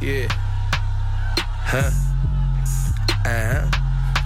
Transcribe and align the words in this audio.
Yeah. 0.00 0.28
Huh? 1.66 1.90
Uh-huh. 3.24 3.66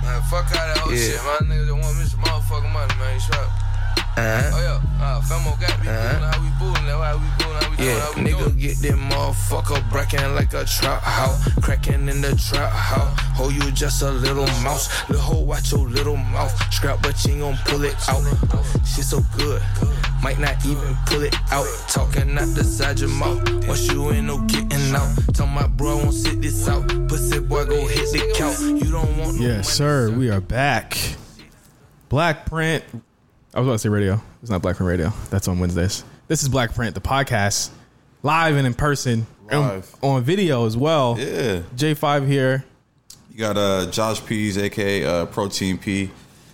Man, 0.03 0.23
fuck 0.29 0.45
all 0.45 0.67
that 0.67 0.79
whole 0.79 0.93
Yeah. 0.93 0.99
shit. 0.99 1.23
My 1.25 1.39
niggas 1.47 1.69
don't 1.69 1.81
want 1.81 1.97
me 1.99 2.05
some 2.05 2.21
motherfucking 2.21 2.73
money, 2.73 2.95
man. 2.99 3.15
You 3.15 3.21
strap. 3.21 3.49
Uh-huh. 4.21 4.51
Oh, 4.55 4.61
yeah. 4.61 5.05
Uh, 5.05 5.21
Femo 5.23 5.61
got 5.61 5.81
me 5.81 5.89
Uh-huh. 5.89 6.31
how 6.31 6.43
we 6.43 6.49
booing. 6.59 6.87
That's 6.87 6.99
why 6.99 7.15
we 7.15 7.29
booing 7.39 7.57
how 7.63 7.71
we. 7.71 7.77
Yeah, 7.87 7.99
How 8.01 8.13
we 8.13 8.21
nigga 8.23 8.39
doing. 8.45 8.57
get 8.59 8.77
that 8.83 8.93
motherfucker 9.11 9.91
breaking 9.91 10.35
like 10.35 10.53
a 10.53 10.65
trap 10.65 11.03
house, 11.03 11.49
cracking 11.63 12.09
in 12.09 12.21
the 12.21 12.35
trap 12.37 12.71
house. 12.73 13.19
Oh, 13.39 13.49
you 13.49 13.71
just 13.73 14.03
a 14.03 14.11
little 14.11 14.47
mouse, 14.63 14.89
little 15.09 15.23
hoe, 15.25 15.41
watch 15.41 15.73
your 15.73 15.89
little 15.89 16.17
mouth. 16.17 16.53
Scrap, 16.73 17.01
but 17.03 17.25
you 17.25 17.33
ain't 17.33 17.41
gon' 17.41 17.57
pull 17.65 17.85
it 17.85 17.97
out. 18.09 18.23
Shit 18.87 19.05
so 19.07 19.21
good, 19.39 19.63
might 20.23 20.39
not 20.39 20.63
even 20.67 20.95
pull 21.07 21.23
it 21.23 21.35
out. 21.51 21.67
Talking 21.89 22.37
out 22.39 22.49
the 22.55 22.65
side 22.65 23.01
your 23.01 23.09
mouth. 23.09 23.43
Once 23.67 23.87
you 23.91 24.11
ain't 24.11 24.27
no 24.27 24.39
getting 24.47 24.95
out. 24.95 25.09
Tell 25.33 25.47
my 25.47 25.67
bro 25.67 25.93
I 26.01 26.03
won't 26.03 26.13
sit 26.15 26.43
this 26.43 26.69
out. 26.69 26.87
Pussy 27.09 27.39
boy 27.41 27.65
go 27.65 27.87
hit 27.87 28.13
the 28.13 28.35
count. 28.37 28.61
You 28.61 28.91
don't 28.93 29.17
want 29.17 29.41
no 29.41 29.47
Yes, 29.47 29.71
sir. 29.71 30.11
We 30.11 30.29
are 30.31 30.43
back. 30.43 30.99
Black 32.11 32.45
Print. 32.45 32.85
I 33.53 33.59
was 33.59 33.67
about 33.67 33.73
to 33.73 33.79
say 33.81 33.89
radio. 33.89 34.23
It's 34.43 34.51
not 34.51 34.63
Black 34.63 34.77
Print 34.77 34.89
Radio. 34.89 35.13
That's 35.29 35.49
on 35.49 35.59
Wednesdays. 35.59 36.05
This 36.29 36.43
is 36.43 36.49
Black 36.49 36.73
Print, 36.73 36.95
the 36.95 37.01
podcast, 37.01 37.71
live 38.23 38.55
and 38.55 38.65
in 38.65 38.75
person, 38.75 39.27
and 39.51 39.61
Live. 39.61 39.97
on 40.03 40.23
video 40.23 40.67
as 40.67 40.77
well. 40.77 41.17
Yeah. 41.19 41.63
J5 41.75 42.29
here. 42.29 42.65
You 43.33 43.39
got 43.39 43.57
uh, 43.57 43.91
Josh 43.91 44.25
Pease, 44.25 44.57
aka 44.57 45.05
uh, 45.05 45.27
Protein 45.27 45.79
P. 45.79 46.13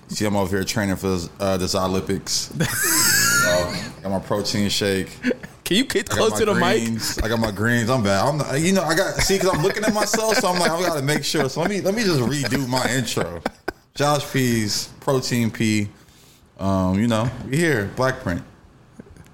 See, 0.09 0.25
I'm 0.25 0.37
over 0.37 0.57
here 0.57 0.65
training 0.65 0.97
for 0.97 1.19
uh, 1.39 1.59
the 1.59 1.71
Olympics. 1.79 2.51
uh, 3.47 3.91
got 4.03 4.11
my 4.13 4.19
protein 4.21 4.71
shake. 4.71 5.09
Can 5.65 5.77
you 5.77 5.85
get 5.85 6.11
I 6.11 6.17
got 6.17 6.17
close 6.17 6.31
my 6.31 6.39
to 6.39 6.45
the 6.47 6.55
mic? 6.55 6.83
greens. 6.85 7.19
I 7.19 7.29
got 7.29 7.41
my 7.41 7.51
greens. 7.51 7.91
I'm 7.91 8.03
bad. 8.05 8.25
I'm 8.25 8.39
not, 8.39 8.59
you 8.59 8.73
know 8.73 8.85
I 8.85 8.95
got 8.95 9.17
see 9.17 9.37
because 9.37 9.55
I'm 9.55 9.63
looking 9.63 9.85
at 9.85 9.93
myself, 9.93 10.37
so 10.37 10.49
I'm 10.49 10.59
like 10.59 10.71
I 10.71 10.81
got 10.81 10.97
to 10.97 11.03
make 11.03 11.25
sure. 11.25 11.47
So 11.51 11.61
let 11.61 11.69
me 11.69 11.83
let 11.83 11.95
me 11.95 12.05
just 12.05 12.21
redo 12.21 12.67
my 12.67 12.89
intro. 12.91 13.43
Josh 13.95 14.33
Pease, 14.33 14.89
Protein 15.01 15.51
P. 15.51 15.89
Um, 16.59 16.99
you 16.99 17.07
know 17.07 17.31
we 17.49 17.57
here 17.57 17.91
Black 17.97 18.21
Print. 18.21 18.43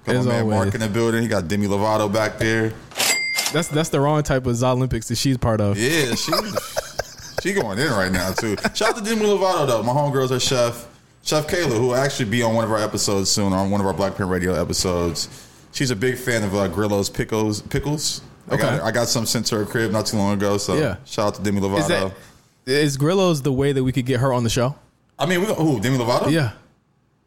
Got 0.05 0.15
As 0.17 0.25
my 0.25 0.33
man 0.33 0.41
always. 0.43 0.55
Mark 0.57 0.73
in 0.75 0.81
the 0.81 0.89
building. 0.89 1.21
He 1.21 1.27
got 1.27 1.47
Demi 1.47 1.67
Lovato 1.67 2.11
back 2.11 2.37
there. 2.37 2.73
That's 3.53 3.67
that's 3.69 3.89
the 3.89 3.99
wrong 3.99 4.21
type 4.23 4.45
of 4.45 4.61
Olympics 4.63 5.07
that 5.07 5.15
she's 5.15 5.37
part 5.37 5.61
of. 5.61 5.77
Yeah, 5.77 6.15
she 6.15 6.31
she 7.41 7.53
going 7.53 7.79
in 7.79 7.89
right 7.91 8.11
now 8.11 8.31
too. 8.33 8.57
Shout 8.73 8.89
out 8.89 8.97
to 8.97 9.03
Demi 9.03 9.25
Lovato 9.25 9.67
though. 9.67 9.83
My 9.83 9.93
homegirl's 9.93 10.31
her 10.31 10.39
chef, 10.39 10.87
Chef 11.23 11.47
Kayla, 11.47 11.77
who 11.77 11.87
will 11.87 11.95
actually 11.95 12.29
be 12.29 12.43
on 12.43 12.53
one 12.55 12.65
of 12.65 12.71
our 12.71 12.79
episodes 12.79 13.29
soon, 13.31 13.53
on 13.53 13.71
one 13.71 13.79
of 13.79 13.87
our 13.87 13.93
Black 13.93 14.15
Print 14.15 14.29
Radio 14.29 14.53
episodes. 14.59 15.29
She's 15.71 15.91
a 15.91 15.95
big 15.95 16.17
fan 16.17 16.43
of 16.43 16.53
uh, 16.53 16.67
Grillo's 16.67 17.09
pickles. 17.09 17.61
Pickles. 17.61 18.21
I 18.49 18.57
got 18.57 18.73
Okay. 18.73 18.83
I 18.83 18.91
got 18.91 19.07
some 19.07 19.25
sent 19.25 19.45
to 19.47 19.55
her 19.57 19.65
crib 19.65 19.91
not 19.91 20.05
too 20.05 20.17
long 20.17 20.33
ago. 20.33 20.57
So 20.57 20.75
Yeah. 20.75 20.97
shout 21.05 21.27
out 21.27 21.35
to 21.35 21.41
Demi 21.43 21.61
Lovato. 21.61 21.79
Is 21.79 21.87
that 21.87 22.11
is 22.65 22.97
Grillo's 22.97 23.41
the 23.41 23.53
way 23.53 23.71
that 23.71 23.83
we 23.83 23.91
could 23.93 24.05
get 24.05 24.19
her 24.19 24.33
on 24.33 24.43
the 24.43 24.49
show? 24.49 24.75
I 25.17 25.25
mean, 25.25 25.39
we 25.41 25.45
who 25.47 25.79
Demi 25.79 25.97
Lovato? 25.97 26.29
Yeah. 26.31 26.51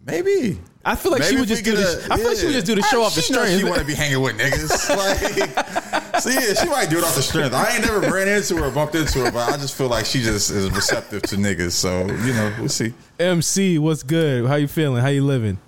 Maybe. 0.06 0.58
I 0.84 0.94
feel 0.94 1.10
like 1.10 1.24
she 1.24 1.34
would 1.36 1.48
just 1.48 1.64
we 1.66 1.72
do 1.72 1.76
get 1.76 1.82
the. 1.84 2.06
a- 2.10 2.14
I 2.14 2.16
feel 2.16 2.28
like 2.28 2.36
she 2.38 2.46
would 2.46 2.52
just 2.52 2.66
do 2.66 2.76
the 2.76 2.82
show 2.82 3.02
I- 3.02 3.06
off 3.06 3.14
the 3.16 3.22
strength. 3.22 3.58
She 3.58 3.64
want 3.64 3.80
to 3.80 3.84
be 3.84 3.94
hanging 3.94 4.20
with 4.20 4.38
niggas. 4.38 4.86
Like, 4.96 6.22
so 6.22 6.30
yeah, 6.30 6.54
she 6.54 6.66
might 6.70 6.88
do 6.88 6.96
it 6.98 7.04
off 7.04 7.14
the 7.14 7.22
strength. 7.22 7.52
I 7.54 7.74
ain't 7.74 7.84
never 7.84 8.00
ran 8.00 8.26
into 8.28 8.56
her, 8.56 8.66
or 8.66 8.70
bumped 8.70 8.94
into 8.94 9.18
her, 9.24 9.30
but 9.30 9.52
I 9.52 9.56
just 9.58 9.74
feel 9.76 9.88
like 9.88 10.06
she 10.06 10.22
just 10.22 10.50
is 10.50 10.70
receptive 10.70 11.22
to 11.22 11.36
niggas. 11.36 11.72
So 11.72 12.06
you 12.06 12.32
know, 12.32 12.54
we'll 12.58 12.68
see. 12.70 12.94
MC, 13.18 13.78
what's 13.78 14.02
good? 14.02 14.46
How 14.46 14.54
you 14.54 14.66
feeling? 14.68 15.02
How 15.02 15.08
you 15.08 15.24
living? 15.24 15.58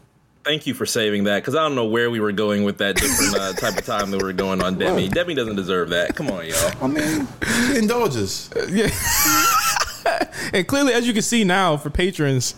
Thank 0.45 0.67
you 0.67 0.73
for 0.73 0.87
saving 0.87 1.25
that 1.25 1.43
because 1.43 1.55
I 1.55 1.63
don't 1.63 1.75
know 1.75 1.85
where 1.85 2.11
we 2.11 2.21
were 2.21 2.33
going 2.33 2.65
with 2.65 2.79
that 2.79 2.97
different 2.97 3.35
uh, 3.37 3.53
type 3.55 3.77
of 3.77 3.85
time 3.85 4.11
that 4.13 4.17
we 4.23 4.25
were 4.27 4.33
going 4.33 4.63
on 4.63 4.79
Demi. 4.79 5.09
Demi 5.11 5.35
doesn't 5.35 5.57
deserve 5.57 5.91
that. 5.91 6.17
Come 6.17 6.31
on, 6.31 6.47
y'all. 6.47 6.73
I 6.81 6.87
mean, 6.87 7.29
she 7.67 7.77
indulges. 7.79 8.49
Yeah. 8.71 8.89
And 10.55 10.67
clearly, 10.67 10.95
as 10.95 11.07
you 11.07 11.13
can 11.13 11.21
see 11.21 11.45
now 11.45 11.77
for 11.77 11.91
patrons, 11.91 12.55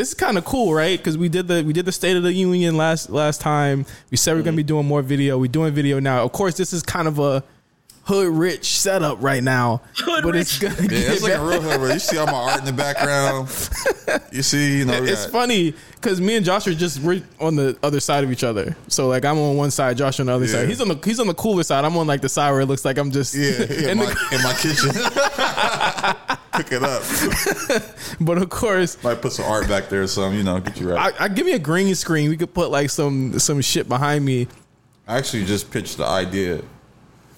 this 0.00 0.08
is 0.08 0.14
kind 0.14 0.38
of 0.38 0.46
cool, 0.46 0.72
right? 0.72 0.98
Because 0.98 1.18
we 1.18 1.28
did 1.28 1.46
the 1.46 1.62
we 1.62 1.74
did 1.74 1.84
the 1.84 1.92
State 1.92 2.16
of 2.16 2.22
the 2.22 2.32
Union 2.32 2.74
last 2.78 3.10
last 3.10 3.42
time. 3.42 3.84
We 4.10 4.16
said 4.16 4.34
we're 4.34 4.42
gonna 4.42 4.56
be 4.56 4.62
mm-hmm. 4.62 4.68
doing 4.68 4.86
more 4.86 5.02
video. 5.02 5.36
We're 5.38 5.48
doing 5.48 5.74
video 5.74 6.00
now. 6.00 6.24
Of 6.24 6.32
course, 6.32 6.56
this 6.56 6.72
is 6.72 6.82
kind 6.82 7.06
of 7.06 7.18
a 7.18 7.44
hood 8.04 8.32
rich 8.32 8.78
setup 8.78 9.18
right 9.22 9.42
now, 9.42 9.82
Hood 9.98 10.24
but 10.24 10.34
it's 10.34 10.60
rich. 10.62 10.74
gonna 10.74 10.82
Yeah, 10.84 10.88
get 11.00 11.12
it's 11.12 11.22
like 11.22 11.34
a 11.34 11.44
real 11.44 11.60
hood. 11.60 11.80
where 11.82 11.92
You 11.92 11.98
see 11.98 12.16
all 12.16 12.24
my 12.26 12.32
art 12.32 12.60
in 12.60 12.64
the 12.64 12.72
background. 12.72 13.48
You 14.32 14.42
see, 14.42 14.78
you 14.78 14.84
know, 14.84 15.00
we 15.02 15.08
It's 15.10 15.26
got- 15.26 15.32
funny 15.32 15.72
because 15.94 16.20
me 16.20 16.34
and 16.34 16.44
Josh 16.44 16.66
are 16.66 16.74
just 16.74 16.98
we're 17.00 17.22
on 17.38 17.54
the 17.54 17.76
other 17.82 18.00
side 18.00 18.24
of 18.24 18.32
each 18.32 18.42
other. 18.42 18.76
So 18.88 19.06
like 19.06 19.24
I'm 19.24 19.38
on 19.38 19.56
one 19.56 19.70
side, 19.70 19.96
Josh 19.98 20.18
on 20.18 20.26
the 20.26 20.32
other 20.32 20.46
Yeah. 20.46 20.52
side. 20.52 20.68
He's 20.68 20.80
on 20.80 20.88
the 20.88 20.98
he's 21.04 21.20
on 21.20 21.26
the 21.28 21.34
cooler 21.34 21.62
side. 21.62 21.84
I'm 21.84 21.96
on 21.96 22.06
like 22.08 22.20
the 22.20 22.28
side 22.28 22.50
where 22.50 22.60
it 22.62 22.66
looks 22.66 22.84
like 22.84 22.96
I'm 22.98 23.10
just 23.12 23.34
Yeah, 23.36 23.50
yeah, 23.50 23.90
in 23.90 23.90
in, 23.90 23.98
the- 23.98 24.16
in 24.32 24.42
my 24.42 24.54
kitchen. 24.54 26.16
Cook 26.52 26.72
it 26.72 26.82
up. 26.82 27.02
but 28.20 28.38
of 28.38 28.50
course 28.50 29.02
Might 29.04 29.22
put 29.22 29.32
some 29.32 29.44
art 29.44 29.68
back 29.68 29.88
there 29.88 30.02
or 30.02 30.06
something, 30.06 30.36
you 30.38 30.44
know, 30.44 30.58
get 30.60 30.80
you 30.80 30.92
right. 30.92 31.14
I, 31.20 31.24
I 31.24 31.28
give 31.28 31.46
me 31.46 31.52
a 31.52 31.58
green 31.58 31.94
screen. 31.94 32.28
We 32.30 32.36
could 32.36 32.52
put 32.52 32.70
like 32.70 32.90
some 32.90 33.38
some 33.38 33.60
shit 33.60 33.88
behind 33.88 34.24
me. 34.24 34.48
I 35.06 35.16
actually 35.18 35.44
just 35.44 35.70
pitched 35.70 35.96
the 35.96 36.06
idea 36.06 36.62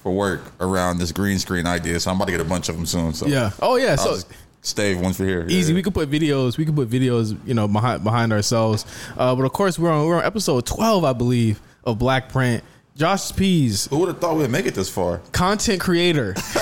for 0.02 0.12
work 0.12 0.40
around 0.60 0.98
this 0.98 1.12
green 1.12 1.38
screen 1.38 1.66
idea, 1.66 2.00
so 2.00 2.10
I'm 2.10 2.16
about 2.16 2.26
to 2.26 2.32
get 2.32 2.40
a 2.40 2.44
bunch 2.44 2.68
of 2.68 2.76
them 2.76 2.86
soon. 2.86 3.14
So 3.14 3.26
Yeah. 3.26 3.50
Oh 3.60 3.76
yeah. 3.76 3.96
I'll 3.98 4.16
So 4.16 4.28
stave 4.62 5.00
one 5.00 5.12
for 5.12 5.24
here. 5.24 5.44
easy. 5.48 5.72
Yeah. 5.72 5.76
We 5.76 5.82
could 5.82 5.94
put 5.94 6.10
videos. 6.10 6.56
We 6.56 6.64
could 6.64 6.74
put 6.76 6.88
videos. 6.88 7.38
You 7.46 7.54
know, 7.54 7.68
behind 7.68 8.02
behind 8.04 8.32
ourselves. 8.32 8.84
Uh, 9.16 9.34
but 9.34 9.44
of 9.44 9.52
course, 9.52 9.78
we're 9.78 9.90
on 9.90 10.06
we're 10.06 10.16
on 10.16 10.24
episode 10.24 10.66
twelve, 10.66 11.04
I 11.04 11.12
believe, 11.12 11.60
of 11.84 11.98
Black 11.98 12.28
Print. 12.30 12.64
Josh 12.96 13.34
Pease, 13.34 13.86
Who 13.86 13.98
would 13.98 14.08
have 14.08 14.18
thought 14.20 14.36
we'd 14.36 14.50
make 14.50 14.66
it 14.66 14.74
this 14.74 14.90
far? 14.90 15.18
content 15.32 15.80
creator. 15.80 16.34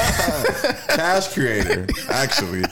Cash 0.89 1.33
creator, 1.35 1.87
actually. 2.09 2.63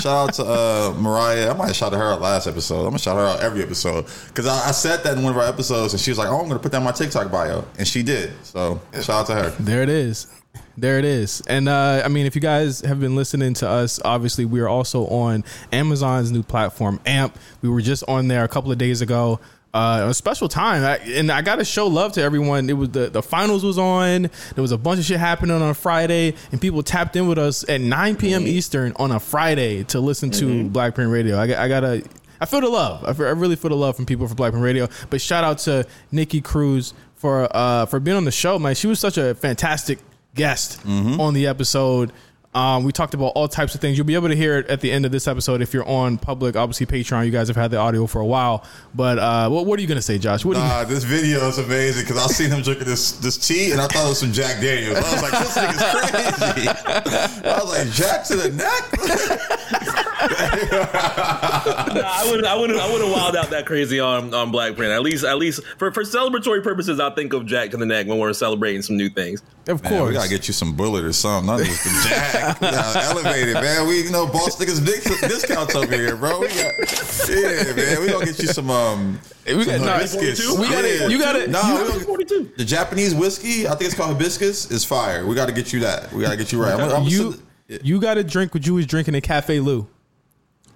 Shout 0.00 0.28
out 0.28 0.34
to 0.34 0.44
uh, 0.44 0.94
Mariah. 1.00 1.50
I 1.50 1.54
might 1.54 1.66
have 1.68 1.76
shouted 1.76 1.96
her 1.96 2.12
out 2.12 2.20
last 2.20 2.46
episode. 2.46 2.80
I'm 2.80 2.84
gonna 2.90 2.98
shout 2.98 3.16
her 3.16 3.26
out 3.26 3.40
every 3.40 3.62
episode 3.62 4.06
because 4.28 4.46
I, 4.46 4.68
I 4.68 4.70
said 4.70 5.02
that 5.02 5.16
in 5.16 5.24
one 5.24 5.32
of 5.32 5.38
our 5.38 5.46
episodes, 5.48 5.92
and 5.92 6.00
she 6.00 6.10
was 6.12 6.18
like, 6.18 6.28
"Oh, 6.28 6.38
I'm 6.40 6.46
gonna 6.48 6.60
put 6.60 6.70
that 6.72 6.78
in 6.78 6.84
my 6.84 6.92
TikTok 6.92 7.32
bio," 7.32 7.64
and 7.78 7.88
she 7.88 8.04
did. 8.04 8.32
So 8.44 8.80
shout 8.94 9.10
out 9.10 9.26
to 9.26 9.34
her. 9.34 9.50
There 9.58 9.82
it 9.82 9.88
is. 9.88 10.28
There 10.76 11.00
it 11.00 11.04
is. 11.04 11.42
And 11.48 11.68
uh, 11.68 12.02
I 12.04 12.08
mean, 12.08 12.26
if 12.26 12.36
you 12.36 12.40
guys 12.40 12.80
have 12.82 13.00
been 13.00 13.16
listening 13.16 13.54
to 13.54 13.68
us, 13.68 13.98
obviously 14.04 14.44
we 14.44 14.60
are 14.60 14.68
also 14.68 15.06
on 15.08 15.42
Amazon's 15.72 16.30
new 16.30 16.44
platform, 16.44 17.00
AMP. 17.04 17.36
We 17.62 17.68
were 17.68 17.80
just 17.80 18.04
on 18.06 18.28
there 18.28 18.44
a 18.44 18.48
couple 18.48 18.70
of 18.70 18.78
days 18.78 19.00
ago. 19.02 19.40
Uh, 19.74 20.06
a 20.08 20.14
special 20.14 20.48
time, 20.48 20.82
I, 20.82 20.96
and 21.10 21.30
I 21.30 21.42
got 21.42 21.56
to 21.56 21.64
show 21.64 21.86
love 21.88 22.12
to 22.14 22.22
everyone. 22.22 22.70
It 22.70 22.72
was 22.72 22.88
the 22.88 23.10
the 23.10 23.22
finals 23.22 23.62
was 23.62 23.76
on. 23.78 24.22
There 24.54 24.62
was 24.62 24.72
a 24.72 24.78
bunch 24.78 24.98
of 24.98 25.04
shit 25.04 25.20
happening 25.20 25.54
on 25.54 25.62
a 25.62 25.74
Friday, 25.74 26.34
and 26.52 26.60
people 26.60 26.82
tapped 26.82 27.16
in 27.16 27.28
with 27.28 27.36
us 27.38 27.68
at 27.68 27.80
9 27.82 28.16
p.m. 28.16 28.46
Eastern 28.46 28.92
on 28.96 29.10
a 29.12 29.20
Friday 29.20 29.84
to 29.84 30.00
listen 30.00 30.30
to 30.32 30.64
Black 30.70 30.94
Print 30.94 31.10
Radio. 31.12 31.38
I, 31.38 31.46
got- 31.46 31.58
I 31.58 31.68
gotta. 31.68 32.02
I 32.40 32.46
feel 32.46 32.60
the 32.62 32.68
love. 32.68 33.04
I, 33.04 33.12
feel, 33.12 33.26
I 33.26 33.30
really 33.30 33.56
feel 33.56 33.68
the 33.68 33.76
love 33.76 33.96
from 33.96 34.06
people 34.06 34.26
for 34.26 34.34
Black 34.34 34.52
Print 34.52 34.64
Radio. 34.64 34.88
But 35.10 35.20
shout 35.20 35.44
out 35.44 35.58
to 35.58 35.86
Nikki 36.12 36.40
Cruz 36.40 36.94
for 37.16 37.48
uh, 37.54 37.84
for 37.86 38.00
being 38.00 38.16
on 38.16 38.24
the 38.24 38.30
show, 38.30 38.58
man. 38.58 38.74
She 38.74 38.86
was 38.86 38.98
such 39.00 39.18
a 39.18 39.34
fantastic 39.34 39.98
guest 40.34 40.80
on 40.86 41.34
the 41.34 41.46
episode. 41.46 42.12
Um, 42.54 42.84
we 42.84 42.92
talked 42.92 43.12
about 43.14 43.32
all 43.34 43.46
types 43.46 43.74
of 43.74 43.80
things. 43.80 43.98
You'll 43.98 44.06
be 44.06 44.14
able 44.14 44.28
to 44.28 44.34
hear 44.34 44.56
it 44.58 44.68
at 44.68 44.80
the 44.80 44.90
end 44.90 45.04
of 45.04 45.12
this 45.12 45.28
episode 45.28 45.60
if 45.60 45.74
you're 45.74 45.86
on 45.86 46.16
public. 46.16 46.56
Obviously, 46.56 46.86
Patreon. 46.86 47.26
You 47.26 47.30
guys 47.30 47.48
have 47.48 47.56
had 47.56 47.70
the 47.70 47.76
audio 47.76 48.06
for 48.06 48.20
a 48.20 48.26
while. 48.26 48.64
But 48.94 49.18
uh, 49.18 49.50
what, 49.50 49.66
what 49.66 49.78
are 49.78 49.82
you 49.82 49.88
gonna 49.88 50.00
say, 50.02 50.18
Josh? 50.18 50.44
What 50.44 50.54
do 50.54 50.60
you, 50.60 50.66
Nah, 50.66 50.84
this 50.84 51.04
video 51.04 51.46
is 51.48 51.58
amazing 51.58 52.04
because 52.04 52.16
I 52.16 52.26
seen 52.32 52.50
him 52.50 52.62
drinking 52.62 52.86
this 52.86 53.12
this 53.12 53.36
tea 53.36 53.72
and 53.72 53.80
I 53.80 53.86
thought 53.86 54.06
it 54.06 54.08
was 54.08 54.18
some 54.20 54.32
Jack 54.32 54.60
Daniels. 54.62 54.96
I 54.96 55.12
was 55.12 55.22
like, 55.22 55.32
this 55.32 55.56
nigga's 55.58 56.10
crazy. 56.10 56.68
I 57.48 57.58
was 57.62 57.78
like, 57.78 57.90
Jack 57.92 58.24
to 58.24 58.36
the 58.36 58.50
neck. 58.52 59.77
Nah, 60.20 62.02
I 62.04 62.26
would 62.30 62.44
I 62.44 62.54
would 62.56 62.70
I 62.76 62.92
would 62.92 63.00
have 63.02 63.10
wild 63.12 63.36
out 63.36 63.50
that 63.50 63.66
crazy 63.66 64.00
on 64.00 64.32
on 64.34 64.50
Black 64.50 64.74
Print. 64.76 64.92
At 64.92 65.02
least 65.02 65.24
at 65.24 65.38
least 65.38 65.64
for 65.78 65.90
for 65.92 66.02
celebratory 66.02 66.62
purposes, 66.62 67.00
I 67.00 67.10
think 67.10 67.32
of 67.32 67.46
Jack 67.46 67.70
to 67.70 67.76
the 67.76 67.86
neck 67.86 68.06
when 68.06 68.18
we're 68.18 68.32
celebrating 68.32 68.82
some 68.82 68.96
new 68.96 69.08
things. 69.08 69.42
of 69.68 69.82
Man, 69.82 69.92
course. 69.92 70.08
we 70.08 70.14
gotta 70.14 70.28
get 70.28 70.48
you 70.48 70.54
some 70.54 70.74
bullet 70.74 71.04
or 71.04 71.12
something. 71.12 71.46
Not 71.46 71.60
just 71.64 71.84
the 71.84 72.08
Jack. 72.08 72.60
We 72.60 72.66
gotta 72.70 73.04
elevate 73.04 73.48
it, 73.48 73.54
man. 73.54 73.86
We 73.86 74.02
you 74.02 74.10
know 74.10 74.26
boss 74.26 74.56
niggas 74.60 74.84
big 74.84 75.02
discounts 75.28 75.74
over 75.74 75.94
here, 75.94 76.16
bro. 76.16 76.40
We 76.40 76.48
got 76.48 77.28
yeah, 77.28 77.72
man. 77.74 78.00
We 78.00 78.08
gonna 78.08 78.24
get 78.26 78.38
you 78.40 78.48
some 78.48 78.70
um. 78.70 79.20
we 79.46 79.64
got, 79.64 79.78
some 79.78 79.88
hibiscus. 79.88 80.58
we 80.58 80.68
gotta- 80.68 80.98
Yeah. 80.98 81.06
you 81.08 81.18
gotta- 81.18 81.48
Nah, 81.48 81.66
you- 81.68 81.82
we 81.84 81.88
gonna- 81.90 82.00
Forty 82.04 82.24
two. 82.24 82.50
the 82.56 82.64
Japanese 82.64 83.14
whiskey, 83.14 83.66
I 83.66 83.70
think 83.70 83.82
it's 83.82 83.94
called 83.94 84.12
hibiscus, 84.16 84.70
is 84.70 84.84
fire. 84.84 85.26
We 85.26 85.34
got 85.34 85.46
to 85.46 85.52
get 85.52 85.72
you 85.72 85.80
that. 85.80 86.12
We 86.12 86.22
got 86.22 86.30
to 86.30 86.36
get 86.36 86.52
you 86.52 86.62
right. 86.62 86.74
I'm, 86.74 86.90
I'm 86.90 87.02
you 87.04 87.24
gonna 87.68 87.80
you 87.82 88.00
got 88.00 88.14
to 88.14 88.24
drink 88.24 88.54
what 88.54 88.66
you 88.66 88.74
was 88.74 88.86
drinking 88.86 89.14
in 89.14 89.20
Cafe 89.20 89.60
Lou. 89.60 89.86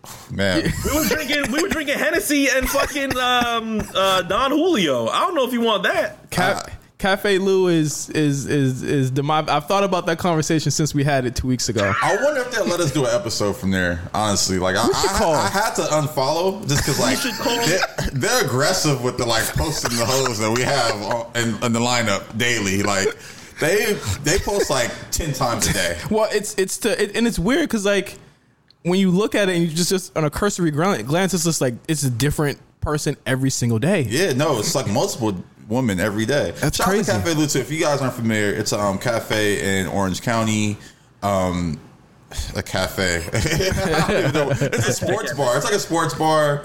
Send- 0.04 0.36
man. 0.36 0.62
We 0.84 0.98
were 0.98 1.04
drinking 1.06 1.52
we 1.52 1.62
were 1.62 1.68
drinking 1.68 1.98
Hennessy 1.98 2.48
and 2.48 2.68
fucking 2.68 3.16
um, 3.18 3.82
uh, 3.94 4.22
Don 4.22 4.50
Julio. 4.50 5.08
I 5.08 5.20
don't 5.20 5.34
know 5.34 5.46
if 5.46 5.52
you 5.52 5.60
want 5.60 5.84
that. 5.84 6.30
Ca- 6.30 6.62
Cafe 6.98 7.38
Lou 7.38 7.66
is 7.66 8.10
is 8.10 8.46
is 8.46 8.84
is 8.84 9.10
the 9.12 9.24
my. 9.24 9.44
I've 9.48 9.66
thought 9.66 9.82
about 9.82 10.06
that 10.06 10.18
conversation 10.18 10.70
since 10.70 10.94
we 10.94 11.02
had 11.02 11.24
it 11.24 11.34
two 11.34 11.48
weeks 11.48 11.68
ago. 11.68 11.92
I 12.00 12.16
wonder 12.22 12.42
if 12.42 12.52
they'll 12.52 12.64
let 12.64 12.78
us 12.78 12.92
do 12.92 13.04
an 13.04 13.12
episode 13.12 13.56
from 13.56 13.72
there. 13.72 14.00
Honestly, 14.14 14.60
like 14.60 14.76
I, 14.76 14.84
I, 14.84 15.18
call. 15.18 15.34
I 15.34 15.48
had 15.48 15.74
to 15.74 15.82
unfollow 15.82 16.66
just 16.68 16.84
because 16.86 17.00
like 17.00 17.66
they're, 17.66 18.10
they're 18.12 18.44
aggressive 18.44 19.02
with 19.02 19.18
the 19.18 19.26
like 19.26 19.44
posting 19.54 19.98
the 19.98 20.04
hoes 20.04 20.38
that 20.38 20.52
we 20.52 20.62
have 20.62 21.02
on, 21.02 21.26
in, 21.34 21.64
in 21.64 21.72
the 21.72 21.80
lineup 21.80 22.38
daily. 22.38 22.84
Like 22.84 23.08
They 23.58 23.94
they 24.22 24.38
post 24.38 24.70
like 24.70 24.90
ten 25.10 25.32
times 25.32 25.68
a 25.68 25.72
day. 25.72 25.98
Well, 26.10 26.28
it's 26.32 26.54
it's 26.56 26.78
to 26.78 27.02
it, 27.02 27.16
and 27.16 27.26
it's 27.26 27.38
weird 27.38 27.68
because 27.68 27.84
like 27.84 28.18
when 28.82 28.98
you 28.98 29.10
look 29.10 29.34
at 29.34 29.48
it 29.48 29.56
and 29.56 29.64
you 29.64 29.70
just 29.74 29.90
just 29.90 30.16
on 30.16 30.24
a 30.24 30.30
cursory 30.30 30.70
glance, 30.70 31.34
it's 31.34 31.44
just 31.44 31.60
like 31.60 31.74
it's 31.88 32.02
a 32.02 32.10
different 32.10 32.58
person 32.80 33.16
every 33.26 33.50
single 33.50 33.78
day. 33.78 34.02
Yeah, 34.02 34.32
no, 34.32 34.58
it's 34.58 34.74
like 34.74 34.88
multiple 34.88 35.36
women 35.68 36.00
every 36.00 36.26
day. 36.26 36.52
That's 36.56 36.76
Shout 36.78 36.86
crazy. 36.88 37.10
out 37.12 37.24
to 37.24 37.30
Cafe 37.30 37.40
Lutu. 37.40 37.56
If 37.60 37.70
you 37.70 37.80
guys 37.80 38.00
aren't 38.02 38.14
familiar, 38.14 38.50
it's 38.52 38.72
a 38.72 38.80
um, 38.80 38.98
cafe 38.98 39.80
in 39.80 39.86
Orange 39.86 40.20
County. 40.22 40.76
Um, 41.22 41.78
a 42.56 42.62
cafe. 42.62 43.22
I 43.32 44.06
don't 44.08 44.18
even 44.18 44.32
know. 44.32 44.50
It's 44.50 44.88
a 44.88 44.92
sports 44.92 45.32
bar. 45.36 45.56
It's 45.56 45.64
like 45.64 45.74
a 45.74 45.78
sports 45.78 46.14
bar, 46.14 46.64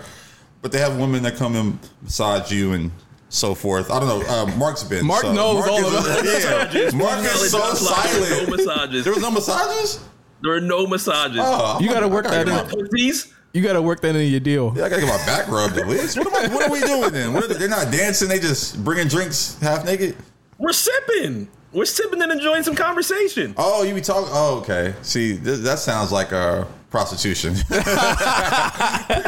but 0.61 0.71
they 0.71 0.79
have 0.79 0.97
women 0.97 1.23
that 1.23 1.35
come 1.35 1.55
and 1.55 1.77
massage 2.01 2.51
you 2.51 2.71
and 2.73 2.89
so 3.29 3.53
forth. 3.53 3.91
I 3.91 3.99
don't 3.99 4.07
know. 4.07 4.25
Uh, 4.27 4.45
Mark's 4.57 4.83
been. 4.83 5.05
Mark 5.05 5.23
knows 5.25 5.67
all 5.67 5.79
is- 5.85 6.05
about 6.05 6.73
Yeah, 6.73 6.89
Mark 6.97 7.19
is 7.19 7.51
so 7.51 7.59
of 7.71 7.81
life. 7.81 8.47
No 8.49 8.55
massages. 8.57 9.03
There 9.03 9.13
was 9.13 9.21
no 9.21 9.29
massages. 9.31 9.99
There 10.41 10.53
are 10.53 10.61
no 10.61 10.85
massages. 10.87 11.39
Oh, 11.41 11.79
You 11.79 11.89
gotta 11.89 12.07
work 12.07 12.25
gotta 12.25 12.45
that 12.45 12.47
in. 12.47 12.53
my- 12.53 12.63
Pussies? 12.87 13.33
You 13.53 13.63
got 13.63 13.73
to 13.73 13.81
work 13.81 14.01
that 14.01 14.09
into 14.09 14.23
your 14.25 14.39
deal. 14.41 14.71
Yeah, 14.75 14.83
I 14.85 14.89
gotta 14.89 15.01
get 15.01 15.09
my 15.09 15.25
back 15.25 15.47
rubbed 15.47 15.77
at 15.79 15.87
least. 15.87 16.15
What, 16.17 16.27
am 16.27 16.35
I, 16.51 16.53
what 16.53 16.67
are 16.67 16.71
we 16.71 16.79
doing 16.81 17.11
then? 17.11 17.33
What 17.33 17.43
are 17.45 17.47
they, 17.47 17.55
they're 17.55 17.69
not 17.69 17.91
dancing. 17.91 18.27
They 18.27 18.37
just 18.39 18.83
bringing 18.83 19.07
drinks 19.07 19.57
half 19.61 19.83
naked. 19.83 20.15
We're 20.59 20.73
sipping. 20.73 21.47
We're 21.71 21.85
sipping 21.85 22.21
and 22.21 22.31
enjoying 22.31 22.61
some 22.63 22.75
conversation. 22.75 23.55
Oh, 23.57 23.81
you 23.83 23.95
be 23.95 24.01
talking? 24.01 24.29
Oh, 24.31 24.59
okay. 24.59 24.93
See, 25.01 25.37
th- 25.39 25.59
that 25.61 25.79
sounds 25.79 26.11
like 26.11 26.31
a 26.33 26.67
prostitution. 26.91 27.55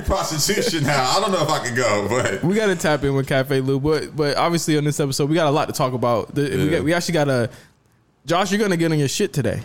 prostitution. 0.06 0.84
Now, 0.84 1.10
I 1.12 1.20
don't 1.20 1.32
know 1.32 1.42
if 1.42 1.50
I 1.50 1.66
could 1.66 1.76
go, 1.76 2.08
but 2.10 2.44
We 2.44 2.56
got 2.56 2.68
to 2.68 2.76
tap 2.76 3.04
in 3.04 3.16
with 3.16 3.28
Cafe 3.28 3.60
Lou, 3.62 3.80
but 3.80 4.16
but 4.16 4.38
obviously 4.38 4.78
on 4.78 4.84
this 4.84 5.00
episode 5.00 5.30
we 5.30 5.36
got 5.36 5.48
a 5.48 5.52
lot 5.52 5.68
to 5.68 5.74
talk 5.74 5.94
about. 5.94 6.36
The, 6.36 6.42
we, 6.44 6.70
got, 6.70 6.84
we 6.84 6.94
actually 6.94 7.14
got 7.14 7.30
a 7.30 7.50
Josh. 8.26 8.52
You're 8.52 8.60
gonna 8.60 8.78
get 8.78 8.92
on 8.92 9.00
your 9.00 9.08
shit 9.08 9.34
today. 9.34 9.62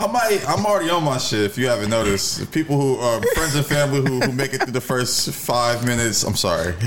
I 0.00 0.06
might. 0.06 0.48
I'm 0.48 0.64
already 0.64 0.90
on 0.90 1.02
my 1.02 1.18
shit. 1.18 1.40
If 1.40 1.58
you 1.58 1.66
haven't 1.66 1.90
noticed, 1.90 2.52
people 2.52 2.80
who 2.80 2.96
are 2.98 3.20
friends 3.34 3.56
and 3.56 3.66
family 3.66 4.00
who, 4.00 4.20
who 4.20 4.32
make 4.32 4.54
it 4.54 4.62
through 4.62 4.72
the 4.72 4.80
first 4.80 5.30
five 5.34 5.84
minutes, 5.84 6.22
I'm 6.22 6.36
sorry. 6.36 6.74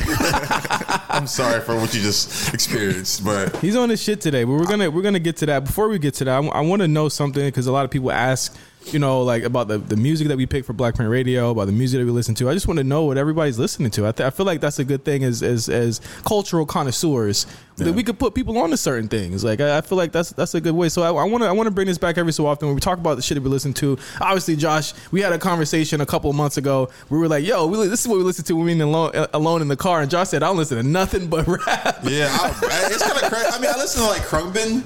I'm 1.10 1.28
sorry 1.28 1.60
for 1.60 1.76
what 1.76 1.94
you 1.94 2.02
just 2.02 2.54
experienced, 2.54 3.26
but 3.26 3.54
He's 3.58 3.76
on 3.76 3.90
his 3.90 4.02
shit 4.02 4.22
today, 4.22 4.46
but 4.46 4.54
we're 4.54 4.66
gonna 4.66 4.90
we're 4.90 5.02
gonna 5.02 5.20
get 5.20 5.36
to 5.38 5.46
that. 5.48 5.66
Before 5.66 5.90
we 5.90 6.00
get 6.00 6.14
to 6.16 6.26
that, 6.26 6.42
I, 6.54 6.62
want 6.62 6.84
to 6.84 6.88
know 6.88 7.10
something 7.10 7.44
because 7.44 7.68
a 7.68 7.72
lot 7.74 7.84
of 7.84 7.92
people 7.92 8.14
ask, 8.14 8.56
you 8.86 9.00
know, 9.00 9.24
like 9.24 9.44
about 9.44 9.68
the, 9.68 9.78
the 9.78 9.98
music 9.98 10.30
that 10.30 10.38
we 10.38 10.46
pick 10.46 10.64
for 10.64 10.72
Black 10.72 10.96
Print 10.96 11.12
Radio, 11.12 11.52
about 11.52 11.66
the 11.66 11.74
music 11.74 12.00
that 12.00 12.06
we 12.06 12.12
listen 12.12 12.34
to. 12.36 12.50
I 12.50 12.54
just 12.54 12.70
want 12.70 12.78
to 12.78 12.86
know 12.86 13.04
what 13.04 13.18
everybody's 13.18 13.60
listening 13.60 13.92
to. 13.92 14.08
I, 14.08 14.14
th- 14.14 14.26
I 14.26 14.30
feel 14.30 14.46
like 14.46 14.62
that's 14.62 14.80
a 14.80 14.86
good 14.86 15.04
thing 15.04 15.26
as 15.26 15.44
as, 15.44 15.68
as 15.68 16.00
cultural 16.24 16.66
connoisseurs 16.66 17.46
that 17.78 17.94
we 17.94 18.04
could 18.04 18.20
put 18.20 18.36
people 18.36 18.58
on 18.58 18.70
to 18.70 18.78
certain 18.78 19.08
things. 19.08 19.44
Like 19.44 19.60
I, 19.60 19.78
I 19.78 19.82
feel 19.82 19.98
like 19.98 20.12
that's 20.12 20.32
that's 20.32 20.54
a 20.54 20.62
good 20.62 20.76
way. 20.76 20.90
So 20.90 21.04
I 21.04 21.12
want 21.12 21.44
to 21.44 21.50
I 21.50 21.52
want 21.52 21.68
to 21.68 21.72
bring 21.72 21.88
this 21.88 21.98
back 21.98 22.18
every 22.18 22.34
so 22.34 22.46
often 22.46 22.68
when 22.68 22.76
we 22.76 22.82
talk 22.82 22.98
about 22.98 23.16
the 23.16 23.22
shit 23.22 23.36
that 23.36 23.42
we 23.42 23.50
listen 23.50 23.74
to. 23.76 23.98
Obviously, 24.20 24.56
Josh, 24.56 24.94
we 25.12 25.22
had 25.22 25.34
a 25.34 25.40
conversation 25.40 26.02
a 26.02 26.06
couple 26.06 26.30
of 26.30 26.36
months 26.36 26.58
ago. 26.58 26.90
We 27.10 27.18
were 27.18 27.28
like, 27.28 27.46
"Yo, 27.46 27.66
we, 27.68 27.88
this 27.88 28.02
is 28.02 28.08
what 28.08 28.18
we 28.18 28.24
listen 28.24 28.46
to 28.46 28.56
when 28.56 28.66
we're 28.66 28.84
alone, 28.84 29.12
alone 29.34 29.62
in 29.62 29.68
the 29.68 29.78
car." 29.78 30.02
And 30.02 30.12
Josh 30.12 30.30
said, 30.30 30.44
"I 30.44 30.48
don't 30.48 30.58
listen 30.58 30.78
to 30.78 30.84
nothing 30.84 31.28
but 31.28 31.48
rap." 31.48 32.00
yeah, 32.04 32.30
I, 32.32 32.90
it's 32.92 33.04
kind 33.06 33.22
of 33.24 33.32
crazy. 33.32 33.48
I 33.52 33.60
mean, 33.60 33.72
I 33.74 33.78
listen 33.78 34.02
to 34.04 34.08
like 34.08 34.22
Crumbin, 34.22 34.84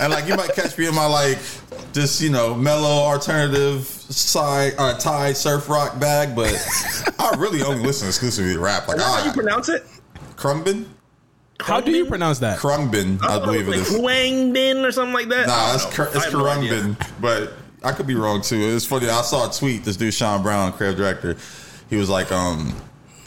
and 0.00 0.12
like 0.12 0.26
you 0.26 0.36
might 0.36 0.54
catch 0.54 0.76
me 0.78 0.86
in 0.86 0.94
my 0.94 1.06
like 1.06 1.38
just 1.92 2.20
you 2.20 2.30
know 2.30 2.54
mellow 2.54 2.88
alternative 2.88 3.84
side 3.86 4.74
uh, 4.78 4.96
Thai 4.98 5.32
surf 5.32 5.68
rock 5.68 5.98
bag, 6.00 6.34
but 6.34 6.54
I 7.18 7.34
really 7.38 7.62
only 7.62 7.82
listen 7.82 8.08
exclusively 8.08 8.54
to 8.54 8.60
rap. 8.60 8.88
Like 8.88 8.98
Is 8.98 9.02
that 9.02 9.20
how 9.20 9.26
you 9.26 9.32
pronounce 9.32 9.68
it? 9.68 9.84
Khruangbin, 10.36 10.86
How 11.62 11.80
do 11.80 11.90
you 11.90 12.06
pronounce 12.06 12.38
that? 12.40 12.58
Khruangbin, 12.58 13.22
I 13.22 13.38
believe 13.44 13.68
it 13.68 13.70
like 13.72 13.80
is. 13.80 13.96
Huang 13.96 14.52
Bin 14.52 14.78
or 14.84 14.92
something 14.92 15.14
like 15.14 15.28
that. 15.28 15.46
Nah, 15.46 15.74
it's, 15.74 15.84
don't 15.96 16.06
it's 16.08 16.16
I 16.16 16.24
have 16.24 16.32
no 16.32 16.46
idea. 16.46 16.72
Khruangbin, 16.72 17.20
but 17.20 17.52
I 17.82 17.92
could 17.92 18.06
be 18.06 18.14
wrong 18.14 18.42
too. 18.42 18.56
It's 18.60 18.84
funny. 18.84 19.08
I 19.08 19.22
saw 19.22 19.48
a 19.48 19.52
tweet. 19.52 19.84
This 19.84 19.96
dude, 19.96 20.12
Sean 20.14 20.42
Brown, 20.42 20.72
creative 20.72 20.98
director, 20.98 21.36
he 21.88 21.96
was 21.96 22.08
like, 22.10 22.30
um, 22.32 22.74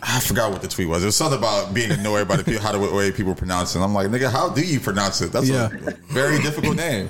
I 0.01 0.19
forgot 0.19 0.51
what 0.51 0.61
the 0.61 0.67
tweet 0.67 0.87
was. 0.89 1.03
It 1.03 1.07
was 1.07 1.15
something 1.15 1.37
about 1.39 1.73
being 1.73 1.91
annoyed 1.91 2.27
by 2.27 2.35
the 2.37 2.43
people, 2.43 2.61
how 2.61 2.71
the 2.71 2.79
way 2.79 3.11
people 3.11 3.33
pronounce 3.35 3.75
it. 3.75 3.79
I'm 3.79 3.93
like, 3.93 4.07
nigga, 4.07 4.29
how 4.31 4.49
do 4.49 4.61
you 4.61 4.79
pronounce 4.79 5.21
it? 5.21 5.31
That's 5.31 5.47
Yeah. 5.49 5.67
a 5.71 5.91
very 6.13 6.41
difficult 6.41 6.75
name. 6.75 7.09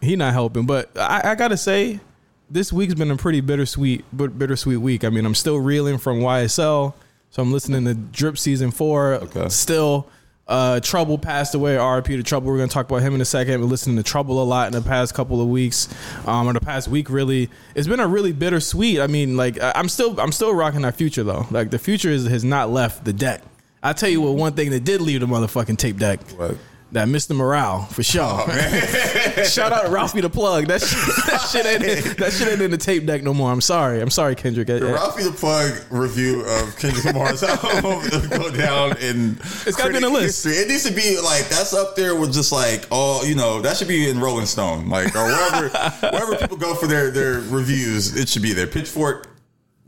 he 0.00 0.16
not 0.16 0.32
helping. 0.32 0.64
But 0.66 0.90
I, 0.96 1.32
I 1.32 1.34
gotta 1.34 1.56
say, 1.56 2.00
this 2.50 2.72
week's 2.72 2.94
been 2.94 3.10
a 3.10 3.16
pretty 3.16 3.40
bittersweet, 3.40 4.04
but 4.12 4.38
bittersweet 4.38 4.78
week. 4.80 5.04
I 5.04 5.10
mean, 5.10 5.24
I'm 5.26 5.34
still 5.34 5.58
reeling 5.58 5.98
from 5.98 6.20
YSL, 6.20 6.94
so 7.30 7.42
I'm 7.42 7.52
listening 7.52 7.84
to 7.86 7.94
Drip 7.94 8.36
season 8.38 8.70
four. 8.70 9.14
Okay. 9.14 9.48
Still, 9.48 10.06
uh, 10.46 10.80
Trouble 10.80 11.18
passed 11.18 11.54
away. 11.54 11.76
RIP 11.76 12.06
to 12.06 12.22
Trouble. 12.22 12.48
We're 12.48 12.58
gonna 12.58 12.68
talk 12.68 12.86
about 12.86 13.02
him 13.02 13.14
in 13.14 13.20
a 13.20 13.24
second. 13.24 13.60
Been 13.60 13.70
listening 13.70 13.96
to 13.96 14.02
Trouble 14.02 14.42
a 14.42 14.44
lot 14.44 14.66
in 14.66 14.72
the 14.72 14.86
past 14.86 15.14
couple 15.14 15.40
of 15.40 15.48
weeks, 15.48 15.88
um, 16.26 16.48
or 16.48 16.52
the 16.52 16.60
past 16.60 16.88
week 16.88 17.08
really. 17.10 17.50
It's 17.74 17.88
been 17.88 18.00
a 18.00 18.08
really 18.08 18.32
bittersweet. 18.32 19.00
I 19.00 19.06
mean, 19.06 19.36
like 19.36 19.58
I'm 19.60 19.88
still, 19.88 20.18
I'm 20.20 20.32
still 20.32 20.54
rocking 20.54 20.82
that 20.82 20.96
future 20.96 21.24
though. 21.24 21.46
Like 21.50 21.70
the 21.70 21.78
future 21.78 22.10
is, 22.10 22.26
has 22.26 22.44
not 22.44 22.70
left 22.70 23.04
the 23.04 23.12
deck. 23.12 23.42
I 23.82 23.92
tell 23.92 24.08
you 24.08 24.20
what, 24.20 24.34
one 24.34 24.54
thing 24.54 24.70
that 24.70 24.84
did 24.84 25.00
leave 25.00 25.20
the 25.20 25.26
motherfucking 25.26 25.76
tape 25.76 25.98
deck. 25.98 26.20
What? 26.36 26.56
That 26.94 27.08
Mr. 27.08 27.34
Morale 27.34 27.86
for 27.86 28.04
sure. 28.04 28.22
Oh, 28.22 29.42
Shout 29.44 29.72
out 29.72 29.86
to 29.86 29.90
Ralphie 29.90 30.20
the 30.20 30.30
plug. 30.30 30.66
That 30.68 30.80
shit, 30.80 31.26
that 31.26 31.38
shit 31.50 31.66
ain't 31.66 31.82
in, 31.82 32.16
that 32.18 32.32
shit 32.32 32.46
ain't 32.46 32.62
in 32.62 32.70
the 32.70 32.76
tape 32.76 33.04
deck 33.04 33.24
no 33.24 33.34
more. 33.34 33.50
I'm 33.50 33.60
sorry. 33.60 34.00
I'm 34.00 34.10
sorry, 34.10 34.36
Kendrick. 34.36 34.68
The 34.68 34.80
Ralphie 34.80 35.24
the 35.24 35.32
Plug 35.32 35.72
review 35.90 36.42
of 36.46 36.76
Kendrick 36.78 37.04
Lamar's 37.04 37.42
album 37.42 38.08
go 38.30 38.48
down 38.52 38.96
in 38.98 39.36
It's 39.66 39.76
gotta 39.76 39.90
be 39.90 39.96
in 39.96 40.02
the 40.02 40.08
list. 40.08 40.44
history. 40.44 40.52
It 40.62 40.68
needs 40.68 40.84
to 40.84 40.92
be 40.94 41.18
like 41.20 41.48
that's 41.48 41.74
up 41.74 41.96
there 41.96 42.14
with 42.14 42.32
just 42.32 42.52
like 42.52 42.86
all 42.92 43.26
you 43.26 43.34
know 43.34 43.60
that 43.60 43.76
should 43.76 43.88
be 43.88 44.08
in 44.08 44.20
Rolling 44.20 44.46
Stone 44.46 44.88
like 44.88 45.16
or 45.16 45.24
wherever 45.26 45.68
wherever 46.10 46.36
people 46.36 46.56
go 46.56 46.76
for 46.76 46.86
their 46.86 47.10
their 47.10 47.40
reviews. 47.40 48.16
It 48.16 48.28
should 48.28 48.42
be 48.42 48.52
there. 48.52 48.68
Pitchfork. 48.68 49.33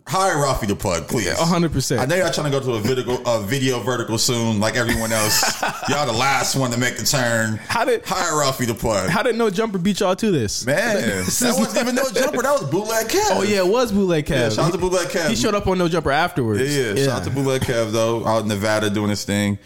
Hire 0.08 0.40
Ralphie 0.40 0.66
the 0.66 0.76
Plug, 0.76 1.08
please. 1.08 1.36
hundred 1.36 1.72
percent. 1.72 2.00
I 2.00 2.04
know 2.06 2.14
y'all 2.14 2.30
trying 2.32 2.50
to 2.52 2.56
go 2.56 2.64
to 2.64 2.74
a 2.74 2.80
video, 2.80 3.20
a 3.26 3.42
video 3.42 3.80
vertical 3.80 4.18
soon, 4.18 4.60
like 4.60 4.76
everyone 4.76 5.10
else. 5.10 5.60
y'all 5.88 6.06
the 6.06 6.12
last 6.12 6.54
one 6.54 6.70
to 6.70 6.78
make 6.78 6.96
the 6.96 7.04
turn. 7.04 7.56
How 7.56 7.84
did- 7.84 8.04
hire 8.06 8.38
Ralphie 8.38 8.66
the 8.66 8.74
Plug? 8.74 9.10
How 9.10 9.24
did 9.24 9.34
No 9.34 9.50
Jumper 9.50 9.78
beat 9.78 9.98
y'all 9.98 10.14
to 10.14 10.30
this? 10.30 10.64
Man, 10.64 10.96
This 11.24 11.38
that 11.40 11.58
wasn't 11.58 11.82
even 11.82 11.96
no 11.96 12.04
jumper. 12.14 12.40
That 12.42 12.52
was 12.60 12.70
bootleg 12.70 13.08
Kev. 13.08 13.30
Oh 13.32 13.42
yeah, 13.42 13.58
it 13.58 13.66
was 13.66 13.90
Bootleg 13.90 14.26
Kev. 14.26 14.30
Yeah, 14.30 14.48
shout 14.50 14.66
out 14.66 14.72
to 14.72 14.78
Bootleg 14.78 15.08
Kev. 15.08 15.28
He 15.28 15.34
showed 15.34 15.56
up 15.56 15.66
on 15.66 15.76
No 15.76 15.88
Jumper 15.88 16.12
afterwards. 16.12 16.60
Yeah, 16.60 16.92
yeah. 16.92 17.04
Shout 17.06 17.18
out 17.22 17.24
to 17.24 17.30
Bootleg 17.30 17.62
Kev 17.62 17.90
though, 17.90 18.24
out 18.24 18.42
in 18.42 18.48
Nevada 18.48 18.88
doing 18.90 19.10
his 19.10 19.24
thing. 19.24 19.58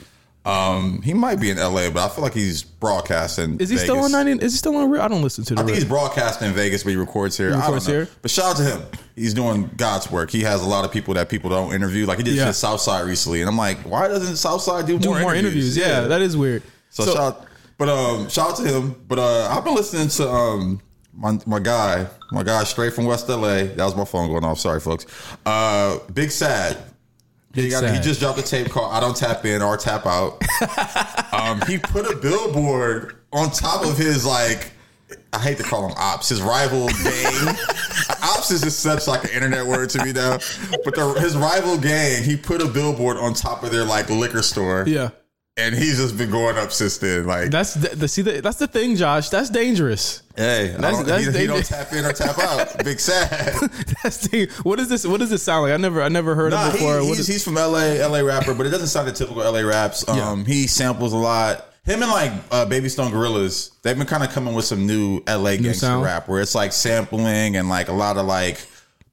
Um, 0.46 1.02
he 1.02 1.12
might 1.12 1.38
be 1.38 1.50
in 1.50 1.58
LA, 1.58 1.90
but 1.90 1.98
I 1.98 2.08
feel 2.08 2.24
like 2.24 2.32
he's 2.32 2.62
broadcasting. 2.62 3.60
Is 3.60 3.68
he 3.68 3.76
Vegas. 3.76 3.82
still 3.82 3.98
on 4.04 4.10
90? 4.12 4.44
Is 4.44 4.52
he 4.52 4.58
still 4.58 4.74
on 4.76 4.88
real? 4.90 5.02
I 5.02 5.08
don't 5.08 5.20
listen 5.22 5.44
to 5.44 5.54
the 5.54 5.60
I 5.60 5.64
think 5.64 5.74
he's 5.76 5.84
broadcasting 5.84 6.48
in 6.48 6.54
Vegas, 6.54 6.82
but 6.82 6.90
he 6.90 6.96
records 6.96 7.36
here. 7.36 7.50
Don't 7.50 7.60
records 7.60 7.86
here? 7.86 8.08
But 8.22 8.30
shout 8.30 8.52
out 8.52 8.56
to 8.56 8.64
him. 8.64 8.82
He's 9.16 9.34
doing 9.34 9.70
God's 9.76 10.10
work. 10.10 10.30
He 10.30 10.40
has 10.42 10.62
a 10.62 10.66
lot 10.66 10.86
of 10.86 10.92
people 10.92 11.12
that 11.14 11.28
people 11.28 11.50
don't 11.50 11.74
interview. 11.74 12.06
Like 12.06 12.16
he 12.18 12.24
did 12.24 12.34
Yeah. 12.36 12.52
Southside 12.52 13.04
recently, 13.06 13.40
and 13.42 13.50
I'm 13.50 13.58
like, 13.58 13.78
why 13.80 14.08
doesn't 14.08 14.36
Southside 14.36 14.86
do, 14.86 14.98
Do 14.98 15.10
more, 15.10 15.20
more 15.20 15.34
interviews. 15.34 15.76
Yeah, 15.76 16.02
that 16.02 16.22
is 16.22 16.36
weird. 16.38 16.62
So, 16.88 17.04
shout, 17.12 17.46
but 17.76 17.88
um, 17.90 18.28
shout 18.30 18.52
out 18.52 18.56
to 18.56 18.62
him. 18.64 18.94
But 19.08 19.18
uh, 19.18 19.48
I've 19.50 19.64
been 19.64 19.74
listening 19.74 20.08
to 20.08 20.28
um 20.28 20.80
my 21.14 21.38
my 21.44 21.58
guy, 21.58 22.06
my 22.32 22.42
guy 22.42 22.64
straight 22.64 22.94
from 22.94 23.04
West 23.04 23.28
LA. 23.28 23.64
That 23.64 23.78
was 23.78 23.94
my 23.94 24.06
phone 24.06 24.28
going 24.28 24.44
off. 24.44 24.58
Sorry, 24.58 24.80
folks. 24.80 25.04
Uh, 25.44 25.98
Big 26.14 26.30
Sad. 26.30 26.78
He, 27.54 27.68
got, 27.68 27.82
he 27.92 28.00
just 28.00 28.20
dropped 28.20 28.38
a 28.38 28.42
tape 28.42 28.70
called 28.70 28.92
"I 28.92 29.00
Don't 29.00 29.16
Tap 29.16 29.44
In 29.44 29.62
or 29.62 29.76
Tap 29.76 30.06
Out." 30.06 30.42
um, 31.32 31.60
he 31.62 31.78
put 31.78 32.10
a 32.10 32.16
billboard 32.16 33.16
on 33.32 33.50
top 33.50 33.84
of 33.84 33.96
his 33.96 34.24
like. 34.24 34.72
I 35.32 35.38
hate 35.38 35.58
to 35.58 35.64
call 35.64 35.86
him 35.86 35.94
ops. 35.96 36.28
His 36.28 36.40
rival 36.40 36.88
gang. 36.88 37.48
ops 38.22 38.50
is 38.50 38.60
just 38.62 38.80
such 38.80 39.08
like 39.08 39.24
an 39.24 39.30
internet 39.30 39.66
word 39.66 39.90
to 39.90 40.04
me 40.04 40.12
now. 40.12 40.38
But 40.84 40.94
the, 40.94 41.16
his 41.20 41.36
rival 41.36 41.78
gang, 41.78 42.22
he 42.22 42.36
put 42.36 42.60
a 42.60 42.66
billboard 42.66 43.16
on 43.16 43.34
top 43.34 43.62
of 43.64 43.70
their 43.72 43.84
like 43.84 44.08
liquor 44.08 44.42
store 44.42 44.84
yeah. 44.86 45.10
And 45.56 45.74
he's 45.74 45.98
just 45.98 46.16
been 46.16 46.30
going 46.30 46.56
up 46.56 46.72
since 46.72 46.98
then. 46.98 47.26
Like, 47.26 47.50
That's 47.50 47.74
the, 47.74 47.88
the 47.94 48.08
see 48.08 48.22
the, 48.22 48.40
that's 48.40 48.58
the 48.58 48.66
thing, 48.66 48.96
Josh. 48.96 49.28
That's 49.28 49.50
dangerous. 49.50 50.22
hey, 50.36 50.68
That's- 50.78 50.96
don't, 50.96 51.06
that's 51.06 51.26
he, 51.26 51.40
he 51.40 51.46
don't 51.46 51.64
tap 51.64 51.92
in 51.92 52.04
or 52.04 52.12
tap 52.12 52.38
out. 52.38 52.84
Big 52.84 52.98
sad. 53.00 53.54
That's 54.02 54.28
the, 54.28 54.46
what 54.62 54.80
is 54.80 54.88
this? 54.88 55.06
What 55.06 55.20
does 55.20 55.30
this 55.30 55.42
sound 55.42 55.64
like? 55.64 55.72
I 55.72 55.76
never 55.76 56.02
I 56.02 56.08
never 56.08 56.34
heard 56.34 56.52
nah, 56.52 56.68
of 56.68 56.72
before. 56.72 56.98
What 56.98 57.04
he's, 57.08 57.20
is- 57.20 57.26
he's 57.26 57.44
from 57.44 57.54
LA, 57.54 57.94
LA 58.06 58.20
rapper, 58.20 58.54
but 58.54 58.66
it 58.66 58.70
doesn't 58.70 58.88
sound 58.88 59.06
like 59.06 59.16
typical 59.16 59.42
LA 59.42 59.60
raps. 59.60 60.08
Um, 60.08 60.44
he 60.44 60.66
samples 60.66 61.12
a 61.12 61.16
lot. 61.16 61.66
Him 61.84 62.02
and 62.02 62.10
like 62.10 62.32
uh, 62.50 62.66
Baby 62.66 62.88
Stone 62.88 63.10
Gorillas, 63.10 63.72
they've 63.82 63.96
been 63.96 64.06
kind 64.06 64.22
of 64.22 64.30
coming 64.30 64.54
with 64.54 64.64
some 64.66 64.86
new 64.86 65.22
LA 65.26 65.56
gangster 65.56 65.86
sound? 65.86 66.04
rap 66.04 66.28
where 66.28 66.40
it's 66.40 66.54
like 66.54 66.72
sampling 66.72 67.56
and 67.56 67.68
like 67.68 67.88
a 67.88 67.92
lot 67.92 68.16
of 68.16 68.26
like 68.26 68.64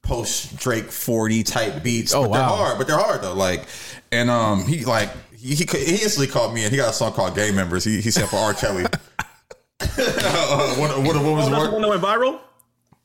post 0.01 0.57
Drake 0.57 0.85
forty 0.85 1.43
type 1.43 1.81
beats. 1.83 2.13
Oh, 2.13 2.23
but 2.23 2.33
they're 2.33 2.41
wow. 2.41 2.55
hard. 2.55 2.77
But 2.77 2.87
they're 2.87 2.97
hard 2.97 3.21
though. 3.21 3.33
Like, 3.33 3.65
and 4.11 4.29
um, 4.29 4.65
he 4.65 4.85
like 4.85 5.09
he, 5.37 5.55
he 5.55 5.65
he 5.65 5.93
instantly 6.03 6.27
called 6.27 6.53
me 6.53 6.63
and 6.63 6.71
he 6.71 6.77
got 6.77 6.89
a 6.89 6.93
song 6.93 7.13
called 7.13 7.35
Gay 7.35 7.51
Members. 7.51 7.83
He 7.83 8.01
he 8.01 8.11
sampled 8.11 8.41
R. 8.41 8.53
Kelly. 8.53 8.85
uh, 9.81 10.75
what, 10.75 10.97
what, 10.97 11.05
what 11.05 11.15
was 11.23 11.47
Oh, 11.47 11.49
the 11.49 11.55
that's 11.55 11.65
the 11.67 11.71
one 11.73 11.81
that 11.81 11.89
went 11.89 12.01
viral. 12.01 12.39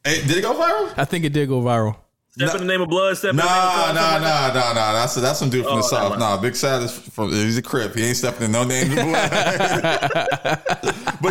Hey, 0.04 0.22
did 0.26 0.36
it 0.38 0.42
go 0.42 0.54
viral? 0.54 0.92
I 0.96 1.04
think 1.04 1.24
it 1.24 1.32
did 1.32 1.48
go 1.48 1.60
viral. 1.60 1.96
Step 2.30 2.54
in 2.54 2.60
the 2.60 2.66
name 2.66 2.80
of 2.80 2.88
blood. 2.88 3.14
Step 3.18 3.32
in 3.32 3.36
the 3.36 3.42
name 3.42 3.52
of 3.52 3.58
Nah, 3.58 3.92
blood, 3.92 3.94
nah, 3.94 4.00
something 4.00 4.22
like 4.24 4.54
nah, 4.54 4.56
nah, 4.62 4.72
nah. 4.72 4.92
That's 4.94 5.14
that's 5.16 5.38
some 5.38 5.50
dude 5.50 5.66
from 5.66 5.74
the 5.76 5.82
Oh, 5.84 5.86
south. 5.86 6.02
never 6.12 6.18
Nah, 6.18 6.40
Big 6.40 6.56
Sad 6.56 6.82
is 6.82 6.98
from 6.98 7.30
he's 7.30 7.58
a 7.58 7.62
crip. 7.62 7.94
He 7.94 8.04
ain't 8.04 8.16
stepping 8.16 8.44
in 8.46 8.52
no 8.52 8.64
names. 8.64 8.88
but 8.94 9.04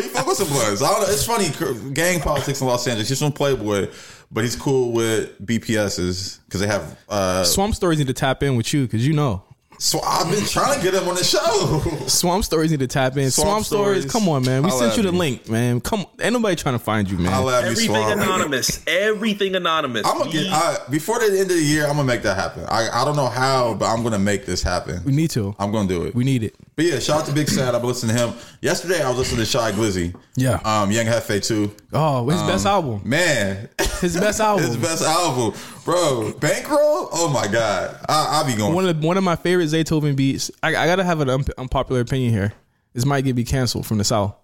he 0.04 0.10
fuck 0.10 0.28
with 0.28 0.38
some 0.38 0.48
bloods. 0.50 0.84
I 0.84 0.92
don't 0.92 1.02
know. 1.02 1.08
It's 1.08 1.26
funny, 1.26 1.50
gang 1.94 2.20
politics 2.20 2.62
in 2.62 2.68
Los 2.68 2.88
Angeles. 2.88 3.10
He's 3.10 3.18
from 3.20 3.32
Playboy, 3.32 3.90
but 4.32 4.44
he's 4.44 4.56
cool 4.56 4.92
with 4.92 5.44
BPSs 5.44 6.40
because 6.46 6.62
they 6.62 6.68
have. 6.68 6.96
uh 7.10 7.44
Swamp 7.46 7.74
Stories 7.74 7.98
need 7.98 8.08
to 8.08 8.14
tap 8.14 8.44
in 8.44 8.56
with 8.56 8.72
you 8.74 8.84
because 8.84 9.06
you 9.06 9.14
know. 9.14 9.44
So 9.84 10.00
I've 10.04 10.30
been 10.30 10.46
trying 10.46 10.78
to 10.78 10.84
get 10.84 10.94
him 10.94 11.10
on 11.10 11.16
the 11.16 11.24
show. 11.24 11.80
Swamp 12.08 12.44
Stories 12.44 12.70
need 12.70 12.82
to 12.82 12.88
tap 12.88 13.18
in. 13.18 13.32
Swamp, 13.32 13.48
Swamp 13.48 13.66
Stories, 13.66 14.04
Stories. 14.04 14.12
come 14.12 14.30
on, 14.30 14.46
man. 14.46 14.62
We 14.62 14.70
Holla 14.70 14.84
sent 14.92 14.98
you 14.98 15.02
the 15.04 15.12
me. 15.12 15.18
link, 15.18 15.50
man. 15.50 15.82
Come, 15.82 16.06
ain't 16.20 16.34
nobody 16.34 16.56
trying 16.56 16.76
to 16.76 16.80
find 16.80 17.10
you, 17.10 17.18
man. 17.18 17.34
I'll 17.34 17.48
have 17.48 17.64
you 17.66 17.72
Everything 17.72 17.96
anonymous. 18.12 18.84
Everything 18.86 19.56
anonymous. 19.56 20.06
I'm 20.06 20.20
gonna 20.20 20.32
get 20.32 20.46
I, 20.52 20.78
before 20.92 21.18
the 21.18 21.26
end 21.26 21.50
of 21.50 21.58
the 21.58 21.64
year. 21.64 21.86
I'm 21.86 21.94
gonna 21.96 22.04
make 22.04 22.22
that 22.22 22.36
happen. 22.38 22.64
I, 22.70 22.90
I 22.94 23.04
don't 23.06 23.16
know 23.16 23.26
how, 23.28 23.74
but 23.74 23.86
I'm 23.92 24.04
gonna 24.04 24.20
make 24.20 24.46
this 24.46 24.62
happen. 24.62 25.04
we 25.04 25.14
need 25.14 25.32
to. 25.32 25.56
I'm 25.58 25.72
gonna 25.72 25.88
do 25.90 26.04
it. 26.04 26.14
We 26.14 26.26
need 26.26 26.44
it. 26.44 26.56
But 26.76 26.86
yeah, 26.86 27.00
shout 27.00 27.22
out 27.22 27.26
to 27.26 27.34
Big 27.34 27.50
Sad. 27.50 27.74
I've 27.74 27.82
been 27.82 27.88
listening 27.90 28.16
to 28.16 28.28
him. 28.28 28.34
Yesterday, 28.62 29.02
I 29.02 29.10
was 29.10 29.18
listening 29.18 29.40
to 29.40 29.46
Shy 29.48 29.72
Glizzy. 29.72 30.16
Yeah. 30.36 30.60
Um, 30.64 30.92
Young 30.92 31.06
Jefe 31.08 31.42
too. 31.42 31.76
Oh, 31.92 32.30
his 32.30 32.40
best 32.44 32.68
Um, 32.68 32.72
album. 32.72 33.02
Man, 33.04 33.68
His 34.02 34.20
best 34.20 34.40
album. 34.40 34.66
his 34.66 34.78
best 34.78 35.04
album, 35.04 35.54
bro. 35.86 36.34
Bankroll. 36.40 37.10
Oh 37.14 37.30
my 37.34 37.48
god, 37.48 37.98
I, 38.10 38.28
I'll 38.32 38.46
be 38.46 38.56
going. 38.56 38.74
one 38.74 38.88
of 38.88 39.00
the, 39.00 39.08
one 39.08 39.18
of 39.18 39.24
my 39.24 39.36
favorite 39.36 39.66
Zaytoven 39.68 40.16
beats. 40.16 40.52
I, 40.62 40.70
I 40.70 40.86
gotta 40.88 41.04
have 41.04 41.22
an 41.22 41.30
un- 41.30 41.46
unpopular 41.58 42.02
opinion 42.02 42.34
here. 42.34 42.54
This 42.94 43.06
might 43.06 43.22
get 43.22 43.36
me 43.36 43.44
canceled 43.44 43.86
from 43.86 43.98
the 44.00 44.04
south. 44.04 44.36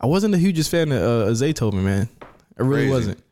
I 0.00 0.06
wasn't 0.06 0.32
the 0.32 0.38
hugest 0.38 0.70
fan 0.70 0.92
of 0.92 1.02
uh, 1.02 1.30
Zaytoven, 1.32 1.82
man. 1.82 2.08
I 2.58 2.62
really 2.62 2.82
Crazy. 2.82 2.90
wasn't. 2.90 3.22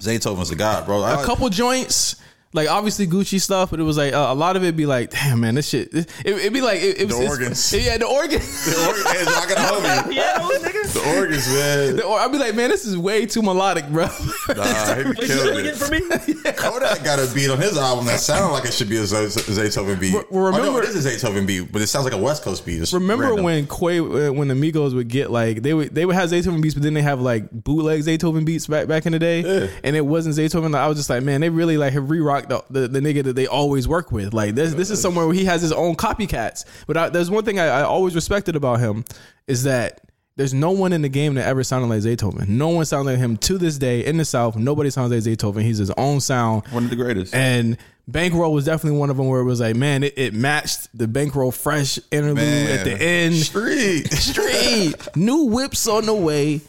Zaytoven's 0.00 0.50
a 0.50 0.56
god, 0.56 0.86
bro. 0.86 1.02
A 1.04 1.24
couple 1.24 1.48
joints, 1.48 2.16
like 2.54 2.68
obviously 2.68 3.06
Gucci 3.06 3.40
stuff, 3.40 3.70
but 3.70 3.80
it 3.80 3.84
was 3.84 3.96
like 3.96 4.12
uh, 4.12 4.26
a 4.28 4.34
lot 4.34 4.56
of 4.56 4.64
it 4.64 4.76
be 4.76 4.86
like, 4.86 5.10
damn 5.10 5.40
man, 5.40 5.54
this 5.54 5.68
shit. 5.68 5.92
It, 5.94 6.06
it'd 6.24 6.52
be 6.52 6.60
like 6.60 6.80
it, 6.80 7.00
it 7.00 7.06
was 7.06 7.16
The 7.16 7.22
it's- 7.22 7.30
organs. 7.30 7.72
Yeah, 7.86 7.96
the 7.98 8.06
organs. 8.06 8.64
The 8.72 8.86
organs, 8.86 9.28
I 9.28 9.46
got 9.48 9.58
a 9.58 9.74
homie. 10.08 10.14
yeah, 10.14 10.38
those 10.38 10.58
niggas. 10.62 10.92
The 10.94 11.18
organs, 11.18 11.48
man. 11.48 11.96
The 11.96 12.04
or- 12.04 12.18
I'd 12.20 12.30
be 12.32 12.38
like, 12.38 12.54
man, 12.54 12.70
this 12.70 12.84
is 12.84 12.96
way 12.96 13.26
too 13.26 13.42
melodic, 13.42 13.88
bro. 13.88 14.08
Nah, 14.54 14.94
he 14.94 15.04
Wait, 15.04 15.06
you 15.06 15.26
killed 15.26 15.52
doing 15.54 15.64
it 15.66 15.66
it. 15.66 15.76
for 15.76 15.90
me? 15.90 16.52
Kodak 16.52 17.04
got 17.04 17.18
a 17.18 17.32
beat 17.34 17.48
on 17.48 17.58
his 17.58 17.78
album 17.78 18.04
that 18.06 18.20
sounded 18.20 18.52
like 18.52 18.64
it 18.66 18.72
should 18.74 18.88
be 18.88 18.96
a 18.98 19.04
Z- 19.06 19.16
Zaytoven 19.40 19.98
beat. 19.98 20.14
Re- 20.14 20.22
oh, 20.30 20.50
no, 20.50 20.58
remember- 20.58 20.82
it 20.82 20.88
is 20.90 21.06
a 21.06 21.08
Zaytoven 21.10 21.46
beat, 21.46 21.72
but 21.72 21.80
it 21.80 21.86
sounds 21.86 22.04
like 22.04 22.12
a 22.12 22.18
West 22.18 22.42
Coast 22.42 22.66
beat. 22.66 22.82
It's 22.82 22.92
Remember 22.92 23.24
random. 23.26 23.44
when 23.44 23.66
Quay, 23.66 23.98
uh, 24.00 24.32
when 24.32 24.48
the 24.48 24.54
Migos 24.54 24.94
would 24.94 25.08
get 25.08 25.30
like 25.30 25.62
they 25.62 25.72
would 25.74 25.94
they 25.94 26.04
would 26.04 26.14
have 26.16 26.28
Zaytoven 26.30 26.60
beats, 26.60 26.74
but 26.74 26.82
then 26.82 26.94
they 26.94 27.02
have 27.02 27.20
like 27.20 27.50
bootleg 27.50 28.00
Zaytoven 28.02 28.44
beats 28.44 28.66
back 28.66 28.88
back 28.88 29.06
in 29.06 29.12
the 29.12 29.18
day, 29.18 29.40
Yeah. 29.40 29.68
and 29.84 29.96
it 29.96 30.04
wasn't 30.04 30.34
Zaytoven. 30.36 30.74
I 30.76 30.86
was 30.88 30.98
just 30.98 31.08
like, 31.08 31.22
man, 31.22 31.40
they 31.40 31.48
really 31.50 31.76
like 31.78 31.92
have 31.94 32.10
the, 32.48 32.64
the, 32.70 32.88
the 32.88 33.00
nigga 33.00 33.24
that 33.24 33.34
they 33.34 33.46
always 33.46 33.86
work 33.88 34.12
with. 34.12 34.32
Like 34.32 34.54
this 34.54 34.74
this 34.74 34.90
is 34.90 35.00
somewhere 35.00 35.26
where 35.26 35.34
he 35.34 35.44
has 35.44 35.62
his 35.62 35.72
own 35.72 35.94
copycats. 35.96 36.64
But 36.86 36.96
I, 36.96 37.08
there's 37.08 37.30
one 37.30 37.44
thing 37.44 37.58
I, 37.58 37.66
I 37.66 37.82
always 37.82 38.14
respected 38.14 38.56
about 38.56 38.80
him 38.80 39.04
is 39.46 39.64
that. 39.64 40.00
There's 40.34 40.54
no 40.54 40.70
one 40.70 40.94
in 40.94 41.02
the 41.02 41.10
game 41.10 41.34
that 41.34 41.46
ever 41.46 41.62
sounded 41.62 41.88
like 41.88 42.00
Zaytoven. 42.00 42.48
No 42.48 42.68
one 42.70 42.86
sounds 42.86 43.04
like 43.04 43.18
him 43.18 43.36
to 43.36 43.58
this 43.58 43.76
day 43.76 44.02
in 44.02 44.16
the 44.16 44.24
South. 44.24 44.56
Nobody 44.56 44.88
sounds 44.88 45.12
like 45.12 45.20
Zaytoven. 45.20 45.60
He's 45.60 45.76
his 45.76 45.90
own 45.90 46.20
sound. 46.22 46.66
One 46.68 46.84
of 46.84 46.90
the 46.90 46.96
greatest. 46.96 47.34
And 47.34 47.76
Bankroll 48.08 48.52
was 48.52 48.64
definitely 48.64 48.98
one 48.98 49.10
of 49.10 49.18
them 49.18 49.28
where 49.28 49.40
it 49.40 49.44
was 49.44 49.60
like, 49.60 49.76
man, 49.76 50.02
it, 50.02 50.14
it 50.16 50.32
matched 50.34 50.88
the 50.96 51.06
Bankroll 51.06 51.52
fresh 51.52 51.98
interlude 52.10 52.36
Man. 52.36 52.78
at 52.78 52.84
the 52.84 53.00
end. 53.00 53.34
Street. 53.36 54.04
Street, 54.12 54.94
new 55.14 55.44
whips 55.44 55.86
on 55.86 56.06
the 56.06 56.14
way, 56.14 56.62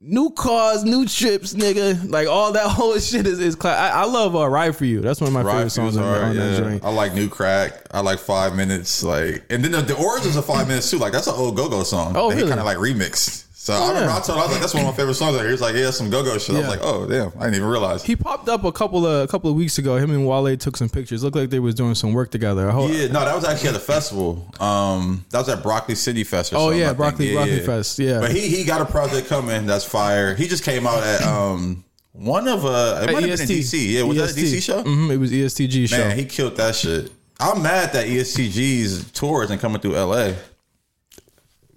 new 0.00 0.30
cars, 0.30 0.84
new 0.84 1.06
trips, 1.06 1.54
nigga. 1.54 2.10
Like 2.10 2.28
all 2.28 2.52
that 2.52 2.68
whole 2.70 2.98
shit 2.98 3.26
is 3.26 3.38
is. 3.38 3.54
Cla- 3.54 3.74
I, 3.76 3.88
I 3.88 4.04
love 4.04 4.34
uh, 4.34 4.48
"Ride 4.48 4.76
for 4.76 4.84
You." 4.84 5.00
That's 5.00 5.20
one 5.20 5.28
of 5.28 5.34
my 5.34 5.40
favorite 5.40 5.62
Ride 5.62 5.72
songs 5.72 5.94
songs 5.94 5.96
on, 5.96 6.02
hard, 6.04 6.22
on 6.22 6.36
that 6.36 6.58
joint. 6.58 6.84
I 6.84 6.90
like 6.90 7.14
New 7.14 7.28
Crack. 7.28 7.86
I 7.90 8.00
like 8.00 8.18
Five 8.18 8.56
Minutes. 8.56 9.02
Like, 9.02 9.44
and 9.50 9.64
then 9.64 9.72
the, 9.72 9.82
the 9.82 9.96
origins 9.96 10.36
of 10.36 10.44
Five 10.46 10.68
Minutes 10.68 10.90
too. 10.90 10.98
Like, 10.98 11.12
that's 11.12 11.26
an 11.26 11.34
old 11.34 11.56
Go 11.56 11.68
Go 11.68 11.82
song. 11.82 12.14
Oh, 12.16 12.30
that 12.30 12.36
he 12.36 12.42
really? 12.42 12.50
kind 12.50 12.60
of 12.60 12.66
like 12.66 12.78
remixed. 12.78 13.44
So 13.78 13.84
I 13.84 13.88
remember 13.88 14.08
yeah. 14.10 14.16
I 14.16 14.20
told 14.20 14.38
I 14.38 14.42
was 14.42 14.50
like, 14.52 14.60
that's 14.60 14.74
one 14.74 14.84
of 14.84 14.90
my 14.90 14.96
favorite 14.96 15.14
songs. 15.14 15.36
Like, 15.36 15.46
he 15.46 15.52
was 15.52 15.60
like, 15.60 15.74
yeah, 15.74 15.90
some 15.90 16.10
Go 16.10 16.22
Go 16.22 16.36
shit. 16.38 16.56
I 16.56 16.58
was 16.60 16.68
like, 16.68 16.80
oh 16.82 17.06
damn, 17.06 17.28
I 17.38 17.44
didn't 17.44 17.56
even 17.56 17.68
realize. 17.68 18.02
He 18.02 18.16
popped 18.16 18.48
up 18.48 18.64
a 18.64 18.72
couple 18.72 19.06
of 19.06 19.24
a 19.24 19.26
couple 19.30 19.50
of 19.50 19.56
weeks 19.56 19.78
ago. 19.78 19.96
Him 19.96 20.10
and 20.10 20.26
Wale 20.26 20.56
took 20.56 20.76
some 20.76 20.88
pictures. 20.88 21.22
Looked 21.22 21.36
like 21.36 21.50
they 21.50 21.58
was 21.60 21.74
doing 21.74 21.94
some 21.94 22.12
work 22.12 22.30
together. 22.30 22.68
I 22.68 22.72
hope- 22.72 22.90
yeah, 22.92 23.06
no, 23.08 23.24
that 23.24 23.34
was 23.34 23.44
actually 23.44 23.70
at 23.70 23.76
a 23.76 23.80
festival. 23.80 24.46
Um, 24.60 25.24
that 25.30 25.38
was 25.38 25.48
at 25.48 25.62
Broccoli 25.62 25.94
City 25.94 26.24
Fest. 26.24 26.52
Or 26.52 26.56
Oh, 26.56 26.70
yeah, 26.70 26.90
I. 26.90 26.92
Broccoli- 26.94 27.32
Broccoli 27.32 27.60
Fest, 27.60 27.98
yeah. 27.98 28.20
but 28.20 28.32
he 28.32 28.48
he 28.48 28.64
got 28.64 28.80
a 28.80 28.86
project 28.86 29.28
coming 29.28 29.66
that's 29.66 29.84
fire. 29.84 30.34
He 30.34 30.48
just 30.48 30.64
came 30.64 30.86
out 30.86 31.02
at 31.02 31.22
um 31.22 31.84
one 32.12 32.48
of 32.48 32.64
uh 32.66 33.00
it 33.08 33.12
might 33.12 33.22
have 33.24 33.38
been 33.38 33.48
DC. 33.48 33.92
Yeah, 33.92 34.02
was 34.02 34.16
that 34.16 34.30
a 34.30 34.34
DC 34.34 34.62
show? 34.62 34.82
hmm 34.82 35.10
it 35.10 35.16
was 35.18 35.30
ESTG 35.32 35.88
show. 35.88 35.96
Man, 35.98 36.18
he 36.18 36.24
killed 36.24 36.56
that 36.56 36.74
shit. 36.74 37.12
I'm 37.38 37.62
mad 37.62 37.94
that 37.94 38.06
ESTG's 38.06 39.12
tour 39.12 39.44
isn't 39.44 39.60
coming 39.60 39.80
through 39.80 39.92
LA. 39.96 40.32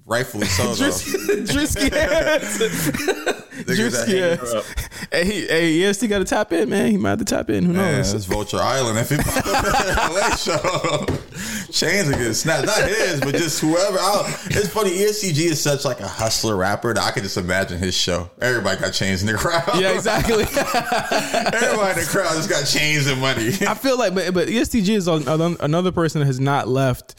Rightfully 0.05 0.47
so, 0.47 0.63
though. 0.75 0.89
Drisky 1.45 1.91
ass. 1.93 2.57
Drisky 3.63 4.21
ass. 4.21 5.07
Hey, 5.11 5.25
he, 5.25 5.47
hey, 5.47 5.83
EST 5.83 6.09
got 6.09 6.19
to 6.19 6.25
tap 6.25 6.51
in, 6.51 6.69
man. 6.69 6.91
He 6.91 6.97
might 6.97 7.11
have 7.11 7.19
to 7.19 7.25
tap 7.25 7.49
in. 7.49 7.63
Who 7.63 7.73
Man, 7.73 7.97
knows? 7.97 8.13
it's 8.13 8.25
Vulture 8.25 8.57
Island. 8.57 8.99
If 8.99 9.11
he 9.11 9.17
pop 9.17 9.43
the 9.45 10.09
LA 10.13 10.35
show, 10.35 11.71
chains 11.71 12.09
are 12.09 12.13
getting 12.17 12.33
snapped. 12.33 12.65
Not 12.65 12.83
his, 12.89 13.21
but 13.21 13.35
just 13.35 13.61
whoever. 13.61 13.97
I'll, 13.99 14.25
it's 14.47 14.67
funny. 14.67 14.91
ESTG 14.91 15.51
is 15.51 15.61
such 15.61 15.85
like 15.85 16.01
a 16.01 16.07
hustler 16.07 16.57
rapper 16.57 16.93
that 16.93 17.01
I 17.03 17.11
could 17.11 17.23
just 17.23 17.37
imagine 17.37 17.77
his 17.79 17.95
show. 17.95 18.29
Everybody 18.41 18.81
got 18.81 18.91
chains 18.91 19.21
in 19.21 19.27
the 19.27 19.35
crowd. 19.35 19.79
Yeah, 19.79 19.93
exactly. 19.93 20.43
Everybody 20.43 21.99
in 21.99 22.05
the 22.05 22.09
crowd 22.09 22.35
just 22.35 22.49
got 22.49 22.65
chains 22.65 23.07
and 23.07 23.21
money. 23.21 23.51
I 23.65 23.73
feel 23.75 23.97
like, 23.97 24.13
but 24.13 24.33
but 24.33 24.49
ESTG 24.49 24.89
is 24.89 25.07
on, 25.07 25.25
on 25.29 25.55
another 25.61 25.93
person 25.93 26.19
that 26.19 26.25
has 26.25 26.41
not 26.41 26.67
left 26.67 27.15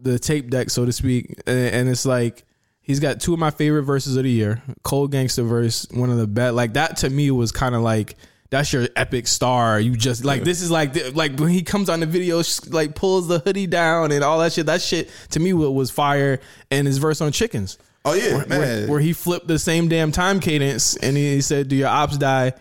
the 0.00 0.18
tape 0.18 0.50
deck, 0.50 0.70
so 0.70 0.84
to 0.84 0.92
speak, 0.92 1.34
and, 1.46 1.58
and 1.74 1.88
it's 1.88 2.06
like 2.06 2.44
he's 2.80 3.00
got 3.00 3.20
two 3.20 3.32
of 3.32 3.38
my 3.38 3.50
favorite 3.50 3.82
verses 3.82 4.16
of 4.16 4.24
the 4.24 4.30
year. 4.30 4.62
Cold 4.82 5.12
Gangster 5.12 5.42
verse, 5.42 5.86
one 5.90 6.10
of 6.10 6.18
the 6.18 6.26
best. 6.26 6.54
Like 6.54 6.74
that 6.74 6.98
to 6.98 7.10
me 7.10 7.30
was 7.30 7.52
kind 7.52 7.74
of 7.74 7.82
like. 7.82 8.16
That's 8.50 8.72
your 8.72 8.88
epic 8.96 9.26
star. 9.26 9.78
You 9.78 9.94
just 9.94 10.24
like 10.24 10.42
this 10.42 10.62
is 10.62 10.70
like 10.70 11.14
like 11.14 11.38
when 11.38 11.50
he 11.50 11.62
comes 11.62 11.90
on 11.90 12.00
the 12.00 12.06
video, 12.06 12.42
like 12.70 12.94
pulls 12.94 13.28
the 13.28 13.40
hoodie 13.40 13.66
down 13.66 14.10
and 14.10 14.24
all 14.24 14.38
that 14.38 14.54
shit. 14.54 14.64
That 14.64 14.80
shit 14.80 15.10
to 15.32 15.38
me 15.38 15.52
wa- 15.52 15.68
was 15.68 15.90
fire. 15.90 16.40
And 16.70 16.86
his 16.86 16.96
verse 16.96 17.20
on 17.20 17.30
Chickens, 17.30 17.76
Oh 18.06 18.14
yeah, 18.14 18.36
where, 18.38 18.46
man. 18.46 18.88
where 18.88 19.00
he 19.00 19.12
flipped 19.12 19.48
the 19.48 19.58
same 19.58 19.88
damn 19.88 20.12
time 20.12 20.40
cadence 20.40 20.96
and 20.96 21.14
he 21.14 21.42
said, 21.42 21.68
"Do 21.68 21.76
your 21.76 21.88
ops 21.88 22.16
die?" 22.16 22.54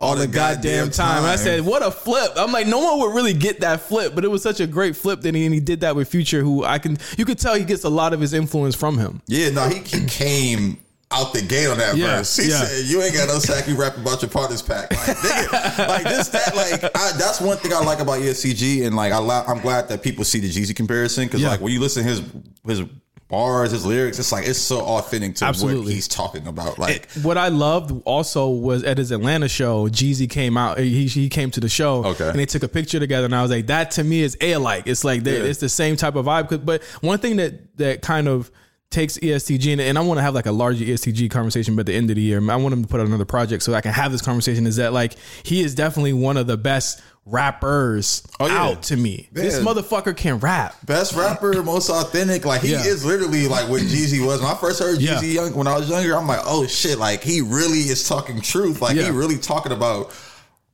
All 0.00 0.14
the 0.14 0.28
goddamn 0.28 0.90
time. 0.92 1.24
I 1.24 1.34
said, 1.34 1.62
"What 1.66 1.82
a 1.84 1.90
flip!" 1.90 2.30
I'm 2.36 2.52
like, 2.52 2.68
no 2.68 2.78
one 2.78 3.00
would 3.00 3.14
really 3.16 3.32
get 3.32 3.60
that 3.60 3.80
flip, 3.80 4.14
but 4.14 4.24
it 4.24 4.28
was 4.28 4.42
such 4.44 4.60
a 4.60 4.66
great 4.66 4.94
flip 4.96 5.22
that 5.22 5.34
he 5.34 5.44
and 5.44 5.52
he 5.52 5.58
did 5.58 5.80
that 5.80 5.96
with 5.96 6.08
Future, 6.08 6.40
who 6.40 6.64
I 6.64 6.78
can 6.78 6.98
you 7.16 7.24
could 7.24 7.38
tell 7.38 7.54
he 7.56 7.64
gets 7.64 7.82
a 7.82 7.88
lot 7.88 8.12
of 8.12 8.20
his 8.20 8.32
influence 8.32 8.76
from 8.76 8.96
him. 8.96 9.20
Yeah, 9.26 9.50
no, 9.50 9.68
he, 9.68 9.78
he 9.80 10.06
came 10.06 10.78
out 11.10 11.32
the 11.32 11.42
gate 11.42 11.66
on 11.66 11.78
that 11.78 11.96
Yeah, 11.96 12.18
verse. 12.18 12.36
He 12.36 12.48
yeah. 12.48 12.62
said, 12.64 12.84
"You 12.86 13.02
ain't 13.02 13.12
got 13.14 13.26
no 13.26 13.40
sack. 13.40 13.66
You 13.66 13.74
rap 13.74 13.96
about 13.96 14.22
your 14.22 14.30
partner's 14.30 14.62
pack." 14.62 14.92
Like, 14.92 15.00
nigga, 15.16 15.78
like 15.88 16.04
this, 16.04 16.28
that, 16.28 16.54
like 16.54 16.84
I, 16.94 17.12
that's 17.18 17.40
one 17.40 17.56
thing 17.56 17.72
I 17.72 17.80
like 17.80 17.98
about 17.98 18.20
ESTG, 18.20 18.86
and 18.86 18.94
like 18.94 19.12
I, 19.12 19.18
I'm 19.48 19.58
glad 19.60 19.88
that 19.88 20.04
people 20.04 20.22
see 20.24 20.38
the 20.38 20.48
Jeezy 20.48 20.76
comparison 20.76 21.24
because 21.24 21.40
Yeah. 21.42 21.48
like 21.48 21.60
when 21.60 21.72
you 21.72 21.80
listen 21.80 22.04
to 22.04 22.08
his 22.08 22.22
his 22.64 22.82
bars, 23.28 23.72
his 23.72 23.84
lyrics, 23.84 24.18
it's 24.18 24.32
like 24.32 24.46
it's 24.46 24.58
so 24.58 24.80
authentic 24.80 25.34
to 25.36 25.44
what 25.46 25.74
he's 25.86 26.08
talking 26.08 26.46
about. 26.46 26.78
Like, 26.78 27.08
What 27.22 27.36
I 27.36 27.48
loved 27.48 28.02
also 28.04 28.48
was 28.48 28.84
at 28.84 28.96
his 28.98 29.10
Atlanta 29.12 29.48
show, 29.48 29.88
Jeezy 29.88 30.28
came 30.28 30.56
out. 30.56 30.78
He, 30.78 31.06
he 31.06 31.28
came 31.28 31.50
to 31.52 31.60
the 31.60 31.68
show, 31.68 32.04
Okay. 32.06 32.28
and 32.30 32.38
they 32.38 32.46
took 32.46 32.62
a 32.62 32.68
picture 32.68 32.98
together. 32.98 33.26
And 33.26 33.34
I 33.34 33.42
was 33.42 33.50
like, 33.50 33.66
that 33.66 33.90
to 33.92 34.04
me 34.04 34.22
is 34.22 34.36
a 34.40 34.56
like. 34.56 34.86
It's 34.86 35.04
like 35.04 35.24
Yeah. 35.26 35.32
it's 35.34 35.60
the 35.60 35.68
same 35.68 35.96
type 35.96 36.14
of 36.16 36.26
vibe. 36.26 36.64
But 36.64 36.82
one 37.02 37.18
thing 37.18 37.36
that 37.36 37.76
that 37.76 38.02
kind 38.02 38.28
of 38.28 38.50
takes 38.90 39.18
ESTG 39.18 39.72
and, 39.72 39.82
and 39.82 39.98
I 39.98 40.00
want 40.00 40.16
to 40.16 40.22
have 40.22 40.34
like 40.34 40.46
a 40.46 40.52
larger 40.52 40.82
ESTG 40.82 41.30
conversation, 41.30 41.76
but 41.76 41.80
at 41.80 41.86
the 41.86 41.94
end 41.94 42.08
of 42.08 42.16
the 42.16 42.22
year, 42.22 42.38
I 42.50 42.56
want 42.56 42.72
him 42.72 42.82
to 42.82 42.88
put 42.88 43.00
out 43.00 43.06
another 43.06 43.26
project 43.26 43.62
so 43.62 43.74
I 43.74 43.82
can 43.82 43.92
have 43.92 44.10
this 44.12 44.22
conversation. 44.22 44.66
Is 44.66 44.76
that 44.76 44.94
like 44.94 45.14
he 45.42 45.60
is 45.60 45.74
definitely 45.74 46.14
one 46.14 46.38
of 46.38 46.46
the 46.46 46.56
best 46.56 47.02
rappers 47.30 48.22
Oh, 48.40 48.46
yeah. 48.46 48.62
out 48.62 48.82
to 48.84 48.96
me. 48.96 49.28
This 49.32 49.58
motherfucker 49.60 50.16
can 50.16 50.38
rap. 50.38 50.74
best 50.84 51.14
rapper, 51.14 51.62
most 51.62 51.90
authentic. 51.90 52.44
Like 52.44 52.62
he 52.62 52.72
Yeah. 52.72 52.84
is 52.84 53.04
literally 53.04 53.48
like 53.48 53.68
what 53.68 53.82
Jeezy 53.82 54.24
was. 54.24 54.40
When 54.40 54.50
I 54.50 54.54
first 54.56 54.80
heard. 54.80 54.98
Jeezy 54.98 55.34
young 55.34 55.54
when 55.54 55.66
I 55.66 55.76
was 55.78 55.88
younger, 55.88 56.16
I'm 56.16 56.26
like, 56.26 56.40
oh 56.44 56.66
shit, 56.66 56.98
like 56.98 57.22
he 57.22 57.40
really 57.40 57.78
is 57.80 58.08
talking 58.08 58.40
truth. 58.40 58.80
Like 58.82 58.96
he 58.96 59.10
really 59.10 59.38
talking 59.38 59.72
about 59.72 60.10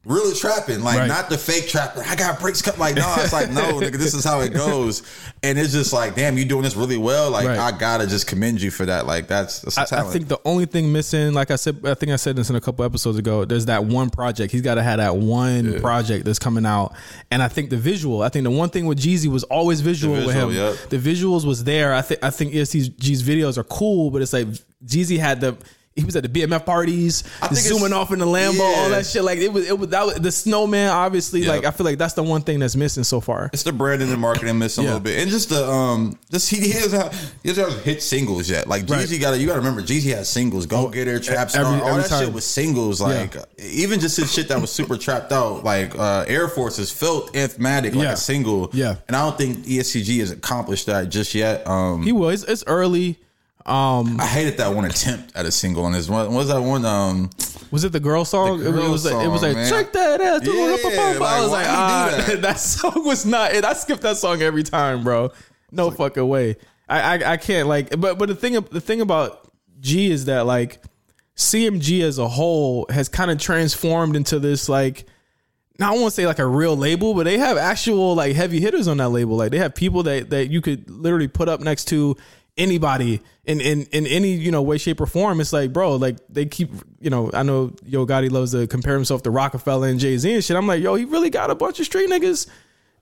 really 0.05 0.35
trapping. 0.35 0.83
Like 0.83 0.99
Right. 0.99 1.09
not 1.09 1.29
the 1.31 1.39
fake 1.39 1.69
trapper. 1.69 2.03
I 2.07 2.15
got 2.15 2.39
bricks 2.41 2.61
cut 2.63 2.79
like 2.79 2.95
no, 2.97 3.15
it's 3.19 3.33
like 3.33 3.51
no, 3.51 3.63
nigga, 3.81 3.97
this 3.97 4.15
is 4.15 4.25
how 4.25 4.41
it 4.41 4.53
goes. 4.53 5.03
And 5.43 5.59
it's 5.59 5.73
just 5.73 5.93
like, 5.93 6.15
damn, 6.15 6.37
you 6.39 6.45
doing 6.45 6.63
this 6.63 6.77
really 6.77 6.97
well. 6.99 7.31
Like 7.31 7.47
Right. 7.47 7.59
I 7.59 7.73
gotta 7.77 8.07
just 8.07 8.27
commend 8.27 8.61
you 8.63 8.71
for 8.71 8.85
that. 8.87 9.07
Like 9.07 9.27
that's 9.29 9.61
that's 9.61 9.77
a 9.79 9.81
I, 9.81 9.85
talent. 9.85 10.09
I 10.09 10.13
think 10.13 10.29
the 10.29 10.41
only 10.45 10.67
thing 10.67 10.93
missing, 10.93 11.33
like 11.33 11.51
I 11.51 11.57
said, 11.57 11.81
I 11.85 11.95
think 11.95 12.13
I 12.13 12.17
said 12.17 12.37
this 12.37 12.51
in 12.51 12.57
a 12.57 12.61
couple 12.61 12.85
episodes 12.85 13.19
ago. 13.19 13.45
There's 13.45 13.67
that 13.67 13.85
one 13.85 14.11
project. 14.11 14.53
He's 14.53 14.63
got 14.63 14.75
to 14.75 14.83
have 14.83 14.99
that 14.99 15.17
one 15.17 15.81
project 15.81 16.25
that's 16.25 16.39
coming 16.39 16.67
out. 16.67 16.95
And 17.31 17.43
I 17.43 17.49
think 17.49 17.71
the 17.71 17.77
visual. 17.79 18.23
I 18.23 18.29
think 18.29 18.45
the 18.45 18.51
one 18.51 18.69
thing 18.71 18.87
with 18.87 18.99
Jeezy 18.99 19.29
was 19.29 19.45
always 19.45 19.81
visual, 19.81 20.17
The 20.17 20.27
with 20.27 20.35
him. 20.35 20.51
yep. 20.53 20.77
The 20.91 20.99
visuals 20.99 21.45
was 21.45 21.65
there. 21.65 21.95
I 21.95 22.03
think 22.03 22.23
I 22.23 22.31
think 22.31 22.53
ESTG's 22.53 23.23
videos 23.23 23.59
are 23.59 23.65
cool, 23.65 24.11
but 24.11 24.23
it's 24.23 24.33
like 24.33 24.49
Jeezy 24.85 25.19
had 25.19 25.41
the. 25.41 25.57
He 25.97 26.03
was 26.03 26.17
at 26.17 26.25
the 26.25 26.29
BMF 26.29 26.67
parties, 26.67 27.23
zooming 27.53 27.93
off 27.93 28.13
in 28.13 28.19
the 28.19 28.27
Lambo, 28.27 28.59
all 28.61 28.89
that 28.91 29.07
shit. 29.07 29.23
Like 29.23 29.39
it 29.39 29.53
was, 29.53 29.69
it 29.69 29.79
was 29.79 29.91
that 29.91 30.05
was 30.05 30.15
the 30.17 30.33
snowman. 30.33 30.91
Obviously, 30.91 31.43
Yep. 31.43 31.49
like 31.49 31.65
I 31.67 31.71
feel 31.71 31.85
like 31.85 31.99
that's 31.99 32.15
the 32.15 32.23
one 32.25 32.43
thing 32.43 32.59
that's 32.59 32.75
missing 32.75 33.05
so 33.05 33.21
far. 33.21 33.49
It's 33.53 33.63
the 33.63 33.73
branding 33.73 34.09
and 34.09 34.13
the 34.17 34.21
marketing 34.21 34.59
missing 34.59 34.83
Yeah. 34.83 34.91
a 34.91 34.93
little 34.95 35.05
bit, 35.05 35.23
and 35.23 35.31
just 35.31 35.51
the 35.51 35.65
um, 35.71 36.19
just 36.33 36.51
he, 36.51 36.57
he 36.59 36.73
doesn't 36.73 37.01
have 37.01 37.33
he 37.45 37.51
doesn't 37.51 37.71
have 37.71 37.85
hit 37.85 38.03
singles 38.03 38.51
yet. 38.51 38.67
Like 38.67 38.89
Right. 38.91 39.07
Jeezy 39.07 39.21
got 39.21 39.31
to 39.33 39.39
you 39.39 39.47
got 39.47 39.53
to 39.55 39.61
remember 39.61 39.83
Jeezy 39.83 40.13
has 40.17 40.29
singles. 40.29 40.67
Go 40.67 40.89
get 40.89 41.07
her, 41.07 41.21
trap 41.21 41.49
star, 41.51 41.65
every- 41.65 41.81
all 41.81 41.87
every 41.91 42.03
that 42.03 42.09
time. 42.09 42.25
shit 42.25 42.35
was 42.35 42.45
singles. 42.45 43.01
Like 43.01 43.37
even 43.61 44.01
just 44.01 44.17
his 44.17 44.33
shit 44.33 44.49
that 44.49 44.61
was 44.61 44.73
super 44.73 44.97
trapped 44.97 45.31
out. 45.31 45.63
Like 45.63 45.97
uh, 45.97 46.25
Air 46.27 46.49
Force 46.49 46.81
is 46.81 46.91
felt 46.91 47.33
Matic 47.35 47.95
like 47.95 47.95
Yeah. 47.95 48.13
a 48.15 48.17
single. 48.17 48.69
Yeah. 48.73 48.97
and 49.07 49.17
I 49.17 49.25
don't 49.29 49.39
think 49.39 49.59
ESTG 49.65 50.19
has 50.19 50.33
accomplished 50.33 50.87
that 50.87 51.09
just 51.09 51.37
yet. 51.37 51.65
Um, 51.69 52.03
He 52.03 52.11
was. 52.11 52.43
It's 52.43 52.65
early. 52.67 53.21
Um, 53.67 54.21
I 54.21 54.27
hated 54.27 54.59
that 54.59 54.75
one 54.75 54.85
attempt 54.85 55.35
at 55.35 55.47
a 55.47 55.51
single 55.51 55.87
on 55.87 55.95
his 55.95 56.11
one. 56.11 56.27
What 56.27 56.37
was 56.37 56.49
that 56.49 56.61
one? 56.61 56.85
Um, 56.85 57.31
was 57.71 57.83
it 57.83 57.93
the 57.93 58.01
girl 58.01 58.27
song? 58.27 58.61
The 58.61 58.69
it, 58.69 58.91
was. 58.91 59.07
like, 59.07 59.25
it 59.25 59.29
was 59.29 59.43
like 59.43 59.55
man. 59.55 59.71
check 59.71 59.93
that 59.93 60.21
ass. 60.21 60.43
Yeah, 60.45 60.53
I 60.53 61.19
like, 61.19 61.43
was 61.43 61.51
like, 61.51 61.67
ah, 61.67 62.25
that? 62.27 62.43
that? 62.43 62.59
song 62.59 63.07
was 63.07 63.25
not. 63.25 63.55
it. 63.55 63.65
I 63.65 63.73
skipped 63.73 64.03
that 64.03 64.19
song 64.19 64.43
every 64.43 64.65
time, 64.65 65.03
bro. 65.03 65.33
No 65.73 65.91
fucking 65.91 66.29
way. 66.29 66.57
I, 66.91 67.01
I 67.01 67.33
I 67.33 67.37
can't 67.39 67.67
like. 67.67 67.99
But 67.99 68.19
but 68.19 68.29
the 68.29 68.35
thing 68.35 68.53
the 68.53 68.83
thing 68.83 69.01
about 69.01 69.51
G 69.81 70.11
is 70.11 70.27
that 70.27 70.45
like 70.45 70.83
CMG 71.35 72.03
as 72.03 72.19
a 72.19 72.29
whole 72.29 72.87
has 72.91 73.09
kind 73.09 73.31
of 73.31 73.39
transformed 73.39 74.15
into 74.15 74.39
this 74.39 74.69
like. 74.69 75.07
Now 75.77 75.93
I 75.93 75.99
won't 75.99 76.13
say 76.13 76.25
like 76.27 76.39
a 76.39 76.47
real 76.47 76.77
label, 76.77 77.15
but 77.15 77.25
they 77.25 77.39
have 77.39 77.57
actual 77.57 78.15
like 78.15 78.37
heavy 78.37 78.61
hitters 78.61 78.87
on 78.87 78.99
that 78.99 79.09
label. 79.09 79.37
Like 79.37 79.51
they 79.51 79.59
have 79.59 79.75
people 79.75 80.05
that 80.05 80.31
that 80.31 80.49
you 80.49 80.61
could 80.61 80.89
literally 80.89 81.27
put 81.27 81.49
up 81.49 81.61
next 81.61 81.87
to 81.87 82.17
anybody 82.57 83.21
in 83.45 83.61
in 83.61 83.83
in 83.93 84.07
any 84.07 84.33
you 84.33 84.51
know 84.51 84.63
way, 84.63 84.79
shape, 84.79 85.01
or 85.01 85.07
form. 85.07 85.41
It's 85.41 85.53
like, 85.53 85.73
bro, 85.73 85.97
like 85.97 86.17
they 86.29 86.47
keep 86.47 86.71
you 87.01 87.11
know. 87.11 87.31
I 87.33 87.43
know 87.43 87.73
Yo 87.85 88.07
Gotti 88.07 88.31
loves 88.31 88.53
to 88.53 88.67
compare 88.67 88.95
himself 88.95 89.23
to 89.23 89.31
Rockefeller 89.31 89.89
and 89.89 90.01
Jay 90.01 90.17
Z 90.17 90.33
and 90.33 90.45
shit. 90.45 90.57
I'm 90.57 90.67
like, 90.67 90.83
yo, 90.83 90.95
he 90.95 91.05
really 91.05 91.31
got 91.31 91.51
a 91.51 91.55
bunch 91.55 91.81
of 91.81 91.87
street 91.87 92.11
niggas 92.11 92.49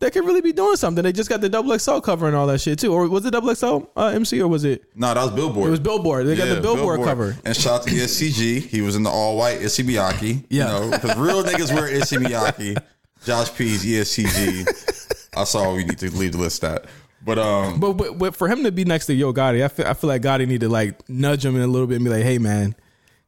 that 0.03 0.13
could 0.13 0.25
really 0.25 0.41
be 0.41 0.53
doing 0.53 0.77
something. 0.77 1.05
They 1.05 1.13
just 1.13 1.31
got 1.31 1.41
the 1.41 1.49
double 1.49 1.79
XL 1.79 2.01
cover 2.01 2.27
and 2.27 2.35
all 2.35 2.49
that 2.49 2.61
shit 2.61 2.81
too. 2.81 2.93
Or 2.93 3.09
was 3.09 3.25
it 3.25 3.31
double 3.31 3.55
XL 3.55 3.83
uh, 3.97 4.07
MC 4.07 4.41
or 4.43 4.49
was 4.49 4.65
it? 4.65 4.85
no, 4.97 5.15
that 5.15 5.23
was 5.23 5.31
Billboard. 5.31 5.69
It 5.69 5.71
was 5.71 5.81
Billboard. 5.81 6.27
They 6.27 6.35
got 6.35 6.53
the 6.53 6.61
Billboard, 6.61 7.03
cover. 7.03 7.37
And 7.45 7.57
shout 7.57 7.81
out 7.81 7.87
to 7.87 7.91
SCG. 7.91 8.67
He 8.67 8.81
was 8.81 8.97
in 8.97 9.05
the 9.05 9.11
all 9.11 9.37
white 9.37 9.63
Issey 9.63 9.85
Miyake. 9.85 10.45
Yeah. 10.49 10.75
You 10.75 10.91
know, 10.91 10.91
because 10.91 11.17
real 11.17 11.45
niggas 11.45 11.73
wear 11.73 11.87
Issey 11.87 12.17
Miyake. 12.17 12.83
Josh 13.25 13.55
P's 13.55 13.85
ESTG. 13.85 15.29
i 15.37 15.45
saw 15.45 15.73
we 15.75 15.85
need 15.85 15.99
to 15.99 16.11
leave 16.11 16.33
the 16.33 16.39
list 16.39 16.65
at. 16.65 16.87
But 17.25 17.39
um 17.39 17.81
But, 17.81 17.95
but 17.95 18.19
but 18.19 18.37
for 18.37 18.49
him 18.49 18.65
to 18.65 18.73
be 18.73 18.85
next 18.85 19.07
to 19.07 19.15
Yo 19.15 19.33
Gotti, 19.33 19.65
I 19.65 19.69
feel 19.69 19.87
I 19.87 19.95
feel 19.95 20.09
like 20.09 20.23
Gotti 20.23 20.47
need 20.47 20.61
to 20.61 20.69
like 20.69 21.09
nudge 21.09 21.45
him 21.45 21.57
in 21.57 21.63
a 21.63 21.67
little 21.67 21.87
bit 21.87 21.97
and 21.97 22.05
be 22.05 22.11
like, 22.11 22.25
hey 22.25 22.39
man, 22.39 22.75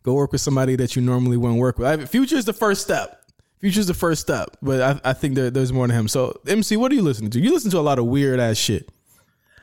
go 0.02 0.14
work 0.14 0.32
with 0.32 0.40
somebody 0.40 0.76
that 0.76 0.96
you 0.96 1.02
normally 1.02 1.36
wouldn't 1.36 1.60
work 1.60 1.78
with. 1.78 1.86
I, 1.86 2.04
Future 2.06 2.36
is 2.36 2.44
the 2.44 2.52
first 2.52 2.82
step. 2.82 3.20
Future's 3.60 3.86
the 3.86 3.94
first 3.94 4.20
step, 4.20 4.58
but 4.60 4.82
I, 4.82 5.10
I 5.10 5.12
think 5.14 5.36
there, 5.36 5.50
there's 5.50 5.72
more 5.72 5.86
to 5.86 5.92
him. 5.94 6.06
So 6.06 6.38
MC, 6.46 6.76
what 6.76 6.92
are 6.92 6.94
you 6.94 7.00
listening 7.02 7.30
to? 7.30 7.40
You 7.40 7.50
listen 7.50 7.70
to 7.70 7.78
a 7.78 7.80
lot 7.80 7.98
of 7.98 8.04
weird 8.04 8.38
ass 8.38 8.58
shit. 8.58 8.90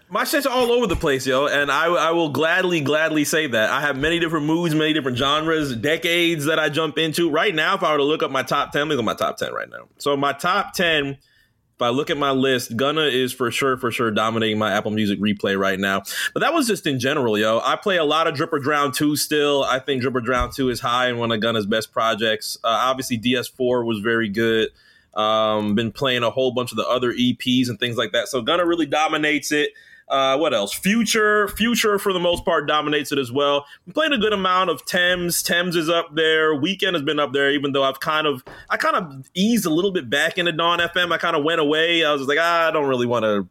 My 0.09 0.23
shit's 0.25 0.45
all 0.45 0.71
over 0.71 0.87
the 0.87 0.95
place, 0.95 1.25
yo, 1.25 1.45
and 1.45 1.71
I, 1.71 1.85
I 1.85 2.11
will 2.11 2.29
gladly, 2.29 2.81
gladly 2.81 3.23
say 3.23 3.47
that. 3.47 3.69
I 3.69 3.79
have 3.79 3.97
many 3.97 4.19
different 4.19 4.45
moods, 4.45 4.75
many 4.75 4.91
different 4.91 5.17
genres, 5.17 5.73
decades 5.75 6.45
that 6.45 6.59
I 6.59 6.67
jump 6.67 6.97
into. 6.97 7.29
Right 7.29 7.55
now, 7.55 7.75
if 7.75 7.83
I 7.83 7.91
were 7.91 7.99
to 7.99 8.03
look 8.03 8.21
up 8.23 8.29
my 8.29 8.43
top 8.43 8.73
10, 8.73 8.89
look 8.89 8.99
at 8.99 9.05
my 9.05 9.13
top 9.13 9.37
10 9.37 9.53
right 9.53 9.69
now. 9.69 9.87
So, 9.99 10.17
my 10.17 10.33
top 10.33 10.73
10, 10.73 11.17
if 11.81 11.85
I 11.85 11.89
look 11.89 12.11
at 12.11 12.17
my 12.17 12.29
list, 12.29 12.77
Gunna 12.77 13.05
is 13.05 13.33
for 13.33 13.49
sure, 13.49 13.75
for 13.75 13.89
sure 13.89 14.11
dominating 14.11 14.59
my 14.59 14.71
Apple 14.71 14.91
Music 14.91 15.19
replay 15.19 15.57
right 15.57 15.79
now. 15.79 16.03
But 16.31 16.41
that 16.41 16.53
was 16.53 16.67
just 16.67 16.85
in 16.85 16.99
general, 16.99 17.39
yo. 17.39 17.59
I 17.63 17.75
play 17.75 17.97
a 17.97 18.03
lot 18.03 18.27
of 18.27 18.35
Drip 18.35 18.53
or 18.53 18.59
Drown 18.59 18.91
2 18.91 19.15
still. 19.15 19.63
I 19.63 19.79
think 19.79 20.03
Drip 20.03 20.13
or 20.13 20.21
Drown 20.21 20.51
2 20.51 20.69
is 20.69 20.79
high 20.79 21.07
and 21.07 21.17
one 21.17 21.31
of 21.31 21.39
Gunna's 21.39 21.65
best 21.65 21.91
projects. 21.91 22.55
Uh, 22.63 22.67
obviously, 22.67 23.17
DS4 23.17 23.83
was 23.83 23.97
very 23.97 24.29
good. 24.29 24.69
Um, 25.15 25.73
been 25.73 25.91
playing 25.91 26.21
a 26.21 26.29
whole 26.29 26.51
bunch 26.51 26.71
of 26.71 26.77
the 26.77 26.87
other 26.87 27.13
EPs 27.13 27.67
and 27.67 27.79
things 27.79 27.97
like 27.97 28.11
that. 28.11 28.27
So 28.27 28.43
Gunna 28.43 28.63
really 28.63 28.85
dominates 28.85 29.51
it. 29.51 29.71
Uh, 30.11 30.37
what 30.37 30.53
else? 30.53 30.73
Future, 30.73 31.47
Future 31.47 31.97
for 31.97 32.11
the 32.11 32.19
most 32.19 32.43
part 32.43 32.67
dominates 32.67 33.13
it 33.13 33.17
as 33.17 33.31
well. 33.31 33.65
I'm 33.87 33.93
playing 33.93 34.11
a 34.11 34.17
good 34.17 34.33
amount 34.33 34.69
of 34.69 34.85
Tems. 34.85 35.41
Tems 35.41 35.77
is 35.77 35.89
up 35.89 36.13
there. 36.13 36.53
Weeknd 36.53 36.93
has 36.93 37.01
been 37.01 37.17
up 37.17 37.31
there, 37.31 37.49
even 37.49 37.71
though 37.71 37.83
I've 37.83 38.01
kind 38.01 38.27
of, 38.27 38.43
I 38.69 38.75
kind 38.75 38.97
of 38.97 39.29
eased 39.33 39.65
a 39.65 39.69
little 39.69 39.91
bit 39.91 40.09
back 40.09 40.37
into 40.37 40.51
Dawn 40.51 40.79
FM. 40.79 41.13
I 41.13 41.17
kind 41.17 41.37
of 41.37 41.45
went 41.45 41.61
away. 41.61 42.03
I 42.03 42.11
was 42.11 42.27
like, 42.27 42.39
ah, 42.41 42.67
I 42.67 42.71
don't 42.71 42.89
really 42.89 43.07
want 43.07 43.23
to 43.23 43.47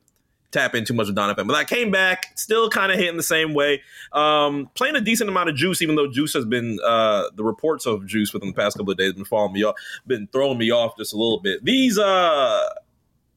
tap 0.50 0.74
in 0.74 0.84
too 0.84 0.92
much 0.92 1.06
with 1.06 1.16
Dawn 1.16 1.34
FM. 1.34 1.46
But 1.46 1.56
I 1.56 1.64
came 1.64 1.90
back, 1.90 2.26
still 2.37 2.68
kind 2.68 2.92
of 2.92 2.98
hitting 2.98 3.16
the 3.16 3.22
same 3.22 3.54
way. 3.54 3.80
Um, 4.12 4.68
playing 4.74 4.96
a 4.96 5.00
decent 5.00 5.30
amount 5.30 5.48
of 5.48 5.56
Juice, 5.56 5.80
even 5.80 5.96
though 5.96 6.11
Juice 6.11 6.34
has 6.34 6.44
been 6.44 6.78
uh, 6.84 7.30
the 7.37 7.44
reports 7.44 7.87
of 7.87 8.06
Juice 8.06 8.34
within 8.34 8.50
the 8.50 8.54
past 8.54 8.76
couple 8.76 8.92
of 8.92 8.98
days 8.98 9.14
been 9.14 9.24
following 9.24 9.54
me 9.54 9.64
off, 9.64 9.76
been 10.06 10.28
throwing 10.30 10.58
me 10.58 10.70
off 10.70 10.96
just 10.98 11.14
a 11.14 11.16
little 11.16 11.40
bit. 11.40 11.64
These 11.64 11.98
uh 11.98 12.68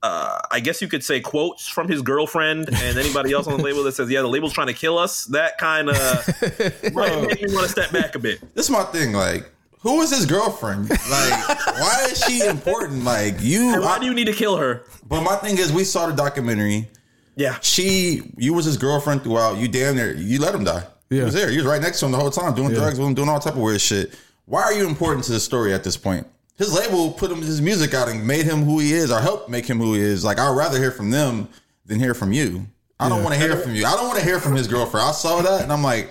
uh, 0.03 0.39
I 0.51 0.59
guess 0.59 0.81
you 0.81 0.87
could 0.87 1.03
say 1.03 1.19
quotes 1.21 1.67
from 1.67 1.87
his 1.87 2.01
girlfriend 2.01 2.67
and 2.69 2.97
anybody 2.99 3.31
else 3.33 3.47
on 3.47 3.57
the 3.57 3.63
label 3.63 3.83
that 3.83 3.93
says, 3.93 4.09
"Yeah, 4.11 4.21
the 4.21 4.27
label's 4.27 4.53
trying 4.53 4.67
to 4.67 4.73
kill 4.73 4.97
us." 4.99 5.25
That 5.25 5.57
kind 5.57 5.89
of 5.89 5.95
might 6.93 7.21
make 7.27 7.41
me 7.41 7.53
want 7.53 7.65
to 7.65 7.69
step 7.69 7.91
back 7.91 8.13
a 8.15 8.19
bit. 8.19 8.41
this 8.53 8.65
is 8.65 8.69
my 8.71 8.83
thing, 8.83 9.13
like 9.13 9.49
who 9.79 10.01
is 10.01 10.11
his 10.15 10.25
girlfriend? 10.25 10.89
Like, 10.89 11.49
why 11.79 12.07
is 12.09 12.23
she 12.23 12.45
important? 12.45 13.03
Like 13.03 13.35
you, 13.41 13.73
And 13.73 13.81
why 13.81 13.95
I- 13.95 13.99
do 13.99 14.05
you 14.05 14.13
need 14.13 14.27
to 14.27 14.33
kill 14.33 14.57
her? 14.57 14.83
but 15.07 15.21
my 15.21 15.35
thing 15.37 15.57
is, 15.57 15.71
we 15.73 15.83
saw 15.83 16.07
the 16.07 16.13
documentary. 16.13 16.87
Yeah, 17.35 17.57
She, 17.61 18.31
you 18.37 18.53
was 18.53 18.65
his 18.65 18.77
girlfriend 18.77 19.23
throughout. 19.23 19.57
You 19.57 19.67
damn 19.67 19.95
near, 19.95 20.13
you 20.13 20.39
let 20.39 20.53
him 20.53 20.63
die. 20.63 20.83
He 21.09 21.19
was 21.19 21.33
there. 21.33 21.49
He 21.49 21.57
was 21.57 21.65
right 21.65 21.81
next 21.81 21.99
to 21.99 22.05
him 22.05 22.11
the 22.11 22.17
whole 22.19 22.29
time, 22.31 22.53
doing 22.55 22.69
drugs 22.73 22.97
with 22.99 23.07
him, 23.07 23.13
doing 23.15 23.27
all 23.27 23.39
type 23.39 23.55
of 23.55 23.59
weird 23.59 23.81
shit. 23.81 24.13
Why 24.45 24.61
are 24.61 24.73
you 24.73 24.87
important 24.87 25.25
to 25.25 25.31
the 25.31 25.39
story 25.39 25.73
at 25.73 25.83
this 25.83 25.97
point? 25.97 26.27
His 26.57 26.73
label 26.73 27.11
put 27.11 27.31
him 27.31 27.41
his 27.41 27.61
music 27.61 27.93
out 27.93 28.07
and 28.09 28.25
made 28.27 28.45
him 28.45 28.63
who 28.63 28.79
he 28.79 28.93
is, 28.93 29.11
or 29.11 29.19
helped 29.19 29.49
make 29.49 29.65
him 29.65 29.79
who 29.79 29.93
he 29.95 30.01
is. 30.01 30.23
Like 30.23 30.39
I'd 30.39 30.55
rather 30.55 30.77
hear 30.79 30.91
from 30.91 31.09
them 31.09 31.49
than 31.85 31.99
hear 31.99 32.13
from 32.13 32.31
you. 32.31 32.65
I 32.99 33.09
don't 33.09 33.23
want 33.23 33.33
to 33.35 33.39
hear 33.41 33.57
from 33.57 33.75
you. 33.75 33.85
I 33.85 33.91
don't 33.95 34.07
want 34.07 34.19
to 34.19 34.25
hear 34.25 34.39
from 34.39 34.55
his 34.55 34.67
girlfriend. 34.67 35.07
I 35.09 35.11
saw 35.11 35.41
that 35.41 35.63
and 35.63 35.73
I'm 35.73 35.83
like, 35.83 36.09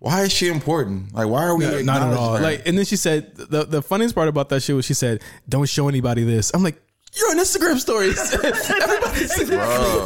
why 0.00 0.22
is 0.22 0.32
she 0.32 0.48
important? 0.48 1.14
Like, 1.14 1.28
why 1.28 1.44
are 1.44 1.56
we 1.56 1.82
Not 1.82 2.02
at 2.02 2.12
all. 2.12 2.36
her? 2.36 2.42
Like, 2.42 2.66
and 2.66 2.76
then 2.76 2.84
she 2.84 2.96
said 2.96 3.34
the 3.36 3.64
the 3.64 3.80
funniest 3.80 4.14
part 4.14 4.28
about 4.28 4.50
that 4.50 4.62
shit 4.62 4.76
was 4.76 4.84
she 4.84 4.92
said, 4.94 5.22
"Don't 5.48 5.66
show 5.68 5.88
anybody 5.88 6.24
this." 6.24 6.50
I'm 6.52 6.62
like, 6.62 6.76
"You're 7.14 7.30
on 7.30 7.38
Instagram 7.38 7.78
stories. 7.78 8.18
everybody's, 8.44 9.50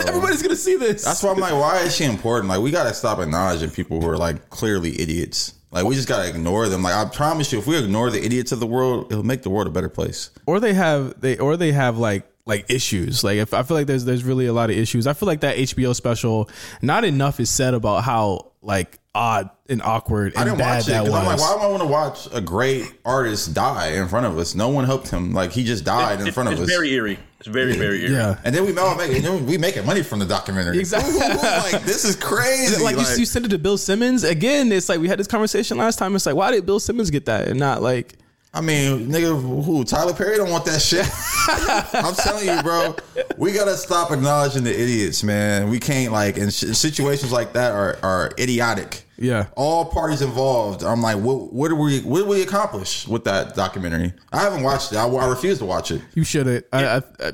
everybody's 0.07 0.43
gonna 0.43 0.55
see 0.55 0.77
this." 0.77 1.05
That's 1.05 1.23
why 1.23 1.31
I'm 1.33 1.39
like, 1.39 1.55
why 1.55 1.81
is 1.81 1.97
she 1.97 2.05
important? 2.05 2.49
Like, 2.49 2.61
we 2.61 2.71
gotta 2.71 2.95
stop 2.95 3.19
acknowledging 3.19 3.71
people 3.71 4.01
who 4.01 4.09
are 4.09 4.17
like 4.17 4.51
clearly 4.51 5.01
idiots. 5.01 5.55
Like, 5.71 5.85
we 5.85 5.95
just 5.95 6.09
gotta 6.09 6.29
ignore 6.29 6.69
them. 6.69 6.83
Like, 6.83 6.95
I 6.95 7.05
promise 7.11 7.53
you, 7.53 7.59
if 7.59 7.67
we 7.67 7.77
ignore 7.77 8.11
the 8.11 8.25
idiots 8.25 8.53
of 8.53 8.61
the 8.61 8.67
world, 8.67 9.13
it'll 9.13 9.25
make 9.25 9.43
the 9.43 9.51
world 9.51 9.67
a 9.67 9.71
better 9.71 9.89
place. 9.89 10.31
or 10.47 10.61
they 10.61 10.75
have 10.75 11.21
they 11.21 11.37
or 11.39 11.57
they 11.57 11.73
have 11.73 11.99
like 11.99 12.31
like 12.49 12.69
issues. 12.71 13.23
Like 13.23 13.37
if 13.37 13.55
I 13.55 13.63
feel 13.63 13.77
like 13.77 13.87
there's 13.87 14.05
there's 14.05 14.25
really 14.25 14.47
a 14.47 14.53
lot 14.53 14.71
of 14.71 14.77
issues. 14.77 15.07
I 15.07 15.13
feel 15.13 15.27
like 15.27 15.41
that 15.41 15.57
HBO 15.59 15.95
special, 15.95 16.51
not 16.83 17.05
enough 17.05 17.39
is 17.39 17.51
said 17.51 17.75
about 17.75 18.03
how 18.03 18.53
like 18.63 18.99
odd 19.15 19.51
and 19.69 19.83
awkward 19.83 20.35
I 20.37 20.41
and 20.41 20.51
didn't 20.51 20.59
bad 20.59 20.77
watch 20.79 20.89
it 20.89 20.91
that 20.91 21.05
because 21.05 21.13
was. 21.13 21.21
I'm 21.21 21.27
like, 21.27 21.41
why 21.41 21.55
do 21.55 21.61
I 21.61 21.71
want 21.71 21.83
to 21.83 21.89
watch 21.89 22.29
a 22.33 22.41
great 22.41 22.93
artist 23.05 23.53
die 23.55 23.89
in 23.93 24.09
front 24.09 24.27
of 24.27 24.39
us? 24.39 24.55
No 24.55 24.71
one 24.71 24.85
helped 24.85 25.09
him. 25.09 25.33
Like, 25.35 25.53
he 25.53 25.63
just 25.63 25.85
died 25.85 26.21
in 26.21 26.27
It- 26.27 26.35
front 26.35 26.49
of 26.49 26.53
it's 26.55 26.63
us. 26.63 26.69
very 26.69 26.91
eerie. 26.93 27.19
It's 27.39 27.47
very 27.49 27.75
very 27.77 28.03
eerie. 28.03 28.13
yeah. 28.15 28.41
and 28.45 28.53
then 28.55 28.65
we 28.67 28.77
oh, 28.77 28.85
all 28.85 28.97
make, 28.97 29.15
and 29.15 29.25
then 29.25 29.47
we 29.47 29.59
making 29.59 29.87
money 29.87 30.03
from 30.03 30.19
the 30.19 30.27
documentary. 30.27 30.79
Exactly. 30.79 31.19
like 31.19 31.85
this 31.85 32.05
is 32.05 32.17
crazy. 32.17 32.83
Like, 32.83 32.97
you, 32.97 33.03
you 33.17 33.27
send 33.27 33.45
it 33.45 33.51
to 33.51 33.59
Bill 33.59 33.79
Simmons 33.79 34.25
again. 34.25 34.73
It's 34.73 34.89
like 34.89 34.99
we 35.01 35.07
had 35.07 35.19
this 35.21 35.29
conversation 35.29 35.77
last 35.77 35.99
time. 35.99 36.17
It's 36.17 36.27
like 36.27 36.35
why 36.35 36.51
did 36.51 36.65
Bill 36.67 36.81
Simmons 36.81 37.11
get 37.11 37.27
that 37.27 37.47
and 37.47 37.61
not 37.61 37.83
like 37.83 38.17
I 38.55 38.61
mean, 38.63 39.09
nigga, 39.09 39.41
who 39.65 39.85
Tyler 39.85 40.15
Perry 40.15 40.37
don't 40.37 40.51
want 40.51 40.65
that 40.65 40.81
shit. 40.81 41.07
I'm 41.95 42.15
telling 42.15 42.47
you, 42.49 42.63
bro. 42.63 42.97
We 43.37 43.53
gotta 43.53 43.77
stop 43.77 44.11
acknowledging 44.11 44.65
the 44.65 44.73
idiots, 44.73 45.23
man. 45.23 45.69
We 45.69 45.79
can't 45.79 46.13
like, 46.13 46.39
and 46.39 46.53
sh- 46.53 46.65
situations 46.77 47.31
like 47.31 47.53
that 47.53 47.73
are 47.73 47.99
are 48.03 48.33
idiotic. 48.39 49.05
Yeah. 49.19 49.47
All 49.55 49.85
parties 49.85 50.23
involved. 50.23 50.83
I'm 50.83 51.03
like, 51.03 51.19
what? 51.19 51.53
What 51.53 51.69
do 51.69 51.77
we? 51.77 52.01
What 52.01 52.21
did 52.21 52.29
we 52.29 52.43
accomplish 52.43 53.07
with 53.07 53.25
that 53.25 53.55
documentary? 53.55 54.15
I 54.33 54.41
haven't 54.41 54.63
watched 54.63 54.93
it. 54.93 54.97
I, 54.97 55.07
I 55.07 55.29
refuse 55.29 55.59
to 55.59 55.67
watch 55.67 55.91
it. 55.91 56.01
you 56.15 56.25
should 56.25 56.47
have? 56.47 56.65
I, 56.73 56.85
I, 56.87 56.97
I, 57.21 57.33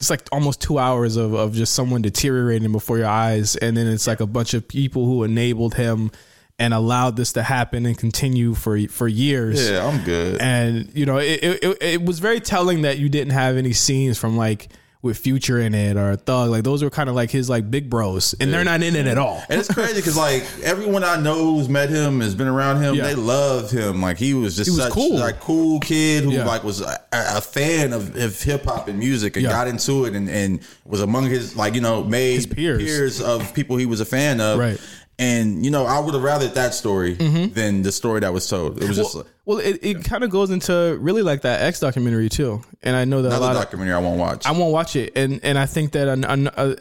it's 0.00 0.10
like 0.10 0.26
almost 0.32 0.60
two 0.60 0.78
hours 0.78 1.16
of, 1.16 1.34
of 1.34 1.54
just 1.54 1.74
someone 1.74 2.02
deteriorating 2.02 2.72
before 2.72 2.98
your 2.98 3.08
eyes, 3.08 3.56
and 3.56 3.76
then 3.76 3.86
it's 3.86 4.06
like 4.06 4.20
a 4.20 4.26
bunch 4.26 4.54
of 4.54 4.66
people 4.66 5.04
who 5.06 5.22
enabled 5.24 5.74
him 5.74 6.10
and 6.58 6.72
allowed 6.72 7.16
this 7.16 7.32
to 7.34 7.42
happen 7.42 7.84
and 7.86 7.96
continue 7.98 8.54
for 8.54 8.78
for 8.88 9.06
years. 9.08 9.68
Yeah, 9.70 9.86
I'm 9.86 10.02
good. 10.04 10.40
and 10.40 10.90
you 10.94 11.04
know 11.06 11.18
it, 11.18 11.40
it, 11.42 11.76
it 11.82 12.02
was 12.04 12.18
very 12.18 12.40
telling 12.40 12.82
that 12.82 12.98
you 12.98 13.08
didn't 13.08 13.32
have 13.32 13.56
any 13.56 13.72
scenes 13.72 14.18
from 14.18 14.36
like 14.36 14.68
with 15.02 15.18
future 15.18 15.60
in 15.60 15.72
it 15.72 15.96
or 15.96 16.16
thug 16.16 16.50
like 16.50 16.64
those 16.64 16.82
were 16.82 16.90
kind 16.90 17.08
of 17.08 17.14
like 17.14 17.30
his 17.30 17.48
like 17.48 17.70
big 17.70 17.88
bros 17.88 18.34
and 18.40 18.52
they're 18.52 18.64
not 18.64 18.82
in 18.82 18.96
it 18.96 19.06
at 19.06 19.16
all 19.18 19.40
And 19.48 19.60
it's 19.60 19.72
crazy 19.72 19.94
because 19.94 20.16
like 20.16 20.42
everyone 20.64 21.04
I 21.04 21.16
know 21.20 21.54
who's 21.54 21.68
met 21.68 21.90
him 21.90 22.20
has 22.20 22.34
been 22.34 22.48
around 22.48 22.82
him. 22.82 22.96
Yeah. 22.96 23.04
They 23.04 23.14
loved 23.14 23.70
him. 23.70 24.02
Like 24.02 24.16
he 24.16 24.34
was 24.34 24.56
just 24.56 24.68
He 24.68 24.74
was 24.74 24.84
such 24.86 24.92
cool. 24.94 25.18
like 25.18 25.38
cool 25.38 25.78
kid 25.78 26.24
who 26.24 26.32
Yeah. 26.32 26.44
like 26.44 26.64
was 26.64 26.80
a, 26.80 26.98
a 27.12 27.40
fan 27.40 27.92
of, 27.92 28.16
of 28.16 28.42
hip 28.42 28.64
hop 28.64 28.88
and 28.88 28.98
music 28.98 29.36
and 29.36 29.44
Yeah. 29.44 29.50
got 29.52 29.68
into 29.68 30.06
it 30.06 30.14
and, 30.14 30.28
and 30.28 30.58
was 30.84 31.02
among 31.02 31.26
his 31.26 31.54
like 31.54 31.74
you 31.74 31.82
know 31.82 32.02
made 32.02 32.34
His 32.36 32.46
peers. 32.46 33.20
of 33.20 33.54
people 33.54 33.76
he 33.76 33.86
was 33.86 34.00
a 34.00 34.06
fan 34.06 34.40
of. 34.40 34.58
Right. 34.58 34.80
And 35.18 35.64
you 35.64 35.70
know, 35.70 35.86
I 35.86 35.98
would 35.98 36.12
have 36.12 36.22
rather 36.22 36.46
that 36.46 36.74
story 36.74 37.14
than 37.14 37.82
the 37.82 37.90
story 37.92 38.20
that 38.20 38.32
was 38.32 38.48
told. 38.48 38.82
It 38.82 38.88
was 38.88 38.96
just 38.96 39.16
Mm-hmm. 39.16 39.28
Well, 39.46 39.58
it, 39.58 39.78
it 39.82 40.04
kind 40.04 40.24
of 40.24 40.30
goes 40.30 40.50
into 40.50 40.98
really 41.00 41.22
like 41.22 41.42
that 41.42 41.62
X 41.62 41.78
documentary 41.80 42.28
too, 42.28 42.62
and 42.82 42.96
I 42.96 43.04
know 43.04 43.22
that 43.22 43.28
a 43.28 43.36
another 43.36 43.46
lot 43.46 43.56
of 43.56 43.62
documentary 43.62 43.94
I 43.94 43.98
won't 43.98 44.18
watch. 44.18 44.44
I 44.44 44.50
won't 44.50 44.72
watch 44.72 44.96
it, 44.96 45.12
and 45.16 45.40
and 45.44 45.56
I 45.56 45.66
think 45.66 45.92
that 45.92 46.08
an, 46.08 46.24
an, 46.24 46.48
uh, 46.48 46.74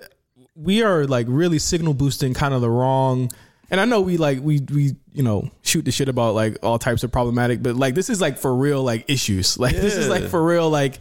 we 0.55 0.81
are 0.81 1.05
like 1.05 1.27
really 1.29 1.59
signal 1.59 1.93
boosting 1.93 2.33
kind 2.33 2.53
of 2.53 2.61
the 2.61 2.69
wrong. 2.69 3.31
And 3.69 3.79
I 3.79 3.85
know 3.85 4.01
we 4.01 4.17
like 4.17 4.39
we 4.41 4.61
we 4.71 4.95
you 5.13 5.23
know 5.23 5.49
shoot 5.61 5.85
the 5.85 5.91
shit 5.91 6.09
about 6.09 6.33
like 6.33 6.57
all 6.63 6.79
types 6.79 7.03
of 7.03 7.11
problematic, 7.11 7.61
but 7.61 7.75
like 7.75 7.93
this 7.93 8.09
is 8.09 8.19
like 8.19 8.37
for 8.37 8.53
real 8.55 8.83
like 8.83 9.09
issues. 9.09 9.57
Like 9.59 9.75
this 9.75 9.95
is 9.95 10.09
like 10.09 10.23
for 10.23 10.43
real 10.43 10.69
like 10.69 10.99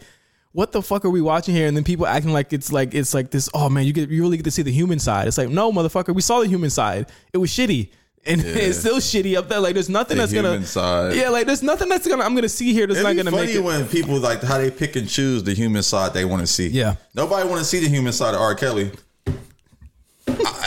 what 0.55 0.71
the 0.71 0.81
fuck 0.81 1.03
are 1.03 1.09
we 1.09 1.19
watching 1.21 1.53
here? 1.53 1.67
And 1.67 1.75
then 1.75 1.83
people 1.83 2.07
acting 2.07 2.31
like 2.31 2.53
it's 2.53 2.71
like 2.71 2.93
it's 2.93 3.13
like 3.13 3.29
this. 3.29 3.49
Oh 3.53 3.67
man, 3.67 3.85
you 3.85 3.91
get 3.91 4.09
you 4.09 4.21
really 4.21 4.37
get 4.37 4.43
to 4.43 4.51
see 4.51 4.61
the 4.61 4.71
human 4.71 4.99
side. 4.99 5.27
It's 5.27 5.37
like 5.37 5.49
no 5.49 5.69
motherfucker, 5.69 6.15
we 6.15 6.21
saw 6.21 6.39
the 6.39 6.47
human 6.47 6.69
side. 6.69 7.07
It 7.33 7.39
was 7.39 7.49
shitty. 7.49 7.89
And 8.25 8.41
it's 8.45 8.79
still 8.79 8.97
shitty 8.97 9.35
up 9.35 9.49
there. 9.49 9.59
Like 9.59 9.73
there's 9.73 9.89
nothing 9.89 10.15
The 10.15 10.23
that's 10.23 10.33
gonna 10.33 10.65
side. 10.65 11.13
Yeah, 11.13 11.27
like 11.27 11.45
there's 11.45 11.61
nothing 11.61 11.89
that's 11.89 12.07
gonna 12.07 12.23
I'm 12.23 12.35
gonna 12.35 12.47
see 12.47 12.71
here 12.71 12.87
that's 12.87 12.99
It'd 13.01 13.05
not 13.17 13.21
gonna 13.21 13.35
funny 13.35 13.47
make 13.47 13.55
it. 13.57 13.63
when 13.63 13.85
people 13.89 14.17
like 14.17 14.41
how 14.41 14.57
they 14.57 14.71
pick 14.71 14.95
and 14.95 15.09
choose 15.09 15.43
the 15.43 15.53
human 15.53 15.83
side 15.83 16.13
they 16.13 16.23
want 16.23 16.39
to 16.41 16.47
see. 16.47 16.69
Yeah. 16.69 16.95
nobody 17.13 17.47
want 17.49 17.59
to 17.59 17.65
see 17.65 17.81
the 17.81 17.89
human 17.89 18.13
side 18.13 18.33
of 18.33 18.39
R. 18.39 18.55
Kelly. 18.55 18.91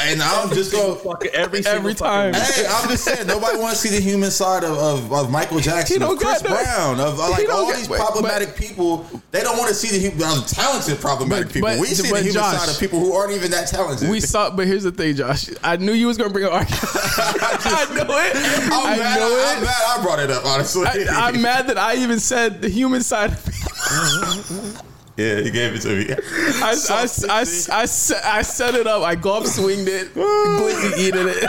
I- 0.08 0.12
and 0.12 0.22
I'm 0.22 0.48
just 0.54 0.72
going. 0.72 0.98
Fucking 0.98 1.30
every 1.32 1.64
Every 1.66 1.94
time. 1.94 2.34
Hey, 2.34 2.64
I'm 2.68 2.88
just 2.88 3.04
saying, 3.04 3.26
nobody 3.26 3.58
wants 3.58 3.82
to 3.82 3.88
see 3.88 3.94
the 3.96 4.00
human 4.02 4.30
side 4.30 4.64
of, 4.64 4.76
of, 4.78 5.12
of 5.12 5.30
Michael 5.30 5.60
Jackson, 5.60 6.02
of 6.02 6.18
Chris 6.18 6.42
got 6.42 6.48
Brown, 6.64 7.00
of 7.00 7.18
uh, 7.20 7.30
like 7.30 7.48
all 7.48 7.66
got- 7.68 7.76
these 7.76 7.88
but- 7.88 7.98
problematic 7.98 8.56
people. 8.56 9.06
They 9.30 9.42
don't 9.42 9.58
want 9.58 9.68
to 9.68 9.74
see 9.74 9.96
the, 9.98 10.08
hu- 10.10 10.42
talented 10.46 11.00
problematic 11.00 11.46
But- 11.48 11.52
people. 11.54 11.68
but- 11.68 11.78
we 11.80 11.86
see 11.88 12.10
but 12.10 12.18
the 12.18 12.22
human 12.24 12.34
Josh, 12.42 12.56
side 12.58 12.68
of 12.74 12.80
people 12.80 12.98
who 13.00 13.12
aren't 13.12 13.32
even 13.32 13.50
that 13.50 13.68
talented. 13.68 14.08
We 14.08 14.20
saw, 14.20 14.50
but 14.50 14.66
here's 14.66 14.84
the 14.84 14.92
thing, 14.92 15.14
Josh. 15.16 15.50
I 15.62 15.76
knew 15.76 15.92
you 15.92 16.06
was 16.06 16.16
gonna 16.16 16.30
bring 16.32 16.46
up 16.46 16.52
R. 16.52 16.64
Kelly. 16.64 16.78
I 16.82 17.86
know 17.94 18.04
it. 18.18 18.36
I'm, 18.72 18.86
I 18.86 18.96
mad, 18.96 19.18
knew 19.18 19.26
I'm 19.26 19.58
it. 19.62 19.66
mad 19.66 19.82
I 19.98 20.02
brought 20.02 20.18
it 20.20 20.30
up, 20.30 20.44
honestly. 20.46 20.86
I, 20.86 21.28
am 21.28 21.42
mad 21.42 21.66
that 21.68 21.76
I 21.78 21.96
even 21.96 22.18
said 22.20 22.62
the 22.62 22.68
human 22.70 23.02
side. 23.02 23.32
of 23.32 24.82
yeah, 25.18 25.40
he 25.40 25.50
gave 25.50 25.74
it 25.74 25.80
to 25.82 25.88
me. 25.96 26.14
I, 26.62 26.70
I, 26.90 27.00
I, 27.28 27.40
I, 27.40 27.44
set- 27.86 28.24
I 28.24 28.42
set 28.42 28.74
it 28.74 28.86
up. 28.86 29.02
I 29.02 29.14
golf 29.14 29.46
swinged 29.46 29.88
it. 29.88 30.14
Glizzy 30.14 30.98
eated 30.98 31.26
it. 31.26 31.44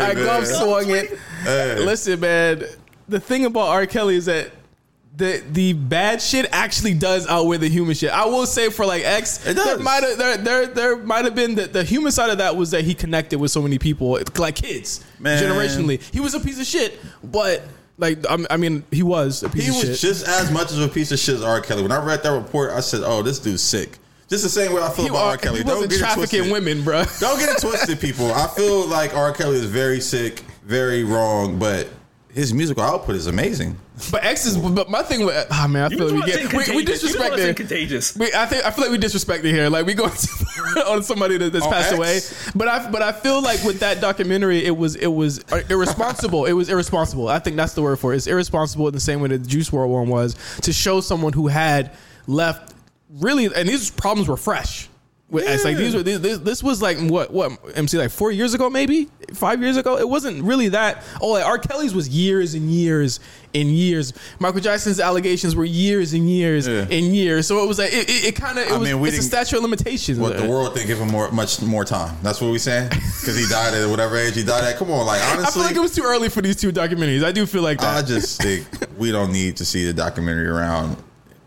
I 0.00 0.14
man. 0.14 0.24
golf 0.24 0.46
swung 0.46 0.90
it. 0.90 1.18
Hey. 1.44 1.78
Listen, 1.84 2.20
man. 2.20 2.64
The 3.08 3.20
thing 3.20 3.44
about 3.46 3.68
R. 3.68 3.86
Kelly 3.86 4.16
is 4.16 4.26
that 4.26 4.50
the 5.14 5.42
the 5.50 5.74
bad 5.74 6.22
shit 6.22 6.46
actually 6.52 6.94
does 6.94 7.26
outweigh 7.28 7.58
the 7.58 7.68
human 7.68 7.94
shit. 7.94 8.10
I 8.10 8.24
will 8.24 8.46
say 8.46 8.70
for 8.70 8.86
like 8.86 9.04
X, 9.04 9.44
It 9.46 9.54
there 9.56 9.64
does. 9.76 9.82
might 9.82 10.02
have 10.02 10.16
there 10.18 10.36
there 10.38 10.66
there 10.66 10.96
might 10.96 11.24
have 11.26 11.34
been 11.34 11.54
the, 11.54 11.66
the 11.66 11.84
human 11.84 12.12
side 12.12 12.30
of 12.30 12.38
that 12.38 12.56
was 12.56 12.70
that 12.70 12.84
he 12.84 12.94
connected 12.94 13.38
with 13.38 13.50
so 13.50 13.60
many 13.60 13.78
people, 13.78 14.18
like 14.38 14.54
kids, 14.56 15.04
Man. 15.18 15.42
generationally. 15.42 16.00
He 16.12 16.20
was 16.20 16.32
a 16.34 16.40
piece 16.40 16.58
of 16.58 16.64
shit, 16.66 16.98
but 17.22 17.62
like 17.98 18.18
I'm- 18.30 18.46
I 18.50 18.56
mean, 18.56 18.84
he 18.90 19.02
was 19.02 19.42
a 19.42 19.48
piece 19.48 19.64
He 19.64 19.68
of 19.82 19.88
was 19.88 20.00
just 20.00 20.26
as 20.26 20.50
much 20.50 20.72
of 20.72 20.80
a 20.80 20.88
piece 20.88 21.12
of 21.12 21.18
shit 21.18 21.36
as 21.36 21.42
R. 21.42 21.60
Kelly. 21.60 21.82
When 21.82 21.92
I 21.92 22.02
read 22.04 22.22
that 22.22 22.32
report, 22.32 22.70
I 22.72 22.80
said, 22.80 23.02
"Oh, 23.04 23.22
this 23.22 23.38
dude's 23.38 23.62
sick." 23.62 23.98
Just 24.28 24.44
the 24.44 24.48
same 24.50 24.72
way 24.72 24.80
I 24.82 24.88
feel 24.90 25.04
he, 25.04 25.10
about 25.10 25.26
R. 25.26 25.36
Kelly. 25.36 25.58
he 25.58 25.64
Don't 25.64 25.82
get 25.82 25.92
it 25.92 25.98
trafficking 25.98 26.48
twisted. 26.48 26.52
women, 26.52 26.82
bro. 26.82 27.04
Don't 27.20 27.38
get 27.38 27.50
it 27.50 27.58
twisted, 27.60 28.00
people. 28.00 28.32
I 28.32 28.46
feel 28.48 28.86
like 28.86 29.14
R. 29.14 29.30
Kelly 29.32 29.56
is 29.58 29.66
very 29.66 30.00
sick, 30.00 30.42
very 30.64 31.04
wrong, 31.04 31.58
but 31.58 31.86
his 32.34 32.54
musical 32.54 32.82
output 32.82 33.14
is 33.16 33.26
amazing. 33.26 33.78
But 34.10 34.24
X 34.24 34.46
is. 34.46 34.56
But 34.56 34.88
my 34.88 35.02
thing 35.02 35.26
with 35.26 35.46
ah 35.50 35.66
man, 35.68 35.84
I 35.84 35.88
You 35.88 35.98
feel 35.98 36.06
like 36.06 36.14
we 36.14 36.20
wanna 36.20 36.32
get 36.32 36.52
we, 36.52 36.58
we 36.58 36.64
Contagious. 36.64 36.74
You 36.74 36.84
disrespect 37.08 37.38
it. 37.38 37.56
contagious. 37.56 38.16
We, 38.16 38.32
I 38.34 38.46
think 38.46 38.64
I 38.64 38.70
feel 38.70 38.84
like 38.84 38.92
we 38.92 38.98
disrespected 38.98 39.44
here. 39.52 39.68
Like 39.68 39.84
we 39.86 39.94
go 39.94 40.04
on 40.88 41.02
somebody 41.02 41.36
that, 41.36 41.52
that's 41.52 41.64
On 41.66 41.70
passed 41.72 41.92
X? 41.92 41.96
away. 41.98 42.20
But 42.54 42.68
I 42.68 42.90
but 42.90 43.02
I 43.02 43.12
feel 43.12 43.42
like 43.42 43.62
with 43.64 43.80
that 43.80 44.00
documentary, 44.00 44.64
it 44.64 44.76
was 44.76 44.96
it 44.96 45.08
was 45.08 45.44
irresponsible. 45.68 46.46
it 46.46 46.52
was 46.52 46.68
irresponsible. 46.70 47.28
I 47.28 47.38
think 47.38 47.56
that's 47.56 47.74
the 47.74 47.82
word 47.82 47.96
for 47.98 48.12
it. 48.12 48.16
It's 48.16 48.26
irresponsible 48.26 48.88
in 48.88 48.94
the 48.94 49.00
same 49.00 49.20
way 49.20 49.28
that 49.28 49.38
the 49.42 49.48
Juice 49.48 49.70
WRLD 49.70 49.88
one 49.88 50.08
was 50.08 50.34
to 50.62 50.72
show 50.72 51.00
someone 51.00 51.32
who 51.34 51.48
had 51.48 51.92
left 52.26 52.74
really, 53.10 53.44
and 53.54 53.68
these 53.68 53.90
problems 53.90 54.28
were 54.28 54.38
fresh. 54.38 54.88
X. 55.40 55.64
like 55.64 55.76
these 55.76 55.94
were 55.94 56.02
these, 56.02 56.20
this, 56.20 56.38
this 56.38 56.62
was 56.62 56.82
like 56.82 56.98
what 56.98 57.32
what 57.32 57.52
MC 57.74 57.96
like 57.98 58.10
four 58.10 58.30
years 58.30 58.52
ago 58.54 58.68
maybe 58.68 59.08
five 59.32 59.62
years 59.62 59.76
ago. 59.76 59.96
It 59.98 60.08
wasn't 60.08 60.42
really 60.44 60.68
that. 60.68 61.02
Oh, 61.20 61.28
like 61.30 61.44
R. 61.46 61.58
Kelly's 61.58 61.94
was 61.94 62.08
years 62.08 62.54
and 62.54 62.70
years 62.70 63.20
and 63.54 63.70
years. 63.70 64.12
Michael 64.38 64.60
Jackson's 64.60 65.00
allegations 65.00 65.54
were 65.56 65.64
years 65.64 66.12
and 66.12 66.28
years 66.28 66.68
Yeah. 66.68 66.82
and 66.90 67.14
years. 67.16 67.46
So 67.46 67.62
it 67.64 67.66
was 67.66 67.78
like 67.78 67.92
it, 67.92 68.08
it, 68.10 68.24
it 68.28 68.36
kind 68.36 68.58
of 68.58 68.66
it 68.66 68.72
I 68.72 68.76
was 68.78 68.88
mean, 68.88 69.00
we 69.00 69.08
it's 69.08 69.18
a 69.18 69.22
statute 69.22 69.56
of 69.56 69.62
limitations. 69.62 70.18
What 70.18 70.36
the 70.36 70.46
world 70.48 70.74
didn't 70.74 70.86
give 70.88 70.98
him 70.98 71.08
more, 71.08 71.30
much 71.32 71.60
more 71.62 71.84
time. 71.84 72.16
That's 72.22 72.40
what 72.40 72.50
we 72.50 72.58
saying 72.58 72.88
because 72.90 73.36
he 73.38 73.46
died 73.48 73.74
at 73.74 73.88
whatever 73.88 74.16
age 74.16 74.34
he 74.34 74.42
died 74.44 74.64
at. 74.64 74.76
Come 74.76 74.90
on, 74.90 75.06
like 75.06 75.22
honestly, 75.32 75.44
I 75.46 75.50
feel 75.50 75.62
like 75.62 75.76
it 75.76 75.80
was 75.80 75.94
too 75.94 76.02
early 76.04 76.28
for 76.28 76.42
these 76.42 76.56
two 76.56 76.72
documentaries. 76.72 77.24
I 77.24 77.32
do 77.32 77.46
feel 77.46 77.62
like 77.62 77.82
I 77.82 78.02
just 78.02 78.40
think 78.42 78.66
we 78.98 79.10
don't 79.12 79.32
need 79.32 79.56
to 79.58 79.64
see 79.64 79.86
the 79.86 79.92
documentary 79.92 80.46
around 80.48 80.96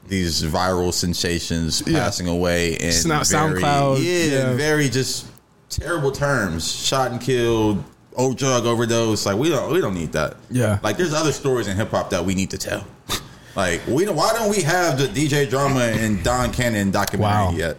these 0.08 0.44
viral 0.44 0.94
sensations 0.94 1.82
Yeah. 1.86 2.00
passing 2.00 2.28
away 2.28 2.74
and 2.78 2.94
Sna- 2.94 3.30
very, 3.30 3.62
SoundCloud, 3.62 4.04
yeah, 4.04 4.38
yeah. 4.50 4.54
very 4.54 4.90
just 4.90 5.26
terrible 5.70 6.12
terms, 6.12 6.72
shot 6.72 7.12
and 7.12 7.20
killed, 7.20 7.84
oh 8.16 8.34
drug 8.34 8.66
overdose. 8.66 9.26
Like 9.26 9.38
we 9.38 9.50
don't, 9.50 9.72
we 9.74 9.82
don't 9.82 9.96
need 9.96 10.12
that. 10.14 10.38
Yeah. 10.52 10.80
like 10.84 10.98
there's 10.98 11.14
other 11.14 11.32
stories 11.32 11.68
in 11.68 11.76
hip 11.76 11.90
hop 11.92 12.10
that 12.12 12.24
we 12.26 12.36
need 12.36 12.52
to 12.52 12.58
tell. 12.58 12.86
Like 13.56 13.88
we 13.88 14.04
don't, 14.04 14.18
why 14.18 14.34
don't 14.34 14.50
we 14.50 14.62
have 14.64 14.98
the 15.00 15.06
DJ 15.08 15.50
drama 15.50 15.80
and 15.80 16.22
Don 16.26 16.52
Cannon 16.52 16.92
documentary 16.92 17.22
Wow. 17.38 17.52
yet? 17.52 17.78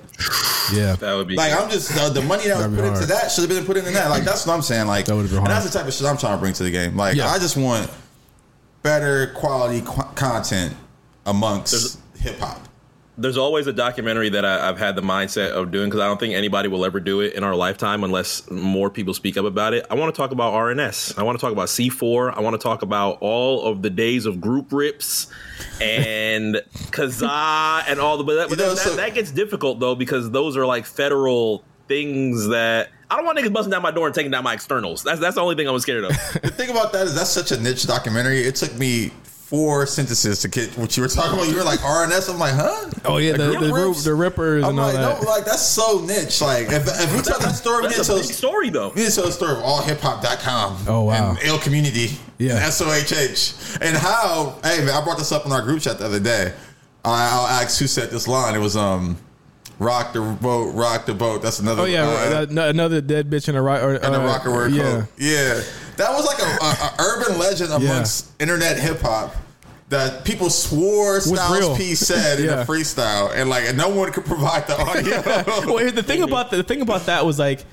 yeah. 0.72 0.94
That 0.96 1.14
would 1.16 1.28
be 1.28 1.36
Like 1.36 1.52
I'm 1.52 1.68
just 1.68 1.94
uh, 2.00 2.08
the 2.08 2.22
money 2.22 2.44
that 2.48 2.56
was 2.56 2.62
That'd 2.64 2.76
be 2.76 2.82
put 2.82 2.94
into 2.94 3.06
that 3.08 3.30
should 3.30 3.42
have 3.42 3.50
been 3.50 3.66
put 3.66 3.76
into 3.76 3.90
that. 3.90 4.08
Like 4.08 4.24
that's 4.24 4.46
what 4.46 4.54
I'm 4.54 4.62
saying. 4.62 4.86
Like 4.86 5.04
That 5.04 5.14
and 5.18 5.28
hard. 5.28 5.50
that's 5.50 5.70
the 5.70 5.78
type 5.78 5.86
of 5.86 5.92
shit 5.92 6.06
I'm 6.06 6.16
trying 6.16 6.32
to 6.38 6.40
bring 6.40 6.54
to 6.54 6.62
the 6.62 6.70
game. 6.70 6.96
Like 6.96 7.14
Yeah. 7.16 7.26
I 7.28 7.38
just 7.38 7.58
want 7.58 7.90
better 8.82 9.26
quality 9.34 9.82
qu- 9.82 10.02
content 10.14 10.74
amongst 11.26 12.00
hip 12.18 12.38
hop. 12.38 12.60
there's 13.18 13.38
always 13.38 13.66
a 13.66 13.72
documentary 13.72 14.28
that 14.28 14.44
I, 14.44 14.68
I've 14.68 14.78
had 14.78 14.94
the 14.94 15.02
mindset 15.02 15.50
of 15.52 15.70
doing 15.70 15.88
because 15.88 16.00
I 16.00 16.06
don't 16.06 16.20
think 16.20 16.34
anybody 16.34 16.68
will 16.68 16.84
ever 16.84 17.00
do 17.00 17.20
it 17.20 17.32
in 17.34 17.42
our 17.44 17.54
lifetime 17.54 18.04
unless 18.04 18.50
more 18.50 18.90
people 18.90 19.14
speak 19.14 19.36
up 19.38 19.44
about 19.46 19.72
it. 19.72 19.86
I 19.90 19.94
want 19.94 20.14
to 20.14 20.20
talk 20.20 20.32
about 20.32 20.52
RNS. 20.52 21.18
I 21.18 21.22
want 21.22 21.38
to 21.38 21.40
talk 21.40 21.52
about 21.52 21.68
C4. 21.68 22.36
I 22.36 22.40
want 22.40 22.54
to 22.54 22.62
talk 22.62 22.82
about 22.82 23.18
all 23.22 23.64
of 23.64 23.80
the 23.82 23.88
days 23.90 24.26
of 24.26 24.40
group 24.40 24.70
rips 24.72 25.28
and 25.80 26.56
Kazaa 26.90 27.84
and 27.88 28.00
all 28.00 28.18
the. 28.18 28.24
But, 28.24 28.34
that, 28.34 28.48
but 28.50 28.58
know, 28.58 28.70
that, 28.74 28.78
so- 28.78 28.96
that 28.96 29.14
gets 29.14 29.30
difficult 29.30 29.80
though 29.80 29.94
because 29.94 30.30
those 30.30 30.56
are 30.56 30.66
like 30.66 30.84
federal 30.84 31.64
things 31.88 32.48
that 32.48 32.90
I 33.08 33.16
don't 33.16 33.24
want 33.24 33.38
niggas 33.38 33.52
busting 33.52 33.70
down 33.70 33.80
my 33.80 33.92
door 33.92 34.06
and 34.06 34.14
taking 34.14 34.32
down 34.32 34.42
my 34.44 34.52
externals. 34.54 35.02
That's 35.04 35.20
that's 35.20 35.36
the 35.36 35.40
only 35.40 35.54
thing 35.54 35.68
I'm 35.68 35.78
scared 35.78 36.04
of. 36.04 36.10
The 36.42 36.50
thing 36.50 36.68
about 36.70 36.92
that 36.92 37.06
is 37.06 37.14
that's 37.14 37.30
such 37.30 37.52
a 37.52 37.60
niche 37.60 37.86
documentary. 37.86 38.40
It 38.40 38.56
took 38.56 38.76
me 38.76 39.12
four 39.46 39.86
sentences 39.86 40.40
to 40.40 40.48
get 40.48 40.76
what 40.76 40.96
you 40.96 41.02
were 41.04 41.08
talking 41.08 41.34
about. 41.38 41.48
You 41.48 41.54
were 41.56 41.62
like 41.62 41.78
RNS. 41.78 42.28
I'm 42.32 42.38
like, 42.40 42.54
huh? 42.54 42.90
Oh 43.04 43.18
yeah, 43.18 43.30
Like, 43.32 43.38
the 43.38 43.46
group 43.46 43.60
the, 43.60 43.72
rips? 43.72 44.04
the 44.04 44.14
rippers 44.14 44.64
I'm 44.64 44.70
and 44.70 44.80
all 44.80 44.86
like, 44.86 44.96
that. 44.96 45.22
no, 45.22 45.30
like 45.30 45.44
that's 45.44 45.62
so 45.62 46.00
niche. 46.04 46.40
Like 46.40 46.66
if, 46.66 46.86
if 46.88 47.14
we 47.14 47.22
tell 47.22 47.38
that 47.38 47.54
story, 47.54 47.82
we 47.82 47.88
need 47.88 47.92
to 47.92 47.96
That's 47.98 48.08
a 48.08 48.12
tell 48.14 48.22
big 48.22 48.32
story 48.32 48.70
though. 48.70 48.88
We 48.90 49.02
need 49.02 49.10
to 49.10 49.14
tell 49.14 49.26
the 49.26 49.32
story 49.32 49.52
of 49.52 49.58
allhiphop.com. 49.58 50.84
Oh, 50.88 51.04
wow. 51.04 51.30
And 51.30 51.38
Ill 51.44 51.58
Community. 51.58 52.08
Yeah. 52.38 52.56
And 52.56 52.72
SOHH. 52.72 53.78
And 53.80 53.96
how, 53.96 54.58
hey 54.64 54.78
man, 54.84 54.90
I 54.90 55.04
brought 55.04 55.18
this 55.18 55.30
up 55.30 55.46
in 55.46 55.52
our 55.52 55.62
group 55.62 55.80
chat 55.80 55.98
the 55.98 56.06
other 56.06 56.20
day. 56.20 56.52
I, 57.04 57.30
I'll 57.32 57.46
ask 57.46 57.78
who 57.78 57.86
said 57.86 58.10
this 58.10 58.26
line. 58.26 58.54
It 58.56 58.58
was 58.60 58.76
um 58.76 59.16
Rock 59.78 60.14
the 60.14 60.22
boat, 60.22 60.74
rock 60.74 61.04
the 61.04 61.12
boat. 61.14 61.42
That's 61.42 61.58
another 61.60 61.82
Oh 61.82 61.84
yeah, 61.84 62.04
uh, 62.04 62.46
uh, 62.50 62.68
another 62.70 63.00
dead 63.02 63.28
bitch 63.28 63.48
in 63.48 63.56
a 63.56 63.62
rock 63.62 63.82
or 63.82 63.94
and 63.94 64.02
the 64.14 64.20
uh, 64.20 64.38
Rocawear 64.38 64.74
Yeah, 64.74 64.82
coat. 65.02 65.08
Yeah. 65.18 65.60
That 65.96 66.10
was 66.12 66.26
like 66.26 66.38
a, 66.38 66.64
a, 66.64 66.68
a 66.68 66.94
urban 66.98 67.38
legend 67.38 67.72
amongst 67.72 68.30
internet 68.40 68.78
hip 68.78 69.00
hop 69.00 69.34
that 69.88 70.24
people 70.24 70.50
swore 70.50 71.20
Styles 71.20 71.58
real. 71.58 71.76
P 71.76 71.94
said 71.94 72.40
in 72.40 72.48
a 72.48 72.64
freestyle 72.66 73.32
and 73.34 73.48
like 73.48 73.74
no 73.76 73.88
one 73.88 74.12
could 74.12 74.24
provide 74.24 74.66
the 74.66 74.78
audio. 74.80 75.72
well, 75.72 75.90
the 75.92 76.02
thing 76.02 76.22
about 76.22 76.50
the, 76.50 76.58
the 76.58 76.62
thing 76.62 76.80
about 76.80 77.06
that 77.06 77.24
was 77.24 77.38
like 77.38 77.64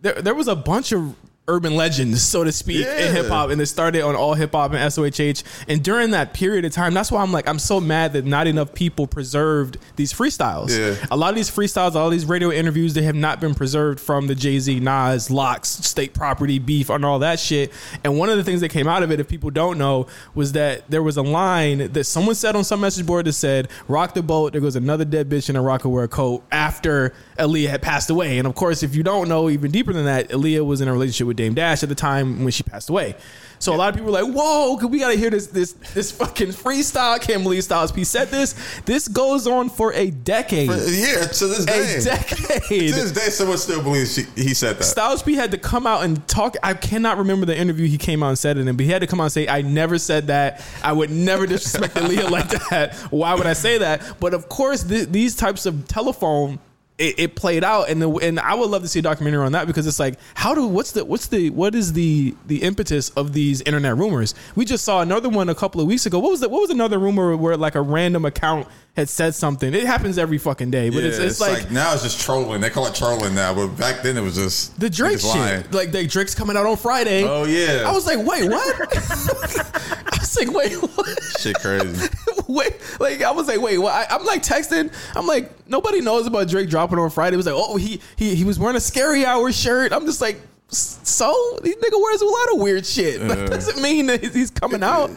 there 0.00 0.20
there 0.20 0.34
was 0.34 0.48
a 0.48 0.56
bunch 0.56 0.92
of 0.92 1.14
urban 1.48 1.74
legends, 1.74 2.22
so 2.22 2.44
to 2.44 2.52
speak, 2.52 2.84
Yeah. 2.86 3.06
in 3.08 3.14
hip 3.16 3.26
hop, 3.28 3.50
and 3.50 3.60
it 3.60 3.66
started 3.66 4.02
on 4.02 4.14
all 4.14 4.34
hip 4.34 4.52
hop 4.52 4.72
and 4.72 4.80
SOHH. 4.80 5.42
And 5.66 5.82
during 5.82 6.12
that 6.12 6.32
period 6.34 6.64
of 6.64 6.72
time, 6.72 6.94
that's 6.94 7.10
why 7.10 7.20
I'm 7.20 7.32
like 7.32 7.48
I'm 7.48 7.58
so 7.58 7.80
mad 7.80 8.12
that 8.12 8.24
not 8.24 8.46
enough 8.46 8.72
people 8.74 9.08
preserved 9.08 9.76
these 9.96 10.12
freestyles. 10.12 10.70
Yeah. 10.70 10.94
A 11.10 11.16
lot 11.16 11.30
of 11.30 11.34
these 11.34 11.50
freestyles, 11.50 11.96
all 11.96 12.10
these 12.10 12.24
radio 12.26 12.52
interviews, 12.52 12.94
they 12.94 13.02
have 13.02 13.16
not 13.16 13.40
been 13.40 13.54
preserved 13.54 13.98
from 13.98 14.28
the 14.28 14.36
Jay 14.36 14.60
Z, 14.60 14.78
Nas, 14.78 15.30
Lox, 15.30 15.68
state 15.68 16.14
property 16.14 16.60
beef, 16.60 16.88
and 16.88 17.04
all 17.04 17.18
that 17.18 17.40
shit. 17.40 17.72
And 18.04 18.16
one 18.18 18.30
of 18.30 18.36
the 18.36 18.44
things 18.44 18.60
that 18.60 18.68
came 18.68 18.86
out 18.86 19.02
of 19.02 19.10
it, 19.10 19.18
if 19.18 19.26
people 19.28 19.50
don't 19.50 19.78
know, 19.78 20.06
was 20.36 20.52
that 20.52 20.88
there 20.90 21.02
was 21.02 21.16
a 21.16 21.22
line 21.22 21.92
that 21.92 22.04
someone 22.04 22.36
said 22.36 22.54
on 22.54 22.62
some 22.62 22.80
message 22.80 23.04
board 23.04 23.26
that 23.26 23.32
said, 23.32 23.68
"Rock 23.88 24.14
the 24.14 24.22
boat." 24.22 24.52
There 24.52 24.60
goes 24.60 24.76
another 24.76 25.04
dead 25.04 25.28
bitch 25.28 25.48
in 25.50 25.56
a 25.56 25.62
Rocawear 25.62 26.08
coat 26.08 26.44
after 26.52 27.12
Aaliyah 27.38 27.68
had 27.68 27.82
passed 27.82 28.10
away. 28.10 28.38
And 28.38 28.46
of 28.46 28.54
course, 28.54 28.84
if 28.84 28.94
you 28.94 29.02
don't 29.02 29.28
know 29.28 29.50
even 29.50 29.72
deeper 29.72 29.92
than 29.92 30.04
that, 30.04 30.28
Aaliyah 30.30 30.64
was 30.64 30.80
in 30.80 30.86
a 30.86 30.92
relationship 30.92 31.26
with 31.26 31.31
with 31.32 31.38
Dame 31.38 31.54
Dash 31.54 31.82
at 31.82 31.88
the 31.88 31.94
time 31.94 32.42
when 32.44 32.50
she 32.52 32.62
passed 32.62 32.90
away. 32.90 33.16
So 33.58 33.72
a 33.72 33.76
lot 33.76 33.90
of 33.90 33.94
people 33.94 34.12
were 34.12 34.20
like, 34.20 34.34
"Whoa, 34.34 34.74
we 34.88 34.98
got 34.98 35.10
to 35.12 35.16
hear 35.16 35.30
this 35.30 35.46
this 35.46 35.72
this 35.94 36.10
fucking 36.10 36.48
freestyle." 36.48 37.20
Can't 37.20 37.44
believe 37.44 37.62
Styles 37.62 37.92
P 37.92 38.02
said 38.02 38.28
this. 38.28 38.56
This 38.86 39.06
goes 39.06 39.46
on 39.46 39.70
for 39.70 39.92
a 39.92 40.10
decade. 40.10 40.68
Yeah, 40.68 41.26
to 41.26 41.46
this 41.46 41.64
day. 41.64 41.96
a 41.96 42.02
decade. 42.02 42.88
To 42.88 42.94
this 42.94 43.12
day, 43.12 43.30
someone 43.30 43.58
still 43.58 43.80
believes 43.80 44.14
she, 44.16 44.22
he 44.34 44.52
said 44.52 44.78
that. 44.78 44.84
Styles 44.84 45.22
P 45.22 45.34
had 45.34 45.52
to 45.52 45.58
come 45.58 45.86
out 45.86 46.02
and 46.02 46.26
talk. 46.26 46.56
I 46.64 46.74
cannot 46.74 47.18
remember 47.18 47.46
the 47.46 47.56
interview 47.56 47.86
he 47.86 47.98
came 47.98 48.24
out 48.24 48.30
and 48.30 48.38
said 48.38 48.58
it 48.58 48.66
in, 48.66 48.76
but 48.76 48.84
he 48.84 48.90
had 48.90 49.00
to 49.02 49.06
come 49.06 49.20
out 49.20 49.24
and 49.24 49.32
say, 49.32 49.46
"I 49.46 49.62
never 49.62 49.96
said 49.96 50.26
that. 50.26 50.60
I 50.82 50.92
would 50.92 51.10
never 51.10 51.46
disrespect 51.46 51.94
Aaliyah 51.94 52.30
like 52.30 52.48
that. 52.70 52.94
Why 53.12 53.34
would 53.34 53.46
I 53.46 53.52
say 53.52 53.78
that?" 53.78 54.18
But 54.18 54.34
of 54.34 54.48
course, 54.48 54.82
th- 54.82 55.08
these 55.10 55.36
types 55.36 55.66
of 55.66 55.86
telephone. 55.86 56.58
It, 57.02 57.18
it 57.18 57.34
played 57.34 57.64
out, 57.64 57.88
and 57.88 58.00
the, 58.00 58.08
and 58.08 58.38
I 58.38 58.54
would 58.54 58.70
love 58.70 58.82
to 58.82 58.88
see 58.88 59.00
a 59.00 59.02
documentary 59.02 59.44
on 59.44 59.52
that 59.52 59.66
because 59.66 59.88
it's 59.88 59.98
like, 59.98 60.18
how 60.34 60.54
do 60.54 60.66
what's 60.68 60.92
the 60.92 61.04
what's 61.04 61.26
the 61.26 61.50
what 61.50 61.74
is 61.74 61.94
the 61.94 62.34
the 62.46 62.62
impetus 62.62 63.10
of 63.10 63.32
these 63.32 63.60
internet 63.62 63.96
rumors? 63.96 64.36
We 64.54 64.64
just 64.64 64.84
saw 64.84 65.02
another 65.02 65.28
one 65.28 65.48
a 65.48 65.54
couple 65.54 65.80
of 65.80 65.88
weeks 65.88 66.06
ago. 66.06 66.20
What 66.20 66.30
was 66.30 66.38
that? 66.40 66.50
What 66.52 66.60
was 66.60 66.70
another 66.70 67.00
rumor 67.00 67.36
where 67.36 67.56
like 67.56 67.74
a 67.74 67.82
random 67.82 68.24
account 68.24 68.68
had 68.96 69.08
said 69.08 69.34
something? 69.34 69.72
It 69.72 69.86
happens 69.86 70.18
every 70.18 70.38
fucking 70.38 70.70
day, 70.70 70.90
but 70.90 71.02
Yeah, 71.02 71.08
it's, 71.08 71.18
it's, 71.18 71.40
like, 71.40 71.70
now 71.70 71.94
it's 71.94 72.02
just 72.02 72.20
trolling. 72.20 72.60
They 72.60 72.70
call 72.70 72.86
it 72.86 72.94
trolling 72.94 73.34
now, 73.34 73.54
but 73.54 73.68
back 73.68 74.02
then 74.02 74.16
it 74.16 74.20
was 74.20 74.34
just 74.34 74.78
the 74.78 74.90
Drake 74.90 75.18
niggas 75.18 75.34
lying. 75.34 75.62
shit. 75.62 75.72
Like 75.72 75.92
the 75.92 76.06
Drake's 76.06 76.34
coming 76.34 76.56
out 76.56 76.66
on 76.66 76.76
Friday. 76.76 77.24
Oh 77.24 77.44
yeah, 77.44 77.84
I 77.86 77.92
was 77.92 78.06
like, 78.06 78.18
wait, 78.18 78.50
what? 78.50 78.74
I 78.94 80.18
was 80.20 80.36
like, 80.38 80.50
wait, 80.54 80.74
what? 80.74 81.18
shit 81.40 81.56
crazy. 81.56 82.08
wait, 82.48 82.78
like 83.00 83.22
I 83.22 83.30
was 83.30 83.48
like, 83.48 83.60
wait, 83.60 83.78
what? 83.78 83.92
I, 83.92 84.14
I'm 84.14 84.24
like 84.24 84.42
texting. 84.42 84.92
I'm 85.16 85.26
like, 85.26 85.68
nobody 85.68 86.00
knows 86.00 86.26
about 86.26 86.48
Drake 86.48 86.68
dropping 86.68 86.98
on 86.98 87.10
Friday. 87.10 87.34
It 87.34 87.38
was 87.38 87.46
like, 87.46 87.54
oh, 87.56 87.76
he 87.76 88.00
he 88.16 88.34
he 88.34 88.44
was 88.44 88.58
wearing 88.58 88.76
a 88.76 88.80
scary 88.80 89.24
hour 89.24 89.50
shirt. 89.52 89.92
I'm 89.92 90.04
just 90.04 90.20
like, 90.20 90.40
so 90.68 91.58
these 91.62 91.76
nigga 91.76 92.00
wears 92.00 92.20
a 92.20 92.26
lot 92.26 92.52
of 92.54 92.60
weird 92.60 92.86
shit. 92.86 93.20
That 93.32 93.48
doesn't 93.48 93.82
mean 93.82 94.06
that 94.06 94.22
he's 94.22 94.50
coming 94.50 94.82
out. 94.82 95.10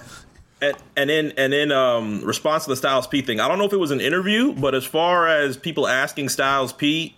And, 0.62 0.78
and 0.96 1.12
in 1.12 1.34
and 1.38 1.54
in 1.54 1.72
um, 1.74 2.24
response 2.24 2.64
to 2.64 2.70
the 2.70 2.78
Styles 2.78 3.08
P 3.08 3.22
thing, 3.22 3.42
I 3.42 3.48
don't 3.50 3.60
know 3.60 3.66
if 3.66 3.74
it 3.74 3.78
was 3.78 3.92
an 3.92 4.00
interview, 4.00 4.54
but 4.54 4.74
as 4.74 4.86
far 4.86 5.28
as 5.28 5.58
people 5.58 5.86
asking 5.86 6.30
Styles 6.30 6.72
P 6.72 7.16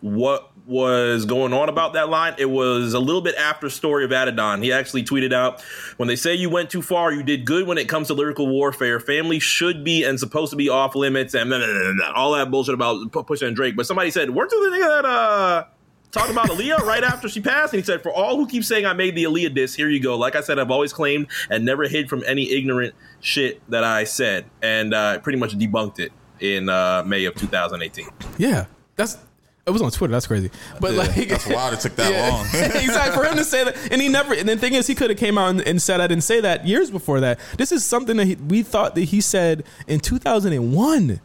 what 0.00 0.52
was 0.64 1.24
going 1.24 1.52
on 1.52 1.68
about 1.68 1.94
that 1.94 2.08
line, 2.08 2.34
it 2.38 2.50
was 2.50 2.92
a 2.94 3.00
little 3.00 3.22
bit 3.22 3.34
after 3.34 3.68
story 3.68 4.04
of 4.04 4.10
Adidon. 4.12 4.62
He 4.62 4.72
actually 4.72 5.02
tweeted 5.02 5.32
out, 5.32 5.60
"When 5.96 6.06
they 6.06 6.14
say 6.14 6.34
you 6.34 6.50
went 6.50 6.70
too 6.70 6.82
far, 6.82 7.10
you 7.10 7.24
did 7.24 7.44
good 7.44 7.66
when 7.66 7.78
it 7.78 7.88
comes 7.88 8.06
to 8.08 8.14
lyrical 8.14 8.46
warfare. 8.46 9.00
Family 9.00 9.40
should 9.40 9.82
be 9.82 10.04
and 10.04 10.20
supposed 10.20 10.50
to 10.50 10.56
be 10.56 10.68
off 10.68 10.94
limits, 10.94 11.34
and 11.34 11.50
blah, 11.50 11.58
blah, 11.58 11.92
blah, 11.94 12.12
all 12.14 12.32
that 12.32 12.50
bullshit 12.50 12.74
about 12.74 13.10
pushing 13.10 13.54
Drake." 13.54 13.74
But 13.74 13.86
somebody 13.86 14.12
said, 14.12 14.30
"Weren't 14.30 14.52
you 14.52 14.70
the 14.70 14.76
nigga 14.76 15.02
that 15.02 15.04
uh?" 15.04 15.64
Talked 16.10 16.30
about 16.30 16.48
Aaliyah 16.48 16.78
right 16.80 17.04
after 17.04 17.28
she 17.28 17.40
passed, 17.40 17.74
and 17.74 17.82
he 17.82 17.84
said, 17.84 18.02
"For 18.02 18.10
all 18.10 18.36
who 18.36 18.46
keep 18.46 18.64
saying 18.64 18.86
I 18.86 18.94
made 18.94 19.14
the 19.14 19.24
Aaliyah 19.24 19.54
diss, 19.54 19.74
here 19.74 19.90
you 19.90 20.00
go. 20.00 20.16
Like 20.16 20.36
I 20.36 20.40
said, 20.40 20.58
I've 20.58 20.70
always 20.70 20.92
claimed 20.92 21.26
and 21.50 21.64
never 21.64 21.86
hid 21.86 22.08
from 22.08 22.24
any 22.26 22.50
ignorant 22.50 22.94
shit 23.20 23.60
that 23.70 23.84
I 23.84 24.04
said, 24.04 24.46
and 24.62 24.94
uh, 24.94 25.18
pretty 25.18 25.38
much 25.38 25.56
debunked 25.56 25.98
it 25.98 26.12
in 26.40 26.70
uh, 26.70 27.02
May 27.06 27.26
of 27.26 27.34
2018." 27.34 28.08
Yeah, 28.38 28.66
that's 28.96 29.18
it 29.68 29.70
was 29.70 29.82
on 29.82 29.90
Twitter. 29.90 30.12
That's 30.12 30.26
crazy. 30.26 30.50
But 30.80 30.92
Yeah, 30.92 30.98
like, 31.00 31.28
that's 31.28 31.46
wild 31.46 31.74
it 31.74 31.80
took 31.80 31.94
that 31.96 32.10
yeah, 32.12 32.30
long. 32.30 32.46
exactly 32.82 33.14
for 33.14 33.28
him 33.28 33.36
to 33.36 33.44
say 33.44 33.64
that, 33.64 33.76
and 33.92 34.00
he 34.00 34.08
never. 34.08 34.32
And 34.32 34.48
the 34.48 34.56
thing 34.56 34.72
is, 34.72 34.86
he 34.86 34.94
could 34.94 35.10
have 35.10 35.18
came 35.18 35.36
out 35.36 35.50
and, 35.50 35.60
and 35.60 35.82
said 35.82 36.00
I 36.00 36.06
didn't 36.06 36.24
say 36.24 36.40
that 36.40 36.66
years 36.66 36.90
before 36.90 37.20
that. 37.20 37.38
This 37.58 37.70
is 37.70 37.84
something 37.84 38.16
that 38.16 38.26
he, 38.26 38.36
we 38.36 38.62
thought 38.62 38.94
that 38.94 39.02
he 39.02 39.20
said 39.20 39.64
in 39.86 40.00
2001. 40.00 41.20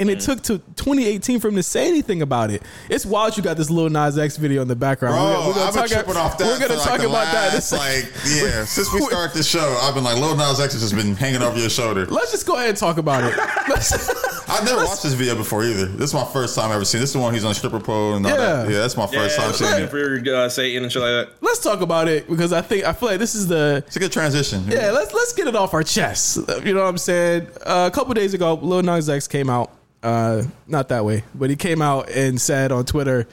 And 0.00 0.08
it 0.10 0.18
took 0.20 0.42
to 0.44 0.58
2018 0.58 1.40
for 1.40 1.48
him 1.48 1.56
to 1.56 1.62
say 1.62 1.86
anything 1.86 2.22
about 2.22 2.50
it. 2.50 2.62
It's 2.88 3.04
wild. 3.04 3.36
You 3.36 3.42
got 3.42 3.56
this 3.58 3.68
little 3.70 3.90
Nas 3.90 4.16
X 4.18 4.38
video 4.38 4.62
in 4.62 4.68
the 4.68 4.74
background. 4.74 5.14
Bro, 5.14 5.52
gonna 5.52 5.66
I've 5.66 5.74
been 5.74 5.88
tripping 5.88 6.16
off 6.16 6.38
that. 6.38 6.46
We're 6.46 6.58
gonna 6.58 6.68
for 6.68 6.74
like 6.76 6.88
talk 6.88 7.00
the 7.00 7.06
about 7.08 7.32
that. 7.32 7.52
last, 7.52 7.72
It's 7.72 7.72
like, 7.72 8.04
yeah, 8.52 8.64
since 8.64 8.92
we 8.94 9.02
started 9.02 9.36
the 9.36 9.42
show, 9.42 9.78
I've 9.82 9.94
been 9.94 10.02
like, 10.02 10.16
Lil 10.16 10.36
Nas 10.36 10.58
X 10.58 10.72
has 10.72 10.82
just 10.82 10.96
been 10.96 11.14
hanging 11.14 11.42
over 11.42 11.58
your 11.58 11.68
shoulder. 11.70 12.06
Let's 12.06 12.30
just 12.32 12.46
go 12.46 12.56
ahead 12.56 12.70
and 12.70 12.78
talk 12.78 12.96
about 12.96 13.24
it. 13.24 13.38
I've 14.48 14.64
never 14.64 14.84
watched 14.84 15.02
this 15.02 15.12
video 15.12 15.36
before 15.36 15.64
either. 15.64 15.84
This 15.86 16.10
is 16.10 16.14
my 16.14 16.24
first 16.24 16.56
time 16.56 16.72
ever 16.72 16.84
seeing. 16.84 17.00
This 17.00 17.10
is 17.10 17.14
the 17.14 17.20
one 17.20 17.34
he's 17.34 17.44
on 17.44 17.54
stripper 17.54 17.78
pole 17.78 18.14
and 18.14 18.24
all 18.26 18.34
that. 18.36 18.66
Yeah. 18.68 18.72
Yeah, 18.72 18.80
that's 18.80 18.96
my 18.96 19.06
first 19.06 19.36
time 19.36 19.52
seeing 19.52 19.82
it. 19.84 19.90
for 19.90 20.22
uh, 20.34 20.48
Satan 20.48 20.82
and 20.82 20.90
shit 20.90 21.02
like 21.02 21.28
that. 21.28 21.34
let's 21.42 21.60
talk 21.60 21.82
about 21.82 22.08
it 22.08 22.26
because 22.28 22.52
I 22.54 22.62
think 22.62 22.84
I 22.84 22.92
feel 22.94 23.10
like 23.10 23.18
this 23.18 23.34
is 23.34 23.46
the 23.48 23.84
It's 23.86 23.96
a 23.96 24.00
good 24.00 24.12
transition. 24.12 24.64
Yeah, 24.66 24.90
let's 24.92 25.12
let's 25.12 25.32
get 25.34 25.46
it 25.46 25.54
off 25.54 25.74
our 25.74 25.82
chests. 25.82 26.36
You 26.64 26.72
know 26.74 26.80
what 26.82 26.88
I'm 26.88 26.98
saying? 26.98 27.48
Uh, 27.64 27.88
a 27.92 27.94
couple 27.94 28.14
days 28.14 28.32
ago, 28.34 28.54
Lil 28.54 28.82
Nas 28.82 29.08
X 29.10 29.28
came 29.28 29.50
out. 29.50 29.70
Uh, 30.02 30.42
not 30.66 30.88
that 30.88 31.04
way, 31.04 31.22
but 31.34 31.50
he 31.50 31.56
came 31.56 31.82
out 31.82 32.08
and 32.10 32.40
said 32.40 32.72
on 32.72 32.86
Twitter. 32.86 33.28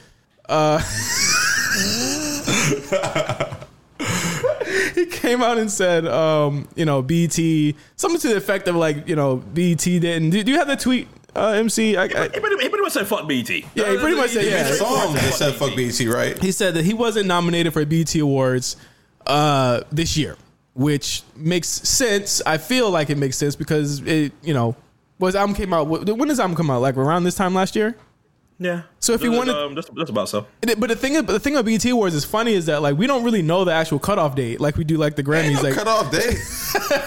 Uh, 0.50 0.80
he 4.96 5.06
came 5.06 5.42
out 5.42 5.58
and 5.58 5.72
said, 5.72 6.06
um, 6.06 6.68
you 6.76 6.86
know, 6.86 7.02
BT 7.02 7.76
something 7.96 8.20
to 8.22 8.28
the 8.30 8.38
effect 8.38 8.68
of 8.68 8.76
like, 8.76 9.08
you 9.08 9.16
know, 9.16 9.38
BT 9.38 10.00
didn't. 10.00 10.32
Do, 10.32 10.44
do 10.44 10.52
you 10.52 10.58
have 10.58 10.68
the 10.68 10.76
tweet, 10.76 11.08
uh, 11.36 11.50
MC? 11.50 11.96
I, 11.96 12.04
I, 12.04 12.08
He 12.08 12.40
pretty, 12.40 12.62
he 12.62 12.70
pretty 12.70 12.84
much 12.84 12.94
said 12.94 13.08
fuck 13.08 13.28
BT. 13.28 13.66
Yeah, 13.76 13.92
he 13.92 13.98
pretty 13.98 14.18
much 14.18 14.32
said, 14.32 14.44
He 14.44 14.50
yeah. 14.50 14.72
song 14.74 15.14
that 15.14 15.34
said 15.34 15.54
"fuck 15.56 15.76
BET," 15.76 16.00
right? 16.08 16.38
he 16.42 16.52
said 16.52 16.74
that 16.74 16.84
he 16.84 16.94
wasn't 16.94 17.28
nominated 17.28 17.74
for 17.74 17.86
BT 17.86 18.20
Awards 18.20 18.76
uh, 19.26 19.82
this 19.92 20.18
year, 20.18 20.36
which 20.74 21.24
makes 21.36 21.68
sense. 21.70 22.42
I 22.46 22.58
feel 22.58 22.90
like 22.90 23.10
it 23.10 23.18
makes 23.18 23.38
sense 23.38 23.56
because 23.56 24.02
it, 24.02 24.34
you 24.42 24.54
know, 24.54 24.76
was 25.20 25.36
album 25.36 25.56
came 25.56 25.74
out. 25.74 25.88
When 25.88 26.28
does 26.28 26.38
the 26.38 26.44
album 26.44 26.56
come 26.58 26.70
out? 26.70 26.82
Like 26.82 26.98
around 26.98 27.24
this 27.24 27.36
time 27.36 27.54
last 27.54 27.76
year. 27.76 27.96
Yeah. 28.60 28.84
So 29.00 29.14
if 29.14 29.22
you 29.22 29.30
That's, 29.30 29.38
wanted- 29.38 29.56
um, 29.56 29.76
that's, 29.76 29.88
that's 29.96 30.10
about 30.10 30.30
so. 30.30 30.48
But 30.62 30.88
the 30.90 30.96
thing, 30.96 31.14
but 31.14 31.28
the 31.28 31.40
thing 31.40 31.54
about 31.54 31.66
BT 31.66 31.92
Awards 31.92 32.16
is 32.16 32.26
funny 32.26 32.54
is 32.54 32.66
that 32.66 32.82
like 32.82 32.98
we 32.98 33.06
don't 33.06 33.24
really 33.24 33.44
know 33.44 33.64
the 33.66 33.72
actual 33.72 34.00
cutoff 34.00 34.36
date 34.36 34.60
like 34.60 34.78
we 34.78 34.84
do 34.84 34.98
like 34.98 35.16
the 35.16 35.22
Ain't 35.22 35.28
Grammys. 35.56 35.56
no 35.58 35.62
Like 35.70 35.74
cut 35.76 35.88
off 35.88 36.12
date. 36.12 36.24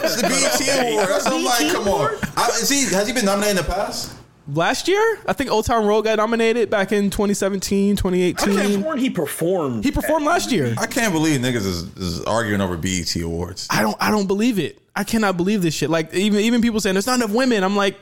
It's 0.02 0.16
the 0.16 0.22
BET 0.22 0.88
award. 0.92 1.08
That's 1.08 1.24
what 1.24 1.34
I'm 1.34 1.44
like. 1.44 1.72
Come 1.72 1.88
on. 1.88 2.10
I, 2.36 2.48
is 2.60 2.68
he, 2.68 2.84
has 2.94 3.06
he 3.08 3.12
been 3.12 3.24
nominated 3.24 3.58
in 3.58 3.64
the 3.64 3.70
past? 3.72 4.14
last 4.52 4.88
year, 4.88 5.18
I 5.26 5.32
think 5.32 5.50
Old 5.50 5.64
Town 5.64 5.86
Road 5.86 6.02
got 6.02 6.16
nominated 6.16 6.70
back 6.70 6.90
in 6.90 7.08
2017, 7.10 7.94
2018. 7.96 8.24
I 8.26 8.32
can't 8.32 8.50
2018. 8.52 8.82
sworn 8.82 8.98
he 8.98 9.10
performed. 9.10 9.84
He 9.84 9.90
performed 9.92 10.26
last 10.26 10.50
year. 10.50 10.74
I 10.78 10.86
can't 10.86 11.12
believe 11.12 11.40
niggas 11.40 11.56
is, 11.66 11.82
is 11.96 12.24
arguing 12.24 12.60
over 12.60 12.76
BET 12.76 13.14
awards. 13.16 13.66
I 13.70 13.82
don't 13.82 13.96
I 14.00 14.10
don't 14.10 14.26
believe 14.26 14.58
it. 14.58 14.80
I 14.94 15.04
cannot 15.04 15.36
believe 15.36 15.62
this 15.62 15.74
shit. 15.74 15.90
Like 15.90 16.12
even 16.14 16.40
even 16.40 16.62
people 16.62 16.80
saying 16.80 16.94
there's 16.94 17.06
not 17.06 17.16
enough 17.16 17.30
women. 17.30 17.62
I'm 17.62 17.76
like, 17.76 17.98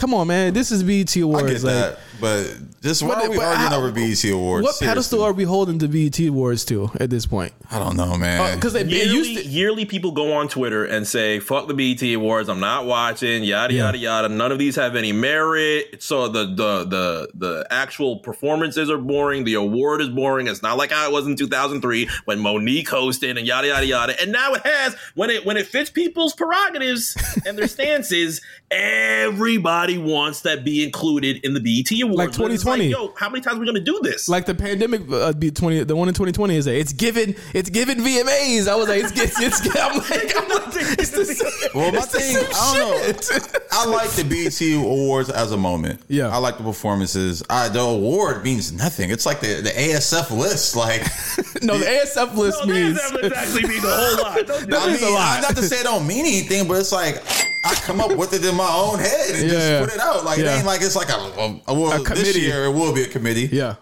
come 0.00 0.14
on, 0.14 0.26
man. 0.26 0.52
This 0.54 0.72
is 0.72 0.82
BET 0.82 1.14
Awards. 1.16 1.42
I 1.42 1.46
Awards. 1.46 1.62
get 1.62 1.62
like, 1.64 1.74
that, 1.74 1.98
but 2.20 2.56
just 2.82 3.02
why 3.02 3.14
But- 3.14 3.24
are 3.26 3.30
we 3.30 3.36
arguing 3.38 3.70
how- 3.70 3.76
over 3.78 3.92
BET 3.92 4.24
awards? 4.30 4.64
What 4.64 4.78
pedestal 4.80 5.22
are 5.22 5.32
we 5.32 5.44
holding 5.44 5.78
the 5.78 5.88
BET 5.88 6.18
Awards 6.28 6.64
to 6.66 6.90
at 6.98 7.10
this 7.10 7.26
point? 7.26 7.52
I 7.70 7.78
don't 7.78 7.96
know, 7.96 8.16
man. 8.16 8.40
Uh, 8.40 8.54
because 8.56 8.72
they 8.72 8.80
it 8.80 8.88
Yearly, 8.88 9.36
to. 9.36 9.46
yearly 9.46 9.84
people 9.84 10.10
go 10.12 10.32
on 10.32 10.48
Twitter 10.48 10.84
and 10.84 11.06
say, 11.06 11.38
fuck 11.40 11.68
the 11.68 11.74
BET 11.74 12.02
Awards, 12.14 12.48
I'm 12.48 12.58
not 12.60 12.86
watching, 12.86 13.44
yada 13.44 13.72
Yeah. 13.74 13.84
yada 13.86 13.98
yada. 13.98 14.28
None 14.28 14.50
of 14.50 14.58
these 14.58 14.76
have 14.76 14.96
any 14.96 15.12
merit. 15.12 16.02
So 16.02 16.28
the 16.28 16.46
the 16.46 16.84
the 16.84 17.28
the 17.34 17.66
actual 17.70 18.18
performances 18.18 18.90
are 18.90 18.98
boring. 18.98 19.44
The 19.44 19.54
award 19.54 20.00
is 20.00 20.08
boring. 20.08 20.48
It's 20.48 20.62
not 20.62 20.76
like 20.78 20.90
how 20.90 21.06
it 21.08 21.12
was 21.12 21.26
in 21.26 21.36
2003 21.36 22.08
when 22.24 22.38
Monique 22.40 22.88
hosted 22.88 23.36
and 23.38 23.46
yada 23.46 23.68
yada 23.68 23.86
yada. 23.86 24.20
And 24.20 24.32
now 24.32 24.54
it 24.54 24.62
has 24.66 24.96
when 25.14 25.30
it 25.30 25.44
when 25.46 25.56
it 25.56 25.66
fits 25.66 25.90
people's 25.90 26.32
prerogatives 26.34 27.16
and 27.46 27.56
their 27.58 27.68
stances, 27.80 28.40
everybody 28.70 29.98
wants 29.98 30.42
that 30.42 30.64
be 30.64 30.84
included 30.84 31.44
in 31.44 31.54
the 31.54 31.60
BET 31.60 31.90
Awards. 32.02 32.16
Like 32.18 32.28
But 32.38 32.52
it's 32.52 32.62
2020. 32.62 32.86
Yo, 32.88 33.12
how 33.16 33.28
many 33.28 33.42
times 33.42 33.56
are 33.56 33.60
we 33.60 33.66
gonna 33.66 33.80
do 33.80 34.00
this? 34.02 34.28
Like 34.28 34.46
the 34.46 34.54
pandemic, 34.54 35.02
uh, 35.10 35.32
be 35.32 35.50
20, 35.50 35.84
the 35.84 35.96
one 35.96 36.08
in 36.08 36.14
2020 36.14 36.56
is 36.56 36.64
that 36.66 36.74
it's 36.78 36.92
given, 36.92 37.34
it's 37.52 37.68
given 37.70 37.98
VMAs. 37.98 38.68
I 38.68 38.76
was 38.76 38.88
like, 38.88 39.02
it's, 39.04 39.12
it's, 39.18 39.40
it's 39.40 39.76
I'm 39.76 39.98
like, 39.98 40.32
I'm 40.36 40.48
like, 40.48 40.98
it's 40.98 41.10
the 41.10 41.24
same, 41.24 41.70
Well, 41.74 41.92
my 41.92 41.98
it's 41.98 42.12
the 42.12 42.18
thing, 42.20 42.36
same 42.36 42.46
I 42.54 42.78
don't 42.78 43.24
shit. 43.24 43.62
I 43.72 43.86
like 43.86 44.10
the 44.10 44.24
BET 44.24 44.84
awards 44.84 45.30
as 45.30 45.52
a 45.52 45.56
moment. 45.56 46.00
Yeah. 46.08 46.28
I 46.28 46.38
like 46.38 46.58
the 46.58 46.64
performances. 46.64 47.42
I, 47.50 47.68
the 47.68 47.80
award 47.80 48.44
means 48.44 48.72
nothing. 48.72 49.10
It's 49.10 49.26
like 49.26 49.40
the, 49.40 49.60
the 49.62 49.70
ASF 49.70 50.30
list. 50.30 50.76
Like, 50.76 51.02
no, 51.62 51.76
the 51.78 51.86
ASF 51.86 52.34
list 52.36 52.64
No, 52.66 52.72
means. 52.74 52.96
that 53.00 53.12
would 53.22 53.32
actually 53.32 53.62
mean 53.68 53.82
the 53.82 53.88
whole 53.90 54.22
lot. 54.22 54.46
Don't 54.46 54.70
do 54.70 54.76
I 54.76 54.88
is 54.90 55.02
a 55.02 55.10
lot. 55.10 55.42
not 55.42 55.56
to 55.56 55.62
say 55.62 55.80
it 55.80 55.84
don't 55.84 56.06
mean 56.06 56.24
anything, 56.26 56.66
but 56.68 56.74
it's 56.74 56.92
like 56.92 57.22
I 57.64 57.74
come 57.74 58.00
up 58.00 58.16
with 58.16 58.32
it 58.32 58.44
in 58.44 58.54
my 58.56 58.70
own 58.72 58.98
head 58.98 59.30
and 59.34 59.42
Yeah, 59.44 59.48
just 59.50 59.68
yeah. 59.70 59.80
put 59.80 59.92
it 59.94 60.00
out. 60.00 60.24
Like 60.24 60.38
Yeah. 60.38 60.54
it 60.54 60.58
ain't 60.58 60.66
like 60.66 60.80
it's 60.82 60.96
like 60.96 61.10
a, 61.10 61.12
a, 61.14 61.60
a 61.68 61.74
well, 61.74 61.92
A 61.92 61.98
this 61.98 62.08
committee. 62.08 62.40
year 62.40 62.64
it 62.64 62.70
will 62.72 62.94
be 62.94 63.02
a 63.02 63.08
committee. 63.08 63.48
Yeah. 63.52 63.74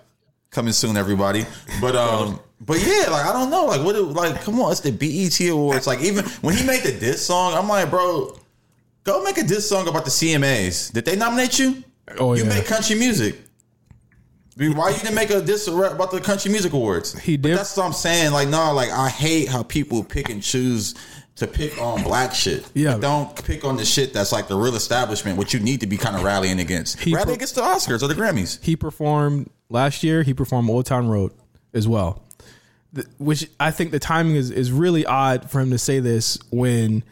coming 0.51 0.73
soon, 0.73 0.97
everybody. 0.97 1.45
But 1.81 1.95
um, 1.95 2.41
but 2.61 2.79
yeah, 2.81 3.07
like 3.11 3.27
I 3.27 3.33
don't 3.33 3.51
know, 3.51 3.67
like 3.67 3.83
what, 3.85 3.95
it, 3.95 4.03
like 4.03 4.43
come 4.43 4.61
on, 4.61 4.73
it's 4.73 4.81
the 4.81 4.91
BET 4.91 5.38
awards. 5.49 5.87
Like 5.87 6.01
even 6.01 6.25
when 6.41 6.57
he 6.57 6.67
made 6.67 6.83
the 6.83 6.93
diss 6.93 7.25
song, 7.25 7.55
I'm 7.55 7.69
like, 7.69 7.88
bro, 7.91 8.37
go 9.05 9.23
make 9.23 9.38
a 9.38 9.45
diss 9.45 9.69
song 9.69 9.87
about 9.87 10.05
the 10.05 10.11
CMAs. 10.11 10.93
Did 10.93 11.05
they 11.05 11.14
nominate 11.17 11.59
you? 11.59 11.85
Oh, 12.19 12.35
you 12.35 12.43
yeah. 12.45 12.49
make 12.49 12.67
country 12.67 12.97
music. 12.99 13.37
Why 14.57 14.91
you 14.91 14.97
didn't 14.97 15.14
make 15.14 15.31
a 15.31 15.41
diss 15.41 15.69
about 15.69 16.11
the 16.11 16.21
country 16.21 16.51
music 16.51 16.73
awards? 16.73 17.17
He 17.21 17.37
But 17.37 17.51
did. 17.51 17.59
that's 17.59 17.77
what 17.77 17.87
I'm 17.87 17.93
saying. 17.93 18.33
Like, 18.33 18.49
no, 18.49 18.73
like 18.73 18.91
I 18.91 19.09
hate 19.09 19.49
how 19.49 19.62
people 19.62 20.03
pick 20.03 20.31
and 20.31 20.43
choose 20.43 20.97
to 21.38 21.46
pick 21.46 21.81
on 21.81 22.03
black 22.03 22.35
shit. 22.35 22.68
Yeah. 22.74 22.98
Don't 22.98 23.35
pick 23.44 23.64
on 23.64 23.77
the 23.77 23.85
shit 23.85 24.12
that's 24.12 24.33
like 24.33 24.48
the 24.48 24.57
real 24.57 24.74
establishment, 24.74 25.38
which 25.38 25.55
you 25.55 25.61
need 25.61 25.81
to 25.81 25.87
be 25.87 25.96
kind 25.96 26.16
of 26.16 26.22
rallying 26.22 26.61
against. 26.61 27.01
He 27.01 27.14
Rally 27.14 27.27
pro- 27.27 27.35
against 27.35 27.55
the 27.55 27.62
Oscars 27.62 28.03
or 28.03 28.09
the 28.09 28.14
Grammys. 28.14 28.62
He 28.62 28.77
performed 28.77 29.51
last 29.68 30.03
year. 30.03 30.22
He 30.22 30.35
performed 30.35 30.68
Old 30.70 30.87
Town 30.87 31.09
Road 31.09 31.33
as 31.74 31.87
well. 31.88 32.22
th- 32.94 33.07
which 33.18 33.48
I 33.61 33.70
think 33.70 33.90
the 33.90 33.98
timing 33.98 34.37
is 34.37 34.51
is 34.51 34.72
really 34.72 35.05
odd 35.07 35.51
for 35.51 35.61
him 35.61 35.70
to 35.70 35.79
say 35.79 36.01
this 36.01 36.38
when 36.51 37.03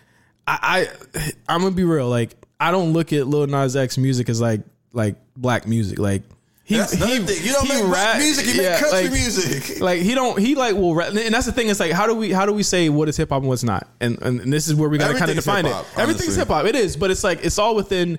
I, 0.46 0.88
I 1.14 1.32
I'm 1.48 1.60
gonna 1.62 1.74
be 1.74 1.84
real. 1.84 2.08
Like 2.08 2.34
I 2.58 2.70
don't 2.70 2.92
look 2.92 3.12
at 3.12 3.26
Lil 3.26 3.46
Nas 3.46 3.76
X 3.76 3.98
music 3.98 4.28
as 4.28 4.40
like 4.40 4.62
like 4.92 5.16
black 5.36 5.66
music. 5.66 5.98
Like 5.98 6.22
he 6.66 6.76
That's 6.76 6.94
another 6.94 7.20
thing. 7.20 7.46
You 7.46 7.52
don't 7.52 7.66
he 7.66 7.80
make 7.80 7.92
rap- 7.92 8.18
music. 8.18 8.46
You 8.46 8.60
yeah, 8.60 8.70
make 8.72 8.80
country 8.80 9.02
like- 9.02 9.12
music. 9.12 9.80
like 9.80 10.02
he 10.02 10.14
don't 10.14 10.36
he 10.38 10.56
like 10.56 10.74
will 10.74 10.96
rap, 10.96 11.08
and 11.10 11.32
that's 11.32 11.46
the 11.46 11.52
thing. 11.52 11.68
It's 11.68 11.78
like 11.78 11.92
how 11.92 12.06
do 12.08 12.14
we 12.14 12.32
how 12.32 12.44
do 12.44 12.52
we 12.52 12.64
say 12.64 12.88
what 12.88 13.08
is 13.08 13.16
hip 13.16 13.28
hop 13.28 13.42
and 13.42 13.48
what's 13.48 13.62
not? 13.62 13.88
And, 14.00 14.20
and 14.20 14.40
and 14.40 14.52
this 14.52 14.66
is 14.66 14.74
where 14.74 14.88
we 14.88 14.98
got 14.98 15.12
to 15.12 15.14
kind 15.18 15.30
of 15.30 15.36
define 15.36 15.64
it. 15.64 15.68
hip-hop, 15.68 15.86
Everything's 15.96 16.34
hip 16.34 16.48
hop. 16.48 16.66
It 16.66 16.74
is, 16.74 16.96
but 16.96 17.12
it's 17.12 17.22
like 17.22 17.44
it's 17.44 17.58
all 17.60 17.76
within 17.76 18.18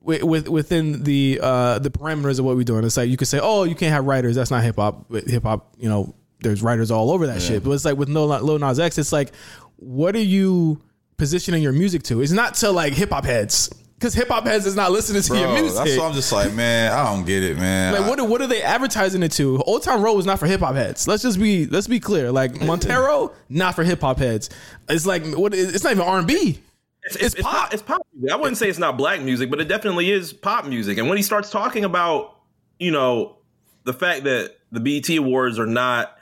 with, 0.00 0.22
with 0.22 0.48
within 0.48 1.02
the 1.02 1.40
uh 1.42 1.80
the 1.80 1.90
parameters 1.90 2.38
of 2.38 2.44
what 2.44 2.54
we're 2.56 2.62
doing. 2.62 2.84
It's 2.84 2.96
like 2.96 3.10
you 3.10 3.16
could 3.16 3.26
say, 3.28 3.40
oh, 3.42 3.64
you 3.64 3.74
can't 3.74 3.92
have 3.92 4.04
writers. 4.06 4.36
That's 4.36 4.52
not 4.52 4.62
hip 4.62 4.76
hop. 4.76 5.06
But 5.10 5.24
hip 5.24 5.42
hop, 5.42 5.74
you 5.76 5.88
know, 5.88 6.14
there's 6.38 6.62
writers 6.62 6.92
all 6.92 7.10
over 7.10 7.26
that 7.26 7.42
shit. 7.42 7.64
But 7.64 7.72
it's 7.72 7.84
like 7.84 7.96
with 7.98 8.08
no 8.08 8.26
Lil 8.26 8.60
Nas 8.60 8.78
X, 8.78 8.96
it's 8.98 9.10
like 9.12 9.32
what 9.74 10.14
are 10.14 10.20
you 10.20 10.80
positioning 11.16 11.64
your 11.64 11.72
music 11.72 12.04
to? 12.04 12.20
It's 12.22 12.30
not 12.30 12.54
to 12.54 12.70
like 12.70 12.92
hip 12.92 13.10
hop 13.10 13.24
heads. 13.24 13.70
Because 13.98 14.14
hip 14.14 14.28
hop 14.28 14.44
heads 14.46 14.64
is 14.64 14.76
not 14.76 14.92
listening 14.92 15.22
to 15.22 15.36
your 15.36 15.52
music. 15.60 15.76
that's 15.76 15.98
why 15.98 16.06
I'm 16.06 16.14
just 16.14 16.30
like, 16.30 16.54
man, 16.54 16.92
I 16.92 17.12
don't 17.12 17.26
get 17.26 17.42
it, 17.42 17.56
man. 17.58 17.94
Like 17.94 18.02
I- 18.02 18.08
what? 18.08 18.20
Are, 18.20 18.24
what 18.26 18.40
are 18.40 18.46
they 18.46 18.62
advertising 18.62 19.24
it 19.24 19.32
to? 19.32 19.60
Old 19.62 19.82
Town 19.82 20.00
Road 20.02 20.18
is 20.18 20.26
not 20.26 20.38
for 20.38 20.46
hip 20.46 20.60
hop 20.60 20.76
heads. 20.76 21.08
Let's 21.08 21.24
just 21.24 21.40
be 21.40 21.66
let's 21.66 21.88
be 21.88 21.98
clear. 21.98 22.30
Like 22.30 22.60
Montero, 22.64 23.32
not 23.48 23.74
for 23.74 23.82
hip 23.82 24.00
hop 24.00 24.18
heads. 24.18 24.50
It's 24.88 25.04
like 25.04 25.26
what? 25.34 25.52
It's 25.52 25.82
not 25.82 25.90
even 25.92 26.04
R 26.04 26.18
and 26.18 26.28
B. 26.28 26.60
It's, 27.02 27.16
it's, 27.16 27.34
it's 27.34 27.42
pop. 27.42 27.72
It's 27.74 27.82
pop 27.82 28.02
music. 28.14 28.32
I 28.32 28.36
wouldn't 28.36 28.56
say 28.56 28.68
it's 28.68 28.78
not 28.78 28.96
black 28.96 29.20
music, 29.20 29.50
but 29.50 29.60
it 29.60 29.66
definitely 29.66 30.10
is 30.12 30.32
pop 30.32 30.64
music. 30.66 30.98
And 30.98 31.08
when 31.08 31.16
he 31.16 31.22
starts 31.22 31.50
talking 31.50 31.84
about, 31.84 32.36
you 32.78 32.92
know, 32.92 33.38
the 33.84 33.92
fact 33.92 34.24
that 34.24 34.58
the 34.70 34.78
BET 34.80 35.08
Awards 35.16 35.58
are 35.58 35.66
not 35.66 36.16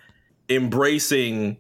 embracing 0.49 1.57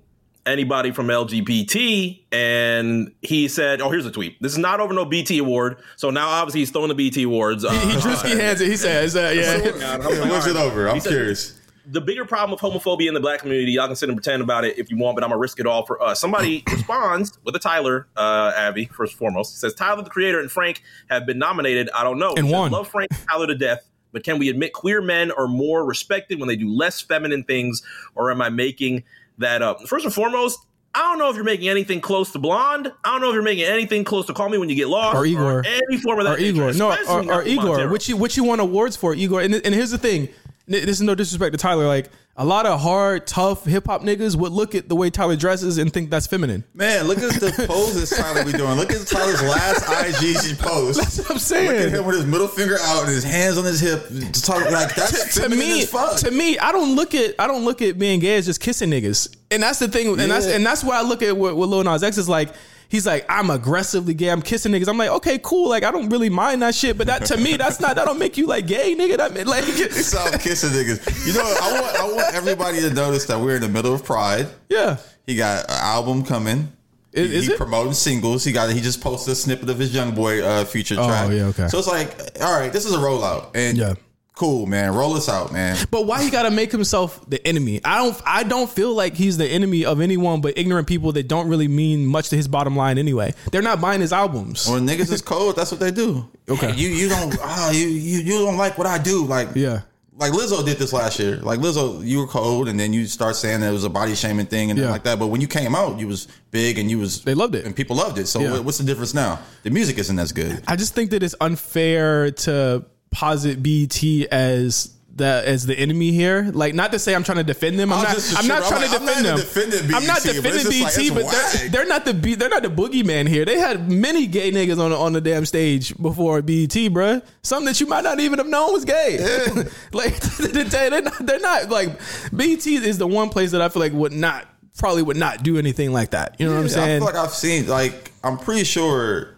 anybody 0.46 0.92
from 0.92 1.09
LGBT, 1.09 2.22
and 2.32 3.12
he 3.22 3.48
said, 3.48 3.80
"Oh, 3.80 3.90
here's 3.90 4.06
a 4.06 4.11
tweet. 4.11 4.40
This 4.40 4.52
is 4.52 4.59
not 4.59 4.80
over 4.80 4.94
no 4.94 5.04
BT 5.04 5.38
award. 5.38 5.78
So 5.96 6.11
now 6.11 6.28
obviously 6.28 6.61
he's 6.61 6.70
throwing 6.70 6.88
the 6.88 6.94
BT 6.94 7.24
awards. 7.24 7.64
Uh, 7.64 7.70
He 7.72 7.92
Drewski 7.96 8.38
hands 8.38 8.61
it. 8.61 8.68
He 8.68 8.76
says, 8.76 9.16
uh, 9.16 9.32
"Yeah, 9.35 9.59
God, 9.78 10.00
I'm 10.06 10.12
Yeah, 10.14 10.20
like, 10.20 10.30
what's 10.30 10.46
all 10.46 10.56
it 10.56 10.59
over? 10.59 10.88
I'm 10.88 10.94
He 10.94 11.00
said- 11.00 11.11
curious. 11.11 11.61
the 11.88 12.00
bigger 12.00 12.24
problem 12.24 12.52
of 12.52 12.61
homophobia 12.61 13.06
in 13.06 13.14
the 13.14 13.20
black 13.20 13.38
community, 13.40 13.70
y'all 13.72 13.87
can 13.87 13.94
sit 13.94 14.09
and 14.09 14.16
pretend 14.16 14.42
about 14.42 14.64
it 14.64 14.76
if 14.76 14.90
you 14.90 14.96
want, 14.96 15.14
but 15.16 15.22
I'm 15.22 15.30
gonna 15.30 15.38
risk 15.38 15.61
it 15.61 15.66
all 15.66 15.87
for 15.87 16.02
us. 16.02 16.20
Somebody 16.20 16.64
responds 16.72 17.38
with 17.44 17.54
a 17.54 17.61
Tyler, 17.61 18.09
uh, 18.16 18.52
Abby, 18.56 18.87
first 18.87 19.12
and 19.12 19.18
foremost. 19.18 19.52
He 19.54 19.59
says 19.59 19.72
Tyler 19.74 20.02
the 20.02 20.11
creator 20.11 20.40
and 20.40 20.50
Frank 20.50 20.82
have 21.11 21.26
been 21.26 21.38
nominated. 21.38 21.88
I 21.94 22.02
don't 22.02 22.18
know. 22.18 22.30
And 22.37 22.46
He 22.46 22.50
says, 22.52 22.59
won. 22.61 22.72
Love 22.72 22.88
Frank 22.88 23.09
and 23.12 23.20
Tyler 23.30 23.46
to 23.46 23.54
death, 23.54 23.87
but 24.12 24.24
can 24.24 24.38
we 24.38 24.48
admit 24.48 24.72
queer 24.72 25.00
men 25.00 25.30
are 25.30 25.46
more 25.46 25.85
respected 25.85 26.40
when 26.40 26.48
they 26.48 26.56
do 26.56 26.68
less 26.68 27.00
feminine 27.00 27.44
things, 27.44 27.82
or 28.16 28.32
am 28.32 28.42
I 28.42 28.48
making 28.48 29.04
that 29.38 29.62
up? 29.62 29.83
First 29.88 30.05
and 30.05 30.14
foremost, 30.14 30.59
I 30.94 31.01
don't 31.01 31.18
know 31.18 31.29
if 31.29 31.37
you're 31.37 31.44
making 31.44 31.68
anything 31.68 32.01
close 32.01 32.33
to 32.33 32.38
blonde. 32.38 32.90
I 33.05 33.11
don't 33.12 33.20
know 33.20 33.29
if 33.29 33.35
you're 33.35 33.42
making 33.42 33.64
anything 33.64 34.03
close 34.05 34.27
to 34.27 34.33
call 34.35 34.49
me 34.49 34.57
when 34.57 34.68
you 34.70 34.77
get 34.77 34.88
lost 34.88 35.14
Or 35.16 35.27
Igor. 35.27 35.62
any 35.66 35.99
form 35.99 36.18
of 36.20 36.25
that. 36.25 36.38
or 36.38 36.40
Igor, 36.40 36.66
nature, 36.68 36.79
no, 36.79 36.90
or, 37.09 37.33
or 37.35 37.42
Igor, 37.44 37.64
Montero. 37.66 37.92
which 37.92 38.09
you 38.09 38.16
which 38.16 38.37
you 38.37 38.44
won 38.44 38.61
awards 38.61 38.96
for, 38.96 39.14
Igor. 39.14 39.42
And, 39.42 39.55
and 39.57 39.75
here's 39.75 39.90
the 39.90 39.99
thing, 39.99 40.29
this 40.66 40.96
is 40.96 41.02
no 41.02 41.14
disrespect 41.14 41.52
to 41.52 41.59
Tyler. 41.59 41.87
Like 41.87 42.11
a 42.37 42.44
lot 42.44 42.66
of 42.66 42.81
hard, 42.81 43.26
tough 43.26 43.64
hip 43.64 43.87
hop 43.87 44.02
niggas 44.02 44.37
would 44.37 44.52
look 44.52 44.74
at 44.74 44.88
the 44.88 44.96
way 44.96 45.09
Tyler 45.11 45.37
dresses 45.37 45.79
and 45.79 45.92
think 45.92 46.11
that's 46.11 46.26
feminine. 46.26 46.64
Man, 46.74 47.07
look 47.07 47.18
at 47.18 47.40
the 47.40 47.64
poses 47.68 48.11
Tyler 48.11 48.44
be 48.44 48.52
doing. 48.52 48.74
Look 48.74 48.92
at 48.92 49.07
Tyler's 49.07 49.42
last 49.42 49.85
IGC 49.85 50.59
post. 50.59 50.98
That's 51.07 51.18
what 51.18 51.31
I'm 51.31 51.38
saying. 51.38 51.70
Look 51.70 51.92
at 51.92 51.98
him 51.98 52.07
with 52.07 52.16
his 52.16 52.26
middle 52.26 52.48
finger 52.48 52.76
out 52.81 53.05
and 53.05 53.11
his 53.11 53.24
hands 53.24 53.57
on 53.59 53.64
his 53.64 53.81
hip. 53.81 54.09
To 54.09 54.42
talk 54.42 54.70
like 54.70 54.94
that's 54.94 55.35
to 55.35 55.42
feminine 55.42 55.59
me, 55.59 55.83
as 55.83 55.90
fuck. 55.90 56.18
to 56.18 56.31
me, 56.31 56.59
I 56.59 56.72
don't 56.72 56.94
look 56.96 57.14
at 57.14 57.35
I 57.38 57.46
don't 57.46 57.64
look 57.64 57.81
at 57.81 57.98
being 57.98 58.20
gay 58.20 58.37
as 58.37 58.46
just 58.46 58.61
kissing 58.61 58.90
niggas, 58.90 59.35
and 59.50 59.62
that's 59.62 59.79
the 59.79 59.88
thing, 59.88 60.09
and 60.09 60.31
that's 60.31 60.46
and 60.46 60.64
that's 60.64 60.83
why 60.85 60.98
I 60.98 61.02
look 61.02 61.22
at 61.22 61.37
what, 61.37 61.57
what 61.57 61.68
Lil 61.68 61.85
Nas 61.85 62.02
X 62.02 62.18
is 62.18 62.29
like. 62.29 62.52
He's 62.88 63.07
like, 63.07 63.27
I'm 63.29 63.51
aggressively 63.51 64.14
gay. 64.14 64.29
I'm 64.31 64.42
kissing 64.42 64.72
niggas. 64.72 64.88
I'm 64.88 64.96
like, 64.96 65.11
okay, 65.11 65.38
cool. 65.42 65.68
Like, 65.68 65.83
I 65.83 65.90
don't 65.90 66.09
really 66.09 66.31
mind 66.31 66.62
that 66.62 66.75
shit, 66.75 66.96
but 66.96 67.09
that 67.09 67.25
to 67.27 67.37
me, 67.37 67.57
that's 67.57 67.81
not 67.81 67.96
that 67.96 68.05
don't 68.07 68.18
make 68.18 68.37
you 68.37 68.46
like 68.46 68.66
gay, 68.66 68.94
nigga. 68.94 69.16
That 69.16 69.35
mean, 69.35 69.46
like, 69.46 69.64
Stop 69.64 70.40
kissing 70.40 70.70
niggas. 70.70 71.27
You 71.27 71.33
know, 71.35 71.42
I 71.61 71.81
want 71.81 71.96
I 72.01 72.05
want 72.12 72.35
everybody 72.35 72.81
to 72.81 72.90
notice 72.94 73.27
that 73.27 73.40
we're 73.40 73.57
in 73.57 73.62
the 73.62 73.68
middle 73.68 73.92
of 73.94 74.05
Pride. 74.05 74.46
yeah. 74.68 74.99
He 75.27 75.35
got 75.35 75.64
an 75.64 75.77
album 75.81 76.25
coming. 76.25 76.72
Is- 77.12 77.31
he, 77.31 77.37
is 77.38 77.46
he 77.49 77.57
promoting 77.57 77.94
singles. 77.94 78.44
He 78.44 78.53
got 78.53 78.70
he 78.70 78.81
just 78.81 79.01
posted 79.01 79.33
a 79.33 79.35
snippet 79.35 79.68
of 79.70 79.79
his 79.79 79.92
Young 79.92 80.14
Boy 80.14 80.44
uh, 80.44 80.64
feature 80.64 80.94
track. 80.94 81.29
Oh, 81.29 81.31
yeah, 81.33 81.46
okay. 81.46 81.66
So 81.66 81.79
it's 81.79 81.88
like, 81.88 82.14
all 82.40 82.57
right, 82.61 82.72
this 82.72 82.85
is 82.87 82.94
a 82.94 82.99
rollout, 82.99 83.51
and 83.57 83.77
Yeah. 83.77 83.94
Cool, 84.37 84.66
man. 84.66 84.94
Roll 84.94 85.14
us 85.14 85.29
out, 85.29 85.53
man. 85.53 85.77
But 85.90 86.07
why 86.07 86.22
he 86.22 86.31
gotta 86.31 86.51
make 86.53 86.70
himself 86.70 87.29
the 87.29 87.44
enemy? 87.46 87.81
I 87.85 87.96
don't. 88.05 88.22
I 88.25 88.42
don't 88.44 88.70
feel 88.70 88.94
like 88.94 89.14
he's 89.16 89.37
the 89.37 89.46
enemy 89.46 89.85
of 89.85 90.01
anyone 90.01 90.40
but 90.40 90.57
ignorant 90.57 90.87
people 90.87 91.11
that 91.12 91.27
don't 91.27 91.49
really 91.49 91.66
mean 91.68 92.07
much 92.07 92.29
to 92.29 92.37
his 92.37 92.46
bottom 92.46 92.77
line 92.77 92.99
anyway. 92.99 93.35
They're 93.51 93.62
not 93.62 93.81
buying 93.81 94.01
his 94.01 94.12
albums. 94.12 94.68
When 94.68 94.87
niggas 94.87 95.11
is 95.12 95.22
cold, 95.22 95.57
that's 95.57 95.72
what 95.72 95.81
they 95.81 95.90
do. 95.90 96.29
Okay. 96.49 96.72
You 96.75 96.88
you 96.90 97.09
don't 97.09 97.37
ah 97.42 97.70
you, 97.72 97.87
you 97.88 98.20
you 98.20 98.38
don't 98.38 98.57
like 98.57 98.79
what 98.79 98.87
I 98.87 98.99
do. 98.99 99.25
Like 99.25 99.49
Yeah. 99.57 99.81
Like 100.18 100.33
Lizzo 100.33 100.64
did 100.64 100.79
this 100.79 100.94
last 100.94 101.18
year. 101.18 101.37
Like 101.37 101.61
Lizzo, 101.61 102.03
you 102.03 102.20
were 102.20 102.27
cold, 102.27 102.68
and 102.68 102.81
then 102.81 102.94
you 102.94 103.05
start 103.07 103.37
saying 103.37 103.61
that 103.61 103.68
it 103.68 103.72
was 103.72 103.85
a 103.85 103.90
body 103.90 104.14
shaming 104.14 104.46
thing 104.46 104.70
and 104.70 104.79
Yeah. 104.81 104.88
like 104.90 105.03
that. 105.03 105.18
But 105.18 105.27
when 105.27 105.42
you 105.42 105.46
came 105.46 105.75
out, 105.75 105.99
you 105.99 106.09
was 106.09 106.27
big 106.51 106.79
and 106.79 106.90
you 106.90 106.99
was 106.99 107.20
They 107.22 107.35
loved 107.35 107.55
it. 107.55 107.66
and 107.66 107.77
people 107.77 107.96
loved 107.96 108.16
it. 108.16 108.27
So 108.27 108.40
Yeah. 108.40 108.59
what's 108.61 108.79
the 108.79 108.85
difference 108.85 109.12
now? 109.12 109.40
The 109.62 109.68
music 109.70 109.99
isn't 109.99 110.18
as 110.18 110.33
good. 110.33 110.62
I 110.66 110.77
just 110.77 110.94
think 110.94 111.11
that 111.11 111.22
it's 111.22 111.35
unfair 111.38 112.31
to 112.31 112.85
posit 113.16 113.62
BT 113.62 114.29
as 114.29 114.94
the 115.14 115.42
as 115.46 115.64
the 115.64 115.74
enemy 115.74 116.12
here. 116.12 116.50
Like, 116.52 116.74
not 116.74 116.92
to 116.92 116.98
say 116.98 117.14
I'm 117.14 117.24
trying 117.24 117.38
to 117.38 117.44
defend 117.44 117.79
them. 117.79 117.90
I'm 117.90 118.00
oh, 118.00 118.02
not. 118.02 118.35
I'm 118.37 118.46
not 118.46 118.68
trying 118.68 118.83
to 118.83 118.90
defend 118.90 119.72
them. 119.72 119.94
I'm 119.94 120.07
not 120.07 120.22
defending 120.22 120.68
BT, 120.68 121.11
but 121.11 121.31
they're, 121.31 121.68
they're 121.70 121.87
not 121.87 122.05
the 122.05 122.12
B, 122.12 122.35
they're 122.35 122.50
not 122.50 122.62
the 122.62 122.68
boogeyman 122.68 123.26
here. 123.26 123.46
They 123.46 123.59
had 123.59 123.90
many 123.90 124.26
gay 124.26 124.52
niggas 124.52 124.79
on 124.79 124.90
the, 124.90 124.98
on 124.98 125.14
the 125.14 125.22
damn 125.22 125.46
stage 125.46 125.96
before 125.96 126.42
BT, 126.42 126.90
bruh. 126.90 127.22
Some 127.42 127.64
that 127.64 127.81
you 127.81 127.87
might 127.87 128.05
not 128.05 128.20
even 128.20 128.38
have 128.38 128.48
known 128.48 128.74
was 128.74 128.85
gay. 128.85 129.18
like 129.92 130.14
they're 130.38 131.00
not, 131.00 131.26
they're 131.26 131.40
not 131.40 131.70
like 131.70 131.98
BT 132.37 132.76
is 132.76 132.98
the 132.98 133.07
one 133.07 133.31
place 133.31 133.52
that 133.52 133.62
I 133.62 133.70
feel 133.70 133.81
like 133.81 133.94
would 133.94 134.12
not 134.12 134.46
probably 134.76 135.02
would 135.02 135.16
not 135.16 135.42
do 135.42 135.57
anything 135.57 135.90
like 135.90 136.11
that. 136.11 136.37
You 136.38 136.46
know 136.46 136.52
what 136.52 136.59
I'm 136.61 136.66
Yeah, 136.66 136.72
I 136.72 136.87
saying? 136.87 137.00
feel 137.00 137.07
like 137.07 137.14
I've 137.14 137.33
seen 137.33 137.66
like 137.66 138.12
I'm 138.22 138.37
pretty 138.38 138.64
sure. 138.64 139.36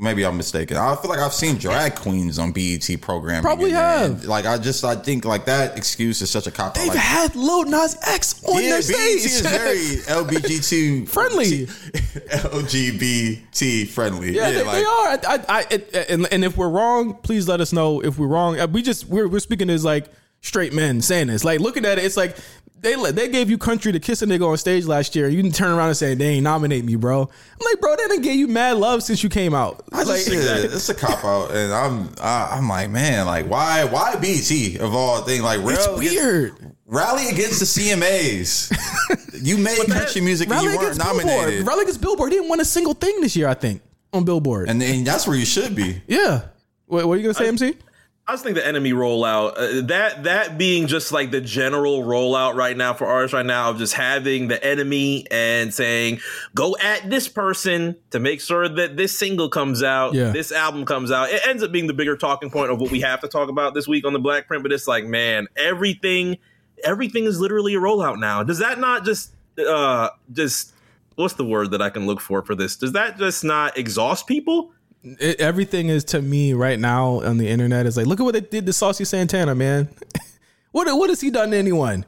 Maybe 0.00 0.24
I'm 0.24 0.36
mistaken. 0.36 0.76
I 0.76 0.94
feel 0.96 1.10
like 1.10 1.18
I've 1.18 1.32
seen 1.32 1.56
drag 1.56 1.96
queens 1.96 2.38
on 2.38 2.52
BET 2.52 2.88
programming. 3.00 3.42
Probably 3.42 3.70
have. 3.72 4.24
Like 4.24 4.46
I 4.46 4.56
just 4.58 4.84
I 4.84 4.94
think 4.94 5.24
like 5.24 5.44
that 5.46 5.76
excuse 5.76 6.22
is 6.22 6.30
such 6.30 6.46
a 6.46 6.52
cop. 6.52 6.74
They've 6.74 6.86
Like, 6.88 6.96
had 6.96 7.34
Lil 7.34 7.64
Nas 7.64 7.96
X 8.06 8.44
on 8.44 8.62
yeah, 8.62 8.68
their 8.70 8.78
BET 8.78 8.84
stage. 8.84 9.24
is 9.24 9.40
very 9.40 9.76
LGBT 10.24 11.08
Friendly. 11.08 11.66
LGBT 11.66 13.88
friendly. 13.88 14.34
Yeah, 14.34 14.50
they, 14.50 14.62
like, 14.62 14.74
they 14.76 14.84
are. 14.84 15.08
I, 15.08 15.18
I, 15.26 15.44
I, 15.48 15.66
it- 15.70 16.06
and, 16.10 16.26
and 16.32 16.44
if 16.44 16.56
we're 16.56 16.68
wrong, 16.68 17.14
please 17.14 17.48
let 17.48 17.60
us 17.60 17.72
know 17.72 18.00
if 18.00 18.18
we're 18.18 18.26
wrong. 18.28 18.56
We 18.72 18.82
just 18.82 19.06
we're 19.06 19.28
we're 19.28 19.40
speaking 19.40 19.70
as 19.70 19.84
like 19.84 20.06
straight 20.40 20.72
men 20.72 21.00
saying 21.00 21.28
this. 21.28 21.44
Like 21.44 21.60
looking 21.60 21.84
at 21.84 21.98
it, 21.98 22.04
it's 22.04 22.16
like 22.16 22.36
they 22.80 22.96
let- 22.96 23.16
they 23.16 23.28
gave 23.28 23.50
you 23.50 23.58
country 23.58 23.92
to 23.92 24.00
kiss 24.00 24.22
a 24.22 24.26
nigga 24.26 24.46
on 24.48 24.56
stage 24.56 24.84
last 24.86 25.14
year. 25.16 25.28
You 25.28 25.42
can 25.42 25.52
turn 25.52 25.70
around 25.72 25.88
and 25.88 25.96
say 25.96 26.14
they 26.14 26.26
ain't 26.28 26.44
nominate 26.44 26.84
me, 26.84 26.96
bro. 26.96 27.22
I'm 27.22 27.64
like, 27.64 27.80
bro, 27.80 27.96
they 27.96 28.06
didn't 28.08 28.22
give 28.22 28.34
you 28.36 28.46
mad 28.48 28.76
love 28.76 29.02
since 29.02 29.22
you 29.22 29.28
came 29.28 29.54
out. 29.54 29.84
I 29.92 29.98
like, 30.04 30.24
just, 30.24 30.28
it's 30.30 30.88
a 30.88 30.94
cop 30.94 31.24
out, 31.24 31.50
and 31.50 31.72
I'm 31.72 32.10
I, 32.20 32.50
I'm 32.52 32.68
like, 32.68 32.90
man, 32.90 33.26
like 33.26 33.46
why 33.48 33.84
why 33.84 34.16
BT 34.16 34.78
of 34.78 34.94
all 34.94 35.22
things 35.22 35.42
like 35.42 35.60
it's 35.60 35.86
against- 35.86 35.98
weird. 35.98 36.52
rally 36.86 37.28
against 37.28 37.60
the 37.60 37.66
CMAs. 37.66 38.72
you 39.42 39.56
made 39.62 39.78
country 39.88 40.20
music 40.20 40.50
and 40.50 40.60
you 40.62 40.68
weren't 40.68 40.80
against 40.82 41.00
Billboard. 41.00 41.26
nominated, 41.26 41.66
Rally 41.66 41.82
against 41.82 42.00
Billboard. 42.00 42.30
Didn't 42.30 42.48
win 42.48 42.60
a 42.60 42.64
single 42.64 42.94
thing 42.94 43.20
this 43.20 43.36
year. 43.36 43.48
I 43.48 43.54
think 43.54 43.82
on 44.12 44.24
Billboard. 44.24 44.68
and, 44.68 44.82
and 44.82 45.06
that's 45.06 45.26
where 45.26 45.36
you 45.36 45.44
should 45.44 45.74
be. 45.74 46.00
yeah. 46.06 46.42
What, 46.86 47.06
what 47.06 47.12
are 47.14 47.16
you 47.18 47.22
gonna 47.24 47.34
say, 47.34 47.48
MC? 47.48 47.74
I 48.28 48.32
just 48.34 48.44
think 48.44 48.56
the 48.56 48.66
enemy 48.66 48.92
rollout 48.92 49.54
uh, 49.56 49.86
that 49.86 50.24
that 50.24 50.58
being 50.58 50.86
just 50.86 51.12
like 51.12 51.30
the 51.30 51.40
general 51.40 52.02
rollout 52.02 52.54
right 52.56 52.76
now 52.76 52.92
for 52.92 53.06
artists 53.06 53.32
right 53.32 53.46
now 53.46 53.70
of 53.70 53.78
just 53.78 53.94
having 53.94 54.48
the 54.48 54.62
enemy 54.62 55.26
and 55.30 55.72
saying 55.72 56.20
go 56.54 56.76
at 56.76 57.08
this 57.08 57.26
person 57.26 57.96
to 58.10 58.20
make 58.20 58.42
sure 58.42 58.68
that 58.68 58.98
this 58.98 59.18
single 59.18 59.48
comes 59.48 59.82
out, 59.82 60.12
Yeah. 60.12 60.30
this 60.30 60.52
album 60.52 60.84
comes 60.84 61.10
out. 61.10 61.30
It 61.30 61.40
ends 61.46 61.62
up 61.62 61.72
being 61.72 61.86
the 61.86 61.94
bigger 61.94 62.18
talking 62.18 62.50
point 62.50 62.70
of 62.70 62.78
what 62.78 62.90
we 62.90 63.00
have 63.00 63.22
to 63.22 63.28
talk 63.28 63.48
about 63.48 63.72
this 63.72 63.88
week 63.88 64.04
on 64.06 64.12
the 64.12 64.18
Black 64.18 64.46
Print. 64.46 64.62
But 64.62 64.72
it's 64.72 64.86
like, 64.86 65.06
man, 65.06 65.46
everything, 65.56 66.36
everything 66.84 67.24
is 67.24 67.40
literally 67.40 67.74
a 67.76 67.78
rollout 67.78 68.18
now. 68.18 68.42
Does 68.42 68.58
that 68.58 68.78
not 68.78 69.06
just 69.06 69.32
uh 69.58 70.10
just 70.32 70.74
what's 71.14 71.32
the 71.34 71.44
word 71.46 71.70
that 71.70 71.80
I 71.80 71.88
can 71.88 72.06
look 72.06 72.20
for 72.20 72.42
for 72.42 72.54
this? 72.54 72.76
Does 72.76 72.92
that 72.92 73.16
just 73.16 73.42
not 73.42 73.78
exhaust 73.78 74.26
people? 74.26 74.72
It, 75.20 75.40
everything 75.40 75.88
is 75.88 76.04
to 76.06 76.22
me 76.22 76.52
right 76.52 76.78
now 76.78 77.20
on 77.22 77.38
the 77.38 77.48
internet 77.48 77.86
is 77.86 77.96
like, 77.96 78.06
look 78.06 78.20
at 78.20 78.24
what 78.24 78.34
they 78.34 78.40
did 78.40 78.66
to 78.66 78.72
Saucy 78.72 79.04
Santana, 79.04 79.54
man. 79.54 79.88
what 80.72 80.86
what 80.96 81.08
has 81.10 81.20
he 81.20 81.30
done 81.30 81.50
to 81.52 81.56
anyone? 81.56 82.04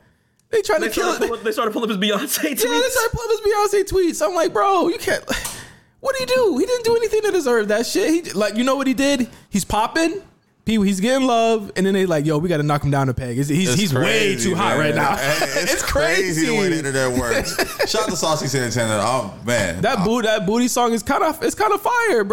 They 0.50 0.62
trying 0.62 0.80
They 0.80 0.88
to 0.88 0.94
kill 0.94 1.04
started, 1.04 1.24
it. 1.24 1.28
pulling, 1.28 1.44
they 1.44 1.52
started 1.52 1.70
pulling 1.72 1.90
up 1.92 2.00
his 2.00 2.10
Beyonce 2.10 2.50
tweets. 2.52 2.64
Yeah, 2.64 2.80
they 2.80 2.88
started 2.88 3.10
pulling 3.12 3.30
his 3.30 3.40
Beyonce 3.40 3.88
tweets. 3.88 4.26
I'm 4.26 4.34
like, 4.34 4.52
bro, 4.52 4.88
you 4.88 4.98
can't. 4.98 5.24
What 6.00 6.16
did 6.16 6.30
he 6.30 6.34
do? 6.34 6.56
He 6.56 6.64
didn't 6.64 6.84
do 6.86 6.96
anything 6.96 7.20
to 7.24 7.30
deserve 7.30 7.68
that 7.68 7.84
shit. 7.84 8.08
He 8.26 8.32
like, 8.32 8.56
you 8.56 8.64
know 8.64 8.74
what 8.74 8.86
he 8.86 8.94
did? 8.94 9.28
He's 9.50 9.66
popping. 9.66 10.22
People, 10.64 10.84
he's 10.84 10.98
getting 10.98 11.26
love, 11.26 11.70
and 11.76 11.84
then 11.84 11.92
they 11.92 12.06
like, 12.06 12.24
yo, 12.24 12.38
we 12.38 12.48
got 12.48 12.56
to 12.56 12.62
knock 12.62 12.82
him 12.82 12.90
down 12.90 13.10
a 13.10 13.12
peg. 13.14 13.36
He's, 13.36 13.48
he's, 13.48 13.68
It's 13.72 13.78
he's 13.80 13.92
way 13.94 14.34
too 14.36 14.54
hot 14.54 14.78
man. 14.78 14.78
right 14.78 14.94
now. 14.94 15.16
Hey, 15.16 15.36
it's, 15.62 15.82
crazy. 15.82 16.46
the 16.46 16.52
way 16.54 16.70
the 16.70 16.78
internet 16.78 17.18
works. 17.18 17.54
Shout 17.90 18.04
out 18.04 18.08
to 18.08 18.16
Saucy 18.16 18.46
Santana. 18.46 18.98
Oh 19.02 19.34
man, 19.44 19.82
That 19.82 20.02
boot, 20.02 20.24
that 20.24 20.46
booty 20.46 20.68
song 20.68 20.94
is 20.94 21.02
kind 21.02 21.22
of, 21.22 21.42
it's 21.42 21.54
kind 21.54 21.72
of 21.74 21.82
fire, 21.82 22.24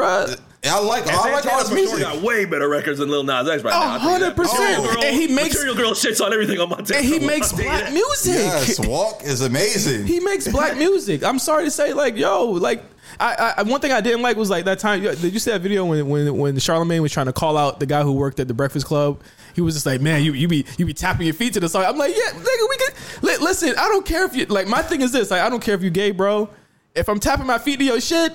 bruh. 0.62 0.70
I 0.70 0.80
like. 0.80 1.08
I 1.08 1.32
like 1.32 1.46
all 1.46 1.60
his 1.60 1.68
Santana 1.68 1.70
for 1.70 1.74
music. 1.76 2.00
got 2.00 2.22
way 2.22 2.46
better 2.46 2.68
records 2.70 3.00
than 3.00 3.10
Lil 3.10 3.24
Nas 3.24 3.48
X 3.48 3.64
right 3.64 3.72
now. 3.72 3.82
I'll 3.94 4.00
tell 4.00 4.14
you 4.14 4.20
that. 4.20 4.36
100%. 4.36 4.38
Material 4.38 4.84
Girl- 4.94 5.04
And 5.04 5.16
he 5.16 5.28
makes- 5.28 5.54
Material 5.56 5.76
Girl 5.76 5.92
shits 5.92 6.26
on 6.26 6.34
everything 6.34 6.60
on 6.60 6.70
Montero. 6.70 7.00
And 7.00 7.08
he 7.08 7.20
makes 7.20 7.52
black 7.54 7.84
that. 7.86 7.94
music. 7.94 8.34
Yes, 8.36 8.80
Walk 8.88 9.24
is 9.24 9.42
amazing. 9.42 10.06
he 10.08 10.20
makes 10.20 10.48
black 10.48 10.78
music. 10.80 11.24
I'm 11.24 11.40
sorry 11.40 11.66
to 11.66 11.72
say, 11.72 11.94
like, 11.94 12.16
yo, 12.18 12.46
like, 12.52 12.84
I, 13.20 13.54
I 13.58 13.64
one 13.64 13.80
thing 13.82 13.92
I 13.92 14.02
didn't 14.02 14.22
like 14.22 14.36
was 14.38 14.50
like 14.50 14.66
that 14.66 14.80
time. 14.80 15.02
Did 15.02 15.34
you 15.34 15.40
see 15.40 15.50
that 15.52 15.62
video 15.62 15.86
when 15.86 16.08
when 16.10 16.38
when 16.38 16.60
Charlemagne 16.60 17.02
was 17.02 17.12
trying 17.12 17.26
to 17.28 17.34
call 17.34 17.58
out 17.58 17.80
the 17.80 17.86
guy 17.86 18.04
who 18.04 18.12
worked 18.12 18.40
at 18.40 18.48
the 18.48 18.54
Breakfast 18.54 18.86
Club? 18.86 19.22
He 19.56 19.62
was 19.62 19.74
just 19.74 19.86
like, 19.88 20.02
man, 20.02 20.22
you 20.24 20.34
you 20.34 20.48
be 20.48 20.66
you 20.78 20.86
be 20.86 20.94
tapping 20.94 21.26
your 21.26 21.34
feet 21.34 21.54
to 21.54 21.60
the 21.60 21.70
song. 21.70 21.84
I'm 21.86 21.98
like, 21.98 22.14
yeah, 22.16 22.32
nigga, 22.34 22.70
we 22.70 22.78
can 22.78 22.94
li- 23.24 23.38
listen. 23.40 23.70
I 23.78 23.88
don't 23.88 24.06
care 24.06 24.26
if 24.26 24.36
you 24.36 24.46
like. 24.48 24.68
My 24.68 24.82
thing 24.84 25.02
is 25.02 25.12
this: 25.14 25.32
like, 25.32 25.42
I 25.42 25.50
don't 25.50 25.62
care 25.64 25.74
if 25.74 25.82
you 25.82 25.90
gay, 25.90 26.12
bro. 26.12 26.50
If 26.94 27.08
I'm 27.10 27.20
tapping 27.20 27.48
my 27.48 27.58
feet 27.58 27.80
to 27.80 27.86
your 27.86 28.02
shit. 28.02 28.34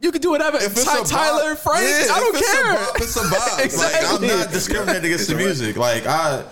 You 0.00 0.12
can 0.12 0.20
do 0.20 0.30
whatever. 0.30 0.58
If 0.58 0.72
it's 0.72 0.84
Ty- 0.84 1.00
a 1.00 1.04
Tyler, 1.04 1.54
Frank, 1.54 1.82
yeah, 1.82 2.12
I 2.12 2.20
don't 2.20 2.36
care. 2.36 2.72
A 2.72 2.74
bop, 2.74 2.96
it's 2.96 3.16
a 3.16 3.30
bop. 3.30 3.60
Exactly. 3.64 4.20
Like 4.28 4.32
I'm 4.32 4.38
not 4.40 4.52
discriminating 4.52 5.04
against 5.06 5.28
the 5.28 5.34
music. 5.36 5.76
Like 5.76 6.06
I, 6.06 6.44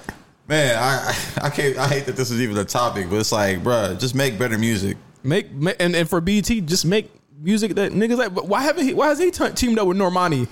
man, 0.48 0.76
I 0.78 1.14
I 1.42 1.50
can't. 1.50 1.76
I 1.76 1.86
hate 1.88 2.06
that 2.06 2.16
this 2.16 2.30
is 2.30 2.40
even 2.40 2.56
a 2.56 2.64
topic, 2.64 3.10
but 3.10 3.16
it's 3.16 3.32
like, 3.32 3.62
bruh, 3.62 3.98
just 4.00 4.14
make 4.14 4.38
better 4.38 4.56
music. 4.58 4.96
Make, 5.22 5.48
and, 5.78 5.94
and 5.94 6.08
for 6.08 6.20
BT, 6.20 6.62
just 6.62 6.84
make 6.86 7.10
music 7.40 7.74
that 7.74 7.92
niggas 7.92 8.16
like. 8.16 8.34
But 8.34 8.48
why 8.48 8.62
haven't 8.62 8.86
he? 8.86 8.94
Why 8.94 9.08
has 9.08 9.18
he 9.18 9.30
t- 9.30 9.50
teamed 9.50 9.78
up 9.78 9.86
with 9.86 9.96
Normani? 9.98 10.48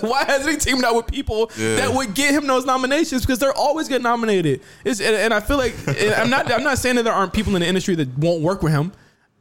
why 0.02 0.24
hasn't 0.24 0.50
he 0.50 0.70
teamed 0.70 0.84
up 0.84 0.96
with 0.96 1.06
people 1.06 1.50
Yeah. 1.56 1.76
that 1.76 1.94
would 1.94 2.14
get 2.14 2.34
him 2.34 2.46
those 2.46 2.64
nominations? 2.66 3.22
Because 3.22 3.38
they're 3.38 3.56
always 3.56 3.88
getting 3.88 4.02
nominated. 4.02 4.60
It's, 4.84 5.00
and, 5.00 5.14
and 5.14 5.32
I 5.32 5.40
feel 5.40 5.58
like 5.58 5.74
I'm 6.18 6.28
not. 6.28 6.50
I'm 6.50 6.64
not 6.64 6.78
saying 6.78 6.96
that 6.96 7.04
there 7.04 7.12
aren't 7.14 7.32
people 7.32 7.54
in 7.54 7.62
the 7.62 7.68
industry 7.68 7.94
that 7.94 8.18
won't 8.18 8.42
work 8.42 8.62
with 8.62 8.72
him. 8.72 8.92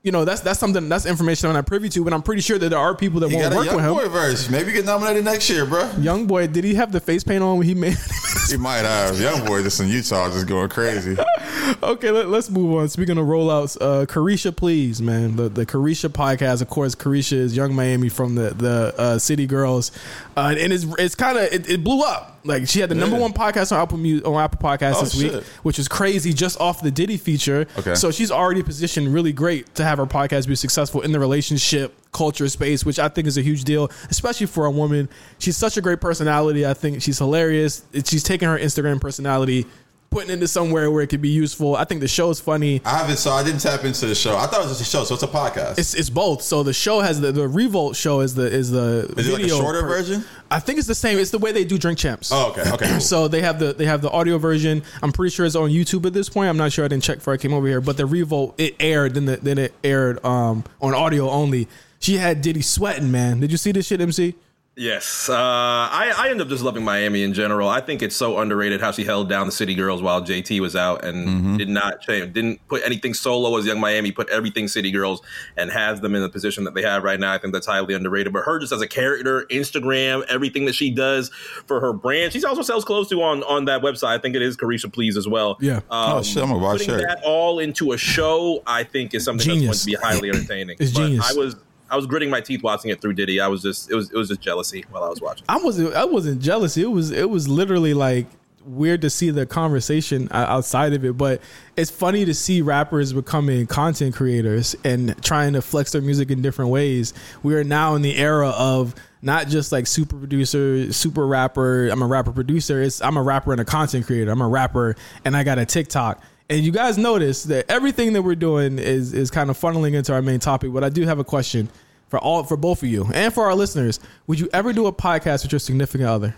You 0.04 0.12
know, 0.12 0.26
that's 0.26 0.42
that's 0.42 0.60
something 0.60 0.90
that's 0.90 1.06
information 1.06 1.50
I'm 1.50 1.54
not 1.54 1.68
privy 1.68 1.88
to, 1.90 2.04
but 2.04 2.12
I'm 2.12 2.24
pretty 2.24 2.42
sure 2.42 2.58
that 2.58 2.70
there 2.70 2.80
are 2.80 2.96
people 2.96 3.20
that 3.20 3.30
You 3.30 3.38
won't 3.38 3.54
work 3.54 3.66
with 3.66 3.74
young 3.76 3.84
him. 3.84 3.94
boy 3.94 4.10
verse. 4.10 4.50
Maybe 4.50 4.72
get 4.72 4.84
nominated 4.84 5.24
next 5.24 5.48
year, 5.48 5.64
bruh. 5.64 6.04
Young 6.04 6.26
boy, 6.26 6.48
did 6.48 6.64
he 6.64 6.74
have 6.74 6.92
the 6.92 7.00
face 7.00 7.24
paint 7.24 7.44
on 7.44 7.60
when 7.60 7.68
he 7.68 7.76
made? 7.76 7.98
He 8.50 8.58
might 8.58 8.80
have. 8.80 9.18
Young 9.20 9.46
boy 9.46 9.62
just 9.62 9.80
in 9.80 9.88
Utah 9.88 10.28
just 10.30 10.46
going 10.48 10.68
crazy. 10.68 11.16
okay, 11.84 12.12
let, 12.12 12.28
us 12.28 12.50
move 12.50 12.76
on. 12.76 12.90
Speaking 12.90 13.18
of 13.18 13.26
rollouts, 13.26 13.78
uh, 13.80 14.06
Caresha, 14.06 14.54
please, 14.54 15.02
man. 15.02 15.38
The 15.38 15.48
the 15.48 15.66
Caresha 15.66 16.10
podcast, 16.10 16.62
of 16.62 16.68
course. 16.70 16.94
Caresha 16.96 17.34
is 17.34 17.56
Young 17.56 17.74
Miami 17.74 18.10
from 18.10 18.36
the 18.36 18.50
the 18.50 18.94
uh, 18.98 19.20
City 19.20 19.48
Girls, 19.48 19.92
uh, 20.36 20.54
and 20.58 20.74
it's 20.74 20.86
it's 20.98 21.16
kind 21.16 21.38
of 21.38 21.44
it, 21.46 21.70
it 21.70 21.84
blew 21.84 22.02
up. 22.04 22.40
Like 22.44 22.68
she 22.68 22.80
had 22.80 22.90
the 22.90 22.96
number 22.96 23.16
Yeah. 23.18 23.22
one 23.22 23.34
podcast 23.34 23.72
on 23.72 23.80
Apple 23.82 23.98
Mu- 24.00 24.22
on 24.26 24.42
Apple 24.42 24.60
Podcasts 24.60 24.96
Oh, 24.96 25.04
this 25.04 25.16
week, 25.16 25.32
shit. 25.32 25.44
which 25.64 25.78
is 25.78 25.88
crazy, 25.88 26.34
just 26.34 26.60
off 26.60 26.82
the 26.82 26.90
Diddy 26.92 27.18
feature. 27.18 27.68
Okay. 27.78 27.94
so 27.96 28.10
she's 28.12 28.32
already 28.32 28.64
positioned 28.64 29.14
really 29.14 29.32
great 29.32 29.74
to 29.76 29.84
have 29.84 29.98
her 30.00 30.06
podcast 30.08 30.48
be 30.48 30.56
successful 30.56 31.02
in 31.02 31.12
the 31.12 31.20
relationship 31.20 31.94
culture 32.12 32.50
space, 32.50 32.84
which 32.84 33.00
I 33.00 33.08
think 33.10 33.28
is 33.28 33.38
a 33.38 33.42
huge 33.42 33.64
deal, 33.64 33.90
especially 34.10 34.48
for 34.48 34.66
a 34.66 34.72
woman. 34.72 35.08
She's 35.40 35.56
such 35.56 35.78
a 35.78 35.82
great 35.82 36.02
personality. 36.02 36.66
I 36.66 36.74
think 36.74 37.02
she's 37.02 37.18
hilarious. 37.20 37.84
It- 37.94 38.08
She's 38.08 38.24
taking 38.24 38.48
her 38.50 38.58
Instagram 38.58 39.00
personality, 39.00 39.66
putting 40.12 40.30
into 40.30 40.46
somewhere 40.46 40.92
where 40.92 41.02
it 41.02 41.08
could 41.08 41.22
be 41.22 41.30
useful. 41.30 41.74
I 41.78 41.86
think 41.86 42.02
the 42.02 42.08
show 42.08 42.30
is 42.30 42.40
funny. 42.42 42.82
I 42.84 42.98
haven't. 42.98 43.16
So 43.16 43.32
I 43.32 43.44
didn't 43.44 43.62
tap 43.62 43.86
into 43.86 44.06
the 44.06 44.14
show. 44.14 44.36
I 44.36 44.46
thought 44.46 44.60
it 44.60 44.68
was 44.68 44.78
just 44.78 44.82
a 44.82 44.98
show. 44.98 45.06
So 45.06 45.14
it's 45.14 45.24
a 45.24 45.28
podcast. 45.28 45.80
It's 45.80 45.94
it's 45.94 46.10
both. 46.10 46.42
So 46.42 46.64
the 46.64 46.74
show 46.74 47.00
has 47.00 47.22
the 47.22 47.32
the 47.32 47.48
Revolt 47.48 47.96
show 47.96 48.20
is 48.20 48.36
the 48.36 48.44
is 48.46 48.70
the 48.72 49.14
is 49.18 49.28
it 49.30 49.32
like 49.32 49.40
a 49.40 49.44
video 49.44 49.58
shorter 49.58 49.82
per- 49.82 49.88
version? 49.88 50.26
I 50.52 50.60
think 50.60 50.80
it's 50.80 50.88
the 50.88 50.96
same. 50.96 51.18
It's 51.18 51.32
the 51.32 51.40
way 51.40 51.54
they 51.54 51.64
do 51.64 51.78
Drink 51.78 51.98
Champs. 51.98 52.30
Oh, 52.32 52.50
okay. 52.52 52.70
Okay. 52.74 52.88
cool. 52.90 53.00
So 53.12 53.30
they 53.30 53.42
have 53.42 53.58
the 53.58 53.72
they 53.74 53.86
have 53.86 54.02
the 54.02 54.12
audio 54.12 54.38
version. 54.38 54.84
I'm 55.02 55.14
pretty 55.14 55.34
sure 55.34 55.46
it's 55.46 55.56
on 55.56 55.70
YouTube 55.70 56.06
at 56.06 56.12
this 56.14 56.28
point. 56.28 56.50
I'm 56.50 56.58
not 56.58 56.74
sure. 56.74 56.84
I 56.84 56.90
didn't 56.90 57.04
check 57.04 57.20
before 57.20 57.34
I 57.34 57.38
came 57.38 57.54
over 57.54 57.68
here. 57.68 57.80
But 57.80 57.96
the 57.96 58.06
Revolt 58.06 58.56
it 58.60 58.76
aired 58.82 59.14
then 59.14 59.26
the, 59.26 59.38
then 59.38 59.58
it 59.58 59.74
aired 59.82 60.24
um 60.26 60.66
on 60.82 60.94
audio 60.94 61.30
only. 61.30 61.70
She 62.00 62.18
had 62.18 62.42
Diddy 62.42 62.62
sweating, 62.62 63.12
man. 63.12 63.40
Did 63.40 63.52
you 63.52 63.58
see 63.58 63.72
this 63.72 63.88
shit, 63.88 64.02
MC? 64.02 64.36
Yes, 64.82 65.30
uh, 65.30 65.36
I, 65.36 66.12
I 66.18 66.30
end 66.30 66.42
up 66.42 66.48
just 66.48 66.64
loving 66.64 66.84
Miami 66.84 67.22
in 67.22 67.34
general. 67.36 67.70
I 67.70 67.82
think 67.82 68.02
it's 68.02 68.16
so 68.16 68.40
underrated 68.40 68.82
how 68.82 68.92
she 68.92 69.04
held 69.04 69.30
down 69.30 69.46
the 69.46 69.52
City 69.52 69.76
Girls 69.76 70.02
while 70.02 70.24
JT 70.24 70.60
was 70.60 70.76
out 70.76 71.06
and 71.06 71.28
Mm-hmm. 71.28 71.58
did 71.58 71.70
not 71.70 72.02
change, 72.02 72.34
didn't 72.34 72.68
put 72.68 72.82
anything 72.84 73.14
solo 73.14 73.56
as 73.58 73.66
Young 73.68 73.80
Miami, 73.80 74.12
put 74.12 74.28
everything 74.30 74.68
City 74.68 74.90
Girls 74.90 75.22
and 75.56 75.70
has 75.70 76.02
them 76.02 76.16
in 76.16 76.24
the 76.24 76.30
position 76.30 76.64
that 76.64 76.74
they 76.74 76.82
have 76.82 77.04
right 77.04 77.20
now. 77.20 77.32
I 77.32 77.38
think 77.38 77.54
that's 77.54 77.68
highly 77.68 77.94
underrated. 77.94 78.34
But 78.34 78.42
her 78.46 78.58
just 78.58 78.74
as 78.74 78.82
a 78.82 78.88
character, 78.88 79.46
Instagram, 79.52 80.26
everything 80.28 80.66
that 80.66 80.74
she 80.74 80.90
does 80.90 81.30
for 81.68 81.80
her 81.80 81.94
brand, 81.94 82.34
she 82.34 82.44
also 82.44 82.64
sells 82.64 82.84
clothes 82.84 83.08
to 83.10 83.22
on 83.22 83.44
on 83.44 83.66
that 83.66 83.84
website. 83.84 84.08
I 84.08 84.18
think 84.18 84.36
it 84.36 84.42
is 84.42 84.58
Caresha 84.58 84.92
Please 84.92 85.16
as 85.16 85.28
well. 85.28 85.58
Yeah. 85.62 85.78
Um, 85.92 86.12
Oh, 86.18 86.24
shit, 86.24 86.42
I'm 86.42 86.50
gonna 86.50 86.66
a 86.66 86.72
putting 86.72 86.98
that 86.98 87.22
all 87.24 87.60
into 87.60 87.92
a 87.92 87.98
show, 88.00 88.64
I 88.66 88.84
think, 88.84 89.14
is 89.14 89.24
something 89.26 89.46
Genius. 89.46 89.68
that's 89.68 89.86
going 89.86 89.96
to 89.98 90.02
be 90.02 90.08
highly 90.08 90.30
entertaining. 90.30 90.78
It's 90.80 90.92
but 90.92 91.06
genius. 91.06 91.30
I 91.32 91.38
was. 91.38 91.56
I 91.92 91.98
was 91.98 92.06
gritting 92.08 92.30
my 92.30 92.40
teeth 92.40 92.64
watching 92.64 92.90
it 92.90 93.02
through 93.02 93.14
Diddy. 93.14 93.42
I 93.42 93.48
was 93.48 93.62
just 93.62 93.92
it 93.92 93.96
was 93.96 94.10
it 94.10 94.16
was 94.16 94.30
just 94.30 94.42
jealousy 94.42 94.86
while 94.90 95.04
I 95.04 95.10
was 95.10 95.22
watching. 95.22 95.46
I 95.50 95.58
wasn't 95.58 95.94
I 95.94 96.06
wasn't 96.06 96.42
jealous. 96.42 96.78
It 96.78 96.90
was 96.90 97.12
it 97.12 97.30
was 97.30 97.50
literally 97.50 97.94
like 97.94 98.28
weird 98.66 99.02
to 99.02 99.10
see 99.10 99.30
the 99.30 99.46
conversation 99.46 100.28
outside 100.32 100.94
of 100.94 101.04
it, 101.04 101.18
but 101.18 101.42
it's 101.76 101.92
funny 101.92 102.26
to 102.26 102.34
see 102.34 102.62
rappers 102.62 103.12
becoming 103.12 103.68
content 103.68 104.16
creators 104.16 104.76
and 104.84 105.22
trying 105.24 105.54
to 105.54 105.62
flex 105.62 105.92
their 105.92 106.02
music 106.02 106.32
in 106.32 106.42
different 106.42 106.72
ways. 106.72 107.14
We 107.44 107.56
are 107.56 107.64
now 107.64 107.96
in 107.96 108.02
the 108.02 108.16
era 108.16 108.50
of 108.50 108.96
not 109.22 109.48
just 109.48 109.72
like 109.72 109.88
super 109.88 110.16
producer, 110.16 110.92
super 110.94 111.28
rapper. 111.28 111.90
I'm 111.90 112.02
a 112.02 112.08
rapper 112.08 112.32
producer. 112.32 112.82
It's 112.82 113.02
I'm 113.02 113.18
a 113.18 113.24
rapper 113.24 113.52
and 113.52 113.62
a 113.62 113.66
content 113.66 114.06
creator. 114.06 114.32
I'm 114.32 114.42
a 114.42 114.48
rapper 114.48 114.96
and 115.26 115.36
I 115.36 115.44
got 115.44 115.60
a 115.60 115.66
TikTok. 115.66 116.22
And 116.52 116.60
you 116.66 116.72
guys 116.72 116.98
notice 116.98 117.44
that 117.46 117.66
everything 117.72 118.12
that 118.14 118.22
we're 118.22 118.36
doing 118.36 118.78
is 118.78 119.14
is 119.14 119.32
kind 119.32 119.50
of 119.50 119.58
funneling 119.58 119.94
into 119.94 120.12
our 120.14 120.22
main 120.22 120.40
topic. 120.40 120.74
But 120.74 120.84
I 120.84 120.90
do 120.90 121.04
have 121.06 121.18
a 121.18 121.24
question 121.24 121.70
for 122.10 122.20
all 122.20 122.44
for 122.44 122.58
both 122.58 122.84
of 122.84 122.90
you 122.90 123.08
and 123.14 123.34
for 123.34 123.46
our 123.46 123.56
listeners. 123.56 124.00
Would 124.28 124.40
you 124.40 124.50
ever 124.52 124.74
do 124.74 124.86
a 124.86 124.92
podcast 124.94 125.44
with 125.44 125.54
your 125.54 125.60
significant 125.60 126.10
other? 126.10 126.36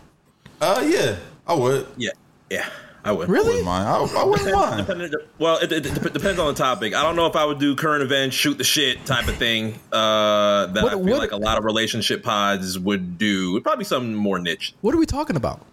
Uh, 0.62 0.84
yeah, 0.88 1.16
I 1.48 1.56
would. 1.56 1.88
Yeah, 1.98 2.12
yeah, 2.52 2.70
I 3.04 3.12
would. 3.12 3.28
I 3.28 3.32
Really? 3.32 3.48
wouldn't 3.48 3.66
mind. 3.66 3.88
I, 3.88 4.22
I 4.22 4.24
wouldn't 4.24 4.52
mind. 4.56 4.78
Depending- 4.88 5.12
Well, 5.40 5.58
it, 5.58 5.72
it, 5.72 5.86
it 5.88 6.14
depends 6.14 6.40
on 6.40 6.46
the 6.48 6.54
topic. 6.54 6.94
I 6.94 7.02
don't 7.02 7.16
know 7.16 7.26
if 7.26 7.36
I 7.36 7.44
would 7.44 7.58
do 7.60 7.76
current 7.76 8.04
events, 8.04 8.36
shoot 8.36 8.58
the 8.60 8.64
shit 8.64 9.04
type 9.08 9.28
of 9.28 9.36
thing. 9.38 9.80
Uh, 9.92 10.68
that 10.68 10.84
What- 10.84 10.94
I 10.94 10.96
feel 10.96 11.06
what- 11.06 11.20
like 11.20 11.32
a 11.32 11.38
lot 11.38 11.58
of 11.58 11.66
relationship 11.66 12.22
pods 12.24 12.78
would 12.78 13.18
do. 13.18 13.54
It'd 13.54 13.64
probably 13.64 13.82
be 13.82 13.86
something 13.86 14.14
more 14.14 14.38
niche. 14.38 14.76
What 14.82 14.94
are 14.94 15.00
we 15.00 15.08
talking 15.08 15.36
about? 15.36 15.66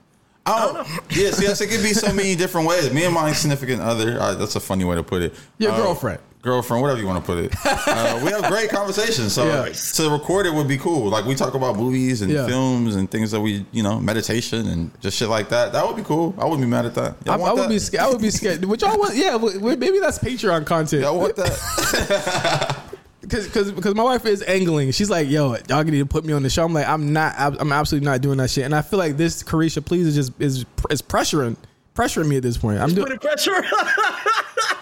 I 0.47 0.72
don't, 0.72 0.88
yes, 1.11 1.41
yes, 1.41 1.61
it 1.61 1.68
could 1.68 1.82
be 1.82 1.93
so 1.93 2.12
many 2.12 2.34
different 2.34 2.66
ways. 2.66 2.93
Me 2.93 3.05
and 3.05 3.14
my 3.14 3.32
significant 3.32 3.82
other, 3.82 4.18
uh, 4.18 4.34
that's 4.34 4.57
a 4.57 4.61
funny 4.61 4.84
way 4.84 4.97
to 4.97 5.03
put 5.03 5.22
it. 5.22 5.34
Your 5.59 5.72
Uh, 5.72 5.76
girlfriend. 5.76 6.18
Girlfriend, 6.43 6.80
whatever 6.80 6.99
you 6.99 7.07
want 7.07 7.22
to 7.22 7.26
put 7.32 7.45
it. 7.45 7.55
Uh, 7.91 8.18
we 8.24 8.30
have 8.30 8.45
great 8.45 8.70
conversations. 8.70 9.32
So 9.34 9.45
Yeah. 9.47 9.68
to 9.72 10.11
record 10.11 10.47
it 10.47 10.55
would 10.55 10.66
be 10.68 10.78
cool. 10.78 11.11
Like 11.11 11.26
we 11.26 11.34
talk 11.34 11.53
about 11.55 11.76
movies 11.76 12.22
and 12.22 12.30
Yeah. 12.32 12.47
films 12.47 12.97
and 12.97 13.11
things 13.11 13.30
that 13.32 13.41
we, 13.41 13.66
you 13.72 13.82
know, 13.82 14.01
meditation 14.01 14.66
and 14.68 14.91
just 15.01 15.18
shit 15.18 15.28
like 15.28 15.51
that. 15.51 15.72
That 15.72 15.86
would 15.86 15.97
be 15.97 16.03
cool. 16.03 16.34
I 16.38 16.45
wouldn't 16.45 16.62
be 16.62 16.66
mad 16.66 16.86
at 16.86 16.95
that. 16.95 17.16
I, 17.28 17.34
I 17.34 17.36
would 17.53 17.59
that? 17.64 17.68
be 17.68 17.78
scared. 17.78 18.05
I 18.05 18.09
would 18.09 18.20
be 18.22 18.30
scared. 18.30 18.64
Would 18.64 18.80
y'all 18.80 18.99
want. 18.99 19.16
Yeah, 19.16 19.36
maybe 19.76 19.99
that's 20.01 20.18
Patreon 20.18 20.64
content. 20.64 21.03
Y'all 21.03 21.18
want 21.18 21.36
that? 21.36 22.76
because 23.30 23.72
because 23.72 23.94
my 23.94 24.02
wife 24.02 24.26
is 24.26 24.42
angling. 24.42 24.90
She's 24.92 25.10
like, 25.10 25.28
"Yo, 25.28 25.56
y'all 25.68 25.84
need 25.84 25.98
to 25.98 26.06
put 26.06 26.24
me 26.24 26.32
on 26.32 26.42
the 26.42 26.50
show." 26.50 26.64
I'm 26.64 26.72
like, 26.72 26.88
"I'm 26.88 27.12
not. 27.12 27.34
I'm 27.38 27.72
absolutely 27.72 28.06
not 28.06 28.20
doing 28.20 28.38
that 28.38 28.50
shit." 28.50 28.64
And 28.64 28.74
I 28.74 28.82
feel 28.82 28.98
like 28.98 29.16
this 29.16 29.42
Caresha, 29.42 29.84
please, 29.84 30.06
is 30.06 30.14
just 30.14 30.40
is 30.40 30.64
is 30.90 31.02
pressuring 31.02 31.56
pressuring 31.95 32.28
me 32.28 32.36
at 32.36 32.43
this 32.43 32.57
point. 32.57 32.80
I'm 32.80 32.95
doing. 32.95 33.05
Putting 33.07 33.18
pressure. 33.18 33.62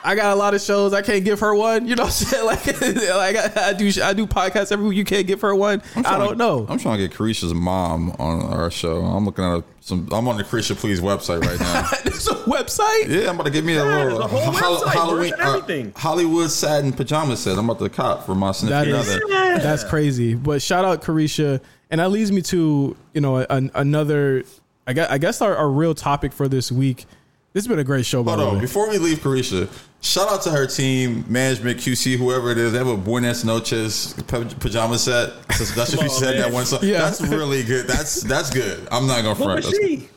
I 0.04 0.14
got 0.14 0.32
a 0.32 0.36
lot 0.36 0.54
of 0.54 0.60
shows. 0.62 0.94
I 0.94 1.02
can't 1.02 1.24
give 1.24 1.40
her 1.40 1.54
one. 1.54 1.86
You 1.86 1.96
know, 1.96 2.04
what 2.04 2.22
I'm 2.22 2.26
saying? 2.26 2.46
like 2.46 2.66
like 2.66 3.56
I, 3.56 3.68
I 3.70 3.72
do 3.72 3.90
I 4.02 4.12
do 4.12 4.26
podcasts 4.26 4.72
every 4.72 4.88
week. 4.88 4.96
You 4.96 5.04
can't 5.04 5.26
give 5.26 5.40
her 5.42 5.54
one. 5.54 5.82
I 5.96 6.16
don't 6.16 6.30
to, 6.30 6.34
know. 6.36 6.66
I'm 6.68 6.78
trying 6.78 6.98
to 6.98 7.08
get 7.08 7.16
Caresha's 7.16 7.52
mom 7.52 8.12
on 8.18 8.42
our 8.42 8.70
show. 8.70 9.02
I'm 9.02 9.24
looking 9.26 9.44
at 9.44 9.64
some. 9.80 10.08
I'm 10.12 10.26
on 10.28 10.36
the 10.36 10.44
Caresha 10.44 10.76
Please 10.76 11.00
website 11.00 11.42
right 11.42 11.58
now. 11.60 11.88
There's 12.04 12.28
a 12.28 12.34
website. 12.34 13.08
Yeah, 13.08 13.28
I'm 13.28 13.34
about 13.34 13.46
to 13.46 13.50
give 13.50 13.64
me 13.64 13.76
a 13.76 13.84
little 13.84 14.18
there's 14.18 14.18
a 14.20 14.26
whole 14.28 14.52
Hall- 14.52 14.80
website, 14.80 14.92
Halloween 14.92 15.34
everything. 15.38 15.92
uh, 15.94 15.98
Hollywood 15.98 16.50
satin 16.50 16.92
pajama 16.92 17.36
set. 17.36 17.58
I'm 17.58 17.68
about 17.68 17.82
to 17.82 17.90
cop 17.90 18.24
for 18.24 18.34
my 18.34 18.48
That 18.48 18.54
significant 18.54 18.96
is 18.96 19.08
other. 19.34 19.58
that's 19.58 19.84
crazy. 19.84 20.34
But 20.34 20.62
shout 20.62 20.84
out 20.84 21.02
Caresha, 21.02 21.60
and 21.90 22.00
that 22.00 22.10
leads 22.10 22.32
me 22.32 22.40
to 22.42 22.96
you 23.12 23.20
know 23.20 23.38
an, 23.50 23.70
another. 23.74 24.44
I 24.88 24.92
guess 24.94 25.10
I 25.10 25.18
guess 25.18 25.40
our, 25.42 25.54
our 25.54 25.68
real 25.70 25.94
topic 25.94 26.32
for 26.32 26.48
this 26.48 26.72
week. 26.72 27.04
This 27.52 27.64
has 27.64 27.68
been 27.68 27.78
a 27.78 27.84
great 27.84 28.04
show, 28.06 28.22
by 28.22 28.32
Hold 28.32 28.40
the 28.40 28.46
on, 28.48 28.54
way. 28.56 28.60
before 28.60 28.88
we 28.90 28.98
leave 28.98 29.18
Caresha, 29.18 29.68
shout 30.02 30.28
out 30.30 30.42
to 30.42 30.50
her 30.50 30.66
team, 30.66 31.24
management, 31.28 31.78
QC, 31.78 32.16
whoever 32.16 32.50
it 32.50 32.58
is. 32.58 32.72
They 32.72 32.78
have 32.78 32.86
a 32.88 32.96
Buenas 32.96 33.42
Noches 33.44 34.14
pajama 34.26 34.98
set. 34.98 35.32
That's 35.48 35.76
what 35.76 35.92
you 35.94 36.00
on, 36.02 36.08
said 36.10 36.34
man. 36.34 36.42
that 36.42 36.52
one 36.52 36.64
song. 36.66 36.80
Yeah. 36.82 36.98
That's 36.98 37.20
really 37.22 37.62
good. 37.64 37.86
That's 37.86 38.22
that's 38.22 38.50
good. 38.50 38.86
I'm 38.90 39.06
not 39.06 39.16
gonna 39.22 39.28
What 39.30 39.36
front. 39.44 39.56
was 39.64 39.66
That's- 39.66 39.88
she? 39.88 40.08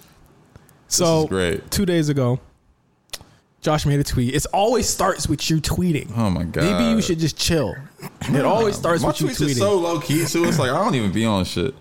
So 0.87 1.23
is 1.23 1.29
great. 1.29 1.71
two 1.71 1.85
days 1.85 2.09
ago, 2.09 2.39
Josh 3.61 3.85
made 3.85 3.99
a 3.99 4.03
tweet. 4.03 4.33
It 4.35 4.45
always 4.53 4.89
starts 4.89 5.27
with 5.29 5.49
you 5.49 5.61
tweeting. 5.61 6.11
Oh 6.17 6.29
my 6.29 6.43
god. 6.43 6.63
Maybe 6.63 6.95
you 6.95 7.01
should 7.01 7.19
just 7.19 7.37
chill. 7.37 7.75
It 8.29 8.43
always 8.45 8.75
starts 8.75 9.01
My 9.03 9.09
with 9.09 9.21
you 9.21 9.27
tweets 9.27 9.41
are 9.41 9.45
tweeting. 9.45 9.57
so 9.57 9.77
low 9.77 9.99
key 9.99 10.25
too. 10.25 10.43
It's 10.45 10.59
like 10.59 10.69
I 10.71 10.83
don't 10.83 10.95
even 10.95 11.11
be 11.11 11.25
on 11.25 11.45
shit. 11.45 11.73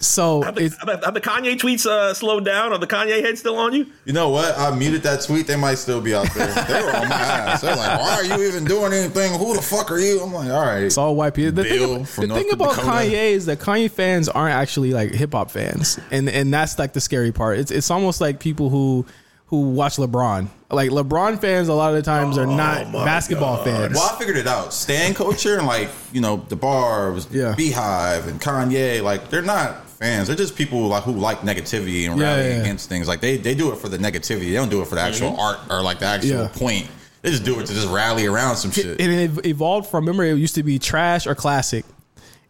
So 0.00 0.42
Have 0.42 0.54
the, 0.56 0.64
it's 0.64 0.76
have 0.78 1.00
the- 1.00 1.04
have 1.06 1.14
the 1.14 1.20
Kanye 1.20 1.56
tweets 1.58 1.86
uh, 1.86 2.12
slowed 2.14 2.44
down? 2.44 2.72
Are 2.72 2.78
the 2.78 2.86
Kanye 2.86 3.22
heads 3.22 3.40
still 3.40 3.56
on 3.56 3.72
you? 3.72 3.86
You 4.04 4.12
know 4.12 4.28
what? 4.28 4.56
I 4.58 4.74
muted 4.76 5.02
that 5.04 5.22
tweet. 5.22 5.46
They 5.46 5.56
might 5.56 5.76
still 5.76 6.00
be 6.00 6.14
out 6.14 6.32
there. 6.34 6.48
They 6.68 6.82
were 6.82 6.94
on 6.96 7.08
my 7.08 7.14
ass. 7.14 7.60
They're 7.62 7.76
like, 7.76 8.00
"Why 8.00 8.14
are 8.14 8.24
you 8.24 8.46
even 8.48 8.64
doing 8.64 8.92
anything? 8.92 9.32
Who 9.38 9.54
the 9.54 9.62
fuck 9.62 9.90
are 9.90 9.98
you?" 9.98 10.20
I'm 10.20 10.32
like, 10.32 10.50
"All 10.50 10.64
right." 10.64 10.82
It's 10.82 10.98
all 10.98 11.14
white 11.14 11.34
people. 11.34 11.52
The 11.52 11.62
Bill 11.62 12.04
thing, 12.04 12.22
the 12.22 12.26
North 12.28 12.42
thing 12.42 12.52
about 12.52 12.74
Dakota. 12.76 12.90
Kanye 12.90 13.30
is 13.32 13.46
that 13.46 13.58
Kanye 13.60 13.90
fans 13.90 14.28
aren't 14.28 14.54
actually 14.54 14.92
like 14.92 15.12
hip 15.12 15.32
hop 15.32 15.50
fans, 15.50 15.98
and 16.10 16.28
and 16.28 16.52
that's 16.52 16.78
like 16.78 16.92
the 16.92 17.00
scary 17.00 17.32
part. 17.32 17.58
It's 17.58 17.70
it's 17.70 17.90
almost 17.90 18.20
like 18.20 18.40
people 18.40 18.70
who 18.70 19.06
who 19.46 19.70
watch 19.72 19.96
LeBron. 19.96 20.48
Like 20.70 20.90
LeBron 20.90 21.40
fans, 21.40 21.68
a 21.68 21.74
lot 21.74 21.90
of 21.90 21.96
the 21.96 22.02
times 22.02 22.38
are 22.38 22.46
not 22.46 22.90
basketball 22.92 23.62
fans. 23.62 23.94
Well, 23.94 24.10
I 24.14 24.18
figured 24.18 24.36
it 24.38 24.46
out. 24.46 24.72
Stan 24.72 25.14
culture 25.14 25.58
and 25.58 25.66
like 25.66 25.90
you 26.12 26.20
know 26.20 26.44
the 26.48 26.56
bars, 26.56 27.28
Yeah. 27.30 27.54
BeyHive 27.56 28.26
and 28.26 28.40
Kanye, 28.40 29.02
like 29.02 29.28
they're 29.30 29.42
not 29.42 29.83
fans. 30.04 30.26
They're 30.28 30.36
just 30.36 30.54
people 30.56 30.80
like 30.88 31.04
who 31.04 31.12
like 31.12 31.40
negativity 31.40 32.08
and 32.08 32.18
Yeah, 32.18 32.26
rallying 32.26 32.46
yeah, 32.50 32.54
yeah. 32.56 32.60
against 32.62 32.88
things. 32.88 33.08
Like 33.08 33.20
they 33.20 33.36
they 33.38 33.54
do 33.54 33.72
it 33.72 33.76
for 33.78 33.88
the 33.88 33.98
negativity. 33.98 34.50
They 34.50 34.52
don't 34.54 34.68
do 34.70 34.82
it 34.82 34.88
for 34.88 34.94
the 34.96 35.00
actual 35.00 35.38
art 35.40 35.58
or 35.70 35.82
like 35.82 35.98
the 35.98 36.06
actual 36.06 36.42
Yeah. 36.42 36.48
point. 36.48 36.86
They 37.22 37.30
just 37.30 37.44
do 37.44 37.58
it 37.58 37.66
to 37.66 37.72
just 37.72 37.88
rally 37.88 38.26
around 38.26 38.56
some 38.56 38.70
shit. 38.70 39.00
And 39.00 39.12
it 39.38 39.46
evolved 39.46 39.88
from 39.90 40.04
remember 40.04 40.24
it 40.24 40.36
used 40.36 40.56
to 40.56 40.62
be 40.62 40.78
trash 40.78 41.26
or 41.26 41.34
classic. 41.34 41.84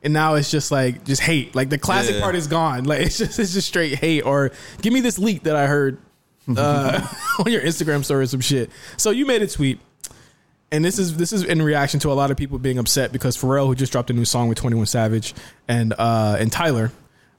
And 0.02 0.12
now 0.12 0.34
it's 0.34 0.50
just 0.50 0.70
like 0.72 1.04
just 1.04 1.22
hate. 1.22 1.54
Like 1.54 1.70
the 1.70 1.78
classic 1.78 2.16
Yeah. 2.16 2.22
part 2.22 2.34
is 2.34 2.46
gone. 2.48 2.84
Like 2.84 3.00
it's 3.06 3.18
just 3.18 3.38
it's 3.38 3.52
just 3.54 3.68
straight 3.68 3.94
hate 3.94 4.22
or 4.22 4.50
give 4.82 4.92
me 4.92 5.00
this 5.00 5.18
leak 5.18 5.44
that 5.44 5.54
I 5.56 5.66
heard 5.66 5.98
uh, 6.56 7.00
on 7.38 7.50
your 7.52 7.62
Instagram 7.62 8.04
story 8.04 8.24
or 8.24 8.26
some 8.26 8.40
shit. 8.40 8.70
So 8.96 9.10
you 9.10 9.26
made 9.26 9.42
a 9.42 9.46
tweet. 9.46 9.78
And 10.72 10.84
this 10.84 10.98
is 10.98 11.16
this 11.16 11.32
is 11.32 11.44
in 11.44 11.62
reaction 11.62 12.00
to 12.00 12.10
a 12.10 12.14
lot 12.14 12.32
of 12.32 12.36
people 12.36 12.58
being 12.58 12.78
upset 12.78 13.12
because 13.12 13.36
Pharrell, 13.36 13.66
who 13.68 13.76
just 13.76 13.92
dropped 13.92 14.10
a 14.10 14.12
new 14.12 14.24
song 14.24 14.48
with 14.48 14.58
Twenty 14.58 14.74
One 14.76 14.86
Savage 14.86 15.32
and 15.68 15.94
uh, 15.96 16.36
and 16.40 16.50
Tyler, 16.50 16.90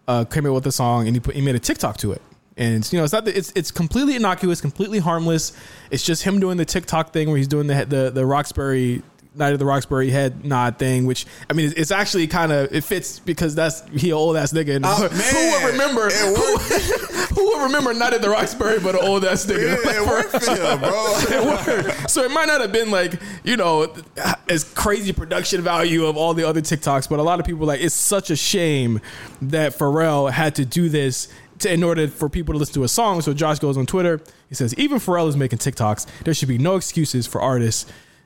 uh, 0.07 0.25
came 0.25 0.45
out 0.45 0.53
with 0.53 0.67
a 0.67 0.71
song 0.71 1.07
and 1.07 1.15
he 1.15 1.19
put 1.19 1.35
he 1.35 1.41
made 1.41 1.55
a 1.55 1.59
TikTok 1.59 1.97
to 1.97 2.11
it. 2.11 2.21
And 2.57 2.89
you 2.91 2.97
know 2.97 3.03
it's 3.03 3.13
not 3.13 3.27
it's 3.27 3.51
it's 3.55 3.71
completely 3.71 4.15
innocuous, 4.15 4.61
completely 4.61 4.99
harmless. 4.99 5.51
It's 5.91 6.03
just 6.03 6.23
him 6.23 6.39
doing 6.39 6.57
the 6.57 6.65
TikTok 6.65 7.11
thing 7.11 7.27
where 7.27 7.37
he's 7.37 7.49
doing 7.49 7.67
the 7.67 7.85
the 7.85 8.11
the 8.11 8.25
Roxbury 8.25 9.03
Night 9.35 9.53
of 9.53 9.59
the 9.59 9.65
Roxbury 9.65 10.09
head 10.09 10.45
nod 10.45 10.77
thing, 10.77 11.05
which 11.05 11.25
I 11.49 11.53
mean, 11.53 11.67
it's, 11.67 11.75
it's 11.75 11.91
actually 11.91 12.27
kind 12.27 12.51
of 12.51 12.73
it 12.73 12.83
fits 12.83 13.19
because 13.19 13.53
that's 13.55 13.81
he 13.89 14.09
an 14.09 14.15
old 14.15 14.37
ass 14.37 14.53
nigga. 14.53 14.77
And 14.77 14.85
Oh, 14.85 14.95
who 15.11 15.51
would 15.65 15.71
remember? 15.73 16.09
Who, 16.09 16.57
who 17.35 17.45
would 17.49 17.63
remember 17.63 17.93
Night 17.93 18.13
of 18.13 18.21
the 18.21 18.29
Roxbury 18.29 18.79
but 18.79 18.95
an 18.95 19.01
old 19.05 19.25
ass 19.25 19.45
nigga? 19.45 19.83
Yeah, 19.83 20.01
it 20.01 20.07
worked 20.07 20.31
for 20.43 20.51
him, 20.55 20.79
bro. 20.79 21.13
It 21.27 21.45
worked. 21.45 22.09
So 22.09 22.23
it 22.23 22.31
might 22.31 22.45
not 22.45 22.61
have 22.61 22.71
been 22.71 22.91
like, 22.91 23.19
you 23.43 23.57
know, 23.57 23.93
as 24.47 24.63
crazy 24.63 25.11
production 25.11 25.61
value 25.61 26.05
of 26.05 26.15
all 26.17 26.33
the 26.33 26.47
other 26.47 26.61
TikToks, 26.61 27.09
but 27.09 27.19
a 27.19 27.23
lot 27.23 27.39
of 27.39 27.45
people 27.45 27.59
were 27.61 27.65
like, 27.67 27.81
it's 27.81 27.95
such 27.95 28.29
a 28.29 28.35
shame 28.35 29.01
that 29.41 29.77
Pharrell 29.77 30.31
had 30.31 30.55
to 30.55 30.65
do 30.65 30.87
this 30.87 31.27
to, 31.59 31.71
in 31.73 31.83
order 31.83 32.07
for 32.07 32.29
people 32.29 32.53
to 32.53 32.59
listen 32.59 32.75
to 32.75 32.83
a 32.83 32.87
song. 32.87 33.21
So 33.21 33.33
Josh 33.33 33.59
goes 33.59 33.77
on 33.77 33.85
Twitter. 33.85 34.21
He 34.49 34.55
says, 34.55 34.73
even 34.75 34.99
Pharrell 34.99 35.27
is 35.27 35.35
making 35.35 35.59
TikToks. 35.59 36.05
There 36.23 36.33
should 36.33 36.47
be 36.47 36.57
no 36.57 36.75
excuses 36.75 37.27
for 37.27 37.41
artists. 37.41 37.85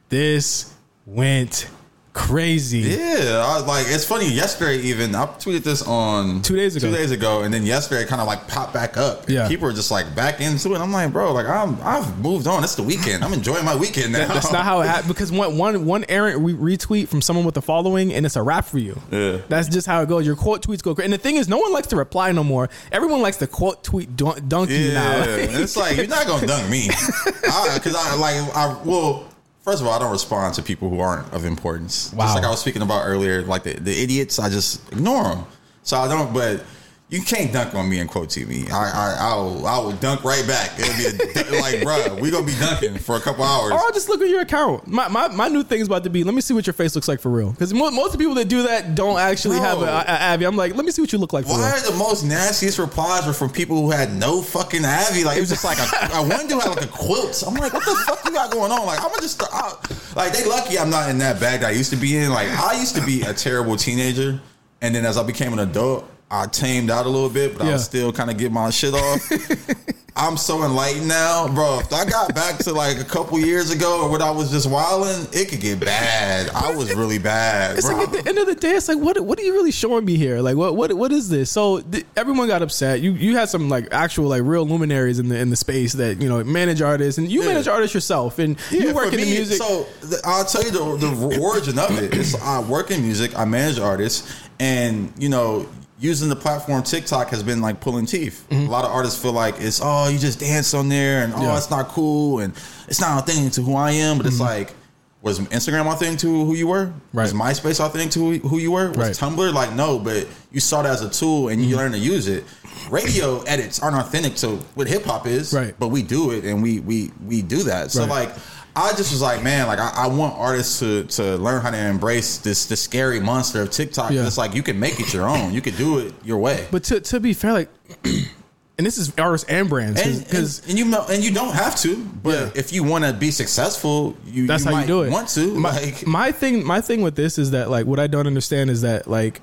This 0.09 0.73
went 1.13 1.69
crazy. 2.11 2.79
Yeah, 2.79 3.43
I 3.45 3.55
was 3.59 3.65
like, 3.65 3.85
it's 3.87 4.03
funny. 4.03 4.29
Yesterday, 4.29 4.79
even 4.87 5.15
I 5.15 5.25
tweeted 5.25 5.63
this 5.63 5.81
on 5.87 6.41
Two 6.41 6.55
days 6.55 6.75
ago. 6.75 6.89
Two 6.89 6.93
days 6.95 7.11
ago, 7.11 7.43
and 7.43 7.53
then 7.53 7.65
yesterday, 7.65 8.01
it 8.01 8.07
kind 8.09 8.19
of 8.19 8.27
like 8.27 8.45
popped 8.47 8.73
back 8.73 8.97
up. 8.97 9.29
Yeah. 9.29 9.47
people 9.47 9.67
are 9.69 9.71
just 9.73 9.89
like 9.89 10.13
back 10.15 10.41
into 10.41 10.73
it. 10.75 10.79
I'm 10.81 10.91
like, 10.91 11.13
bro, 11.13 11.31
like 11.33 11.45
I'm, 11.47 11.77
I've 11.81 12.19
moved 12.19 12.45
on. 12.47 12.63
It's 12.63 12.75
the 12.75 12.83
weekend. 12.83 13.23
I'm 13.23 13.31
enjoying 13.31 13.63
my 13.63 13.75
weekend 13.75 14.11
now. 14.11 14.27
That's 14.27 14.51
not 14.51 14.65
how 14.65 14.81
it 14.81 14.85
happened 14.87 15.07
because 15.07 15.31
one 15.31 15.57
one 15.57 15.85
one 15.85 16.03
errant 16.09 16.41
re- 16.41 16.75
retweet 16.77 17.07
from 17.07 17.21
someone 17.21 17.45
with 17.45 17.55
a 17.57 17.61
following 17.61 18.13
and 18.13 18.25
it's 18.25 18.35
a 18.35 18.43
wrap 18.43 18.65
for 18.65 18.79
you. 18.79 18.99
Yeah. 19.11 19.37
That's 19.47 19.69
just 19.69 19.87
how 19.87 20.01
it 20.01 20.09
goes. 20.09 20.25
Your 20.25 20.35
quote 20.35 20.61
tweets 20.65 20.81
go 20.83 20.93
crazy. 20.95 21.05
And 21.05 21.13
the 21.13 21.17
thing 21.19 21.37
is, 21.37 21.47
no 21.47 21.57
one 21.59 21.71
likes 21.71 21.87
to 21.87 21.95
reply 21.95 22.31
no 22.33 22.43
more. 22.43 22.69
Everyone 22.91 23.21
likes 23.21 23.37
to 23.37 23.47
quote 23.47 23.83
tweet 23.83 24.17
dun- 24.17 24.45
dunk 24.47 24.71
you 24.71 24.77
Yeah, 24.77 24.93
now. 24.93 25.23
and 25.23 25.55
it's 25.55 25.77
like 25.77 25.95
you're 25.95 26.07
not 26.07 26.27
gonna 26.27 26.47
dunk 26.47 26.69
me, 26.69 26.87
because 27.23 27.95
I, 27.95 28.15
like 28.15 28.55
I 28.57 28.77
well. 28.83 29.28
First 29.69 29.83
of 29.83 29.87
all, 29.87 29.93
I 29.93 29.99
don't 29.99 30.11
respond 30.11 30.55
to 30.55 30.63
people 30.63 30.89
who 30.89 30.99
aren't 30.99 31.31
of 31.31 31.45
importance. 31.45 32.11
Wow. 32.11 32.25
Just 32.25 32.35
like 32.37 32.43
I 32.43 32.49
was 32.49 32.59
speaking 32.59 32.81
about 32.81 33.03
earlier, 33.05 33.43
like 33.43 33.61
the, 33.61 33.73
the 33.73 34.01
idiots, 34.01 34.39
I 34.39 34.49
just 34.49 34.91
ignore 34.91 35.21
them. 35.21 35.45
So 35.83 35.95
I 35.95 36.07
don't. 36.07 36.33
But 36.33 36.63
you 37.09 37.23
can't 37.23 37.51
dunk 37.51 37.73
on 37.73 37.89
me 37.89 37.99
and 37.99 38.07
quote 38.07 38.29
TV. 38.29 38.69
I 38.71 38.91
I 38.91 39.17
I'll, 39.19 39.65
I 39.65 39.79
will 39.79 39.93
dunk 39.93 40.23
right 40.23 40.45
back. 40.45 40.77
It'll 40.77 40.95
be 40.95 41.05
a, 41.05 41.59
like, 41.61 41.75
bruh, 41.81 42.21
we 42.21 42.29
gonna 42.29 42.45
be 42.45 42.53
dunking 42.59 42.99
for 42.99 43.15
a 43.15 43.19
couple 43.19 43.43
hours. 43.43 43.71
Or 43.71 43.79
I'll 43.79 43.91
just 43.91 44.09
look 44.09 44.21
at 44.21 44.29
your 44.29 44.41
account. 44.41 44.85
My, 44.85 45.07
my, 45.07 45.27
my 45.27 45.47
new 45.47 45.63
thing 45.63 45.81
is 45.81 45.87
about 45.87 46.03
to 46.03 46.11
be 46.11 46.23
let 46.23 46.35
me 46.35 46.41
see 46.41 46.53
what 46.53 46.67
your 46.67 46.75
face 46.75 46.93
looks 46.93 47.07
like 47.07 47.19
for 47.19 47.29
real. 47.29 47.51
Because 47.51 47.73
most 47.73 48.05
of 48.05 48.11
the 48.11 48.17
people 48.19 48.35
that 48.35 48.47
do 48.47 48.63
that 48.63 48.93
don't 48.93 49.17
actually 49.17 49.57
Bro. 49.57 49.65
have 49.65 49.81
a, 49.81 49.85
a, 49.85 50.33
Avi. 50.33 50.45
I'm 50.45 50.55
like, 50.55 50.75
let 50.75 50.85
me 50.85 50.91
see 50.91 51.01
what 51.01 51.11
you 51.11 51.17
look 51.17 51.33
like 51.33 51.45
for 51.45 51.53
Why 51.53 51.73
real. 51.73 51.83
are 51.83 51.91
the 51.91 51.97
most 51.97 52.23
nastiest 52.23 52.77
replies 52.77 53.25
were 53.25 53.33
from 53.33 53.49
people 53.49 53.81
who 53.81 53.89
had 53.89 54.13
no 54.13 54.43
fucking 54.43 54.85
Avi? 54.85 55.23
Like 55.23 55.37
it 55.37 55.41
was 55.41 55.49
just 55.49 55.65
like 55.65 55.79
a, 55.79 56.15
a 56.15 56.21
one 56.21 56.45
dude 56.47 56.61
had 56.61 56.69
like 56.69 56.83
a 56.83 56.87
quilt. 56.87 57.43
I'm 57.45 57.55
like, 57.55 57.73
what 57.73 57.85
the 57.85 57.95
fuck 58.05 58.23
you 58.23 58.31
got 58.31 58.51
going 58.51 58.71
on? 58.71 58.85
Like 58.85 58.99
I'm 58.99 59.09
gonna 59.09 59.21
just 59.21 59.41
I, 59.51 59.73
like 60.15 60.33
they 60.33 60.45
lucky 60.45 60.77
I'm 60.77 60.91
not 60.91 61.09
in 61.09 61.17
that 61.17 61.39
bag 61.39 61.61
that 61.61 61.69
I 61.69 61.71
used 61.71 61.89
to 61.89 61.97
be 61.97 62.17
in. 62.17 62.29
Like 62.29 62.49
I 62.49 62.79
used 62.79 62.95
to 62.97 63.03
be 63.03 63.23
a 63.23 63.33
terrible 63.33 63.77
teenager, 63.77 64.39
and 64.81 64.93
then 64.93 65.05
as 65.05 65.17
I 65.17 65.23
became 65.23 65.53
an 65.53 65.59
adult, 65.59 66.07
I 66.31 66.45
tamed 66.47 66.91
out 66.91 67.05
a 67.05 67.09
little 67.09 67.29
bit, 67.29 67.57
but 67.57 67.67
I 67.67 67.73
was 67.73 67.85
still 67.85 68.11
kind 68.13 68.29
of 68.29 68.37
get 68.37 68.51
my 68.51 68.69
shit 68.69 68.93
off. 68.93 69.31
I'm 70.15 70.35
so 70.35 70.65
enlightened 70.65 71.07
now, 71.07 71.47
bro. 71.47 71.79
If 71.79 71.93
I 71.93 72.03
got 72.03 72.35
back 72.35 72.57
to 72.59 72.73
like 72.73 72.99
a 72.99 73.05
couple 73.05 73.39
years 73.39 73.71
ago 73.71 74.03
or 74.03 74.09
when 74.11 74.21
I 74.21 74.29
was 74.31 74.51
just 74.51 74.69
wilding, 74.69 75.27
it 75.31 75.47
could 75.47 75.61
get 75.61 75.79
bad. 75.79 76.49
I 76.49 76.75
was 76.75 76.93
really 76.93 77.19
bad, 77.19 77.77
It's 77.77 77.87
bro. 77.87 77.97
like 77.97 78.09
at 78.09 78.23
the 78.25 78.29
end 78.29 78.37
of 78.37 78.45
the 78.47 78.55
day, 78.55 78.71
it's 78.71 78.89
like 78.89 78.97
what 78.97 79.17
what 79.21 79.39
are 79.39 79.43
you 79.43 79.53
really 79.53 79.71
showing 79.71 80.03
me 80.03 80.17
here? 80.17 80.41
Like 80.41 80.57
what 80.57 80.75
what 80.75 80.91
what 80.93 81.13
is 81.13 81.29
this? 81.29 81.49
So 81.49 81.79
th- 81.79 82.05
everyone 82.17 82.47
got 82.49 82.61
upset. 82.61 82.99
You 82.99 83.13
you 83.13 83.37
had 83.37 83.47
some 83.49 83.69
like 83.69 83.87
actual 83.93 84.25
like 84.27 84.41
real 84.43 84.65
luminaries 84.65 85.19
in 85.19 85.29
the 85.29 85.37
in 85.39 85.51
the 85.51 85.55
space 85.55 85.93
that 85.93 86.21
you 86.21 86.27
know 86.27 86.43
manage 86.43 86.81
artists 86.81 87.17
and 87.17 87.31
you 87.31 87.41
Yeah. 87.41 87.49
manage 87.49 87.69
artists 87.69 87.93
yourself 87.93 88.39
and 88.39 88.57
you 88.71 88.93
work 88.93 89.13
in 89.13 89.21
the 89.21 89.25
music. 89.25 89.57
So 89.57 89.87
th- 90.01 90.21
I'll 90.25 90.43
tell 90.43 90.63
you 90.63 90.71
the, 90.71 90.97
the 91.07 91.39
origin 91.39 91.79
of 91.79 91.97
it. 91.97 92.13
It's, 92.13 92.35
I 92.41 92.59
work 92.59 92.91
in 92.91 93.03
music. 93.03 93.37
I 93.39 93.45
manage 93.45 93.79
artists, 93.79 94.29
and 94.59 95.13
you 95.17 95.29
know, 95.29 95.65
using 95.99 96.29
the 96.29 96.35
platform 96.35 96.81
TikTok 96.83 97.29
has 97.29 97.43
been 97.43 97.61
like 97.61 97.79
pulling 97.81 98.05
teeth. 98.05 98.45
A 98.51 98.55
lot 98.65 98.85
of 98.85 98.91
artists 98.91 99.21
feel 99.21 99.33
like 99.33 99.55
it's 99.59 99.81
oh, 99.83 100.07
you 100.07 100.17
just 100.17 100.39
dance 100.39 100.73
on 100.73 100.89
there, 100.89 101.23
and 101.23 101.33
oh, 101.33 101.37
Mm-hmm. 101.37 101.45
Yeah. 101.45 101.57
it's 101.57 101.69
not 101.69 101.87
cool, 101.89 102.39
and 102.39 102.53
it's 102.87 103.01
not 103.01 103.21
authentic 103.23 103.53
to 103.53 103.61
who 103.61 103.75
I 103.75 103.91
am. 103.91 104.17
But 104.17 104.25
it's 104.27 104.39
like. 104.39 104.73
Was 105.21 105.37
Instagram 105.37 105.85
authentic 105.91 106.19
to 106.19 106.45
who 106.45 106.53
you 106.55 106.67
were? 106.67 106.93
Was 107.11 107.33
Right. 107.33 107.53
MySpace 107.53 107.81
authentic 107.85 108.11
to 108.11 108.39
who- 108.47 108.57
you 108.57 108.71
were? 108.71 108.87
Was 108.91 108.97
Right. 108.97 109.11
Tumblr 109.13 109.53
like 109.53 109.73
no? 109.73 109.99
But 109.99 110.27
you 110.49 110.61
saw 110.61 110.79
it 110.79 110.85
as 110.85 111.01
a 111.01 111.09
tool 111.09 111.49
and 111.49 111.61
you 111.61 111.75
learned 111.75 111.93
to 111.95 111.99
use 111.99 112.29
it. 112.29 112.45
Radio 112.89 113.41
edits 113.41 113.81
aren't 113.81 113.97
authentic 113.97 114.35
to 114.37 114.51
what 114.75 114.87
hip 114.87 115.03
hop 115.03 115.27
is, 115.27 115.51
Right. 115.53 115.75
But 115.77 115.89
we 115.89 116.03
do 116.03 116.31
it 116.31 116.45
and 116.45 116.63
we 116.63 116.79
we 116.79 117.11
we 117.27 117.41
do 117.41 117.63
that. 117.63 117.91
So 117.91 117.99
Right. 118.01 118.09
like 118.09 118.35
I 118.75 118.91
just 118.91 119.11
was 119.11 119.21
like, 119.21 119.43
man, 119.43 119.67
like 119.67 119.79
I, 119.79 119.91
I 119.95 120.07
want 120.07 120.37
artists 120.37 120.79
to 120.79 121.03
to 121.05 121.35
learn 121.37 121.61
how 121.61 121.71
to 121.71 121.77
embrace 121.77 122.37
this 122.37 122.65
this 122.65 122.81
scary 122.81 123.19
monster 123.19 123.61
of 123.61 123.71
TikTok. 123.71 124.11
Yeah. 124.11 124.25
It's 124.27 124.37
like 124.37 124.53
you 124.53 124.63
can 124.63 124.79
make 124.79 124.99
it 124.99 125.13
your 125.13 125.27
own. 125.27 125.53
You 125.53 125.61
can 125.61 125.75
do 125.75 125.99
it 125.99 126.13
your 126.23 126.37
way. 126.37 126.67
but 126.71 126.83
to 126.85 126.99
to 127.01 127.19
be 127.19 127.33
fair, 127.33 127.53
like, 127.53 127.69
and 128.03 128.85
this 128.85 128.97
is 128.97 129.11
artists 129.17 129.49
and 129.49 129.67
brands 129.69 130.01
because 130.01 130.59
and, 130.61 130.69
and 130.69 130.79
you 130.79 130.85
know, 130.85 131.05
and 131.09 131.23
you 131.23 131.33
don't 131.33 131.53
have 131.53 131.75
to, 131.81 131.97
but 132.23 132.39
Yeah. 132.39 132.51
if 132.61 132.71
you 132.71 132.83
want 132.83 133.03
to 133.05 133.11
be 133.13 133.31
successful, 133.31 134.15
you 134.25 134.47
that's 134.47 134.63
you 134.63 134.69
how 134.71 134.75
might 134.77 134.81
you 134.83 134.87
do 134.87 135.01
it. 135.03 135.11
Want 135.11 135.27
to 135.29 135.53
My, 135.55 135.71
like 135.71 136.07
my 136.07 136.31
thing, 136.31 136.63
my 136.65 136.79
thing 136.79 137.01
with 137.01 137.15
this 137.15 137.37
is 137.37 137.51
that 137.51 137.69
like 137.69 137.85
what 137.85 137.99
I 137.99 138.07
don't 138.07 138.27
understand 138.27 138.69
is 138.69 138.81
that 138.83 139.07
like 139.07 139.41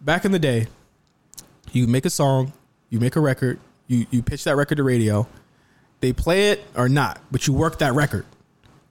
back 0.00 0.24
in 0.24 0.32
the 0.32 0.38
day, 0.38 0.68
you 1.72 1.86
make 1.86 2.06
a 2.06 2.10
song, 2.10 2.52
you 2.88 2.98
make 3.00 3.16
a 3.16 3.20
record, 3.20 3.58
you 3.88 4.06
you 4.10 4.22
pitch 4.22 4.44
that 4.44 4.56
record 4.56 4.76
to 4.76 4.82
radio, 4.84 5.26
they 6.00 6.12
play 6.12 6.50
it 6.50 6.64
or 6.76 6.88
not, 6.88 7.20
but 7.30 7.46
you 7.46 7.52
work 7.52 7.80
that 7.80 7.94
record. 7.94 8.24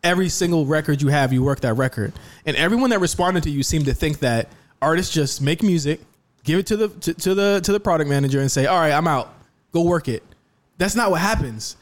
Every 0.04 0.30
single 0.30 0.66
record 0.66 1.02
you 1.02 1.10
have, 1.10 1.34
you 1.34 1.44
work 1.44 1.60
that 1.62 1.74
record, 1.74 2.14
and 2.46 2.56
everyone 2.56 2.92
that 2.92 3.00
responded 3.00 3.44
to 3.44 3.50
you 3.50 3.64
seemed 3.64 3.86
to 3.86 3.94
think 3.94 4.20
that 4.20 4.48
artists 4.82 5.14
just 5.14 5.42
make 5.42 5.62
music, 5.62 6.00
give 6.44 6.60
it 6.60 6.68
to 6.68 6.78
the 6.78 6.88
to, 6.88 7.14
to 7.14 7.36
the 7.36 7.60
to 7.64 7.72
the 7.72 7.80
product 7.80 8.10
manager, 8.10 8.40
and 8.40 8.50
say, 8.50 8.66
"All 8.66 8.80
right, 8.80 8.94
I'm 8.94 9.08
out, 9.08 9.34
go 9.74 9.82
work 9.82 10.08
it." 10.08 10.24
That's 10.78 10.96
not 10.96 11.12
what 11.12 11.20
happens. 11.20 11.76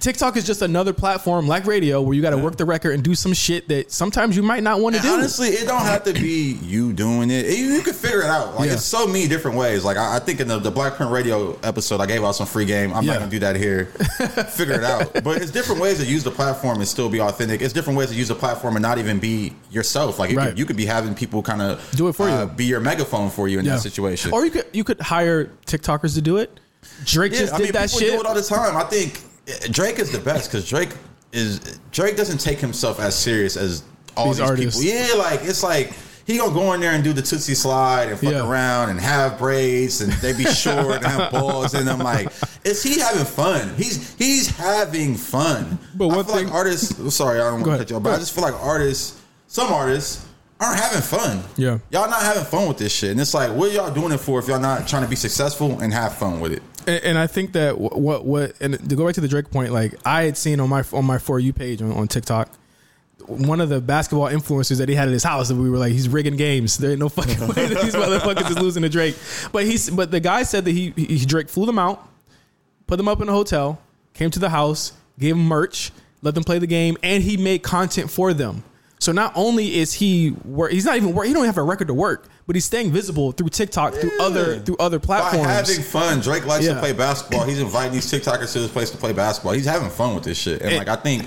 TikTok 0.00 0.38
is 0.38 0.44
just 0.46 0.62
another 0.62 0.94
platform 0.94 1.46
like 1.46 1.66
radio 1.66 2.00
where 2.00 2.14
you 2.16 2.22
got 2.22 2.30
to 2.30 2.38
work 2.38 2.56
the 2.56 2.64
record 2.64 2.92
and 2.94 3.04
do 3.04 3.14
some 3.14 3.34
shit 3.34 3.68
that 3.68 3.92
sometimes 3.92 4.34
you 4.34 4.42
might 4.42 4.62
not 4.62 4.80
want 4.80 4.96
to 4.96 5.02
do. 5.02 5.08
honestly, 5.08 5.48
it 5.48 5.66
don't 5.68 5.82
have 5.82 6.02
to 6.04 6.14
be 6.14 6.58
you 6.62 6.94
doing 6.94 7.30
it. 7.30 7.46
You, 7.46 7.74
you 7.74 7.82
can 7.82 7.92
figure 7.92 8.20
it 8.22 8.26
out. 8.30 8.54
Like 8.56 8.68
Yeah. 8.68 8.72
it's 8.72 8.84
so 8.84 9.06
many 9.06 9.28
different 9.28 9.56
ways. 9.58 9.84
Like 9.84 9.98
I, 9.98 10.16
I 10.16 10.18
think 10.18 10.40
in 10.40 10.48
the, 10.48 10.58
the 10.58 10.70
Black 10.70 10.94
Print 10.94 11.12
Radio 11.12 11.58
episode, 11.62 12.00
I 12.00 12.06
gave 12.06 12.24
out 12.24 12.32
some 12.32 12.46
free 12.46 12.64
game. 12.64 12.92
I'm 12.94 13.04
Yeah. 13.04 13.12
not 13.12 13.18
gonna 13.20 13.30
do 13.30 13.38
that 13.40 13.54
here. 13.54 13.84
figure 14.48 14.74
it 14.74 14.82
out. 14.82 15.22
But 15.22 15.42
it's 15.42 15.50
different 15.52 15.80
ways 15.80 15.98
to 15.98 16.06
use 16.06 16.24
the 16.24 16.30
platform 16.30 16.78
and 16.78 16.88
still 16.88 17.10
be 17.10 17.20
authentic. 17.20 17.60
It's 17.60 17.74
different 17.74 17.98
ways 17.98 18.08
to 18.08 18.14
use 18.16 18.28
the 18.28 18.34
platform 18.34 18.76
and 18.76 18.82
not 18.82 18.96
even 18.98 19.18
be 19.18 19.54
yourself. 19.70 20.18
Like 20.18 20.30
you, 20.30 20.38
Right. 20.38 20.48
could, 20.48 20.58
you 20.58 20.64
could 20.64 20.76
be 20.76 20.86
having 20.86 21.14
people 21.14 21.42
kind 21.42 21.60
of 21.60 21.86
Do 21.94 22.08
it 22.08 22.14
for 22.14 22.28
you. 22.30 22.46
be 22.46 22.64
your 22.64 22.80
megaphone 22.80 23.28
for 23.28 23.46
you 23.46 23.58
in 23.58 23.66
Yeah. 23.66 23.74
that 23.74 23.82
situation. 23.82 24.32
Or 24.32 24.42
you 24.46 24.50
could 24.50 24.64
you 24.72 24.84
could 24.84 25.00
hire 25.02 25.50
TikTokers 25.66 26.14
to 26.14 26.22
do 26.22 26.38
it. 26.38 26.58
Drake 27.04 27.32
just 27.34 27.52
I 27.52 27.58
did 27.58 27.64
mean, 27.64 27.72
that 27.74 27.90
shit. 27.90 28.10
do 28.14 28.20
it 28.20 28.26
all 28.26 28.34
the 28.34 28.42
time. 28.42 28.74
I 28.76 28.84
think 28.84 29.18
uh, 29.18 29.28
Drake 29.70 29.98
is 29.98 30.10
the 30.12 30.18
best 30.18 30.50
because 30.50 30.68
Drake 30.68 30.90
is 31.32 31.58
Drake 31.90 32.16
doesn't 32.16 32.38
take 32.38 32.58
himself 32.58 33.00
as 33.00 33.14
serious 33.16 33.56
as 33.56 33.82
all 34.16 34.26
These 34.26 34.36
these, 34.38 34.48
artists. 34.48 34.82
people. 34.82 34.98
Yeah, 34.98 35.14
like 35.14 35.40
it's 35.42 35.62
like 35.62 35.92
he 36.26 36.38
gonna 36.38 36.52
go 36.54 36.72
in 36.74 36.80
there 36.80 36.92
and 36.92 37.02
do 37.02 37.12
the 37.12 37.22
tootsie 37.22 37.54
slide 37.54 38.08
and 38.08 38.18
fuck 38.18 38.32
Yeah. 38.32 38.48
around 38.48 38.90
and 38.90 39.00
have 39.00 39.38
braids 39.38 40.00
and 40.00 40.12
they 40.14 40.32
be 40.32 40.44
short 40.44 40.96
and 40.96 41.06
have 41.06 41.32
balls 41.32 41.74
and 41.74 41.88
I'm 41.90 41.98
like, 41.98 42.28
is 42.64 42.82
he 42.82 43.00
having 43.00 43.24
fun? 43.24 43.74
He's 43.76 44.14
he's 44.14 44.48
having 44.48 45.14
fun. 45.16 45.78
But 45.96 46.08
I 46.08 46.16
one 46.16 46.24
feel 46.24 46.34
thing- 46.36 46.44
like 46.46 46.54
artists. 46.54 47.14
Sorry, 47.14 47.40
I 47.40 47.44
don't 47.50 47.62
want 47.62 47.64
to 47.72 47.78
cut 47.78 47.90
you 47.90 47.96
off, 47.96 48.02
but 48.04 48.12
I 48.14 48.18
just 48.18 48.34
feel 48.34 48.44
like 48.44 48.54
artists, 48.62 49.20
some 49.48 49.72
artists. 49.72 50.26
Aren't 50.60 50.78
having 50.78 51.02
fun. 51.02 51.42
Yeah. 51.56 51.78
Y'all 51.90 52.08
not 52.08 52.22
having 52.22 52.44
fun 52.44 52.68
with 52.68 52.78
this 52.78 52.92
shit. 52.92 53.10
And 53.10 53.20
it's 53.20 53.34
like, 53.34 53.50
what 53.50 53.72
y'all 53.72 53.92
doing 53.92 54.12
it 54.12 54.18
for 54.20 54.38
if 54.38 54.46
y'all 54.46 54.60
not 54.60 54.86
trying 54.86 55.02
to 55.02 55.08
be 55.08 55.16
successful 55.16 55.80
and 55.80 55.92
have 55.92 56.16
fun 56.16 56.38
with 56.38 56.52
it? 56.52 56.62
And, 56.86 57.04
and 57.04 57.18
I 57.18 57.26
think 57.26 57.52
that 57.52 57.78
what 57.78 58.24
what 58.24 58.54
and 58.60 58.74
to 58.88 58.96
go 58.96 59.06
back 59.06 59.14
to 59.14 59.20
the 59.20 59.28
Drake 59.28 59.50
point, 59.50 59.72
like 59.72 59.94
I 60.04 60.22
had 60.24 60.36
seen 60.36 60.60
on 60.60 60.68
my 60.68 60.84
on 60.92 61.04
my 61.04 61.18
for 61.18 61.38
you 61.38 61.52
page 61.52 61.80
on, 61.82 61.92
on 61.92 62.08
TikTok, 62.08 62.50
one 63.26 63.60
of 63.60 63.68
the 63.68 63.80
basketball 63.80 64.28
influencers 64.28 64.78
that 64.78 64.88
he 64.88 64.94
had 64.94 65.08
at 65.08 65.12
his 65.12 65.24
house, 65.24 65.50
and 65.50 65.60
we 65.60 65.70
were 65.70 65.78
like, 65.78 65.92
he's 65.92 66.08
rigging 66.08 66.36
games. 66.36 66.78
There 66.78 66.90
ain't 66.90 67.00
no 67.00 67.08
fucking 67.08 67.40
way 67.48 67.66
that 67.66 67.82
these 67.82 67.94
motherfuckers 67.94 68.50
is 68.50 68.58
losing 68.58 68.82
to 68.82 68.88
Drake. 68.88 69.16
But 69.52 69.64
he's 69.64 69.90
but 69.90 70.10
the 70.10 70.20
guy 70.20 70.42
said 70.42 70.64
that 70.64 70.72
he, 70.72 70.90
he 70.96 71.24
Drake 71.24 71.48
flew 71.48 71.66
them 71.66 71.78
out, 71.78 72.08
put 72.86 72.96
them 72.96 73.08
up 73.08 73.20
in 73.20 73.28
a 73.28 73.32
hotel, 73.32 73.80
came 74.14 74.30
to 74.30 74.38
the 74.38 74.50
house, 74.50 74.92
gave 75.18 75.36
them 75.36 75.46
merch, 75.46 75.92
let 76.22 76.34
them 76.34 76.44
play 76.44 76.58
the 76.58 76.66
game, 76.66 76.96
and 77.02 77.22
he 77.22 77.36
made 77.36 77.62
content 77.62 78.10
for 78.10 78.34
them. 78.34 78.64
So 79.02 79.10
not 79.10 79.32
only 79.34 79.74
is 79.80 79.92
he 79.92 80.30
work, 80.44 80.70
he's 80.70 80.84
not 80.84 80.96
even 80.96 81.12
work, 81.12 81.26
he 81.26 81.32
don't 81.32 81.44
have 81.46 81.58
a 81.58 81.62
record 81.62 81.88
to 81.88 81.94
work, 81.94 82.28
but 82.46 82.54
he's 82.54 82.64
staying 82.64 82.92
visible 82.92 83.32
through 83.32 83.48
TikTok, 83.48 83.94
through 83.94 84.12
other 84.20 84.60
through 84.60 84.76
other 84.78 85.00
platforms. 85.00 85.44
By 85.44 85.52
having 85.52 85.82
fun, 85.82 86.20
Drake 86.20 86.46
likes 86.46 86.64
Yeah. 86.64 86.74
to 86.74 86.80
play 86.80 86.92
basketball. 86.92 87.42
He's 87.44 87.58
inviting 87.58 87.92
these 87.94 88.08
TikTokers 88.08 88.52
to 88.52 88.60
his 88.60 88.70
place 88.70 88.90
to 88.92 88.96
play 88.96 89.12
basketball. 89.12 89.54
He's 89.54 89.66
having 89.66 89.90
fun 89.90 90.14
with 90.14 90.22
this 90.22 90.38
shit. 90.38 90.62
And 90.62 90.76
like 90.76 90.88
I 90.88 90.94
think 90.94 91.24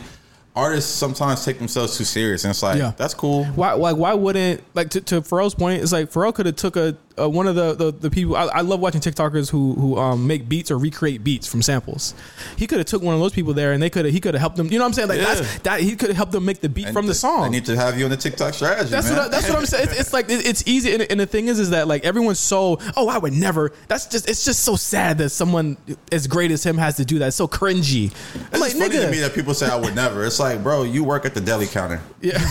artists 0.56 0.90
sometimes 0.90 1.44
take 1.44 1.58
themselves 1.60 1.98
too 1.98 2.06
serious, 2.06 2.46
and 2.46 2.52
it's 2.52 2.64
like 2.64 2.78
Yeah. 2.78 2.94
that's 2.96 3.14
cool. 3.14 3.44
Why, 3.44 3.74
like, 3.74 3.98
why 3.98 4.14
wouldn't 4.14 4.62
like 4.74 4.90
to, 4.92 5.02
to 5.02 5.22
Pharrell's 5.22 5.54
point? 5.54 5.84
It's 5.84 5.92
like 5.92 6.10
Pharrell 6.14 6.34
could 6.34 6.46
have 6.46 6.56
took 6.56 6.78
a, 6.78 6.96
a 7.18 7.30
one 7.30 7.48
of 7.48 7.56
the, 7.56 7.74
the, 7.74 7.92
the 7.92 8.10
people. 8.10 8.36
I, 8.36 8.46
I 8.46 8.62
love 8.62 8.80
watching 8.80 9.02
TikTokers 9.02 9.50
who 9.50 9.74
who 9.76 9.98
um, 9.98 10.28
make 10.28 10.50
beats 10.50 10.70
or 10.72 10.78
recreate 10.78 11.24
beats 11.24 11.48
from 11.48 11.62
samples. 11.62 12.14
He 12.58 12.68
could 12.68 12.78
have 12.80 12.88
took 12.88 13.02
one 13.02 13.14
of 13.16 13.22
those 13.22 13.34
people 13.34 13.54
there, 13.54 13.72
and 13.74 13.82
they 13.82 13.90
could 13.90 14.06
have 14.06 14.14
he 14.14 14.20
could 14.20 14.34
have 14.34 14.42
helped 14.42 14.58
them. 14.58 14.68
You 14.68 14.78
know 14.80 14.84
what 14.86 14.90
I'm 14.90 14.94
saying? 14.94 15.10
Like 15.10 15.20
Yeah. 15.20 15.34
that's 15.36 15.60
that 15.60 15.80
he 15.82 15.96
could 15.96 16.10
have 16.10 16.18
helped 16.18 16.32
them 16.34 16.46
make 16.46 16.60
the 16.62 16.70
beat 16.70 16.86
And 16.88 16.94
from 16.94 17.06
the 17.08 17.14
th- 17.14 17.22
song. 17.22 17.44
I 17.44 17.50
need 17.50 17.66
to 17.66 17.76
have 17.76 17.98
you 17.98 18.06
on 18.06 18.12
the 18.12 18.18
TikTok 18.18 18.54
strategy. 18.54 18.90
That's 18.90 19.08
man. 19.10 19.18
what 19.18 19.26
I, 19.28 19.30
that's 19.30 19.48
what 19.50 19.58
I'm 19.60 19.66
saying. 19.66 19.90
It's, 19.90 20.00
it's 20.00 20.14
like 20.14 20.30
it- 20.30 20.46
it's 20.46 20.64
easy, 20.68 20.94
and, 20.94 21.02
and 21.10 21.20
the 21.20 21.26
thing 21.26 21.48
is, 21.48 21.60
is 21.60 21.70
that 21.72 21.88
like 21.88 22.04
everyone's 22.06 22.40
so 22.40 22.80
oh 22.98 23.08
I 23.10 23.18
would 23.18 23.34
never. 23.34 23.72
That's 23.88 24.08
just 24.08 24.30
it's 24.30 24.44
just 24.46 24.64
so 24.64 24.76
sad 24.76 25.18
that 25.20 25.30
someone 25.30 25.78
as 26.12 26.28
great 26.28 26.52
as 26.52 26.66
him 26.66 26.78
has 26.78 26.98
to 26.98 27.06
do 27.06 27.20
that. 27.20 27.28
It's 27.28 27.36
so 27.38 27.48
cringy. 27.48 28.12
It's 28.52 28.60
like 28.60 28.74
funny 28.74 28.90
to 28.98 29.10
me 29.12 29.20
that 29.20 29.34
people 29.34 29.54
say 29.54 29.68
I 29.68 29.76
would 29.76 29.96
never. 29.96 30.26
It's 30.26 30.40
like, 30.40 30.62
bro, 30.64 30.84
you 30.84 31.04
work 31.04 31.26
at 31.26 31.34
the 31.34 31.42
deli 31.42 31.68
counter. 31.68 32.02
yeah. 32.22 32.42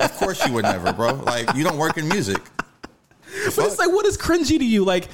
Of 0.00 0.12
course 0.16 0.44
you 0.46 0.52
would 0.52 0.64
never, 0.64 0.92
bro. 0.92 1.14
Like 1.14 1.54
you 1.54 1.64
don't 1.64 1.78
work 1.78 1.96
in 1.96 2.08
music. 2.08 2.40
But 3.44 3.66
it's 3.66 3.78
like, 3.78 3.90
what 3.90 4.06
is 4.06 4.16
cringy 4.16 4.58
to 4.58 4.64
you? 4.64 4.84
Like, 4.84 5.08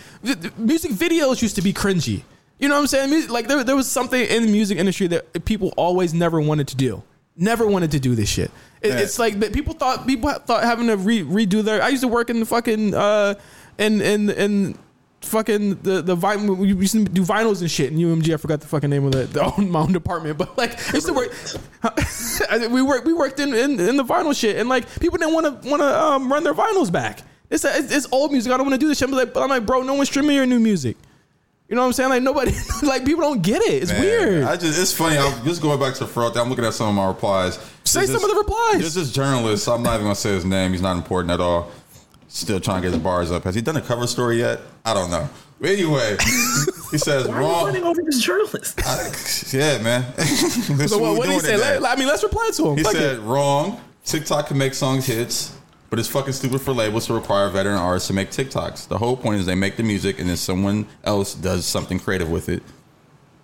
music 0.56 0.92
videos 0.92 1.42
used 1.42 1.56
to 1.56 1.62
be 1.62 1.72
cringy. 1.72 2.22
You 2.58 2.68
know 2.68 2.74
what 2.74 2.80
I'm 2.82 2.86
saying? 2.88 3.10
Mu- 3.10 3.32
Like, 3.32 3.46
there, 3.48 3.62
there 3.64 3.76
was 3.76 3.90
something 3.90 4.20
in 4.20 4.46
the 4.46 4.52
music 4.52 4.78
industry 4.78 5.06
that 5.08 5.44
people 5.44 5.72
always 5.76 6.12
never 6.14 6.40
wanted 6.40 6.68
to 6.68 6.76
do. 6.76 7.02
Never 7.36 7.66
wanted 7.66 7.92
to 7.92 8.00
do 8.00 8.14
this 8.14 8.28
shit. 8.28 8.50
It, 8.82 8.88
Yeah. 8.88 8.98
It's 8.98 9.18
like 9.18 9.38
that 9.40 9.52
people 9.52 9.74
thought 9.74 10.06
people 10.06 10.30
thought 10.32 10.64
having 10.64 10.88
to 10.88 10.96
re- 10.96 11.22
redo 11.22 11.62
their. 11.62 11.80
I 11.82 11.88
used 11.88 12.02
to 12.02 12.08
work 12.08 12.30
in 12.30 12.40
the 12.40 12.46
fucking 12.46 12.94
uh, 12.94 13.34
in 13.78 14.00
in 14.00 14.30
in 14.30 14.78
fucking 15.20 15.76
the 15.82 16.02
the 16.02 16.16
vinyl. 16.16 16.56
We 16.56 16.72
used 16.74 16.94
to 16.94 17.04
do 17.04 17.22
vinyls 17.22 17.60
and 17.60 17.70
shit 17.70 17.92
in 17.92 17.98
UMG. 17.98 18.34
I 18.34 18.36
forgot 18.38 18.60
the 18.60 18.66
fucking 18.66 18.90
name 18.90 19.04
of 19.04 19.12
the, 19.12 19.24
the 19.26 19.42
own, 19.58 19.70
my 19.70 19.80
own 19.80 19.92
department, 19.92 20.36
but 20.36 20.58
like 20.58 20.72
I 20.90 20.94
used 20.94 21.06
to 21.06 21.12
work. 21.12 21.32
we 22.70 22.82
worked 22.82 23.06
we 23.06 23.12
worked 23.12 23.38
in, 23.40 23.54
in 23.54 23.78
in 23.78 23.96
the 23.96 24.04
vinyl 24.04 24.36
shit, 24.36 24.56
and 24.56 24.68
like 24.68 24.86
people 25.00 25.18
didn't 25.18 25.34
want 25.34 25.62
to 25.62 25.68
want 25.68 25.80
to 25.80 26.00
um, 26.02 26.32
run 26.32 26.42
their 26.42 26.54
vinyls 26.54 26.90
back. 26.90 27.20
It's, 27.50 27.64
it's 27.64 27.92
it's 27.94 28.06
old 28.12 28.32
music. 28.32 28.52
I 28.52 28.56
don't 28.56 28.66
want 28.66 28.74
to 28.74 28.84
do 28.84 28.88
this 28.88 28.98
shit. 28.98 29.08
I'm 29.08 29.14
like, 29.14 29.32
but 29.32 29.42
I'm 29.42 29.48
like, 29.48 29.64
bro, 29.64 29.82
no 29.82 29.94
one's 29.94 30.08
streaming 30.08 30.36
your 30.36 30.46
new 30.46 30.58
music. 30.58 30.96
You 31.68 31.76
know 31.76 31.82
what 31.82 31.88
I'm 31.88 31.92
saying? 31.92 32.10
Like 32.10 32.22
nobody, 32.22 32.52
like 32.82 33.04
people 33.04 33.22
don't 33.22 33.42
get 33.42 33.62
it. 33.62 33.82
It's 33.82 33.92
Man, 33.92 34.00
weird. 34.00 34.44
I 34.44 34.56
just 34.56 34.80
it's 34.80 34.92
funny. 34.92 35.18
I'm 35.18 35.44
just 35.44 35.60
going 35.62 35.78
back 35.78 35.94
to 35.96 36.04
Pharrell. 36.04 36.32
thing, 36.32 36.42
I'm 36.42 36.48
looking 36.48 36.64
at 36.64 36.74
some 36.74 36.88
of 36.88 36.94
my 36.94 37.06
replies. 37.06 37.56
Say 37.84 38.00
There's 38.00 38.10
some 38.10 38.14
this- 38.20 38.24
of 38.24 38.30
the 38.30 38.36
replies. 38.36 38.78
There's 38.80 38.94
this 38.94 39.12
journalist. 39.12 39.68
I'm 39.68 39.82
not 39.82 39.94
even 39.94 40.04
gonna 40.04 40.14
say 40.14 40.30
his 40.30 40.44
name. 40.44 40.72
He's 40.72 40.82
not 40.82 40.96
important 40.96 41.30
at 41.30 41.40
all. 41.40 41.70
Still 42.28 42.60
trying 42.60 42.82
to 42.82 42.88
get 42.88 42.94
his 42.94 43.02
bars 43.02 43.30
up. 43.30 43.44
Has 43.44 43.54
he 43.54 43.62
done 43.62 43.76
a 43.76 43.80
cover 43.80 44.06
story 44.06 44.38
yet? 44.38 44.60
I 44.84 44.92
don't 44.92 45.10
know. 45.10 45.28
But 45.60 45.70
anyway, 45.70 46.16
he 46.92 46.98
says 46.98 47.26
Why 47.26 47.34
are 47.34 47.40
you 47.42 47.66
running 47.66 47.84
over 47.84 48.00
this 48.02 48.20
journalist? 48.20 48.78
I- 48.86 49.56
yeah, 49.56 49.78
man. 49.82 50.04
So 50.88 50.98
what, 50.98 51.12
we 51.14 51.18
what 51.18 51.24
did 51.26 51.32
he 51.34 51.40
doing 51.40 51.40
say? 51.40 51.56
Let- 51.80 51.84
I 51.86 51.96
mean, 51.98 52.06
let's 52.08 52.22
reply 52.22 52.50
to 52.52 52.68
him. 52.68 52.76
He 52.76 52.82
Fuck 52.82 52.92
said 52.92 53.16
it. 53.16 53.20
wrong. 53.22 53.80
TikTok 54.04 54.46
can 54.48 54.56
make 54.58 54.72
songs 54.74 55.06
hits, 55.06 55.54
but 55.90 55.98
it's 55.98 56.08
fucking 56.08 56.32
stupid 56.32 56.60
for 56.60 56.72
labels 56.72 57.06
to 57.06 57.14
require 57.14 57.48
veteran 57.48 57.76
artists 57.76 58.08
to 58.08 58.14
make 58.14 58.30
TikToks. 58.30 58.88
The 58.88 58.98
whole 58.98 59.16
point 59.16 59.40
is 59.40 59.46
they 59.46 59.54
make 59.54 59.76
the 59.76 59.82
music 59.82 60.18
and 60.20 60.28
then 60.28 60.36
someone 60.36 60.86
else 61.04 61.34
does 61.34 61.64
something 61.66 61.98
creative 61.98 62.30
with 62.30 62.48
it. 62.48 62.62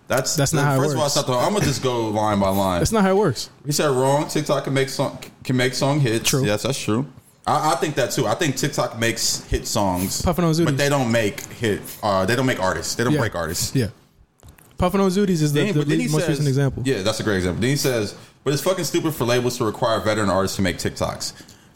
That's 0.07 0.35
That's 0.35 0.53
not 0.53 0.65
how 0.65 0.75
it 0.75 0.77
First 0.77 0.91
of 0.91 0.97
all, 0.97 1.03
works. 1.05 1.17
it's 1.17 1.29
I'm 1.29 1.53
gonna 1.53 1.65
just 1.65 1.81
go 1.81 2.09
line 2.09 2.39
by 2.39 2.49
line. 2.49 2.79
That's 2.79 2.91
not 2.91 3.01
how 3.03 3.09
it 3.11 3.15
works. 3.17 3.49
He 3.65 3.71
said 3.71 3.89
wrong. 3.89 4.27
TikTok 4.27 4.63
can 4.65 4.73
make 4.73 4.89
song 4.89 5.17
can 5.43 5.57
make 5.57 5.73
song 5.73 5.99
hits. 5.99 6.29
True. 6.29 6.45
Yes, 6.45 6.61
that's 6.61 6.79
true. 6.79 7.07
I, 7.47 7.71
I 7.73 7.75
think 7.77 7.95
that 7.95 8.11
too. 8.11 8.27
I 8.27 8.35
think 8.35 8.55
TikTok 8.55 8.99
makes 8.99 9.43
hit 9.45 9.65
songs, 9.65 10.21
Puffin' 10.21 10.45
on 10.45 10.51
Zooties. 10.53 10.65
but 10.65 10.77
they 10.77 10.89
don't 10.89 11.11
make 11.11 11.41
hit. 11.53 11.81
Uh, 12.03 12.23
they 12.25 12.35
don't 12.35 12.45
make 12.45 12.59
artists. 12.61 12.93
They 12.93 13.03
don't 13.03 13.13
Yeah. 13.13 13.19
break 13.19 13.33
artists. 13.35 13.75
Yeah. 13.75 13.87
Puffin 14.77 14.99
on 15.01 15.09
Zooties 15.09 15.41
is 15.41 15.53
the, 15.53 15.61
Then, 15.61 15.73
the 15.73 15.79
but 15.79 15.87
then 15.87 15.99
he 16.01 16.07
most 16.07 16.21
says, 16.21 16.29
recent 16.29 16.47
example. 16.49 16.83
Yeah, 16.85 17.01
that's 17.01 17.19
a 17.19 17.23
great 17.23 17.37
example. 17.37 17.61
Then 17.61 17.69
he 17.69 17.75
says, 17.77 18.13
but 18.43 18.53
it's 18.53 18.61
fucking 18.61 18.83
stupid 18.83 19.13
for 19.15 19.23
labels 19.25 19.57
to 19.57 19.65
require 19.65 19.99
veteran 20.01 20.29
artists 20.29 20.57
to 20.57 20.61
make 20.63 20.77
TikToks. 20.77 21.33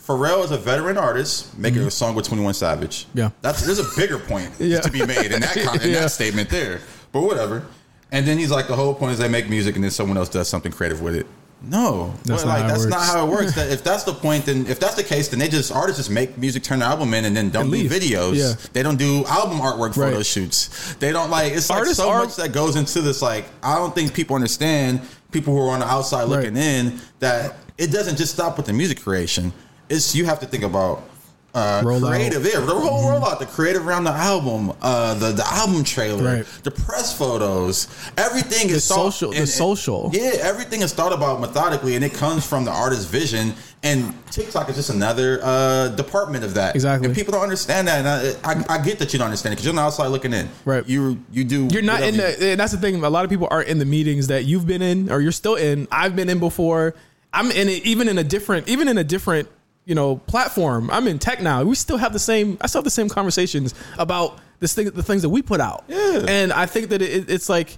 Pharrell 0.10 0.44
is 0.44 0.50
a 0.50 0.58
veteran 0.58 0.98
artist 0.98 1.56
making 1.56 1.84
a 1.84 1.92
song 1.92 2.16
with 2.16 2.28
Twenty 2.28 2.44
One 2.44 2.56
Savage. 2.56 3.06
Mm-hmm. 3.10 3.18
Yeah. 3.20 3.30
that's 3.42 3.64
there's 3.64 3.78
a 3.78 3.96
bigger 3.96 4.18
point 4.18 4.52
Yeah. 4.60 4.80
to 4.80 4.90
be 4.92 5.06
made 5.06 5.32
in 5.32 5.42
that 5.42 5.54
con- 5.64 5.80
in 5.82 5.92
Yeah. 5.92 6.00
that 6.02 6.12
statement 6.12 6.50
there. 6.50 6.82
But 7.12 7.22
whatever. 7.22 7.64
And 8.12 8.26
then 8.26 8.40
he's 8.40 8.50
like, 8.50 8.68
the 8.68 8.76
whole 8.76 8.96
point 8.96 9.12
is 9.14 9.20
they 9.20 9.28
make 9.28 9.50
music 9.50 9.76
and 9.76 9.84
then 9.84 9.92
someone 9.92 10.18
else 10.18 10.30
does 10.30 10.48
something 10.50 10.72
creative 10.72 11.00
with 11.02 11.14
it. 11.16 11.28
No, 11.62 12.14
That's 12.24 12.44
Well, 12.44 12.54
not 12.54 12.54
like 12.54 12.62
how 12.62 12.66
it 12.66 12.68
that's 12.70 12.80
works. 12.80 12.90
not 12.92 13.06
how 13.06 13.28
it 13.28 13.30
works. 13.30 13.54
that 13.56 13.70
if 13.72 13.84
that's 13.84 14.04
the 14.04 14.14
point, 14.14 14.46
then 14.46 14.66
if 14.66 14.80
that's 14.80 14.96
the 14.96 15.04
case, 15.04 15.28
then 15.28 15.38
they 15.38 15.48
just 15.50 15.72
artists 15.72 16.00
just 16.00 16.10
make 16.10 16.36
music, 16.40 16.64
turn 16.64 16.80
the 16.80 16.86
album 16.86 17.14
in, 17.14 17.26
and 17.26 17.38
then 17.38 17.50
don't 17.52 17.72
And 17.72 17.74
do 17.74 17.88
videos. 17.90 18.36
Yeah. 18.36 18.54
They 18.74 18.82
don't 18.82 18.98
do 18.98 19.26
album 19.28 19.60
artwork 19.60 19.96
Right. 19.96 20.12
photo 20.12 20.24
shoots. 20.24 20.96
They 20.96 21.12
don't 21.12 21.30
like 21.30 21.54
it's 21.54 21.70
like 21.70 21.86
so 21.88 22.10
are- 22.10 22.24
much 22.26 22.36
that 22.38 22.52
goes 22.52 22.76
into 22.78 23.02
this. 23.02 23.22
Like 23.22 23.46
I 23.62 23.76
don't 23.76 23.94
think 23.94 24.14
people 24.16 24.36
understand. 24.36 25.02
People 25.32 25.54
who 25.54 25.62
are 25.62 25.70
on 25.74 25.82
the 25.82 25.86
outside 25.86 26.22
Right. 26.22 26.30
looking 26.30 26.58
in 26.58 27.00
that 27.20 27.58
it 27.78 27.92
doesn't 27.92 28.16
just 28.18 28.34
stop 28.34 28.58
with 28.58 28.66
the 28.66 28.74
music 28.74 29.04
creation. 29.04 29.54
It's 29.90 30.16
you 30.16 30.26
have 30.26 30.40
to 30.42 30.46
think 30.46 30.64
about. 30.64 31.04
Uh, 31.52 31.82
creative, 31.82 32.46
yeah, 32.46 32.60
the 32.60 32.76
whole 32.76 33.10
rollout, 33.10 33.40
the 33.40 33.46
creative 33.48 33.86
around 33.88 34.04
the 34.04 34.12
album, 34.12 34.72
uh, 34.84 35.16
the 35.16 35.32
the 35.32 35.44
album 35.48 35.84
trailer, 35.84 36.24
Right. 36.24 36.46
the 36.64 36.70
press 36.70 37.12
photos, 37.18 37.88
everything 38.18 38.70
is 38.70 38.88
thought- 38.88 38.98
social- 39.14 39.32
the 39.32 39.38
and- 39.38 39.42
and- 39.48 39.50
social. 39.50 40.12
yeah, 40.14 40.30
everything 40.42 40.84
is 40.84 40.94
thought 40.94 41.12
about 41.12 41.42
methodically, 41.42 41.96
and 41.96 42.06
it 42.06 42.14
comes 42.14 42.46
from 42.46 42.66
the 42.66 42.72
artist's 42.72 43.06
vision. 43.06 43.56
And 43.82 44.14
TikTok 44.30 44.70
is 44.70 44.76
just 44.76 44.92
another 44.92 45.40
uh, 45.42 45.88
department 45.88 46.44
of 46.44 46.54
that. 46.54 46.76
Exactly. 46.76 47.08
and 47.08 47.16
people 47.16 47.32
don't 47.32 47.42
understand 47.42 47.88
that. 47.88 47.98
And 48.06 48.08
I, 48.46 48.52
I, 48.52 48.76
I 48.76 48.78
get 48.84 49.00
that 49.00 49.12
you 49.12 49.18
don't 49.18 49.26
understand 49.26 49.54
it 49.54 49.56
because 49.56 49.66
you're 49.66 49.74
the 49.74 49.82
outside 49.82 50.10
looking 50.10 50.34
in. 50.34 50.50
Right. 50.66 50.88
You 50.88 51.18
you 51.32 51.44
do. 51.46 51.68
You're 51.72 51.82
not 51.82 52.04
in 52.04 52.14
you- 52.14 52.22
the. 52.22 52.52
And 52.52 52.60
that's 52.60 52.74
the 52.74 52.78
thing. 52.78 53.04
A 53.04 53.10
lot 53.10 53.24
of 53.24 53.32
people 53.32 53.48
aren't 53.50 53.70
in 53.70 53.80
the 53.80 53.86
meetings 53.86 54.28
that 54.28 54.46
you've 54.46 54.68
been 54.68 54.84
in, 54.84 55.12
or 55.12 55.20
you're 55.20 55.32
still 55.32 55.56
in. 55.56 55.88
I've 55.92 56.16
been 56.16 56.30
in 56.30 56.38
before. 56.38 56.94
I'm 57.34 57.50
in 57.50 57.70
it, 57.70 57.84
even 57.86 58.08
in 58.08 58.20
a 58.20 58.24
different, 58.24 58.68
even 58.70 58.88
in 58.88 58.98
a 59.00 59.04
different, 59.04 59.48
you 59.86 59.96
know, 59.96 60.18
platform. 60.18 60.90
I'm 60.92 61.08
in 61.08 61.20
tech 61.20 61.42
now. 61.42 61.64
We 61.64 61.76
still 61.76 61.98
have 61.98 62.14
the 62.14 62.20
same. 62.20 62.58
I 62.62 62.68
still 62.68 62.80
have 62.80 62.86
the 62.86 62.90
same 62.92 63.10
conversations 63.10 63.74
about 63.98 64.40
this 64.60 64.74
thing, 64.74 64.90
the 64.92 65.04
things 65.04 65.22
that 65.24 65.30
we 65.30 65.42
put 65.42 65.60
out. 65.62 65.86
Yeah. 65.88 66.26
And 66.28 66.54
I 66.54 66.66
think 66.66 66.90
that 66.90 67.02
it, 67.02 67.30
it's 67.30 67.50
like 67.50 67.78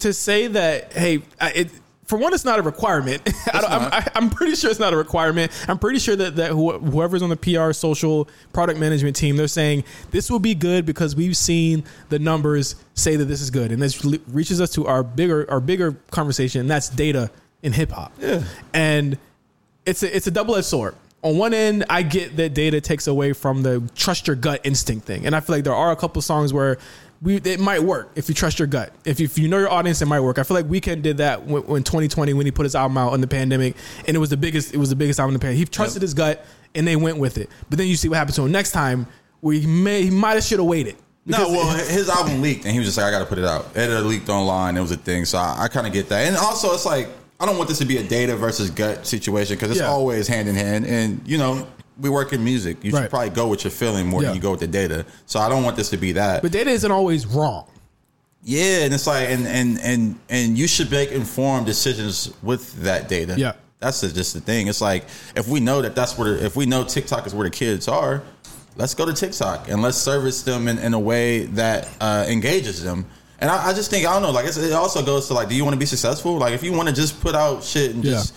to 0.00 0.12
say 0.12 0.46
that, 0.48 0.92
hey, 0.92 1.22
it. 1.40 1.70
For 2.06 2.18
one, 2.18 2.34
it's 2.34 2.44
not 2.44 2.58
a 2.58 2.62
requirement. 2.62 3.22
I 3.54 3.60
don't, 3.60 3.70
I'm. 3.70 3.82
I, 3.92 4.08
I'm 4.16 4.30
pretty 4.30 4.56
sure 4.56 4.68
it's 4.68 4.80
not 4.80 4.92
a 4.92 4.96
requirement. 4.96 5.52
I'm 5.68 5.78
pretty 5.78 6.00
sure 6.00 6.16
that 6.16 6.34
that 6.36 6.50
who- 6.50 6.76
whoever's 6.78 7.22
on 7.22 7.28
the 7.28 7.36
PR, 7.36 7.70
social, 7.72 8.28
product 8.52 8.80
management 8.80 9.14
team, 9.14 9.36
they're 9.36 9.46
saying 9.46 9.84
this 10.10 10.28
will 10.28 10.40
be 10.40 10.56
good 10.56 10.84
because 10.84 11.14
we've 11.14 11.36
seen 11.36 11.84
the 12.08 12.18
numbers 12.18 12.74
say 12.94 13.14
that 13.14 13.26
this 13.26 13.40
is 13.40 13.50
good, 13.52 13.70
and 13.70 13.80
this 13.80 14.04
reaches 14.26 14.60
us 14.60 14.70
to 14.70 14.88
our 14.88 15.04
bigger 15.04 15.48
our 15.48 15.60
bigger 15.60 15.92
conversation, 16.10 16.62
and 16.62 16.68
that's 16.70 16.88
data 16.88 17.30
in 17.62 17.72
hip 17.72 17.92
hop. 17.92 18.12
Yeah. 18.18 18.42
and 18.74 19.16
it's 19.86 20.02
a 20.02 20.16
it's 20.16 20.26
a 20.26 20.32
double 20.32 20.56
edged 20.56 20.66
sword. 20.66 20.96
On 21.22 21.36
one 21.36 21.52
end, 21.52 21.84
I 21.90 22.02
get 22.02 22.36
that 22.36 22.54
data 22.54 22.80
takes 22.80 23.06
away 23.06 23.34
from 23.34 23.62
the 23.62 23.88
trust 23.94 24.26
your 24.26 24.36
gut 24.36 24.62
instinct 24.64 25.06
thing, 25.06 25.26
and 25.26 25.36
I 25.36 25.40
feel 25.40 25.56
like 25.56 25.64
there 25.64 25.74
are 25.74 25.92
a 25.92 25.96
couple 25.96 26.22
songs 26.22 26.52
where 26.52 26.78
we 27.22 27.36
it 27.36 27.60
might 27.60 27.82
work 27.82 28.10
if 28.14 28.28
you 28.28 28.34
trust 28.34 28.58
your 28.58 28.68
gut. 28.68 28.92
If 29.04 29.20
you, 29.20 29.26
if 29.26 29.38
you 29.38 29.48
know 29.48 29.58
your 29.58 29.70
audience, 29.70 30.00
it 30.00 30.06
might 30.06 30.20
work. 30.20 30.38
I 30.38 30.42
feel 30.42 30.56
like 30.56 30.66
Weeknd 30.66 31.02
did 31.02 31.18
that 31.18 31.44
when, 31.44 31.62
when 31.64 31.82
2020 31.82 32.32
when 32.32 32.46
he 32.46 32.52
put 32.52 32.64
his 32.64 32.74
album 32.74 32.96
out 32.96 33.12
in 33.12 33.20
the 33.20 33.26
pandemic, 33.26 33.76
and 34.06 34.16
it 34.16 34.18
was 34.18 34.30
the 34.30 34.36
biggest 34.36 34.72
it 34.72 34.78
was 34.78 34.88
the 34.88 34.96
biggest 34.96 35.20
album 35.20 35.34
in 35.34 35.40
the 35.40 35.40
pandemic. 35.40 35.58
He 35.58 35.64
trusted 35.66 36.00
his 36.00 36.14
gut, 36.14 36.44
and 36.74 36.86
they 36.86 36.96
went 36.96 37.18
with 37.18 37.36
it. 37.36 37.50
But 37.68 37.78
then 37.78 37.86
you 37.86 37.96
see 37.96 38.08
what 38.08 38.16
happened 38.16 38.36
to 38.36 38.44
him 38.44 38.52
next 38.52 38.72
time, 38.72 39.06
where 39.40 39.56
he 39.56 39.66
may 39.66 40.02
he 40.04 40.10
might 40.10 40.34
have 40.34 40.44
should 40.44 40.58
have 40.58 40.68
waited. 40.68 40.96
No, 41.26 41.48
well, 41.50 41.76
his 41.76 42.08
album 42.08 42.40
leaked, 42.40 42.64
and 42.64 42.72
he 42.72 42.78
was 42.78 42.88
just 42.88 42.96
like, 42.96 43.06
"I 43.06 43.10
got 43.10 43.18
to 43.18 43.26
put 43.26 43.38
it 43.38 43.44
out." 43.44 43.76
It 43.76 43.88
leaked 44.04 44.30
online. 44.30 44.78
It 44.78 44.80
was 44.80 44.90
a 44.90 44.96
thing, 44.96 45.26
so 45.26 45.36
I, 45.36 45.64
I 45.64 45.68
kind 45.68 45.86
of 45.86 45.92
get 45.92 46.08
that. 46.08 46.26
And 46.26 46.36
also, 46.36 46.72
it's 46.72 46.86
like 46.86 47.08
I 47.40 47.46
don't 47.46 47.56
want 47.56 47.68
this 47.68 47.78
to 47.78 47.86
be 47.86 47.96
a 47.96 48.02
data 48.02 48.36
versus 48.36 48.68
gut 48.70 49.06
situation 49.06 49.56
because 49.56 49.70
it's 49.70 49.80
Yeah. 49.80 49.88
always 49.88 50.28
hand 50.28 50.48
in 50.48 50.54
hand. 50.54 50.84
And 50.86 51.22
you 51.24 51.38
know, 51.38 51.66
we 51.98 52.10
work 52.10 52.32
in 52.34 52.44
music. 52.44 52.76
You 52.82 52.92
Right. 52.92 53.02
should 53.02 53.10
probably 53.10 53.30
go 53.30 53.48
with 53.48 53.64
your 53.64 53.70
feeling 53.70 54.06
more 54.06 54.20
Yeah. 54.22 54.28
than 54.28 54.36
you 54.36 54.42
go 54.42 54.50
with 54.50 54.60
the 54.60 54.66
data. 54.66 55.06
So 55.26 55.40
I 55.40 55.48
don't 55.48 55.64
want 55.64 55.76
this 55.76 55.88
to 55.90 55.96
be 55.96 56.12
that. 56.12 56.42
But 56.42 56.52
data 56.52 56.70
isn't 56.70 56.90
always 56.90 57.26
wrong. 57.26 57.64
Yeah, 58.44 58.84
and 58.84 58.94
it's 58.94 59.06
like 59.06 59.28
and 59.30 59.46
and 59.46 59.78
and 59.82 60.16
and 60.28 60.58
you 60.58 60.66
should 60.66 60.90
make 60.90 61.10
informed 61.12 61.66
decisions 61.66 62.30
with 62.42 62.82
that 62.82 63.08
data. 63.08 63.34
Yeah. 63.38 63.52
that's 63.80 64.02
the, 64.02 64.08
just 64.08 64.34
the 64.34 64.40
thing. 64.40 64.66
It's 64.68 64.82
like 64.82 65.04
if 65.34 65.48
we 65.48 65.58
know 65.60 65.80
that 65.80 65.94
that's 65.94 66.18
where 66.18 66.36
if 66.36 66.56
we 66.56 66.66
know 66.66 66.84
TikTok 66.84 67.26
is 67.26 67.34
where 67.34 67.44
the 67.44 67.50
kids 67.50 67.88
are, 67.88 68.22
let's 68.76 68.92
go 68.94 69.06
to 69.06 69.12
TikTok 69.14 69.68
and 69.70 69.80
let's 69.80 69.96
service 69.96 70.42
them 70.42 70.68
in, 70.68 70.78
in 70.78 70.92
a 70.92 70.98
way 70.98 71.46
that 71.46 71.88
uh, 72.00 72.26
engages 72.28 72.82
them. 72.82 73.06
And 73.40 73.50
I, 73.50 73.68
I 73.68 73.72
just 73.72 73.90
think 73.90 74.06
I 74.06 74.12
don't 74.12 74.22
know. 74.22 74.30
Like 74.30 74.46
it's, 74.46 74.56
it 74.58 74.72
also 74.72 75.02
goes 75.04 75.26
to 75.28 75.34
like, 75.34 75.48
do 75.48 75.54
you 75.54 75.64
want 75.64 75.74
to 75.74 75.78
be 75.78 75.86
successful? 75.86 76.36
Like 76.38 76.52
if 76.54 76.62
you 76.62 76.72
want 76.72 76.88
to 76.88 76.94
just 76.94 77.20
put 77.20 77.34
out 77.34 77.64
shit 77.64 77.94
and 77.94 78.04
Yeah. 78.04 78.12
just 78.12 78.34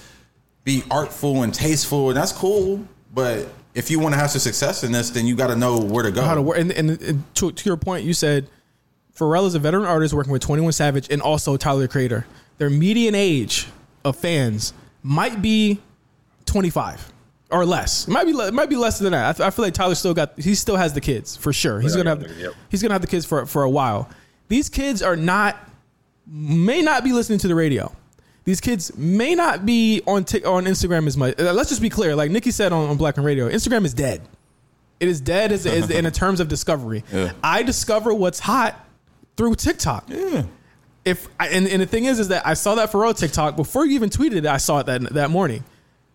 be 0.63 0.83
artful 0.89 1.43
and 1.43 1.53
tasteful, 1.53 2.09
and 2.09 2.17
that's 2.17 2.31
cool. 2.31 2.85
But 3.13 3.47
if 3.75 3.91
you 3.91 3.99
want 3.99 4.13
to 4.13 4.19
have 4.19 4.31
some 4.31 4.39
success 4.39 4.83
in 4.83 4.91
this, 4.93 5.09
then 5.09 5.27
you 5.27 5.35
got 5.35 5.47
to 5.47 5.55
know 5.55 5.77
where 5.79 6.03
to 6.03 6.11
go. 6.11 6.21
How 6.23 6.35
to 6.35 6.41
work. 6.41 6.57
And, 6.57 6.71
and, 6.71 6.89
and 7.01 7.35
to, 7.35 7.51
to 7.51 7.69
your 7.69 7.75
point, 7.77 8.05
you 8.05 8.13
said 8.13 8.47
Pharrell 9.17 9.45
is 9.45 9.55
a 9.55 9.59
veteran 9.59 9.85
artist 9.85 10.13
working 10.13 10.31
with 10.31 10.41
21 10.41 10.71
Savage 10.71 11.07
and 11.11 11.21
also 11.21 11.57
Tyler 11.57 11.81
the 11.81 11.87
Creator. 11.89 12.25
Their 12.59 12.69
median 12.69 13.13
age 13.13 13.67
of 14.05 14.15
fans 14.15 14.73
might 15.03 15.41
be 15.41 15.79
25 16.45 17.11
or 17.51 17.65
less. 17.65 18.07
It 18.07 18.11
might 18.11 18.25
be 18.25 18.31
it 18.31 18.53
might 18.53 18.69
be 18.69 18.75
less 18.75 18.99
than 18.99 19.11
that. 19.11 19.29
I, 19.29 19.33
th- 19.33 19.47
I 19.47 19.49
feel 19.51 19.65
like 19.65 19.73
Tyler 19.73 19.95
still 19.95 20.13
got 20.13 20.39
he 20.39 20.55
still 20.55 20.75
has 20.77 20.93
the 20.93 21.01
kids 21.01 21.35
for 21.35 21.51
sure. 21.53 21.79
He's 21.81 21.95
Yeah, 21.95 22.03
gonna 22.03 22.21
yeah, 22.21 22.27
have 22.29 22.37
yep. 22.39 22.53
he's 22.69 22.81
gonna 22.81 22.93
have 22.93 23.01
the 23.01 23.07
kids 23.07 23.25
for 23.25 23.45
for 23.45 23.63
a 23.63 23.69
while. 23.69 24.09
These 24.47 24.69
kids 24.69 25.01
are 25.01 25.15
not 25.15 25.57
may 26.27 26.81
not 26.81 27.03
be 27.03 27.11
listening 27.13 27.39
to 27.39 27.47
the 27.47 27.55
radio. 27.55 27.93
These 28.45 28.59
kids 28.61 28.95
may 28.97 29.35
not 29.35 29.65
be 29.65 30.01
on 30.05 30.25
Tik 30.25 30.45
on 30.45 30.65
Instagram 30.65 31.07
as 31.07 31.15
much. 31.15 31.39
Uh, 31.39 31.53
Let's 31.53 31.69
just 31.69 31.81
be 31.81 31.89
clear. 31.89 32.15
Like 32.15 32.29
Nikki 32.31 32.51
said 32.51 32.73
on, 32.73 32.89
on 32.89 32.97
Black 32.97 33.17
and 33.17 33.25
Radio, 33.25 33.49
Instagram 33.49 33.85
is 33.85 33.93
dead. 33.93 34.21
It 34.99 35.07
is 35.07 35.21
dead 35.21 35.51
as, 35.51 35.65
as 35.65 35.89
in 35.89 36.09
terms 36.11 36.39
of 36.39 36.47
discovery. 36.47 37.03
Yeah. 37.11 37.33
I 37.43 37.63
discover 37.63 38.13
what's 38.13 38.39
hot 38.39 38.85
through 39.37 39.55
TikTok. 39.55 40.05
Yeah. 40.09 40.43
If 41.05 41.27
I, 41.39 41.49
and, 41.49 41.67
and 41.67 41.81
the 41.81 41.85
thing 41.85 42.05
is, 42.05 42.19
is 42.19 42.29
that 42.29 42.45
I 42.47 42.53
saw 42.53 42.75
that 42.75 42.91
Pharrell 42.91 43.17
TikTok 43.17 43.55
before 43.55 43.85
you 43.85 43.95
even 43.95 44.09
tweeted 44.09 44.37
it. 44.37 44.45
I 44.45 44.57
saw 44.57 44.79
it 44.79 44.85
that 44.85 45.01
that 45.13 45.29
morning, 45.29 45.63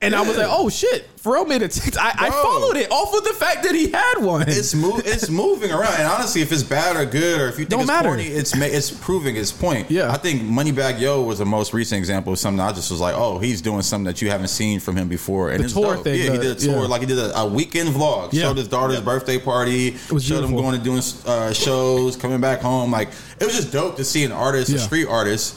and 0.01 0.15
I 0.15 0.21
was 0.23 0.37
like, 0.37 0.47
"Oh 0.49 0.69
shit!" 0.69 1.09
Pharrell 1.19 1.47
made 1.49 1.63
a 1.63 1.69
TikTok. 1.69 2.03
I, 2.03 2.27
I 2.27 2.31
Bro. 2.31 2.43
followed 2.43 2.77
it 2.77 2.91
off 2.93 3.13
of 3.17 3.25
the 3.25 3.33
fact 3.35 3.65
that 3.65 3.75
he 3.75 3.91
had 3.91 4.19
one. 4.19 4.45
it's 4.49 4.75
move 4.75 5.03
it's 5.05 5.29
moving 5.29 5.73
around 5.73 5.95
and 5.99 6.05
honestly 6.07 6.41
if 6.43 6.53
it's 6.53 6.63
bad 6.63 6.97
or 6.97 7.05
good 7.05 7.41
or 7.41 7.49
if 7.49 7.55
you 7.59 7.65
think 7.65 7.71
Don't 7.71 7.81
it's 7.81 7.89
matter. 7.89 8.09
corny 8.11 8.25
it's 8.27 8.55
ma- 8.55 8.65
it's 8.67 8.91
proving 8.93 9.37
its 9.37 9.51
point 9.51 9.91
Yeah. 9.91 10.13
i 10.13 10.17
think 10.17 10.43
moneybagg 10.43 11.01
yo 11.01 11.23
was 11.23 11.39
the 11.41 11.45
most 11.45 11.75
recent 11.75 11.99
example 11.99 12.33
of 12.33 12.39
something 12.39 12.61
i 12.61 12.71
just 12.73 12.91
was 12.93 13.01
like 13.01 13.15
oh 13.17 13.39
he's 13.41 13.61
doing 13.61 13.83
something 13.83 14.05
that 14.05 14.23
you 14.23 14.31
haven't 14.31 14.49
seen 14.49 14.79
from 14.79 14.97
him 14.97 15.09
before 15.09 15.51
and 15.51 15.61
The 15.61 15.65
it's 15.65 15.75
tour 15.75 15.97
dope. 15.97 16.05
thing, 16.05 16.19
yeah 16.23 16.33
he 16.33 16.39
did 16.39 16.47
a 16.53 16.55
tour 16.55 16.83
yeah. 16.83 16.87
like 16.87 17.01
he 17.01 17.07
did 17.09 17.19
a, 17.19 17.37
a 17.41 17.47
weekend 17.49 17.89
vlog 17.91 18.33
Yeah. 18.33 18.43
showed 18.45 18.57
his 18.59 18.69
daughter's 18.69 19.01
birthday 19.01 19.39
party 19.39 19.97
was 20.13 20.25
showed 20.25 20.45
him 20.45 20.51
beautiful. 20.53 20.63
going 20.63 20.79
to 20.79 20.85
doing 20.85 21.03
uh, 21.27 21.53
shows 21.53 22.17
coming 22.17 22.41
back 22.41 22.61
home 22.61 22.93
like 22.93 23.09
it 23.41 23.45
was 23.45 23.57
just 23.57 23.73
dope 23.73 23.97
to 23.97 24.05
see 24.05 24.23
an 24.25 24.33
artist 24.33 24.71
a 24.71 24.79
street 24.79 25.07
artist 25.07 25.57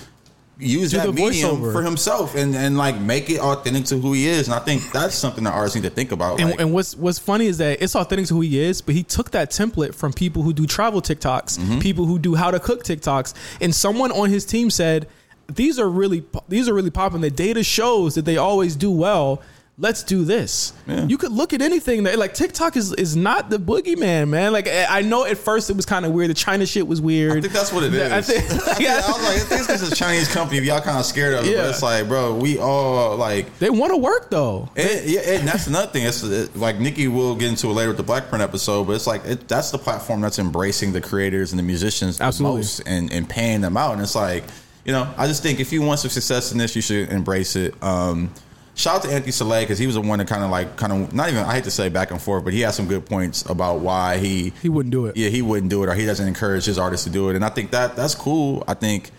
use 0.62 0.91
Do 0.91 0.97
that 0.97 1.14
medium 1.14 1.57
voiceover. 1.57 1.74
for 1.74 1.82
himself 1.82 2.36
and, 2.36 2.55
and 2.55 2.78
like 2.78 2.99
make 2.99 3.30
it 3.30 3.39
authentic 3.39 3.86
to 3.86 3.97
who 3.97 4.14
he 4.14 4.28
is 4.28 4.47
and 4.47 4.53
i 4.55 4.59
think 4.59 4.91
that's 4.91 5.16
something 5.16 5.43
that 5.43 5.53
artists 5.53 5.76
need 5.76 5.84
to 5.84 5.89
think 5.89 6.12
about 6.12 6.39
And, 6.39 6.51
like, 6.51 6.59
and 6.62 6.72
what's 6.72 6.95
what's 6.95 7.20
funny 7.20 7.47
is 7.47 7.57
that 7.57 7.82
it's 7.82 7.95
authentic 7.95 8.28
to 8.28 8.36
who 8.36 8.41
he 8.41 8.59
is, 8.59 8.82
but 8.82 8.93
he 8.95 9.03
took 9.03 9.32
that 9.32 9.49
template 9.51 9.95
from 9.95 10.14
people 10.14 10.43
who 10.43 10.53
do 10.53 10.66
travel 10.68 11.01
TikToks, 11.01 11.57
Mm-hmm. 11.59 11.80
people 11.80 12.05
who 12.05 12.20
do 12.20 12.36
how 12.36 12.51
to 12.51 12.59
cook 12.59 12.84
TikToks, 12.84 13.34
and 13.59 13.74
someone 13.74 14.12
on 14.12 14.30
his 14.30 14.45
team 14.45 14.70
said 14.70 15.07
these 15.47 15.78
are 15.80 15.89
really 15.89 16.24
these 16.47 16.70
are 16.70 16.74
really 16.74 16.91
popping. 16.91 17.22
The 17.22 17.30
data 17.32 17.64
shows 17.64 18.16
that 18.16 18.26
they 18.26 18.38
always 18.38 18.76
do 18.76 18.89
well. 18.91 19.41
Let's 19.82 20.04
do 20.04 20.24
this. 20.24 20.74
Yeah. 20.86 21.06
You 21.08 21.18
could 21.18 21.32
look 21.32 21.54
at 21.54 21.62
anything 21.64 22.04
that 22.04 22.20
like 22.20 22.36
TikTok 22.36 22.78
is 22.78 22.94
is 22.94 23.16
not 23.16 23.50
the 23.50 23.58
boogeyman, 23.58 24.30
man. 24.30 24.54
Like 24.54 24.68
I 24.70 25.02
know 25.02 25.26
at 25.26 25.40
first 25.40 25.72
it 25.72 25.76
was 25.76 25.88
kind 25.88 26.06
of 26.06 26.12
weird. 26.12 26.30
The 26.30 26.36
China 26.36 26.68
shit 26.68 26.88
was 26.88 27.02
weird. 27.02 27.36
I 27.36 27.42
think 27.42 27.52
that's 27.52 27.74
what 27.74 27.84
it 27.84 27.92
is. 27.94 28.12
I 28.12 28.18
I, 28.18 28.22
think- 28.22 28.44
think, 28.44 28.88
I 28.88 28.98
was 28.98 29.24
like, 29.24 29.38
I 29.38 29.40
think 29.66 29.70
it's 29.72 29.92
a 29.92 29.96
Chinese 29.96 30.32
company. 30.32 30.60
Y'all 30.62 30.82
kind 30.82 31.00
of 31.00 31.06
scared 31.06 31.34
of 31.34 31.46
it, 31.46 31.52
Yeah. 31.52 31.62
but 31.64 31.70
it's 31.72 31.82
like, 31.82 32.08
bro, 32.08 32.36
we 32.38 32.60
all 32.60 33.18
like. 33.18 33.58
they 33.58 33.72
want 33.72 33.92
to 33.92 33.98
work 33.98 34.30
though. 34.30 34.70
And, 34.76 35.02
yeah, 35.10 35.22
and 35.22 35.48
that's 35.48 35.66
another 35.66 35.92
thing. 35.92 36.06
It's 36.06 36.22
it, 36.22 36.56
like 36.56 36.80
Nikki 36.80 37.08
will 37.08 37.34
get 37.36 37.50
into 37.50 37.66
it 37.68 37.74
later 37.74 37.90
with 37.90 37.98
the 37.98 38.04
Black 38.04 38.30
Print 38.30 38.44
episode, 38.44 38.86
but 38.86 38.94
it's 38.94 39.08
like 39.08 39.26
it, 39.26 39.48
that's 39.48 39.72
the 39.72 39.80
platform 39.80 40.22
that's 40.22 40.38
embracing 40.38 40.94
the 40.94 41.02
creators 41.02 41.54
and 41.54 41.58
the 41.60 41.64
musicians 41.64 42.20
the 42.20 42.38
most 42.40 42.82
and, 42.86 43.12
and 43.12 43.28
paying 43.28 43.62
them 43.62 43.76
out. 43.78 43.94
And 43.94 44.02
it's 44.04 44.14
like, 44.14 44.44
you 44.86 44.92
know, 44.92 45.12
I 45.18 45.26
just 45.26 45.42
think 45.42 45.60
if 45.60 45.74
you 45.74 45.82
want 45.82 46.00
some 46.02 46.12
success 46.12 46.52
in 46.52 46.60
this, 46.60 46.76
you 46.76 46.84
should 46.84 47.10
embrace 47.10 47.56
it. 47.56 47.74
Um, 47.84 48.32
shout 48.76 48.95
out 48.97 49.01
to 49.03 49.11
Anthony 49.11 49.32
Soleil 49.32 49.61
because 49.61 49.78
he 49.80 49.86
was 49.86 49.95
the 49.95 50.01
one 50.01 50.19
that 50.19 50.28
kind 50.28 50.43
of 50.43 50.49
like 50.49 50.76
kind 50.78 50.91
of 50.93 51.13
not 51.13 51.30
even 51.30 51.43
I 51.43 51.53
hate 51.55 51.63
to 51.65 51.72
say 51.72 51.89
back 51.89 52.11
and 52.11 52.22
forth, 52.22 52.43
but 52.43 52.53
he 52.53 52.61
had 52.61 52.72
some 52.74 52.88
good 52.88 53.05
points 53.05 53.47
about 53.49 53.80
why 53.80 54.17
he 54.17 54.53
He 54.61 54.69
wouldn't 54.69 54.91
do 54.91 55.05
it. 55.07 55.17
yeah, 55.17 55.30
he 55.30 55.41
wouldn't 55.41 55.69
do 55.69 55.84
it 55.84 55.89
or 55.89 55.93
he 55.93 56.05
doesn't 56.05 56.28
encourage 56.28 56.65
his 56.65 56.78
artists 56.80 57.03
to 57.05 57.11
do 57.11 57.30
it. 57.30 57.36
And 57.36 57.43
I 57.45 57.49
think 57.49 57.72
that 57.72 57.95
that's 57.95 58.15
cool. 58.15 58.63
I 58.67 58.74
think 58.74 59.11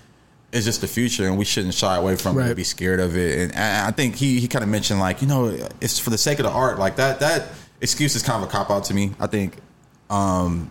it's 0.52 0.64
just 0.66 0.80
the 0.82 0.86
future 0.86 1.26
and 1.26 1.38
we 1.38 1.44
shouldn't 1.46 1.74
shy 1.74 1.96
away 1.96 2.16
from 2.16 2.36
it 2.36 2.40
Right. 2.40 2.46
and 2.48 2.56
be 2.56 2.64
scared 2.64 3.00
of 3.00 3.16
it. 3.16 3.38
And, 3.38 3.54
and 3.54 3.86
I 3.86 3.90
think 3.90 4.16
he, 4.16 4.38
he 4.40 4.48
kind 4.48 4.62
of 4.62 4.68
mentioned 4.68 5.00
like, 5.00 5.22
you 5.22 5.28
know, 5.28 5.46
it's 5.80 5.98
for 5.98 6.10
the 6.10 6.18
sake 6.18 6.38
of 6.40 6.44
the 6.44 6.50
art. 6.52 6.78
Like 6.78 6.96
that 6.96 7.20
that 7.20 7.48
excuse 7.80 8.14
is 8.16 8.22
kind 8.22 8.42
of 8.42 8.48
a 8.48 8.52
cop 8.52 8.70
out 8.70 8.84
to 8.84 8.94
me. 8.94 9.12
I 9.20 9.26
think 9.26 9.56
um 10.10 10.70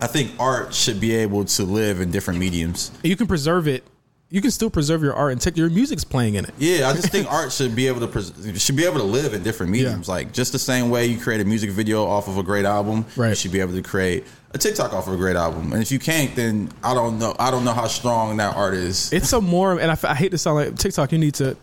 I 0.00 0.06
think 0.06 0.32
art 0.38 0.72
should 0.74 1.00
be 1.00 1.14
able 1.16 1.44
to 1.44 1.64
live 1.64 2.00
in 2.00 2.10
different 2.12 2.38
mediums. 2.38 2.92
You 3.02 3.16
can 3.16 3.26
preserve 3.26 3.66
it. 3.66 3.84
You 4.30 4.42
can 4.42 4.50
still 4.50 4.68
preserve 4.68 5.02
your 5.02 5.14
art 5.14 5.32
and 5.32 5.40
take 5.40 5.56
your 5.56 5.70
music's 5.70 6.04
playing 6.04 6.34
in 6.34 6.44
it. 6.44 6.52
Yeah, 6.58 6.88
I 6.88 6.92
just 6.92 7.10
think 7.10 7.30
art 7.32 7.50
should 7.50 7.74
be 7.74 7.86
able 7.86 8.00
to 8.00 8.06
pres- 8.06 8.62
should 8.62 8.76
be 8.76 8.84
able 8.84 8.98
to 8.98 9.04
live 9.04 9.32
in 9.32 9.42
different 9.42 9.72
mediums. 9.72 10.06
Yeah. 10.06 10.14
Like 10.14 10.32
just 10.32 10.52
the 10.52 10.58
same 10.58 10.90
way 10.90 11.06
you 11.06 11.18
create 11.18 11.40
a 11.40 11.44
music 11.44 11.70
video 11.70 12.04
off 12.04 12.28
of 12.28 12.36
a 12.36 12.42
great 12.42 12.66
album, 12.66 13.06
right. 13.16 13.30
you 13.30 13.34
should 13.34 13.52
be 13.52 13.60
able 13.60 13.72
to 13.72 13.82
create 13.82 14.26
a 14.52 14.58
TikTok 14.58 14.92
off 14.92 15.06
of 15.06 15.14
a 15.14 15.16
great 15.16 15.36
album. 15.36 15.72
And 15.72 15.80
if 15.80 15.90
you 15.90 15.98
can't, 15.98 16.34
then 16.36 16.70
I 16.82 16.92
don't 16.92 17.18
know. 17.18 17.34
I 17.38 17.50
don't 17.50 17.64
know 17.64 17.72
how 17.72 17.86
strong 17.86 18.36
that 18.36 18.54
art 18.54 18.74
is. 18.74 19.12
It's 19.12 19.32
a 19.32 19.40
more, 19.40 19.78
and 19.80 19.90
I 19.90 20.14
hate 20.14 20.32
to 20.32 20.38
sound 20.38 20.56
like 20.56 20.76
TikTok. 20.76 21.12
You 21.12 21.18
need 21.18 21.34
to 21.34 21.56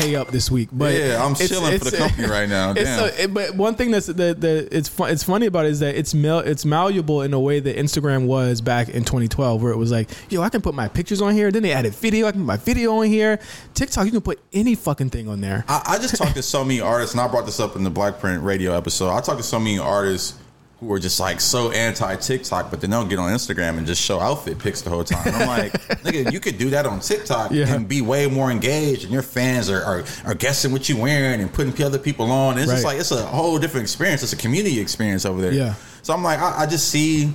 pay 0.00 0.16
up 0.16 0.28
this 0.28 0.50
week, 0.50 0.68
but 0.72 0.94
Yeah, 0.94 1.24
I'm 1.24 1.32
it's- 1.32 1.48
chilling 1.48 1.78
for 1.78 1.84
the 1.90 1.96
company 1.96 2.28
right 2.28 2.48
now. 2.48 2.70
It's 2.76 3.16
Damn. 3.18 3.34
but 3.34 3.54
one 3.56 3.74
thing 3.74 3.90
that's 3.90 4.06
that 4.06 4.40
that 4.40 4.68
it's 4.72 4.88
fun, 4.88 5.10
it's 5.10 5.22
funny 5.22 5.46
about 5.46 5.66
it 5.66 5.70
is 5.72 5.80
that 5.80 5.94
it's 5.94 6.14
it's 6.14 6.64
malleable 6.64 7.22
in 7.22 7.32
a 7.34 7.40
way 7.40 7.60
that 7.60 7.76
Instagram 7.76 8.26
was 8.26 8.60
back 8.60 8.88
in 8.88 9.04
2012, 9.04 9.62
where 9.62 9.72
it 9.72 9.76
was 9.76 9.90
like, 9.90 10.08
yo, 10.30 10.42
I 10.42 10.48
can 10.48 10.62
put 10.62 10.74
my 10.74 10.88
pictures 10.88 11.20
on 11.20 11.34
here. 11.34 11.50
Then 11.50 11.62
they 11.62 11.72
added 11.72 11.94
video. 11.94 12.26
I 12.26 12.32
can 12.32 12.40
put 12.40 12.46
my 12.46 12.56
video 12.56 12.96
on 12.98 13.06
here. 13.06 13.38
TikTok, 13.74 14.06
you 14.06 14.12
can 14.12 14.20
put 14.20 14.40
any 14.52 14.74
fucking 14.74 15.10
thing 15.10 15.28
on 15.28 15.40
there. 15.40 15.64
I, 15.68 15.82
I 15.86 15.98
just 15.98 16.16
talked 16.16 16.34
to 16.34 16.42
so 16.42 16.64
many 16.64 16.80
artists, 16.80 17.14
and 17.14 17.20
I 17.20 17.28
brought 17.28 17.46
this 17.46 17.60
up 17.60 17.76
in 17.76 17.84
the 17.84 17.90
Black 17.90 18.18
Print 18.20 18.42
Radio 18.42 18.76
episode. 18.76 19.10
I 19.10 19.20
talked 19.20 19.38
to 19.38 19.44
so 19.44 19.58
many 19.58 19.78
artists 19.78 20.38
who 20.80 20.90
are 20.92 20.98
just 20.98 21.20
like 21.20 21.40
so 21.40 21.70
anti 21.72 22.16
TikTok, 22.16 22.70
but 22.70 22.80
then 22.80 22.90
they'll 22.90 23.04
get 23.06 23.18
on 23.18 23.30
Instagram 23.30 23.76
and 23.78 23.86
just 23.86 24.00
show 24.02 24.18
outfit 24.18 24.58
pics 24.58 24.80
the 24.80 24.88
whole 24.90 25.04
time. 25.04 25.22
I'm 25.34 25.46
like, 25.46 25.72
nigga, 26.02 26.32
you 26.32 26.40
could 26.40 26.56
do 26.58 26.70
that 26.70 26.86
on 26.86 27.00
TikTok 27.00 27.50
Yeah. 27.52 27.72
and 27.74 27.86
be 27.86 28.00
way 28.00 28.26
more 28.26 28.50
engaged, 28.50 29.04
and 29.04 29.12
your 29.12 29.22
fans 29.22 29.68
are, 29.68 29.82
are, 29.82 30.04
are 30.24 30.34
guessing 30.34 30.72
what 30.72 30.88
you're 30.88 30.98
wearing 31.00 31.40
and 31.40 31.52
putting 31.52 31.84
other 31.84 31.98
people 31.98 32.30
on. 32.32 32.58
It's 32.58 32.70
just 32.70 32.84
like 32.84 32.98
it's 32.98 33.10
a 33.12 33.24
whole 33.26 33.58
different 33.58 33.84
experience. 33.84 34.22
It's 34.22 34.32
a 34.32 34.36
community 34.36 34.80
experience 34.80 35.24
over 35.26 35.40
there. 35.40 35.52
Yeah. 35.52 35.74
So 36.02 36.14
I'm 36.14 36.22
like, 36.22 36.38
I, 36.40 36.62
I 36.62 36.66
just 36.66 36.88
see 36.88 37.32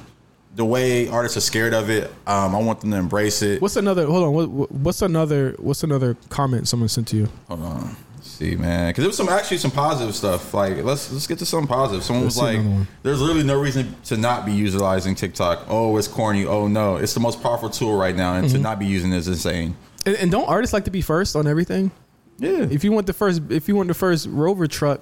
the 0.55 0.65
way 0.65 1.07
artists 1.09 1.37
are 1.37 1.41
scared 1.41 1.73
of 1.73 1.89
it. 1.89 2.09
Um, 2.25 2.55
I 2.55 2.59
want 2.59 2.79
them 2.81 2.91
to 2.91 2.97
embrace 2.97 3.41
it. 3.43 3.61
What's 3.61 3.75
another? 3.75 4.05
Hold 4.07 4.23
on. 4.23 4.33
What- 4.55 4.71
what's 4.71 5.01
another? 5.03 5.55
What's 5.59 5.83
another 5.83 6.15
comment 6.29 6.67
someone 6.67 6.89
sent 6.89 7.09
to 7.09 7.17
you? 7.17 7.29
Hold 7.47 7.61
on. 7.61 7.95
See, 8.38 8.55
man, 8.55 8.89
because 8.89 9.03
there 9.03 9.07
was 9.09 9.15
some 9.17 9.29
actually 9.29 9.59
some 9.59 9.71
positive 9.71 10.13
stuff. 10.13 10.53
Like, 10.53 10.83
let's 10.83 11.09
let's 11.11 11.25
get 11.25 11.39
to 11.39 11.45
some 11.45 11.67
positive. 11.67 12.03
Someone 12.03 12.25
was 12.25 12.38
like, 12.38 12.59
"There's 13.01 13.21
literally 13.21 13.45
no 13.45 13.57
reason 13.61 13.95
to 14.05 14.17
not 14.17 14.45
be 14.45 14.51
utilizing 14.51 15.15
TikTok. 15.15 15.65
Oh, 15.69 15.95
it's 15.95 16.09
corny. 16.09 16.45
Oh 16.45 16.67
no, 16.67 16.97
it's 16.97 17.13
the 17.13 17.21
most 17.21 17.41
powerful 17.41 17.69
tool 17.69 17.97
right 17.97 18.13
now, 18.15 18.36
and 18.36 18.45
Mm-hmm. 18.47 18.55
to 18.57 18.61
not 18.61 18.77
be 18.77 18.86
using 18.88 19.13
it 19.13 19.17
is 19.17 19.29
insane." 19.29 19.77
And, 20.05 20.17
and 20.17 20.31
don't 20.31 20.49
artists 20.49 20.73
like 20.73 20.83
to 20.86 20.91
be 20.91 20.99
first 21.01 21.36
on 21.38 21.47
everything? 21.47 21.91
Yeah, 22.38 22.67
If 22.69 22.83
you 22.83 22.91
want 22.91 23.07
the 23.07 23.13
first, 23.13 23.41
if 23.49 23.69
you 23.69 23.75
want 23.77 23.88
the 23.88 23.93
first 23.93 24.27
Rover 24.27 24.67
truck, 24.67 24.99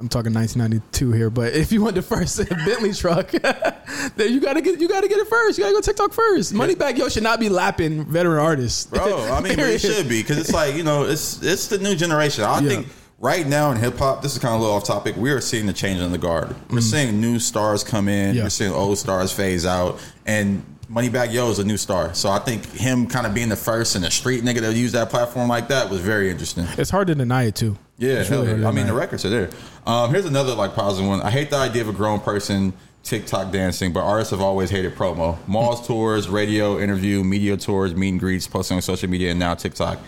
I'm 0.00 0.08
talking 0.08 0.32
1992 0.32 1.10
here, 1.12 1.28
but 1.28 1.54
if 1.54 1.72
you 1.72 1.82
want 1.82 1.96
the 1.96 2.02
first 2.02 2.38
Bentley 2.48 2.92
truck, 2.92 3.30
then 4.16 4.32
you 4.32 4.40
gotta 4.40 4.60
get 4.60 4.80
you 4.80 4.88
gotta 4.88 5.08
get 5.08 5.18
it 5.18 5.26
first. 5.26 5.58
You 5.58 5.64
gotta 5.64 5.74
go 5.74 5.80
TikTok 5.80 6.12
first. 6.12 6.52
Moneybagg 6.54 6.96
Yo 6.98 7.08
should 7.08 7.24
not 7.24 7.40
be 7.40 7.48
lapping 7.48 8.04
veteran 8.04 8.38
artists, 8.38 8.86
bro. 8.86 9.24
I 9.32 9.40
mean, 9.42 9.58
it 9.58 9.80
should 9.80 10.08
be 10.08 10.22
because 10.22 10.38
it's 10.38 10.52
like 10.52 10.76
you 10.76 10.84
know, 10.84 11.02
it's 11.04 11.42
it's 11.42 11.66
the 11.66 11.78
new 11.78 11.96
generation. 11.96 12.44
I 12.44 12.60
Yeah. 12.60 12.68
think 12.68 12.86
right 13.18 13.44
now 13.44 13.72
in 13.72 13.78
hip 13.78 13.98
hop, 13.98 14.22
this 14.22 14.34
is 14.34 14.38
kind 14.38 14.54
of 14.54 14.60
a 14.60 14.62
little 14.62 14.76
off 14.76 14.84
topic. 14.84 15.16
We 15.16 15.32
are 15.32 15.40
seeing 15.40 15.66
the 15.66 15.72
change 15.72 16.00
in 16.00 16.12
the 16.12 16.18
guard. 16.18 16.54
We're 16.70 16.80
seeing 16.80 17.20
new 17.20 17.40
stars 17.40 17.82
come 17.82 18.08
in. 18.08 18.34
Mm. 18.34 18.36
Yeah. 18.36 18.42
We're 18.44 18.50
seeing 18.50 18.72
old 18.72 18.98
stars 18.98 19.32
phase 19.32 19.66
out, 19.66 19.98
and 20.26 20.62
Moneybagg 20.88 21.32
Yo 21.32 21.50
is 21.50 21.58
a 21.58 21.64
new 21.64 21.76
star. 21.76 22.14
So 22.14 22.30
I 22.30 22.38
think 22.38 22.70
him 22.72 23.08
kind 23.08 23.26
of 23.26 23.34
being 23.34 23.48
the 23.48 23.56
first 23.56 23.96
and 23.96 24.04
the 24.04 24.12
street 24.12 24.44
nigga 24.44 24.60
to 24.60 24.72
use 24.72 24.92
that 24.92 25.10
platform 25.10 25.48
like 25.48 25.66
that 25.68 25.90
was 25.90 26.00
very 26.00 26.30
interesting. 26.30 26.66
It's 26.78 26.90
hard 26.90 27.08
to 27.08 27.16
deny 27.16 27.46
it 27.46 27.56
too. 27.56 27.76
Yeah, 27.98 28.22
hell 28.22 28.44
really 28.44 28.60
yeah. 28.62 28.68
I 28.68 28.70
mean 28.70 28.86
the 28.86 28.92
records 28.94 29.24
are 29.24 29.28
there. 29.28 29.50
Um, 29.86 30.10
here's 30.12 30.24
another 30.24 30.54
like 30.54 30.74
positive 30.74 31.08
one. 31.08 31.20
I 31.20 31.30
hate 31.30 31.50
the 31.50 31.56
idea 31.56 31.82
of 31.82 31.88
a 31.88 31.92
grown 31.92 32.20
person 32.20 32.72
TikTok 33.02 33.52
dancing, 33.52 33.92
but 33.92 34.00
artists 34.00 34.30
have 34.30 34.40
always 34.40 34.70
hated 34.70 34.94
promo. 34.94 35.36
Malls 35.48 35.86
tours, 35.86 36.28
radio, 36.28 36.78
interview, 36.78 37.24
media 37.24 37.56
tours, 37.56 37.94
meet 37.94 38.10
and 38.10 38.20
greets, 38.20 38.46
posting 38.46 38.76
on 38.76 38.82
social 38.82 39.08
media, 39.10 39.30
and 39.30 39.38
now 39.40 39.54
TikTok. 39.54 39.98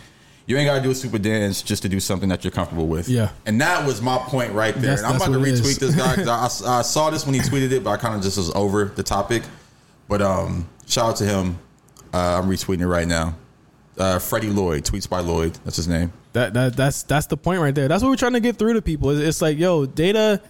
You 0.46 0.56
ain't 0.56 0.66
gotta 0.66 0.82
do 0.82 0.90
a 0.90 0.94
super 0.94 1.18
dance 1.18 1.62
just 1.62 1.82
to 1.82 1.88
do 1.88 2.00
something 2.00 2.28
that 2.28 2.42
you're 2.44 2.50
comfortable 2.50 2.88
with. 2.88 3.08
Yeah. 3.08 3.30
and 3.46 3.60
that 3.60 3.86
was 3.86 4.02
my 4.02 4.18
point 4.18 4.52
right 4.52 4.74
there. 4.74 4.96
That's- 4.96 4.98
and 5.00 5.08
I'm 5.08 5.16
about 5.16 5.32
to 5.32 5.38
retweet 5.38 5.70
is. 5.70 5.78
this 5.78 5.94
guy 5.94 6.14
I, 6.26 6.78
I 6.78 6.82
saw 6.82 7.10
this 7.10 7.24
when 7.24 7.34
he 7.34 7.40
tweeted 7.40 7.70
it, 7.72 7.84
but 7.84 7.90
I 7.90 7.96
kind 7.96 8.14
of 8.16 8.22
just 8.22 8.36
was 8.36 8.50
over 8.54 8.86
the 8.86 9.02
topic. 9.02 9.42
But 10.08 10.22
um, 10.22 10.68
shout 10.86 11.10
out 11.10 11.16
to 11.16 11.24
him. 11.24 11.58
Uh, 12.12 12.40
I'm 12.42 12.48
retweeting 12.50 12.80
it 12.80 12.88
right 12.88 13.06
now. 13.06 13.36
Uh, 14.00 14.18
Freddie 14.18 14.48
Lloyd 14.48 14.84
tweets 14.84 15.08
by 15.08 15.20
Lloyd. 15.20 15.58
That's 15.64 15.76
his 15.76 15.86
name. 15.86 16.12
That, 16.32 16.54
that 16.54 16.76
that's 16.76 17.02
that's 17.02 17.26
the 17.26 17.36
point 17.36 17.60
right 17.60 17.74
there. 17.74 17.86
That's 17.86 18.02
what 18.02 18.08
we're 18.08 18.16
trying 18.16 18.32
to 18.32 18.40
get 18.40 18.56
through 18.56 18.74
to 18.74 18.82
people. 18.82 19.10
It's, 19.10 19.20
it's 19.20 19.42
like, 19.42 19.58
yo, 19.58 19.84
data 19.84 20.40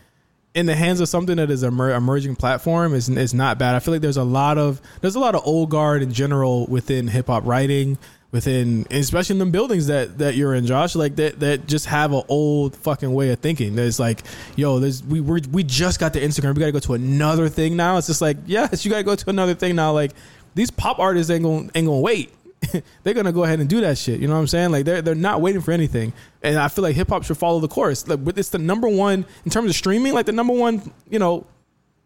in 0.55 0.67
the 0.67 0.75
hands 0.75 1.01
of 1.01 1.09
something 1.09 1.37
that 1.37 1.51
is 1.51 1.63
a 1.63 1.71
mer- 1.71 1.95
emerging 1.95 2.37
platform 2.37 2.95
is 2.95 3.09
is 3.09 3.35
not 3.35 3.59
bad. 3.59 3.75
I 3.75 3.79
feel 3.79 3.95
like 3.95 4.03
there's 4.03 4.17
a 4.17 4.25
lot 4.25 4.59
of 4.59 4.81
there's 5.01 5.15
a 5.15 5.21
lot 5.21 5.35
of 5.35 5.43
old 5.45 5.71
guard 5.71 6.03
in 6.03 6.13
general 6.13 6.67
within 6.67 7.09
hip 7.09 7.29
hop 7.29 7.45
writing, 7.47 7.99
within 8.33 8.87
especially 8.91 9.35
in 9.35 9.39
the 9.39 9.47
buildings 9.47 9.87
that 9.87 10.19
that 10.19 10.35
you're 10.35 10.55
in, 10.55 10.67
Josh. 10.67 10.95
Like 10.95 11.17
that 11.17 11.41
that 11.41 11.67
just 11.67 11.87
have 11.87 12.13
an 12.13 12.23
old 12.29 12.77
fucking 12.77 13.13
way 13.13 13.31
of 13.31 13.39
thinking. 13.39 13.77
There's 13.77 14.01
like, 14.01 14.23
yo, 14.57 14.81
there's 14.81 15.05
we 15.05 15.21
we 15.21 15.41
we 15.51 15.63
just 15.63 16.01
got 16.01 16.13
the 16.13 16.21
Instagram. 16.21 16.55
We 16.55 16.61
got 16.61 16.67
to 16.67 16.73
go 16.73 16.81
to 16.81 16.95
another 16.95 17.49
thing 17.49 17.77
now. 17.77 17.97
It's 17.97 18.09
just 18.09 18.21
like, 18.21 18.37
yes, 18.47 18.85
you 18.85 18.91
got 18.91 18.99
to 18.99 19.05
go 19.05 19.15
to 19.15 19.31
another 19.31 19.55
thing 19.55 19.77
now. 19.77 19.93
Like 19.93 20.13
these 20.55 20.71
pop 20.71 20.99
artists 20.99 21.31
ain't 21.31 21.45
gonna 21.45 21.71
ain't 21.75 21.87
gonna 21.87 22.01
wait. 22.01 22.33
they're 23.03 23.15
gonna 23.15 23.33
go 23.33 23.45
ahead 23.45 23.61
and 23.61 23.69
do 23.69 23.81
that 23.81 23.99
shit. 23.99 24.21
You 24.21 24.29
know 24.29 24.35
what 24.35 24.41
I'm 24.41 24.47
saying? 24.47 24.71
Like 24.71 24.85
they're 24.85 25.03
they're 25.03 25.15
not 25.15 25.41
waiting 25.41 25.61
for 25.61 25.73
anything. 25.73 26.13
And 26.43 26.59
I 26.59 26.69
feel 26.69 26.83
like 26.83 26.95
hip 26.95 27.09
hop 27.09 27.25
should 27.25 27.39
follow 27.39 27.61
the 27.61 27.69
course. 27.69 28.07
Like 28.07 28.21
it's 28.37 28.51
the 28.51 28.59
number 28.59 28.89
one 28.89 29.25
in 29.45 29.51
terms 29.51 29.71
of 29.71 29.77
streaming. 29.77 30.13
Like 30.13 30.27
the 30.27 30.33
number 30.33 30.53
one, 30.53 30.93
you 31.09 31.19
know, 31.19 31.47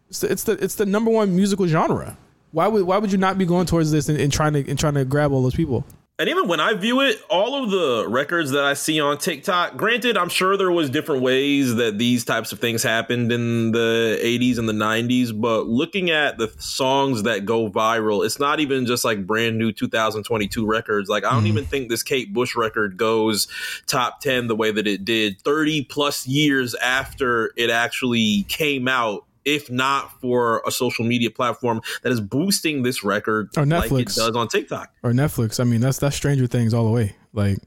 it's 0.09 0.19
the 0.19 0.31
it's 0.31 0.43
the, 0.43 0.53
it's 0.53 0.75
the 0.75 0.85
number 0.85 1.11
one 1.11 1.35
musical 1.35 1.67
genre. 1.67 2.17
Why 2.51 2.67
would 2.67 2.83
why 2.83 2.97
would 2.97 3.11
you 3.11 3.17
not 3.17 3.37
be 3.37 3.45
going 3.45 3.65
towards 3.65 3.91
this 3.91 4.07
and, 4.07 4.19
and 4.19 4.31
trying 4.31 4.53
to 4.53 4.69
and 4.69 4.79
trying 4.79 4.93
to 4.93 5.05
grab 5.05 5.31
all 5.31 5.43
those 5.43 5.55
people? 5.55 5.85
And 6.17 6.29
even 6.29 6.47
when 6.47 6.61
I 6.61 6.73
view 6.75 7.01
it, 7.01 7.21
all 7.29 7.61
of 7.61 7.71
the 7.71 8.07
records 8.07 8.51
that 8.51 8.63
I 8.63 8.73
see 8.73 9.01
on 9.01 9.17
TikTok, 9.17 9.75
granted, 9.75 10.17
I'm 10.17 10.29
sure 10.29 10.55
there 10.55 10.71
was 10.71 10.89
different 10.89 11.21
ways 11.21 11.75
that 11.75 11.97
these 11.97 12.23
types 12.23 12.53
of 12.53 12.59
things 12.59 12.81
happened 12.81 13.33
in 13.33 13.73
the 13.73 14.17
80s 14.23 14.57
and 14.57 14.69
the 14.69 14.73
90s, 14.73 15.37
but 15.37 15.67
looking 15.67 16.11
at 16.11 16.37
the 16.37 16.47
songs 16.57 17.23
that 17.23 17.43
go 17.43 17.69
viral, 17.69 18.25
it's 18.25 18.39
not 18.39 18.61
even 18.61 18.85
just 18.85 19.03
like 19.03 19.27
brand 19.27 19.57
new 19.57 19.73
2022 19.73 20.65
records. 20.65 21.09
Like 21.09 21.25
I 21.25 21.31
don't 21.31 21.39
mm-hmm. 21.39 21.47
even 21.47 21.65
think 21.65 21.89
this 21.89 22.01
Kate 22.01 22.33
Bush 22.33 22.55
record 22.55 22.95
goes 22.95 23.49
top 23.85 24.21
10 24.21 24.47
the 24.47 24.55
way 24.55 24.71
that 24.71 24.87
it 24.87 25.03
did 25.03 25.41
30 25.41 25.83
plus 25.83 26.25
years 26.25 26.75
after 26.75 27.51
it 27.57 27.69
actually 27.69 28.45
came 28.47 28.87
out. 28.87 29.24
If 29.45 29.69
not 29.69 30.19
for 30.19 30.61
a 30.65 30.71
social 30.71 31.05
media 31.05 31.29
platform 31.29 31.81
that 32.01 32.11
is 32.11 32.19
boosting 32.19 32.81
this 32.83 33.03
record 33.03 33.49
Or 33.55 33.65
like 33.65 33.85
it 33.85 33.93
Netflix. 33.93 34.15
does 34.15 34.35
on 34.35 34.47
TikTok. 34.47 34.91
Or 35.03 35.11
Netflix. 35.11 35.59
I 35.59 35.63
mean, 35.63 35.81
that's 35.81 35.99
that's 35.99 36.15
Stranger 36.15 36.47
Things 36.47 36.73
all 36.73 36.83
the 36.85 36.91
way. 36.91 37.15
Like 37.31 37.59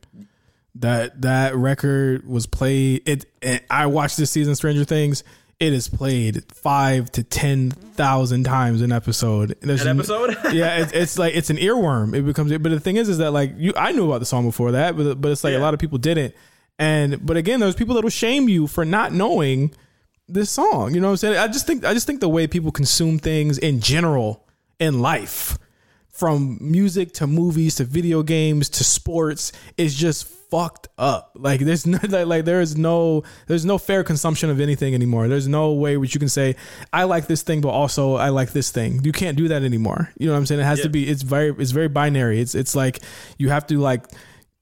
that 0.76 1.22
that 1.22 1.56
record 1.56 2.26
was 2.28 2.46
played. 2.46 3.02
It. 3.08 3.26
And 3.42 3.60
I 3.70 3.86
watched 3.86 4.16
this 4.16 4.30
season 4.30 4.54
Stranger 4.54 4.84
Things. 4.84 5.24
It 5.60 5.72
is 5.72 5.88
played 5.88 6.44
five 6.52 7.10
to 7.12 7.24
ten 7.24 7.70
thousand 7.70 8.44
times 8.44 8.80
an 8.80 8.92
episode. 8.92 9.56
There's 9.60 9.82
An 9.82 9.98
episode? 9.98 10.36
yeah, 10.52 10.82
it's, 10.82 10.92
it's 10.92 11.18
like 11.18 11.34
it's 11.34 11.50
an 11.50 11.56
earworm. 11.56 12.14
It 12.14 12.22
becomes. 12.22 12.52
But 12.52 12.70
the 12.70 12.78
thing 12.78 12.96
is, 12.96 13.08
is 13.08 13.18
that 13.18 13.32
like 13.32 13.54
you, 13.56 13.72
I 13.76 13.90
knew 13.90 14.06
about 14.06 14.18
the 14.20 14.26
song 14.26 14.46
before 14.46 14.72
that, 14.72 14.96
but 14.96 15.20
but 15.20 15.32
it's 15.32 15.42
like 15.42 15.54
a 15.54 15.58
lot 15.58 15.74
of 15.74 15.80
people 15.80 15.98
didn't. 15.98 16.34
And 16.78 17.24
but 17.26 17.36
again, 17.36 17.58
there's 17.58 17.74
people 17.74 17.96
that 17.96 18.04
will 18.04 18.10
shame 18.10 18.48
you 18.48 18.68
for 18.68 18.84
not 18.84 19.12
knowing 19.12 19.74
this 20.28 20.50
song. 20.50 20.94
You 20.94 21.00
know 21.00 21.08
what 21.08 21.12
I'm 21.12 21.16
saying? 21.18 21.38
I 21.38 21.48
just 21.48 21.66
think 21.66 21.84
I 21.84 21.94
just 21.94 22.06
think 22.06 22.20
the 22.20 22.28
way 22.28 22.46
people 22.46 22.70
consume 22.72 23.18
things 23.18 23.58
in 23.58 23.80
general 23.80 24.46
in 24.78 25.00
life, 25.00 25.58
from 26.08 26.58
music 26.60 27.12
to 27.14 27.26
movies 27.26 27.76
to 27.76 27.84
video 27.84 28.22
games 28.22 28.68
to 28.70 28.84
sports, 28.84 29.52
is 29.76 29.94
just 29.94 30.26
fucked 30.50 30.88
up. 30.98 31.32
Like 31.34 31.60
there's 31.60 31.86
no 31.86 31.98
like, 32.08 32.26
like 32.26 32.44
there 32.44 32.60
is 32.60 32.76
no 32.76 33.24
there's 33.46 33.64
no 33.64 33.78
fair 33.78 34.04
consumption 34.04 34.50
of 34.50 34.60
anything 34.60 34.94
anymore. 34.94 35.28
There's 35.28 35.48
no 35.48 35.72
way 35.72 35.96
which 35.96 36.14
you 36.14 36.20
can 36.20 36.28
say 36.28 36.56
I 36.92 37.04
like 37.04 37.26
this 37.26 37.42
thing, 37.42 37.60
but 37.60 37.70
also 37.70 38.14
I 38.14 38.28
like 38.30 38.52
this 38.52 38.70
thing. 38.70 39.04
You 39.04 39.12
can't 39.12 39.36
do 39.36 39.48
that 39.48 39.62
anymore. 39.62 40.12
You 40.18 40.26
know 40.26 40.32
what 40.32 40.38
I'm 40.38 40.46
saying? 40.46 40.60
It 40.60 40.64
has 40.64 40.82
to 40.82 40.88
be. 40.88 41.08
It's 41.08 41.22
very 41.22 41.54
it's 41.58 41.70
very 41.70 41.88
binary. 41.88 42.40
It's 42.40 42.54
it's 42.54 42.74
like 42.74 43.00
you 43.38 43.48
have 43.50 43.66
to 43.68 43.78
like. 43.78 44.04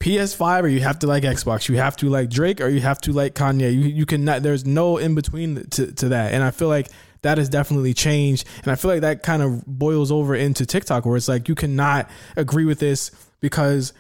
PS5 0.01 0.63
or 0.63 0.69
you 0.69 0.81
have 0.81 0.99
to 1.01 1.07
like 1.07 1.23
Xbox. 1.23 1.69
You 1.69 1.77
have 1.77 1.97
to 1.97 2.09
like 2.09 2.31
Drake 2.31 2.61
or 2.61 2.69
you 2.69 2.81
have 2.81 3.01
to 3.03 3.13
like 3.13 3.35
Kanye. 3.35 3.73
You 3.73 3.81
you 3.81 4.07
cannot. 4.07 4.43
There's 4.43 4.67
no 4.67 4.99
in 4.99 5.15
between 5.15 5.69
to 5.71 5.93
to 5.93 6.09
that. 6.11 6.33
And 6.33 6.43
I 6.43 6.51
feel 6.51 6.69
like 6.69 6.89
that 7.23 7.39
has 7.39 7.49
definitely 7.49 7.95
changed. 7.95 8.47
And 8.63 8.71
I 8.71 8.77
feel 8.77 8.91
like 8.91 9.01
that 9.01 9.23
kind 9.23 9.43
of 9.43 9.65
boils 9.67 10.13
over 10.13 10.35
into 10.35 10.67
TikTok 10.67 11.07
where 11.07 11.17
it's 11.17 11.29
like 11.29 11.49
you 11.49 11.55
cannot 11.55 12.11
agree 12.37 12.65
with 12.65 12.79
this 12.79 13.11
because 13.41 13.93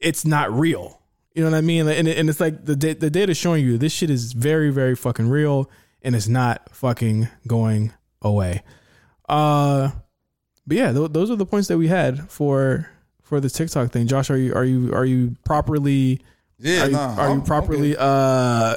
it's 0.00 0.24
not 0.24 0.52
real. 0.52 1.00
You 1.34 1.44
know 1.44 1.50
what 1.50 1.56
I 1.56 1.62
mean? 1.62 1.88
And, 1.88 2.06
and 2.06 2.28
it's 2.28 2.40
like 2.40 2.64
the 2.64 2.74
the 2.74 3.10
data 3.10 3.34
showing 3.34 3.64
you 3.64 3.78
this 3.78 3.92
shit 3.92 4.10
is 4.10 4.32
very 4.32 4.70
very 4.70 4.94
fucking 4.94 5.28
real 5.28 5.70
and 6.02 6.14
it's 6.14 6.28
not 6.28 6.74
fucking 6.74 7.28
going 7.46 7.92
away. 8.22 8.62
Uh, 9.28 9.90
but 10.66 10.76
yeah, 10.76 10.92
th- 10.92 11.12
those 11.12 11.30
are 11.30 11.36
the 11.36 11.46
points 11.46 11.68
that 11.68 11.78
we 11.78 11.88
had 11.88 12.30
for 12.30 12.88
for 13.28 13.40
the 13.40 13.50
TikTok 13.50 13.90
thing. 13.92 14.06
Josh, 14.06 14.30
are 14.30 14.36
you 14.36 14.54
are 14.54 14.64
you 14.64 14.92
are 14.94 15.04
you 15.04 15.36
properly? 15.44 16.20
Yeah, 16.58 16.82
are 16.82 16.86
you, 16.86 16.92
nah, 16.92 17.14
are 17.16 17.28
I'm- 17.28 17.38
you 17.38 17.44
properly? 17.44 17.96
uh, 17.96 18.74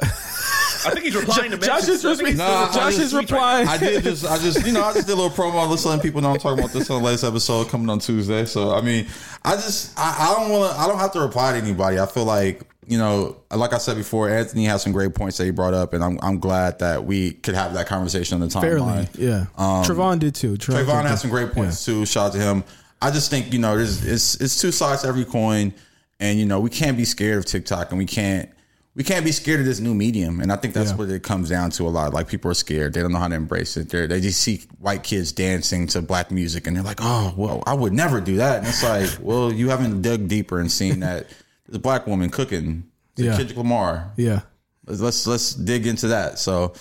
I 0.84 0.90
think 0.90 1.04
he's 1.04 1.14
replying 1.16 1.50
to 1.52 1.58
Josh 1.58 1.86
messages. 1.88 2.04
is, 2.04 2.20
I 2.20 2.30
Nah, 2.32 2.68
still- 2.70 2.82
I 2.82 2.90
Josh 2.90 2.98
is 3.00 3.14
replying. 3.14 3.68
I 3.68 3.76
did 3.78 4.02
just, 4.04 4.24
I 4.24 4.38
just, 4.38 4.64
you 4.66 4.72
know, 4.72 4.82
I 4.84 4.92
just 4.92 5.06
did 5.06 5.12
a 5.14 5.16
little 5.20 5.30
promo. 5.30 5.68
Let's 5.68 5.84
letting 5.84 6.02
people 6.02 6.20
know 6.20 6.30
I'm 6.32 6.38
talking 6.38 6.58
about 6.60 6.72
this 6.72 6.90
on 6.90 7.00
the 7.00 7.06
latest 7.06 7.24
episode 7.24 7.68
coming 7.68 7.88
on 7.88 7.98
Tuesday. 8.00 8.44
So, 8.44 8.72
I 8.74 8.80
mean, 8.82 9.06
I 9.44 9.52
just, 9.56 9.98
I, 9.98 10.16
I 10.30 10.34
don't 10.40 10.50
want 10.50 10.72
to, 10.74 10.80
I 10.80 10.86
don't 10.88 10.98
have 10.98 11.12
to 11.12 11.20
reply 11.20 11.52
to 11.52 11.58
anybody. 11.58 11.98
I 12.00 12.06
feel 12.06 12.24
like, 12.24 12.62
you 12.86 12.98
know, 12.98 13.36
like 13.52 13.72
I 13.72 13.78
said 13.78 13.96
before, 13.96 14.28
Anthony 14.28 14.64
has 14.64 14.82
some 14.82 14.92
great 14.92 15.14
points 15.14 15.38
that 15.38 15.44
he 15.44 15.50
brought 15.52 15.72
up, 15.74 15.92
and 15.92 16.02
I'm, 16.02 16.18
I'm 16.20 16.40
glad 16.40 16.80
that 16.80 17.04
we 17.04 17.30
could 17.32 17.54
have 17.54 17.74
that 17.74 17.86
conversation 17.86 18.42
on 18.42 18.48
the 18.48 18.60
Fairly, 18.60 18.80
timeline. 19.06 19.08
yeah. 19.18 19.46
Trevon 19.56 20.18
did 20.18 20.34
too. 20.34 20.54
Trevon, 20.56 20.84
Trayvon 20.84 21.02
did 21.02 21.08
has 21.10 21.22
too. 21.22 21.28
some 21.28 21.30
great 21.30 21.52
points 21.52 21.84
too. 21.84 22.04
Shout 22.06 22.26
out 22.28 22.32
to 22.32 22.38
him. 22.40 22.64
I 23.02 23.10
just 23.10 23.30
think 23.30 23.52
you 23.52 23.58
know, 23.58 23.76
there's 23.76 24.04
it's 24.04 24.34
it's 24.40 24.60
two 24.60 24.72
sides 24.72 25.02
to 25.02 25.08
every 25.08 25.24
coin, 25.24 25.74
and 26.20 26.38
you 26.38 26.46
know, 26.46 26.60
we 26.60 26.70
can't 26.70 26.96
be 26.96 27.04
scared 27.04 27.38
of 27.38 27.44
TikTok, 27.44 27.90
and 27.90 27.98
we 27.98 28.06
can't 28.06 28.48
we 28.94 29.02
can't 29.02 29.24
be 29.24 29.32
scared 29.32 29.58
of 29.60 29.66
this 29.66 29.80
new 29.80 29.94
medium. 29.94 30.40
And 30.40 30.52
I 30.52 30.56
think 30.56 30.74
that's 30.74 30.90
Yeah. 30.90 30.96
what 30.96 31.08
it 31.10 31.22
comes 31.22 31.48
down 31.48 31.70
to 31.72 31.88
a 31.88 31.90
lot. 31.90 32.12
Like 32.14 32.28
people 32.28 32.50
are 32.50 32.54
scared; 32.54 32.92
they 32.94 33.00
don't 33.02 33.12
know 33.12 33.18
how 33.18 33.28
to 33.28 33.34
embrace 33.34 33.76
it. 33.76 33.88
They 33.88 34.06
they 34.06 34.20
just 34.20 34.40
see 34.40 34.62
white 34.78 35.02
kids 35.02 35.32
dancing 35.32 35.86
to 35.88 36.02
black 36.02 36.30
music, 36.30 36.66
and 36.66 36.76
they're 36.76 36.84
like, 36.84 37.00
"Oh, 37.02 37.34
well, 37.36 37.62
I 37.66 37.74
would 37.74 37.92
never 37.92 38.20
do 38.20 38.36
that." 38.36 38.58
And 38.58 38.66
it's 38.68 38.82
like, 38.84 39.10
well, 39.20 39.52
you 39.52 39.68
haven't 39.70 40.02
dug 40.02 40.28
deeper 40.28 40.60
and 40.60 40.70
seen 40.70 41.00
that 41.00 41.26
there's 41.66 41.76
a 41.76 41.80
black 41.80 42.06
woman 42.06 42.30
cooking 42.30 42.84
to 43.16 43.24
Yeah. 43.24 43.36
Kendrick 43.36 43.58
Lamar. 43.58 44.12
Yeah. 44.16 44.40
Let's, 44.86 45.00
let's 45.00 45.26
let's 45.26 45.54
dig 45.54 45.86
into 45.86 46.08
that. 46.08 46.38
So, 46.38 46.74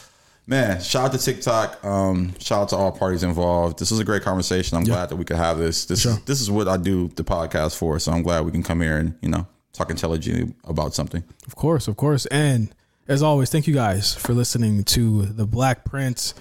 man, 0.47 0.81
shout 0.81 1.05
out 1.05 1.11
to 1.13 1.17
TikTok. 1.17 1.83
Um, 1.83 2.33
shout 2.39 2.63
out 2.63 2.69
to 2.69 2.75
all 2.75 2.91
parties 2.91 3.23
involved. 3.23 3.79
This 3.79 3.91
was 3.91 3.99
a 3.99 4.03
great 4.03 4.23
conversation. 4.23 4.77
I'm 4.77 4.83
glad 4.83 5.09
that 5.09 5.15
we 5.15 5.25
could 5.25 5.37
have 5.37 5.57
this. 5.57 5.85
This 5.85 6.05
is 6.05 6.21
this 6.23 6.41
is 6.41 6.51
what 6.51 6.67
I 6.67 6.77
do 6.77 7.07
the 7.09 7.23
podcast 7.23 7.77
for. 7.77 7.99
So 7.99 8.11
I'm 8.11 8.23
glad 8.23 8.45
we 8.45 8.51
can 8.51 8.63
come 8.63 8.81
here 8.81 8.97
and 8.97 9.15
you 9.21 9.29
know 9.29 9.47
talk 9.73 9.89
intelligently 9.89 10.53
about 10.65 10.93
something. 10.93 11.23
Of 11.47 11.55
course, 11.55 11.87
of 11.87 11.97
course. 11.97 12.25
And 12.27 12.73
as 13.07 13.23
always, 13.23 13.49
thank 13.49 13.67
you 13.67 13.73
guys 13.73 14.13
for 14.13 14.33
listening 14.33 14.83
to 14.85 15.23
the 15.23 15.45
Black 15.45 15.85
Print. 15.85 16.33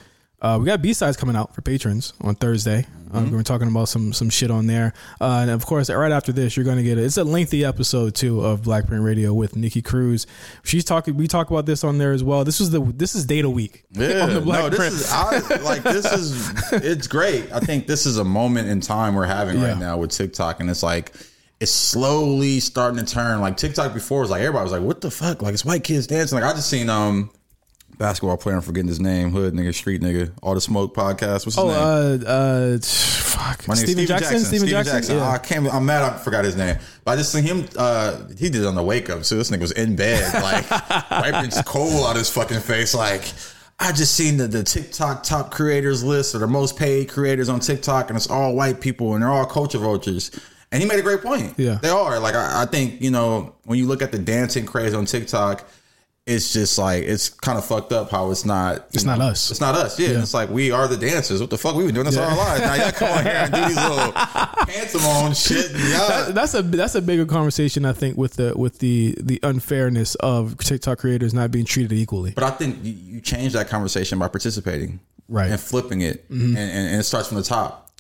Uh, 0.43 0.57
we 0.59 0.65
got 0.67 0.81
B 0.81 0.93
sides 0.93 1.17
coming 1.17 1.37
out 1.37 1.55
for 1.55 1.61
patrons 1.63 2.15
on 2.23 2.35
Thursday. 2.35 2.87
Uh, 3.13 3.27
we're 3.31 3.43
talking 3.43 3.67
about 3.67 3.89
some 3.89 4.13
some 4.13 4.31
shit 4.31 4.53
on 4.53 4.69
there, 4.69 4.93
uh, 5.21 5.41
and 5.43 5.51
of 5.51 5.67
course, 5.67 5.91
right 5.91 6.13
after 6.13 6.31
this, 6.31 6.57
you're 6.57 6.65
going 6.65 6.77
to 6.77 6.83
get 6.85 6.97
it. 6.97 7.03
It's 7.05 7.17
a 7.17 7.25
lengthy 7.25 7.65
episode 7.65 8.15
too 8.15 8.41
of 8.41 8.63
Black 8.63 8.87
Print 8.87 9.03
Radio 9.03 9.35
with 9.35 9.57
Nikki 9.57 9.83
Cruz. 9.83 10.29
She's 10.63 10.85
talking. 10.85 11.17
We 11.17 11.27
talk 11.27 11.51
about 11.51 11.67
this 11.67 11.83
on 11.83 11.99
there 11.99 12.13
as 12.13 12.23
well. 12.23 12.45
This 12.45 12.61
was 12.61 12.71
the 12.71 12.81
this 12.81 13.17
is 13.17 13.27
Data 13.27 13.51
Week 13.51 13.83
on 13.97 14.33
the 14.33 14.41
Black 14.45 14.63
no, 14.63 14.69
this 14.71 14.79
Print. 14.79 14.95
is 14.95 15.11
I, 15.13 15.41
like 15.65 15.83
this 15.83 16.05
is 16.13 16.73
it's 16.73 17.09
great. 17.09 17.51
I 17.53 17.59
think 17.59 17.89
this 17.89 18.07
is 18.07 18.17
a 18.19 18.25
moment 18.25 18.69
in 18.69 18.81
time 18.81 19.17
we're 19.17 19.27
having 19.27 19.59
Yeah. 19.59 19.71
right 19.71 19.79
now 19.79 19.97
with 19.99 20.13
TikTok, 20.13 20.61
and 20.61 20.71
it's 20.71 20.85
like 20.85 21.13
it's 21.59 21.73
slowly 21.73 22.61
starting 22.61 23.05
to 23.05 23.13
turn. 23.13 23.41
Like 23.41 23.57
TikTok 23.57 23.93
before 23.93 24.21
was 24.21 24.31
like 24.31 24.41
everybody 24.43 24.63
was 24.63 24.73
like, 24.73 24.83
"What 24.83 25.01
the 25.01 25.11
fuck?" 25.11 25.43
Like 25.43 25.53
it's 25.55 25.65
white 25.65 25.83
kids 25.83 26.07
dancing. 26.07 26.41
Like 26.41 26.49
I 26.49 26.55
just 26.55 26.71
seen 26.71 26.89
um 26.89 27.31
basketball 28.01 28.37
player. 28.37 28.57
I'm 28.57 28.63
forgetting 28.63 28.89
his 28.89 28.99
name. 28.99 29.31
Hood 29.31 29.55
nigga, 29.55 29.73
street 29.73 30.01
nigga. 30.01 30.33
All 30.43 30.55
the 30.55 30.61
smoke 30.61 30.95
podcast. 30.95 31.47
What's 31.47 31.55
his 31.55 31.59
oh, 31.59 31.69
name? 31.69 32.25
uh, 32.27 32.31
uh, 32.31 32.79
fuck, 32.81 33.69
My 33.69 33.75
name's 33.75 33.85
Stephen 33.85 34.07
Jackson. 34.07 34.39
Stephen 34.41 34.69
Jackson. 34.69 35.17
Oh, 35.17 35.19
Yeah. 35.19 35.31
I 35.31 35.39
can't. 35.39 35.73
I'm 35.73 35.87
mad. 35.87 36.03
I 36.03 36.17
forgot 36.17 36.45
his 36.45 36.57
name. 36.57 36.79
But 37.05 37.13
I 37.13 37.17
just 37.17 37.31
seen 37.31 37.45
him. 37.45 37.69
Uh, 37.77 38.27
he 38.39 38.49
did 38.49 38.63
it 38.63 38.67
on 38.67 38.75
the 38.75 38.83
wake 38.83 39.09
up. 39.11 39.25
So 39.25 39.37
this 39.37 39.51
nigga 39.51 39.61
was 39.61 39.73
in 39.73 39.95
bed, 39.95 40.33
like 40.43 41.11
wiping 41.11 41.51
coal 41.65 42.07
out 42.07 42.17
his 42.17 42.31
fucking 42.31 42.61
face. 42.61 42.95
Like 42.95 43.31
I 43.79 43.93
just 43.93 44.15
seen 44.15 44.39
the, 44.39 44.49
the 44.49 44.65
TikTok 44.65 45.23
top 45.23 45.51
creators 45.53 46.03
list 46.03 46.35
or 46.35 46.39
the 46.39 46.49
most 46.49 46.77
paid 46.77 47.11
creators 47.11 47.49
on 47.49 47.61
TikTok, 47.61 48.09
and 48.09 48.17
it's 48.17 48.31
all 48.31 48.57
white 48.57 48.81
people, 48.81 49.13
and 49.15 49.23
they're 49.23 49.31
all 49.31 49.47
culture 49.47 49.79
vultures. 49.79 50.31
And 50.73 50.83
he 50.83 50.89
made 50.89 51.01
a 51.01 51.03
great 51.03 51.21
point. 51.21 51.55
Yeah. 51.59 51.79
they 51.83 51.89
are. 51.91 52.19
Like 52.19 52.35
I, 52.35 52.63
I 52.63 52.67
think 52.67 53.03
you 53.03 53.11
know 53.11 53.55
when 53.65 53.79
you 53.79 53.87
look 53.87 54.01
at 54.01 54.11
the 54.11 54.19
dancing 54.19 54.65
craze 54.65 54.95
on 54.95 55.05
TikTok. 55.05 55.69
It's 56.27 56.53
just 56.53 56.79
like 56.79 57.03
it's 57.05 57.29
kind 57.29 57.59
of 57.59 57.65
fucked 57.65 57.93
up 57.93 58.11
how 58.11 58.31
it's 58.31 58.45
not. 58.45 58.87
It's 58.93 59.05
not 59.05 59.21
us. 59.21 59.51
It's 59.51 59.61
not 59.61 59.75
us. 59.75 59.99
Yeah, 59.99 60.21
it's 60.21 60.35
like 60.35 60.49
we 60.51 60.71
are 60.71 60.87
the 60.87 60.97
dancers. 60.97 61.41
What 61.41 61.51
the 61.51 61.59
fuck? 61.59 61.75
We've 61.75 61.87
been 61.87 61.95
doing 61.95 62.07
this 62.07 62.17
all 62.17 62.25
our 62.31 62.37
lives. 62.37 62.61
Now 62.61 62.75
y'all 62.75 62.93
come 62.93 63.09
on 63.19 63.25
here 63.25 63.33
and 63.35 63.53
do 63.53 63.65
these 63.67 63.77
little 63.77 64.13
pantomime 64.69 65.35
shit. 65.35 65.71
That- 65.81 66.35
that's 66.35 66.55
a 66.55 66.63
that's 66.63 66.95
a 66.95 67.03
bigger 67.03 67.27
conversation 67.27 67.85
I 67.85 67.93
think 67.93 68.17
with 68.17 68.35
the 68.35 68.53
with 68.57 68.79
the 68.79 69.17
the 69.21 69.41
unfairness 69.43 70.15
of 70.17 70.57
TikTok 70.59 70.99
creators 70.99 71.35
not 71.35 71.51
being 71.51 71.65
treated 71.65 71.93
equally. 71.93 72.33
But 72.33 72.45
I 72.45 72.51
think 72.51 72.85
you, 72.85 72.93
you 72.93 73.21
change 73.21 73.55
that 73.55 73.69
conversation 73.69 74.19
by 74.19 74.29
participating, 74.29 75.01
Right. 75.29 75.45
Mm-hmm. 75.45 75.53
and 75.53 75.61
flipping 75.61 76.01
it, 76.03 76.25
and, 76.29 76.57
and, 76.57 76.59
and 76.59 77.01
it 77.01 77.05
starts 77.05 77.29
from 77.29 77.39
the 77.39 77.43
top. 77.43 77.91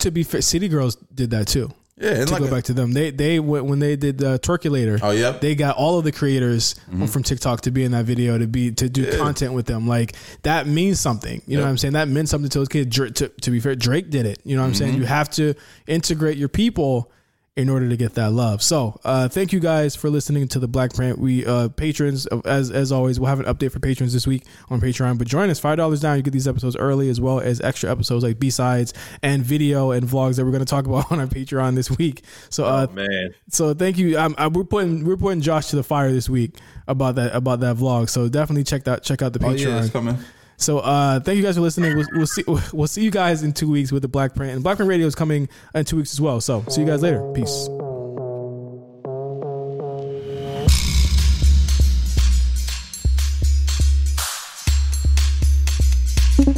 To 0.00 0.10
be 0.10 0.22
fair, 0.22 0.42
City 0.42 0.68
Girls 0.68 0.96
did 1.14 1.30
that 1.30 1.46
too. 1.48 1.70
Yeah, 2.00 2.10
and 2.10 2.26
to 2.28 2.32
like 2.32 2.42
go 2.42 2.48
a- 2.48 2.50
back 2.50 2.64
to 2.64 2.72
them, 2.72 2.92
they 2.92 3.10
they 3.10 3.40
when 3.40 3.78
they 3.80 3.96
did 3.96 4.22
uh, 4.22 4.38
Twerkulator. 4.38 5.00
Oh, 5.02 5.10
yep. 5.10 5.40
they 5.40 5.54
got 5.54 5.76
all 5.76 5.98
of 5.98 6.04
the 6.04 6.12
creators 6.12 6.74
from 7.10 7.22
TikTok 7.22 7.62
to 7.62 7.70
be 7.70 7.84
in 7.84 7.92
that 7.92 8.04
video 8.04 8.38
to 8.38 8.46
be 8.46 8.70
to 8.72 8.88
do 8.88 9.16
content 9.18 9.52
with 9.52 9.66
them. 9.66 9.88
Like 9.88 10.14
that 10.42 10.66
means 10.66 11.00
something. 11.00 11.42
You 11.46 11.56
know 11.56 11.64
what 11.64 11.70
I'm 11.70 11.78
saying? 11.78 11.94
That 11.94 12.08
meant 12.08 12.28
something 12.28 12.50
to 12.50 12.58
those 12.58 12.68
kids. 12.68 12.96
To, 12.96 13.28
to 13.28 13.50
be 13.50 13.60
fair, 13.60 13.74
Drake 13.74 14.10
did 14.10 14.26
it. 14.26 14.40
You 14.44 14.56
know 14.56 14.62
what 14.62 14.68
I'm 14.68 14.74
saying? 14.74 14.94
You 14.94 15.04
have 15.06 15.30
to 15.30 15.54
integrate 15.86 16.36
your 16.36 16.48
people 16.48 17.10
in 17.58 17.68
order 17.68 17.88
to 17.88 17.96
get 17.96 18.14
that 18.14 18.30
love. 18.30 18.62
So, 18.62 19.00
uh, 19.04 19.26
thank 19.28 19.52
you 19.52 19.58
guys 19.58 19.96
for 19.96 20.08
listening 20.08 20.46
to 20.48 20.60
the 20.60 20.68
Black 20.68 20.94
Print. 20.94 21.18
We 21.18 21.44
uh, 21.44 21.68
patrons, 21.70 22.24
as 22.44 22.70
as 22.70 22.92
always, 22.92 23.18
we'll 23.18 23.28
have 23.28 23.40
an 23.40 23.46
update 23.46 23.72
for 23.72 23.80
patrons 23.80 24.12
this 24.12 24.28
week 24.28 24.44
on 24.70 24.80
Patreon. 24.80 25.18
But 25.18 25.26
join 25.26 25.50
us 25.50 25.58
five 25.58 25.76
dollars 25.76 26.00
down. 26.00 26.16
You 26.16 26.22
get 26.22 26.30
these 26.30 26.46
episodes 26.46 26.76
early, 26.76 27.08
as 27.10 27.20
well 27.20 27.40
as 27.40 27.60
extra 27.60 27.90
episodes 27.90 28.22
like 28.22 28.38
B 28.38 28.48
sides 28.48 28.94
and 29.22 29.44
video 29.44 29.90
and 29.90 30.06
vlogs 30.06 30.36
that 30.36 30.44
we're 30.44 30.52
going 30.52 30.64
to 30.64 30.70
talk 30.70 30.86
about 30.86 31.10
on 31.12 31.18
our 31.18 31.26
Patreon 31.26 31.74
this 31.74 31.90
week. 31.90 32.22
So, 32.48 32.64
uh, 32.64 32.86
Man, 32.92 33.34
so 33.50 33.74
thank 33.74 33.98
you. 33.98 34.16
Um, 34.16 34.36
I, 34.38 34.46
we're 34.46 34.62
putting 34.62 35.04
we're 35.04 35.16
putting 35.16 35.40
Josh 35.40 35.66
to 35.70 35.76
the 35.76 35.82
fire 35.82 36.12
this 36.12 36.28
week 36.28 36.52
about 36.86 37.16
that 37.16 37.34
about 37.34 37.58
that 37.60 37.76
vlog. 37.76 38.08
So 38.08 38.28
definitely 38.28 38.64
check 38.64 38.84
that 38.84 39.02
check 39.02 39.20
out 39.20 39.32
the 39.32 39.44
Oh 39.44 39.48
Patreon. 39.48 39.58
yeah, 39.66 39.80
it's 39.82 39.90
coming. 39.90 40.16
So 40.58 40.80
uh, 40.80 41.20
thank 41.20 41.36
you 41.36 41.42
guys 41.42 41.54
for 41.54 41.62
listening. 41.62 41.96
We'll, 41.96 42.06
we'll 42.12 42.26
see 42.26 42.44
we'll 42.72 42.88
see 42.88 43.02
you 43.02 43.10
guys 43.10 43.42
in 43.42 43.52
two 43.52 43.70
weeks 43.70 43.90
with 43.90 44.02
the 44.02 44.08
Black 44.08 44.34
Print 44.34 44.52
and 44.52 44.62
Black 44.62 44.76
Print 44.76 44.88
Radio 44.88 45.06
is 45.06 45.14
coming 45.14 45.48
in 45.74 45.84
two 45.84 45.96
weeks 45.96 46.12
as 46.12 46.20
well. 46.20 46.40
So 46.40 46.64
see 46.68 46.82
you 46.82 46.86
guys 46.86 47.00
later. 47.00 47.22
Peace. 47.32 47.68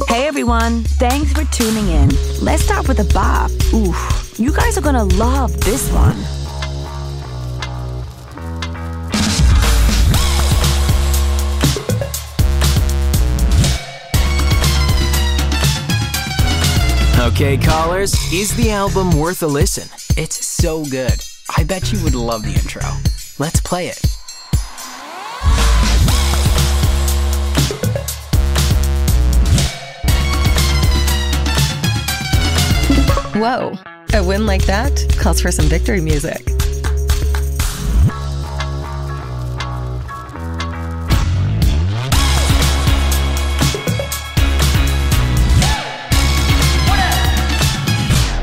Hey 0.07 0.27
everyone, 0.27 0.83
thanks 0.83 1.31
for 1.33 1.43
tuning 1.45 1.87
in. 1.89 2.09
Let's 2.41 2.63
start 2.63 2.87
with 2.87 2.99
a 2.99 3.13
bop. 3.13 3.51
Oof, 3.73 4.39
you 4.39 4.51
guys 4.51 4.77
are 4.77 4.81
gonna 4.81 5.03
love 5.03 5.59
this 5.61 5.91
one. 5.91 6.40
Okay, 17.41 17.57
callers, 17.57 18.13
is 18.31 18.55
the 18.55 18.69
album 18.69 19.17
worth 19.17 19.41
a 19.41 19.47
listen? 19.47 19.89
It's 20.15 20.45
so 20.45 20.85
good. 20.85 21.19
I 21.57 21.63
bet 21.63 21.91
you 21.91 21.97
would 22.03 22.13
love 22.13 22.43
the 22.43 22.53
intro. 22.53 22.83
Let's 23.39 23.59
play 23.59 23.87
it. 23.87 23.99
Whoa, 33.35 33.73
a 34.13 34.23
win 34.23 34.45
like 34.45 34.65
that 34.67 35.03
calls 35.17 35.41
for 35.41 35.49
some 35.49 35.65
victory 35.65 35.99
music. 35.99 36.60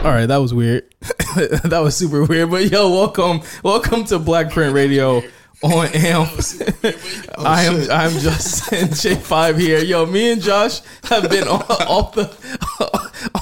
All 0.09 0.15
right, 0.15 0.25
that 0.25 0.39
was 0.39 0.55
weird. 0.55 0.91
that 1.01 1.81
was 1.83 1.95
super 1.95 2.25
weird. 2.25 2.51
But 2.51 2.71
yo, 2.71 2.91
welcome, 2.91 3.43
welcome 3.63 4.05
to 4.05 4.19
Black 4.19 4.51
Print 4.51 4.73
Radio 4.73 5.19
on 5.61 5.87
AMP. 5.89 6.31
I 7.37 7.65
am 7.65 7.75
oh, 7.75 7.89
I'm 7.91 8.13
Justin 8.13 8.89
J 8.95 9.17
Five 9.17 9.59
here. 9.59 9.81
Yo, 9.81 10.07
me 10.07 10.33
and 10.33 10.41
Josh 10.41 10.81
have 11.03 11.29
been 11.29 11.47
on, 11.49 11.61
off 11.61 12.15
the 12.15 12.25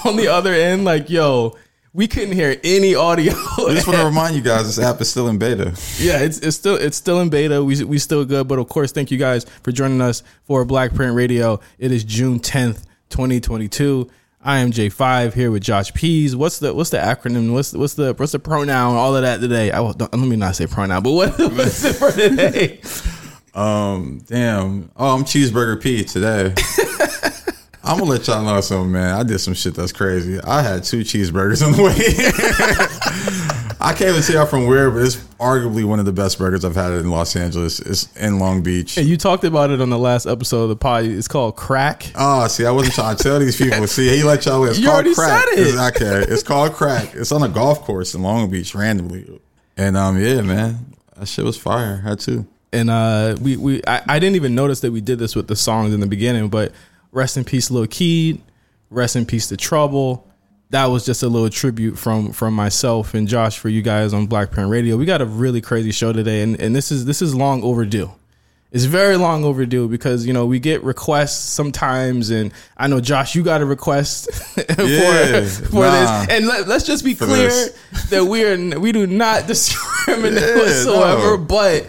on 0.05 0.17
the 0.17 0.27
other 0.27 0.53
end. 0.53 0.85
Like, 0.85 1.09
yo, 1.09 1.57
we 1.93 2.09
couldn't 2.09 2.33
hear 2.33 2.59
any 2.65 2.97
audio. 2.97 3.33
I 3.33 3.73
just 3.73 3.87
want 3.87 4.01
to 4.01 4.05
remind 4.05 4.35
you 4.35 4.43
guys, 4.43 4.67
this 4.67 4.85
app 4.85 5.01
is 5.01 5.09
still 5.09 5.29
in 5.29 5.39
beta. 5.39 5.67
yeah, 6.01 6.19
it's 6.19 6.41
it's 6.41 6.57
still 6.57 6.75
it's 6.75 6.97
still 6.97 7.21
in 7.21 7.29
beta. 7.29 7.63
We 7.63 7.85
we 7.85 8.01
still 8.01 8.25
good, 8.25 8.49
but 8.49 8.59
of 8.59 8.69
course, 8.69 8.91
thank 8.91 9.13
you 9.13 9.19
guys 9.19 9.47
for 9.63 9.71
joining 9.71 10.01
us 10.01 10.25
for 10.43 10.65
Black 10.65 10.93
Print 10.95 11.15
Radio. 11.15 11.61
It 11.79 11.93
is 11.93 12.03
June 12.03 12.41
tenth, 12.41 12.85
twenty 13.09 13.39
twenty 13.39 13.69
two. 13.69 14.11
I 14.47 14.59
am 14.59 14.71
J 14.71 14.91
five 14.91 15.35
here 15.35 15.51
with 15.51 15.65
Josh 15.65 15.93
Pease. 15.93 16.37
What's 16.37 16.61
the 16.61 16.73
what's 16.73 16.91
the 16.91 16.99
acronym? 16.99 17.53
What's 17.53 17.73
what's 17.73 17.95
the 17.95 18.15
what's 18.15 18.31
the 18.31 18.39
pronoun? 18.39 18.95
All 18.95 19.17
of 19.17 19.23
that 19.23 19.41
today. 19.41 19.73
I 19.73 19.79
don't, 19.79 20.01
let 20.01 20.15
me 20.15 20.37
not 20.37 20.55
say 20.55 20.69
pronoun, 20.69 21.03
but 21.03 21.11
what 21.11 21.37
what's 21.39 21.85
it 21.85 21.95
for 21.95 22.13
today? 22.13 22.81
Um, 23.57 24.23
damn. 24.25 24.89
Oh, 24.97 25.17
I'm 25.17 25.25
cheeseburger 25.25 25.83
P 25.83 26.05
today. 26.05 26.55
I'm 27.83 27.99
gonna 27.99 28.09
let 28.09 28.29
y'all 28.29 28.45
know 28.45 28.61
something, 28.61 28.93
man. 28.93 29.17
I 29.17 29.25
did 29.25 29.41
some 29.41 29.55
shit 29.55 29.75
that's 29.75 29.91
crazy. 29.91 30.41
I 30.41 30.63
had 30.63 30.85
two 30.85 31.01
cheeseburgers 31.01 31.67
on 31.67 31.73
the 31.73 31.83
way. 31.83 33.43
I 33.87 33.93
can't 33.95 34.11
even 34.11 34.23
tell 34.23 34.47
from 34.47 34.67
where, 34.67 34.91
but 34.91 35.03
it's 35.03 35.17
arguably 35.39 35.85
one 35.85 35.99
of 36.01 36.07
the 36.07 36.13
best 36.13 36.39
burgers 36.39 36.65
I've 36.65 36.75
had 36.75 36.93
in 36.93 37.09
Los 37.11 37.37
Angeles. 37.37 37.79
It's 37.81 38.15
in 38.17 38.39
Long 38.39 38.63
Beach. 38.63 38.97
And 38.99 39.07
you 39.07 39.17
talked 39.17 39.45
about 39.45 39.71
it 39.71 39.81
on 39.81 39.91
the 39.91 39.99
last 39.99 40.27
episode 40.27 40.65
of 40.65 40.69
the 40.71 40.77
pod. 40.77 41.05
It's 41.05 41.29
called 41.29 41.57
Crack. 41.57 42.11
Oh, 42.17 42.47
see, 42.49 42.67
I 42.67 42.71
wasn't 42.73 42.95
trying 42.97 43.17
to 43.17 43.23
tell 43.23 43.39
these 43.39 43.57
people. 43.57 43.87
See, 43.87 44.09
he 44.09 44.23
let 44.25 44.45
y'all 44.45 44.65
in. 44.65 44.71
It's 44.71 44.79
You 44.81 44.87
called 44.87 44.95
already 45.07 45.15
crack. 45.15 45.45
said 45.49 45.59
it. 45.59 45.67
It's, 45.69 45.79
okay, 45.79 46.33
it's 46.33 46.43
called 46.43 46.73
crack. 46.73 47.15
It's 47.15 47.31
on 47.31 47.43
a 47.45 47.49
golf 47.49 47.83
course 47.83 48.15
in 48.15 48.23
Long 48.23 48.51
Beach 48.51 48.75
randomly. 48.75 49.41
And 49.77 49.97
um, 49.97 50.21
yeah, 50.21 50.41
man, 50.43 50.95
that 51.17 51.29
shit 51.29 51.45
was 51.45 51.57
fire. 51.57 51.99
Had 51.99 52.19
to. 52.21 52.45
and 52.73 52.91
uh, 52.91 53.37
we 53.41 53.57
we 53.57 53.83
I, 53.87 54.03
I 54.09 54.19
didn't 54.19 54.35
even 54.37 54.55
notice 54.57 54.81
that 54.81 54.91
we 54.91 55.01
did 55.01 55.19
this 55.21 55.37
with 55.37 55.47
the 55.49 55.55
songs 55.57 55.95
in 55.95 56.01
the 56.01 56.07
beginning, 56.09 56.49
but 56.49 56.73
rest 57.13 57.37
in 57.37 57.45
peace, 57.45 57.71
Lil 57.71 57.87
Keed, 57.87 58.41
rest 58.91 59.15
in 59.17 59.27
peace 59.27 59.47
to 59.49 59.57
Trouble. 59.57 60.26
That 60.71 60.87
was 60.87 61.07
just 61.07 61.23
a 61.23 61.29
little 61.29 61.49
tribute 61.51 61.97
from 61.99 62.33
from 62.33 62.55
myself 62.55 63.15
and 63.15 63.29
Josh 63.29 63.59
for 63.59 63.69
you 63.69 63.83
guys 63.83 64.13
on 64.13 64.27
Black 64.27 64.51
Print 64.51 64.69
Radio. 64.69 64.97
We 64.97 65.05
got 65.05 65.23
a 65.23 65.27
really 65.27 65.61
crazy 65.61 65.93
show 65.93 66.13
today, 66.13 66.43
and, 66.43 66.61
and 66.61 66.75
this 66.75 66.91
is 66.91 67.05
this 67.05 67.23
is 67.23 67.35
long 67.35 67.63
overdue. 67.63 68.11
It's 68.73 68.85
very 68.85 69.17
long 69.17 69.45
overdue 69.45 69.89
because 69.89 70.27
you 70.27 70.33
know 70.33 70.45
we 70.45 70.59
get 70.59 70.83
requests 70.83 71.39
sometimes, 71.51 72.31
and 72.31 72.53
I 72.77 72.89
know 72.89 73.01
Josh, 73.01 73.37
you 73.37 73.45
got 73.45 73.61
a 73.61 73.65
request 73.65 74.33
for 74.55 74.83
Yeah, 74.83 75.47
for 75.47 75.83
nah. 75.83 76.25
this. 76.25 76.29
And 76.31 76.47
let, 76.49 76.69
us 76.69 76.85
just 76.85 77.05
be 77.05 77.15
For 77.15 77.27
clear 77.27 77.49
this. 77.49 78.09
that 78.11 78.25
we 78.25 78.45
are 78.45 78.79
we 78.81 78.91
do 78.91 79.07
not 79.07 79.47
discriminate 79.47 80.43
Yeah, 80.43 80.57
whatsoever, 80.57 81.37
no. 81.39 81.39
but 81.39 81.87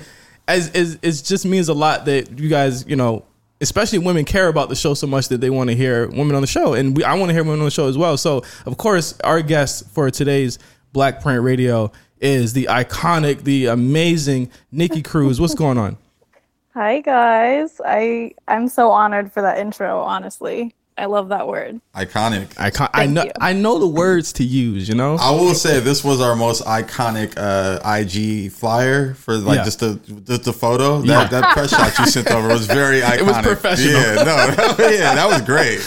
as, 0.48 0.70
as 0.70 1.00
it 1.02 1.26
just 1.26 1.46
means 1.46 1.68
a 1.68 1.74
lot 1.74 2.06
that 2.06 2.38
you 2.40 2.48
guys, 2.48 2.86
you 2.88 2.96
know, 2.96 3.26
especially 3.62 4.00
women 4.00 4.26
care 4.26 4.48
about 4.48 4.70
the 4.70 4.76
show 4.76 4.94
so 4.94 5.08
much 5.08 5.30
that 5.30 5.42
they 5.42 5.50
want 5.50 5.70
to 5.70 5.76
hear 5.76 6.08
women 6.10 6.36
on 6.36 6.42
the 6.42 6.48
show, 6.48 6.74
and 6.74 6.96
we, 6.96 7.04
I 7.04 7.14
want 7.16 7.30
to 7.30 7.34
hear 7.34 7.44
women 7.44 7.60
on 7.60 7.66
the 7.66 7.72
show 7.72 7.88
as 7.88 7.98
well. 7.98 8.18
So, 8.18 8.44
of 8.66 8.78
course, 8.78 9.20
our 9.24 9.42
guest 9.42 9.90
for 9.92 10.10
today's 10.12 10.60
Black 10.94 11.22
Print 11.22 11.44
Radio 11.44 11.92
is 12.20 12.54
the 12.54 12.66
iconic, 12.70 13.44
the 13.44 13.68
amazing 13.68 14.50
Nikki 14.72 15.02
Cruz. 15.02 15.40
What's 15.40 15.56
going 15.56 15.78
on? 15.78 15.98
Hi 16.74 17.00
guys. 17.02 17.82
I 17.84 18.34
I'm 18.48 18.68
so 18.68 18.92
honored 18.92 19.32
for 19.32 19.42
that 19.42 19.58
intro, 19.58 20.00
honestly. 20.00 20.76
I 20.98 21.06
love 21.06 21.30
that 21.30 21.48
word. 21.48 21.80
Iconic. 21.96 22.60
Icon- 22.60 22.90
I 22.94 23.06
know 23.06 23.24
you. 23.26 23.32
I 23.40 23.54
know 23.54 23.78
the 23.78 23.88
words 23.88 24.34
to 24.34 24.44
use. 24.44 24.90
You 24.90 24.96
know, 24.96 25.16
I 25.18 25.30
will 25.32 25.54
say 25.54 25.80
this 25.80 26.04
was 26.04 26.20
our 26.22 26.36
most 26.36 26.64
iconic 26.66 27.34
uh, 27.38 27.80
IG 27.88 28.52
flyer 28.52 29.14
for 29.14 29.38
like 29.38 29.58
Yeah. 29.58 29.64
just 29.64 29.80
the 29.80 30.00
just 30.26 30.44
the 30.46 30.54
photo. 30.54 31.02
Yeah. 31.04 31.26
That, 31.28 31.32
that 31.32 31.54
press 31.54 31.70
shot 31.70 31.98
you 32.00 32.06
sent 32.12 32.32
over 32.32 32.48
was 32.48 32.66
very 32.66 33.02
iconic. 33.02 33.18
It 33.20 33.26
was 33.26 33.38
professional. 33.38 33.94
Yeah, 33.94 34.16
no, 34.24 34.26
yeah, 34.90 35.16
that 35.16 35.28
was 35.30 35.42
great. 35.42 35.80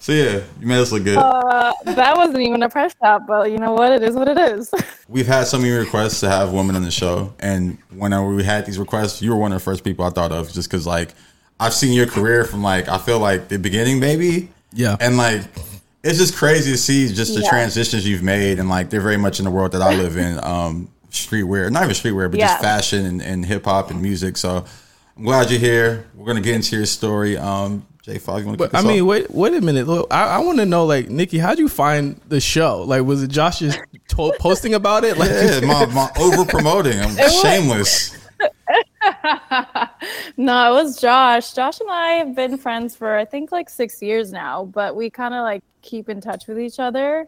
So 0.00 0.12
yeah, 0.12 0.40
you 0.60 0.66
made 0.66 0.78
us 0.78 0.92
look 0.92 1.04
good. 1.04 1.18
Uh, 1.18 1.72
that 1.84 2.16
wasn't 2.16 2.40
even 2.40 2.62
a 2.62 2.68
press 2.68 2.94
shot, 3.02 3.26
but 3.26 3.50
you 3.50 3.58
know 3.58 3.72
what? 3.72 3.92
It 3.92 4.02
is 4.02 4.14
what 4.14 4.28
it 4.28 4.38
is. 4.38 4.70
We've 5.08 5.26
had 5.26 5.46
so 5.48 5.58
many 5.58 5.70
requests 5.72 6.20
to 6.20 6.28
have 6.30 6.52
women 6.52 6.76
on 6.76 6.82
the 6.82 6.90
show, 6.90 7.34
and 7.40 7.76
whenever 7.90 8.26
we 8.34 8.44
had 8.44 8.64
these 8.66 8.78
requests, 8.78 9.20
you 9.20 9.30
were 9.30 9.36
one 9.36 9.52
of 9.52 9.56
the 9.58 9.64
first 9.64 9.84
people 9.84 10.04
I 10.04 10.10
thought 10.10 10.32
of, 10.32 10.50
just 10.52 10.70
because 10.70 10.86
like 10.86 11.12
I've 11.58 11.74
seen 11.74 11.92
your 11.92 12.06
career 12.06 12.44
from 12.44 12.62
like 12.62 12.88
I 12.88 12.98
feel 12.98 13.18
like 13.18 13.48
the 13.48 13.58
beginning, 13.58 13.98
maybe. 14.00 14.48
Yeah. 14.72 14.96
And 15.00 15.16
like 15.16 15.42
it's 16.02 16.18
just 16.18 16.36
crazy 16.36 16.72
to 16.72 16.78
see 16.78 17.08
just 17.12 17.34
the 17.34 17.40
Yeah. 17.40 17.48
transitions 17.50 18.06
you've 18.06 18.22
made, 18.22 18.58
and 18.60 18.68
like 18.68 18.90
they're 18.90 19.00
very 19.00 19.16
much 19.16 19.38
in 19.38 19.44
the 19.44 19.50
world 19.50 19.72
that 19.72 19.82
I 19.82 19.94
live 19.96 20.16
in. 20.16 20.38
Um, 20.44 20.88
streetwear, 21.10 21.70
not 21.72 21.82
even 21.84 21.94
streetwear, 21.94 22.30
but 22.30 22.38
Yeah. 22.38 22.48
just 22.48 22.62
fashion 22.62 23.06
and, 23.06 23.22
and 23.22 23.44
hip 23.46 23.64
hop 23.64 23.90
and 23.90 24.02
music. 24.02 24.36
So 24.36 24.64
I'm 25.16 25.24
glad 25.24 25.50
you're 25.50 25.58
here. 25.58 26.06
We're 26.14 26.26
gonna 26.26 26.40
get 26.42 26.54
into 26.56 26.76
your 26.76 26.86
story. 26.86 27.36
Um, 27.38 27.86
J 28.02 28.18
Five, 28.18 28.40
you 28.40 28.46
want 28.46 28.58
to? 28.58 28.68
But 28.68 28.74
I 28.78 28.82
mean, 28.86 29.04
wait, 29.06 29.28
wait 29.32 29.54
a 29.54 29.60
minute. 29.60 29.88
Look, 29.88 30.06
I, 30.12 30.36
I 30.36 30.38
want 30.38 30.58
to 30.58 30.66
know, 30.66 30.84
like, 30.86 31.08
Nikki, 31.10 31.38
how'd 31.38 31.58
you 31.58 31.68
find 31.68 32.20
the 32.28 32.40
show? 32.40 32.82
Like, 32.82 33.02
was 33.02 33.22
it 33.24 33.28
Josh 33.32 33.58
just 33.58 33.80
to- 34.10 34.32
posting 34.38 34.74
about 34.74 35.02
it? 35.02 35.18
Like, 35.18 35.30
yeah, 35.30 35.58
my, 35.64 35.86
my 35.86 36.08
over 36.20 36.44
promoting. 36.44 37.00
I'm 37.00 37.16
was- 37.16 37.40
shameless. 37.42 38.15
No, 40.36 40.70
it 40.70 40.82
was 40.84 41.00
Josh. 41.00 41.52
Josh 41.52 41.80
and 41.80 41.90
I 41.90 42.12
have 42.12 42.34
been 42.34 42.58
friends 42.58 42.94
for 42.96 43.16
I 43.16 43.24
think 43.24 43.52
like 43.52 43.68
six 43.70 44.02
years 44.02 44.32
now, 44.32 44.64
but 44.66 44.94
we 44.96 45.08
kind 45.10 45.34
of 45.34 45.42
like 45.42 45.62
keep 45.82 46.08
in 46.08 46.20
touch 46.20 46.46
with 46.46 46.58
each 46.58 46.78
other. 46.78 47.26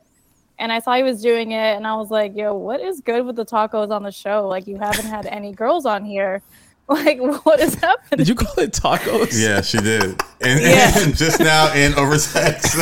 And 0.58 0.72
I 0.72 0.80
saw 0.80 0.94
he 0.94 1.02
was 1.04 1.22
doing 1.22 1.52
it, 1.52 1.76
and 1.76 1.86
I 1.86 1.94
was 1.94 2.10
like, 2.10 2.36
"Yo, 2.36 2.52
what 2.54 2.80
is 2.80 3.00
good 3.00 3.24
with 3.24 3.36
the 3.36 3.44
tacos 3.46 3.90
on 3.90 4.02
the 4.02 4.10
show? 4.10 4.48
Like, 4.48 4.66
you 4.66 4.76
haven't 4.76 5.06
had 5.06 5.24
any 5.26 5.52
girls 5.52 5.86
on 5.86 6.04
here. 6.04 6.42
Like, 6.90 7.18
what 7.44 7.60
is 7.60 7.74
happening?" 7.74 8.16
Did 8.18 8.28
you 8.28 8.34
call 8.34 8.58
it 8.64 8.72
tacos? 8.72 9.38
Yeah, 9.38 9.60
she 9.60 9.76
did. 9.78 10.20
And, 10.40 10.60
Yeah. 10.60 10.90
and 10.98 11.14
just 11.14 11.38
now 11.38 11.70
in 11.74 11.92
oversex. 11.94 12.74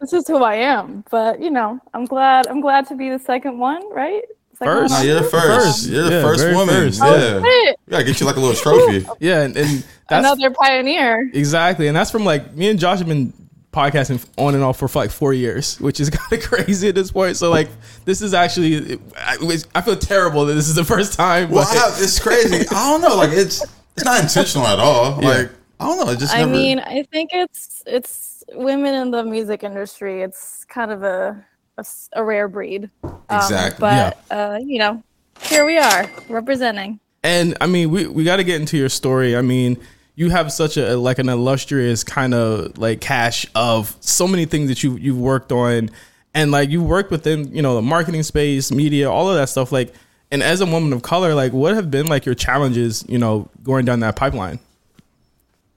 This 0.00 0.12
is 0.12 0.26
who 0.26 0.38
I 0.42 0.54
am. 0.56 1.04
But 1.10 1.40
you 1.40 1.50
know, 1.50 1.78
I'm 1.94 2.04
glad. 2.06 2.46
I'm 2.48 2.60
glad 2.60 2.86
to 2.88 2.94
be 2.96 3.10
the 3.10 3.18
second 3.18 3.58
one, 3.58 3.82
right? 3.92 4.22
Second 4.64 4.76
oh, 4.76 4.80
First. 4.80 4.92
one 4.92 5.00
no, 5.00 5.06
you're 5.12 5.20
the 5.22 5.28
first. 5.28 5.46
First. 5.46 5.88
You're 5.88 6.04
the 6.04 6.10
Yeah, 6.10 6.22
first 6.22 6.44
woman. 6.46 6.68
first. 6.68 7.00
Oh, 7.02 7.06
yeah. 7.06 7.40
Oh, 7.40 7.42
shit. 7.44 7.76
We 7.86 7.90
gotta 7.90 8.04
get 8.04 8.20
you 8.20 8.26
like 8.26 8.36
a 8.36 8.40
little 8.40 8.54
trophy. 8.56 9.06
Yeah, 9.20 9.42
and, 9.42 9.56
and 9.56 9.84
that's 10.08 10.26
Another 10.26 10.50
pioneer. 10.50 11.30
exactly, 11.32 11.88
and 11.88 11.96
that's 11.96 12.10
from 12.10 12.24
like 12.24 12.54
me 12.54 12.68
and 12.68 12.78
Josh 12.78 12.98
have 12.98 13.08
been 13.08 13.32
podcasting 13.72 14.24
on 14.36 14.54
and 14.54 14.62
off 14.62 14.78
for 14.78 14.88
like 14.94 15.10
four 15.10 15.32
years, 15.32 15.80
which 15.80 15.98
is 16.00 16.10
kind 16.10 16.32
of 16.32 16.42
crazy 16.48 16.88
at 16.88 16.94
this 16.94 17.10
point. 17.10 17.36
So 17.36 17.50
like, 17.50 17.68
this 18.04 18.20
is 18.20 18.34
actually, 18.34 18.98
I, 19.16 19.36
I 19.74 19.80
feel 19.80 19.96
terrible 19.96 20.44
that 20.46 20.54
this 20.54 20.68
is 20.68 20.74
the 20.74 20.84
first 20.84 21.14
time. 21.14 21.50
Well, 21.50 21.66
I 21.66 21.74
have, 21.74 21.94
it's 22.02 22.18
crazy. 22.20 22.66
I 22.70 22.90
don't 22.90 23.00
know. 23.00 23.16
Like 23.16 23.30
it's 23.32 23.64
it's 23.96 24.04
not 24.04 24.20
intentional 24.22 24.66
at 24.66 24.78
all. 24.78 25.20
Like 25.20 25.50
I 25.80 25.86
don't 25.86 26.04
know. 26.04 26.12
It 26.12 26.18
just 26.18 26.34
I 26.34 26.40
never. 26.40 26.52
mean, 26.52 26.78
I 26.78 27.02
think 27.04 27.30
it's 27.32 27.82
it's 27.86 28.44
women 28.52 28.94
in 28.94 29.10
the 29.10 29.24
music 29.24 29.64
industry. 29.64 30.22
It's 30.22 30.64
kind 30.66 30.90
of 30.92 31.02
a 31.02 31.44
a, 31.78 31.84
a 32.14 32.24
rare 32.24 32.48
breed. 32.48 32.90
Um, 33.02 33.20
Exactly. 33.30 33.80
But 33.80 34.18
uh, 34.30 34.58
you 34.62 34.78
know, 34.78 35.02
here 35.40 35.64
we 35.64 35.78
are 35.78 36.10
representing. 36.28 37.00
And 37.22 37.56
I 37.60 37.66
mean, 37.66 37.90
we, 37.90 38.06
we 38.06 38.24
got 38.24 38.36
to 38.36 38.44
get 38.44 38.60
into 38.60 38.76
your 38.76 38.88
story. 38.88 39.36
I 39.36 39.42
mean, 39.42 39.78
you 40.14 40.30
have 40.30 40.52
such 40.52 40.76
a 40.76 40.96
like 40.96 41.18
an 41.18 41.28
illustrious 41.28 42.04
kind 42.04 42.34
of 42.34 42.76
like 42.78 43.00
cache 43.00 43.46
of 43.54 43.96
so 44.00 44.26
many 44.26 44.44
things 44.44 44.68
that 44.68 44.82
you 44.82 44.96
you've 44.96 45.18
worked 45.18 45.52
on, 45.52 45.90
and 46.34 46.50
like 46.50 46.70
you 46.70 46.82
worked 46.82 47.10
within 47.10 47.54
you 47.54 47.62
know 47.62 47.74
the 47.74 47.82
marketing 47.82 48.22
space, 48.22 48.70
media, 48.72 49.10
all 49.10 49.28
of 49.28 49.36
that 49.36 49.48
stuff. 49.48 49.72
Like, 49.72 49.94
and 50.30 50.42
as 50.42 50.60
a 50.60 50.66
woman 50.66 50.92
of 50.92 51.02
color, 51.02 51.34
like 51.34 51.52
what 51.52 51.74
have 51.74 51.90
been 51.90 52.06
like 52.06 52.26
your 52.26 52.34
challenges? 52.34 53.04
You 53.08 53.18
know, 53.18 53.48
going 53.62 53.84
down 53.84 54.00
that 54.00 54.16
pipeline. 54.16 54.58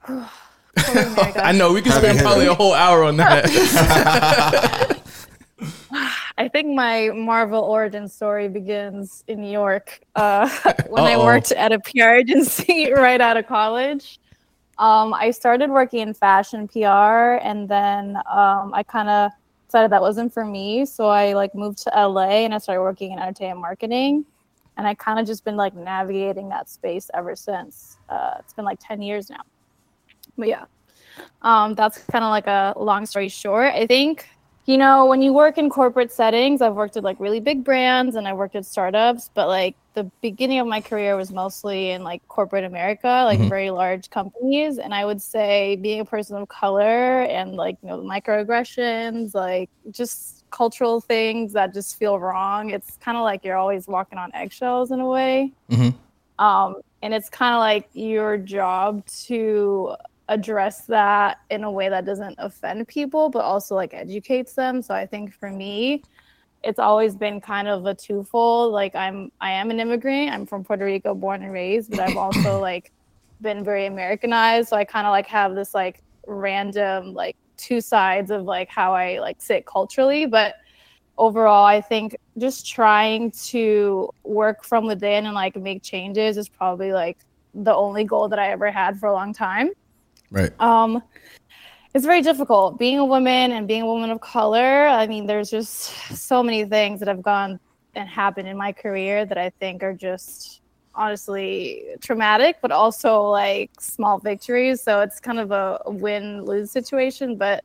I 0.77 1.53
know 1.53 1.71
we 1.71 1.81
can 1.81 1.93
spend 1.93 2.19
probably 2.19 2.47
a 2.47 2.53
whole 2.53 2.73
hour 2.73 3.03
on 3.03 3.17
that. 3.17 3.45
I 6.37 6.47
think 6.47 6.75
my 6.75 7.09
Marvel 7.09 7.61
origin 7.61 8.07
story 8.07 8.49
begins 8.49 9.23
in 9.27 9.41
New 9.41 9.51
York 9.51 10.01
uh, 10.15 10.49
when 10.89 11.03
I 11.03 11.13
Uh-oh. 11.13 11.25
worked 11.25 11.51
at 11.51 11.71
a 11.71 11.79
PR 11.79 12.09
agency 12.21 12.91
right 12.91 13.21
out 13.21 13.37
of 13.37 13.47
college. 13.47 14.19
Um, 14.77 15.13
I 15.13 15.31
started 15.31 15.69
working 15.69 16.01
in 16.01 16.13
fashion 16.13 16.67
PR, 16.67 17.39
and 17.41 17.69
then 17.69 18.17
um, 18.29 18.73
I 18.73 18.83
kind 18.85 19.07
of 19.07 19.31
decided 19.67 19.91
that 19.91 20.01
wasn't 20.01 20.33
for 20.33 20.43
me. 20.43 20.85
So 20.85 21.07
I 21.07 21.31
like 21.33 21.55
moved 21.55 21.77
to 21.83 21.91
LA 21.95 22.43
and 22.43 22.53
I 22.53 22.57
started 22.57 22.81
working 22.81 23.13
in 23.13 23.19
entertainment 23.19 23.61
marketing, 23.61 24.25
and 24.75 24.85
I 24.85 24.93
kind 24.93 25.17
of 25.17 25.25
just 25.25 25.45
been 25.45 25.55
like 25.55 25.75
navigating 25.75 26.49
that 26.49 26.69
space 26.69 27.09
ever 27.13 27.37
since. 27.37 27.97
Uh, 28.09 28.35
it's 28.39 28.53
been 28.53 28.65
like 28.65 28.79
ten 28.81 29.01
years 29.01 29.29
now. 29.29 29.43
But 30.37 30.49
yeah, 30.49 30.65
um, 31.41 31.73
that's 31.75 31.99
kind 31.99 32.25
of 32.25 32.31
like 32.31 32.47
a 32.47 32.73
long 32.75 33.05
story 33.05 33.29
short. 33.29 33.73
I 33.73 33.87
think 33.87 34.27
you 34.65 34.77
know, 34.77 35.05
when 35.05 35.21
you 35.21 35.31
work 35.33 35.57
in 35.57 35.69
corporate 35.69 36.11
settings, 36.11 36.61
I've 36.61 36.73
worked 36.73 36.97
at 36.97 37.03
like 37.03 37.19
really 37.19 37.39
big 37.39 37.63
brands 37.63 38.15
and 38.15 38.27
I 38.27 38.33
worked 38.33 38.55
at 38.55 38.65
startups, 38.65 39.29
but 39.35 39.47
like 39.47 39.75
the 39.93 40.09
beginning 40.21 40.59
of 40.59 40.67
my 40.67 40.81
career 40.81 41.15
was 41.15 41.31
mostly 41.31 41.91
in 41.91 42.03
like 42.03 42.27
corporate 42.27 42.63
America, 42.65 43.07
like 43.25 43.39
Mhm. 43.39 43.49
very 43.49 43.69
large 43.69 44.09
companies. 44.09 44.79
And 44.79 44.93
I 44.93 45.05
would 45.05 45.21
say 45.21 45.75
being 45.77 45.99
a 46.01 46.05
person 46.05 46.35
of 46.37 46.47
color 46.47 47.21
and 47.23 47.55
like, 47.55 47.77
you 47.83 47.89
know, 47.89 47.99
microaggressions, 47.99 49.35
like 49.35 49.69
just 49.91 50.43
cultural 50.51 50.99
things 50.99 51.53
that 51.53 51.73
just 51.73 51.97
feel 51.97 52.19
wrong. 52.19 52.71
It's 52.71 52.97
kind 52.97 53.17
of 53.17 53.23
like 53.23 53.45
you're 53.45 53.57
always 53.57 53.87
walking 53.87 54.17
on 54.17 54.31
eggshells 54.33 54.91
in 54.91 54.99
a 54.99 55.07
way. 55.07 55.53
Mhm. 55.69 55.93
Um, 56.39 56.75
and 57.01 57.13
it's 57.13 57.29
kind 57.29 57.53
of 57.53 57.59
like 57.59 57.87
your 57.93 58.37
job 58.37 59.05
to 59.27 59.95
address 60.27 60.85
that 60.85 61.37
in 61.49 61.63
a 61.63 61.71
way 61.71 61.87
that 61.89 62.05
doesn't 62.05 62.35
offend 62.39 62.87
people 62.87 63.29
but 63.29 63.43
also 63.43 63.75
like 63.75 63.93
educates 63.93 64.53
them. 64.53 64.81
So 64.81 64.93
i 64.93 65.05
think 65.05 65.33
for 65.33 65.51
me 65.51 66.03
it's 66.63 66.79
always 66.79 67.15
been 67.15 67.39
kind 67.39 67.67
of 67.67 67.85
a 67.85 67.93
twofold. 67.93 68.73
Like 68.73 68.95
i'm 68.95 69.31
i 69.39 69.51
am 69.51 69.69
an 69.71 69.79
immigrant. 69.79 70.31
I'm 70.31 70.45
from 70.45 70.63
puerto 70.63 70.85
rico 70.85 71.13
born 71.13 71.43
and 71.43 71.53
raised 71.53 71.91
but 71.91 71.99
i've 71.99 72.17
also 72.17 72.59
like 72.71 72.91
been 73.41 73.63
very 73.63 73.85
americanized. 73.85 74.69
So 74.69 74.77
i 74.77 74.83
kind 74.85 75.05
of 75.05 75.11
like 75.11 75.27
have 75.27 75.55
this 75.55 75.73
like 75.73 76.01
random 76.27 77.13
like 77.13 77.35
two 77.57 77.79
sides 77.79 78.31
of 78.31 78.43
like 78.43 78.69
how 78.69 78.93
i 78.93 79.19
like 79.19 79.41
sit 79.41 79.65
culturally. 79.65 80.25
But 80.25 80.55
overall 81.17 81.65
i 81.65 81.79
think 81.79 82.17
just 82.37 82.67
trying 82.67 83.31
to 83.31 84.09
work 84.23 84.65
from 84.65 84.85
within 84.85 85.25
and 85.25 85.33
like 85.33 85.55
make 85.55 85.81
changes 85.81 86.35
is 86.35 86.49
probably 86.49 86.91
like 86.91 87.17
the 87.53 87.73
only 87.73 88.03
goal 88.03 88.27
that 88.27 88.37
i 88.37 88.49
ever 88.49 88.69
had 88.69 88.99
for 88.99 89.07
a 89.07 89.13
long 89.13 89.33
time 89.33 89.69
right. 90.31 90.51
um, 90.59 91.01
it's 91.93 92.05
very 92.05 92.21
difficult 92.21 92.77
being 92.77 92.99
a 92.99 93.05
woman 93.05 93.53
and 93.53 93.67
being 93.67 93.81
a 93.81 93.85
woman 93.85 94.09
of 94.09 94.19
color. 94.19 94.85
I 94.85 95.07
mean, 95.07 95.27
there's 95.27 95.49
just 95.49 95.93
so 96.13 96.43
many 96.43 96.65
things 96.65 96.99
that 96.99 97.07
have 97.07 97.21
gone 97.21 97.59
and 97.95 98.09
happened 98.09 98.49
in 98.49 98.57
my 98.57 98.73
career 98.73 99.25
that 99.25 99.37
I 99.37 99.49
think 99.61 99.81
are 99.81 99.93
just 99.93 100.61
honestly 100.93 101.85
traumatic, 102.01 102.57
but 102.61 102.71
also 102.71 103.21
like 103.21 103.71
small 103.79 104.19
victories. 104.19 104.81
So 104.81 105.01
it's 105.01 105.21
kind 105.21 105.39
of 105.39 105.51
a 105.51 105.79
win 105.85 106.43
lose 106.43 106.69
situation. 106.69 107.37
But 107.37 107.63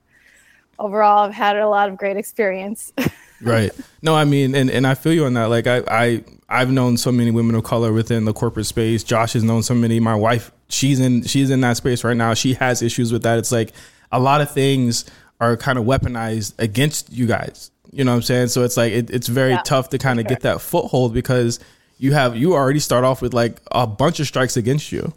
overall, 0.78 1.26
I've 1.26 1.34
had 1.34 1.56
a 1.56 1.68
lot 1.68 1.88
of 1.88 1.96
great 1.96 2.16
experience. 2.16 2.92
right 3.42 3.72
no 4.02 4.14
i 4.14 4.22
mean 4.22 4.54
and, 4.54 4.70
and 4.70 4.86
i 4.86 4.92
feel 4.92 5.14
you 5.14 5.24
on 5.24 5.32
that 5.32 5.46
like 5.46 5.66
I, 5.66 5.82
I 5.88 6.24
i've 6.50 6.70
known 6.70 6.98
so 6.98 7.10
many 7.10 7.30
women 7.30 7.54
of 7.54 7.64
color 7.64 7.90
within 7.90 8.26
the 8.26 8.34
corporate 8.34 8.66
space 8.66 9.02
josh 9.02 9.32
has 9.32 9.42
known 9.42 9.62
so 9.62 9.74
many 9.74 9.98
my 9.98 10.14
wife 10.14 10.52
she's 10.70 11.00
in 11.00 11.22
she's 11.24 11.50
in 11.50 11.60
that 11.62 11.76
space 11.76 12.04
right 12.04 12.16
now. 12.16 12.34
She 12.34 12.54
has 12.54 12.82
issues 12.82 13.12
with 13.12 13.22
that. 13.24 13.38
It's 13.38 13.52
like 13.52 13.72
a 14.12 14.20
lot 14.20 14.40
of 14.40 14.50
things 14.50 15.04
are 15.40 15.56
kind 15.56 15.78
of 15.78 15.84
weaponized 15.84 16.54
against 16.58 17.12
you 17.12 17.26
guys. 17.26 17.70
You 17.92 18.04
know 18.04 18.12
what 18.12 18.16
i'm 18.16 18.22
saying? 18.22 18.48
So 18.48 18.62
it's 18.64 18.76
like 18.76 18.92
it, 18.92 19.10
it's 19.10 19.28
very 19.28 19.56
Yeah, 19.56 19.62
tough 19.64 19.90
to 19.90 19.98
kind 19.98 20.20
of 20.20 20.26
get 20.26 20.42
that 20.42 20.60
foothold 20.60 21.12
because 21.14 21.58
you 21.98 22.12
have 22.12 22.36
you 22.36 22.54
already 22.54 22.80
start 22.80 23.04
off 23.04 23.22
with 23.22 23.34
like 23.34 23.60
a 23.72 23.86
bunch 23.86 24.20
of 24.20 24.26
strikes 24.26 24.56
against 24.56 24.92
you. 24.92 25.14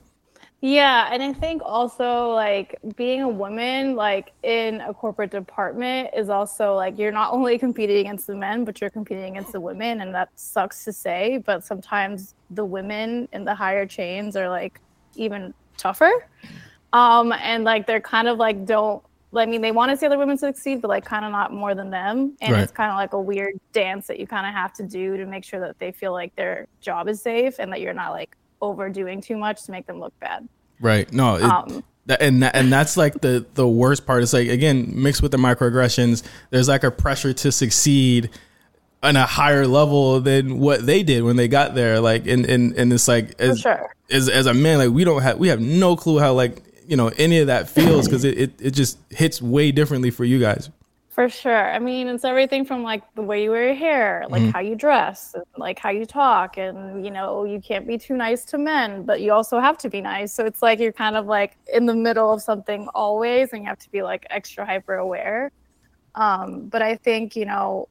Yeah, 0.62 1.10
and 1.12 1.22
I 1.22 1.34
think 1.34 1.62
also 1.66 2.30
like 2.30 2.80
being 2.96 3.22
a 3.22 3.28
woman 3.28 3.96
like 3.98 4.32
in 4.44 4.80
a 4.82 4.94
corporate 4.94 5.30
department 5.32 6.12
is 6.16 6.30
also 6.30 6.74
like 6.76 6.98
you're 6.98 7.12
not 7.12 7.34
only 7.34 7.58
competing 7.60 7.98
against 7.98 8.28
the 8.28 8.36
men, 8.36 8.64
but 8.64 8.80
you're 8.80 8.90
competing 8.90 9.32
against 9.32 9.52
the 9.52 9.60
women, 9.60 10.02
and 10.02 10.16
that 10.16 10.30
sucks 10.36 10.86
to 10.86 10.94
say, 10.94 11.38
but 11.46 11.66
sometimes 11.66 12.36
the 12.50 12.64
women 12.66 13.28
in 13.34 13.44
the 13.44 13.56
higher 13.56 13.86
chains 13.86 14.36
are 14.38 14.48
like 14.50 14.80
even 15.16 15.54
tougher. 15.78 16.12
Um 16.94 17.32
and 17.34 17.64
like 17.64 17.88
they're 17.88 18.02
kind 18.02 18.28
of 18.28 18.38
like 18.38 18.66
don't 18.66 19.04
I 19.36 19.46
mean 19.48 19.62
they 19.62 19.72
want 19.72 19.90
to 19.92 19.98
see 19.98 20.06
other 20.06 20.18
women 20.20 20.38
succeed, 20.38 20.82
but 20.82 20.90
like 20.90 21.06
kind 21.06 21.26
of 21.26 21.32
not 21.32 21.52
more 21.52 21.74
than 21.74 21.90
them. 21.90 22.38
And 22.42 22.54
Right. 22.54 22.62
it's 22.62 22.72
kind 22.72 22.92
of 22.92 22.98
like 22.98 23.14
a 23.14 23.20
weird 23.20 23.56
dance 23.72 24.06
that 24.08 24.20
you 24.20 24.28
kind 24.28 24.46
of 24.46 24.54
have 24.54 24.74
to 24.74 24.84
do 24.84 25.18
to 25.18 25.26
make 25.26 25.44
sure 25.44 25.60
that 25.60 25.80
they 25.80 25.92
feel 25.92 26.12
like 26.12 26.36
their 26.36 26.68
job 26.82 27.08
is 27.08 27.22
safe 27.22 27.56
and 27.60 27.72
that 27.72 27.82
you're 27.82 27.94
not 27.96 28.12
like 28.12 28.36
overdoing 28.62 29.22
too 29.22 29.36
much 29.38 29.64
to 29.64 29.72
make 29.72 29.88
them 29.88 30.00
look 30.00 30.18
bad. 30.20 30.48
Right. 30.80 31.12
No. 31.12 31.36
It, 31.38 31.44
Um, 31.44 31.84
that, 32.06 32.22
and 32.22 32.44
that, 32.44 32.56
and 32.56 32.72
that's 32.72 32.96
like 32.98 33.22
the 33.22 33.46
the 33.54 33.68
worst 33.68 34.06
part. 34.06 34.22
It's 34.24 34.34
like 34.34 34.50
again 34.50 34.92
mixed 34.94 35.22
with 35.24 35.32
the 35.32 35.38
microaggressions. 35.38 36.22
There's 36.50 36.68
like 36.68 36.84
a 36.84 36.92
pressure 36.92 37.32
to 37.34 37.52
succeed 37.52 38.30
on 39.04 39.18
a 39.18 39.26
higher 39.26 39.68
level 39.68 40.22
than 40.22 40.60
what 40.60 40.86
they 40.86 41.04
did 41.04 41.24
when 41.24 41.36
they 41.36 41.48
got 41.48 41.76
there. 41.76 42.00
Like 42.00 42.26
and 42.26 42.46
and 42.46 42.74
and 42.76 42.92
it's 42.92 43.08
like 43.08 43.40
as, 43.40 43.60
sure. 43.60 43.94
as 44.10 44.30
as 44.30 44.46
a 44.48 44.54
man, 44.54 44.80
like 44.80 44.90
we 44.90 45.04
don't 45.04 45.22
have 45.22 45.38
we 45.38 45.50
have 45.50 45.60
no 45.60 45.96
clue 45.96 46.20
how 46.20 46.34
like 46.34 46.64
you 46.88 46.96
know 46.96 47.10
any 47.18 47.40
of 47.40 47.48
that 47.48 47.70
feels 47.70 48.08
because 48.08 48.24
it, 48.24 48.38
it 48.38 48.52
it 48.60 48.72
just 48.72 48.98
hits 49.10 49.42
way 49.42 49.72
differently 49.72 50.10
for 50.10 50.26
you 50.26 50.40
guys. 50.40 50.70
For 51.10 51.30
sure. 51.30 51.72
I 51.72 51.78
mean, 51.78 52.08
it's 52.08 52.24
everything 52.26 52.66
from 52.66 52.82
like 52.82 53.04
the 53.14 53.22
way 53.22 53.44
you 53.44 53.52
wear 53.52 53.68
your 53.68 53.76
hair, 53.76 54.26
like 54.30 54.42
Mhm. 54.42 54.52
how 54.54 54.62
you 54.62 54.76
dress, 54.76 55.36
and, 55.36 55.44
like 55.58 55.78
how 55.78 55.92
you 55.92 56.08
talk, 56.08 56.58
and 56.58 57.06
you 57.06 57.12
know, 57.12 57.44
you 57.44 57.62
can't 57.62 57.86
be 57.86 58.00
too 58.00 58.16
nice 58.16 58.44
to 58.46 58.58
men, 58.58 59.04
but 59.04 59.22
you 59.22 59.32
also 59.32 59.60
have 59.60 59.78
to 59.80 59.90
be 59.92 60.02
nice. 60.02 60.34
So 60.34 60.44
it's 60.44 60.64
like 60.64 60.80
you're 60.80 60.92
kind 60.92 61.16
of 61.16 61.28
like 61.28 61.56
in 61.72 61.86
the 61.86 61.94
middle 61.94 62.34
of 62.34 62.42
something 62.42 62.88
always, 62.96 63.50
and 63.54 63.62
you 63.62 63.68
have 63.68 63.78
to 63.80 63.92
be 63.92 64.02
like 64.02 64.26
extra 64.32 64.66
hyper 64.66 64.96
aware. 64.96 65.52
Um, 66.16 66.68
but 66.70 66.82
I 66.82 66.96
think 66.96 67.36
you 67.36 67.46
know, 67.46 67.90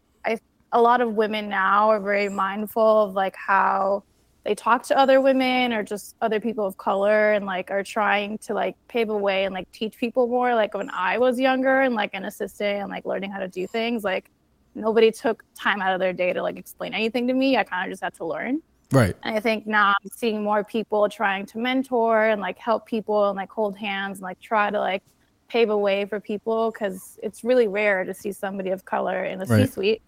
a 0.73 0.81
lot 0.81 1.01
of 1.01 1.15
women 1.15 1.49
now 1.49 1.91
are 1.91 2.01
very 2.01 2.29
mindful 2.29 3.05
of 3.05 3.15
like 3.15 3.35
how 3.37 4.03
they 4.45 4.55
talk 4.55 4.83
to 4.85 4.99
other 4.99 5.21
women 5.21 5.73
or 5.73 5.85
just 5.85 6.17
other 6.21 6.41
people 6.41 6.67
of 6.67 6.77
color 6.77 7.33
and 7.33 7.47
like 7.47 7.71
are 7.71 7.85
trying 7.85 8.39
to 8.39 8.55
like 8.55 8.75
pave 8.89 9.09
a 9.09 9.17
way 9.17 9.45
and 9.45 9.55
like 9.55 9.71
teach 9.73 9.97
people 9.99 10.27
more 10.27 10.55
like 10.55 10.75
when 10.75 10.91
i 10.91 11.19
was 11.19 11.39
younger 11.39 11.83
and 11.83 11.95
like 11.95 12.11
an 12.13 12.25
assistant 12.25 12.83
and 12.83 12.91
like 12.91 13.05
learning 13.05 13.31
how 13.31 13.39
to 13.39 13.49
do 13.49 13.67
things 13.69 14.03
like 14.03 14.29
nobody 14.75 15.13
took 15.13 15.43
time 15.61 15.81
out 15.81 15.93
of 15.93 16.01
their 16.01 16.13
day 16.13 16.33
to 16.33 16.43
like 16.43 16.57
explain 16.57 16.93
anything 16.95 17.29
to 17.29 17.35
me 17.35 17.57
i 17.57 17.63
kind 17.63 17.85
of 17.87 17.93
just 17.93 18.03
had 18.03 18.15
to 18.15 18.25
learn 18.25 18.61
Right. 18.93 19.17
And 19.23 19.35
I 19.35 19.41
think 19.41 19.67
now 19.67 19.89
I'm 19.89 20.11
seeing 20.15 20.43
more 20.43 20.65
people 20.65 21.09
trying 21.09 21.47
to 21.47 21.59
mentor 21.59 22.27
and 22.27 22.43
like 22.43 22.59
help 22.59 22.87
people 22.87 23.31
and 23.31 23.37
like 23.37 23.51
hold 23.51 23.77
hands 23.79 24.19
and 24.19 24.23
like 24.23 24.39
try 24.39 24.71
to 24.71 24.79
like 24.79 25.03
pave 25.49 25.71
a 25.71 25.77
way 25.77 26.05
for 26.05 26.21
people 26.21 26.71
because 26.71 27.19
it's 27.23 27.43
really 27.43 27.69
rare 27.69 28.05
to 28.05 28.13
see 28.13 28.33
somebody 28.33 28.69
of 28.71 28.85
color 28.85 29.25
in 29.25 29.39
the 29.39 29.47
Right. 29.47 29.67
C-suite. 29.67 30.03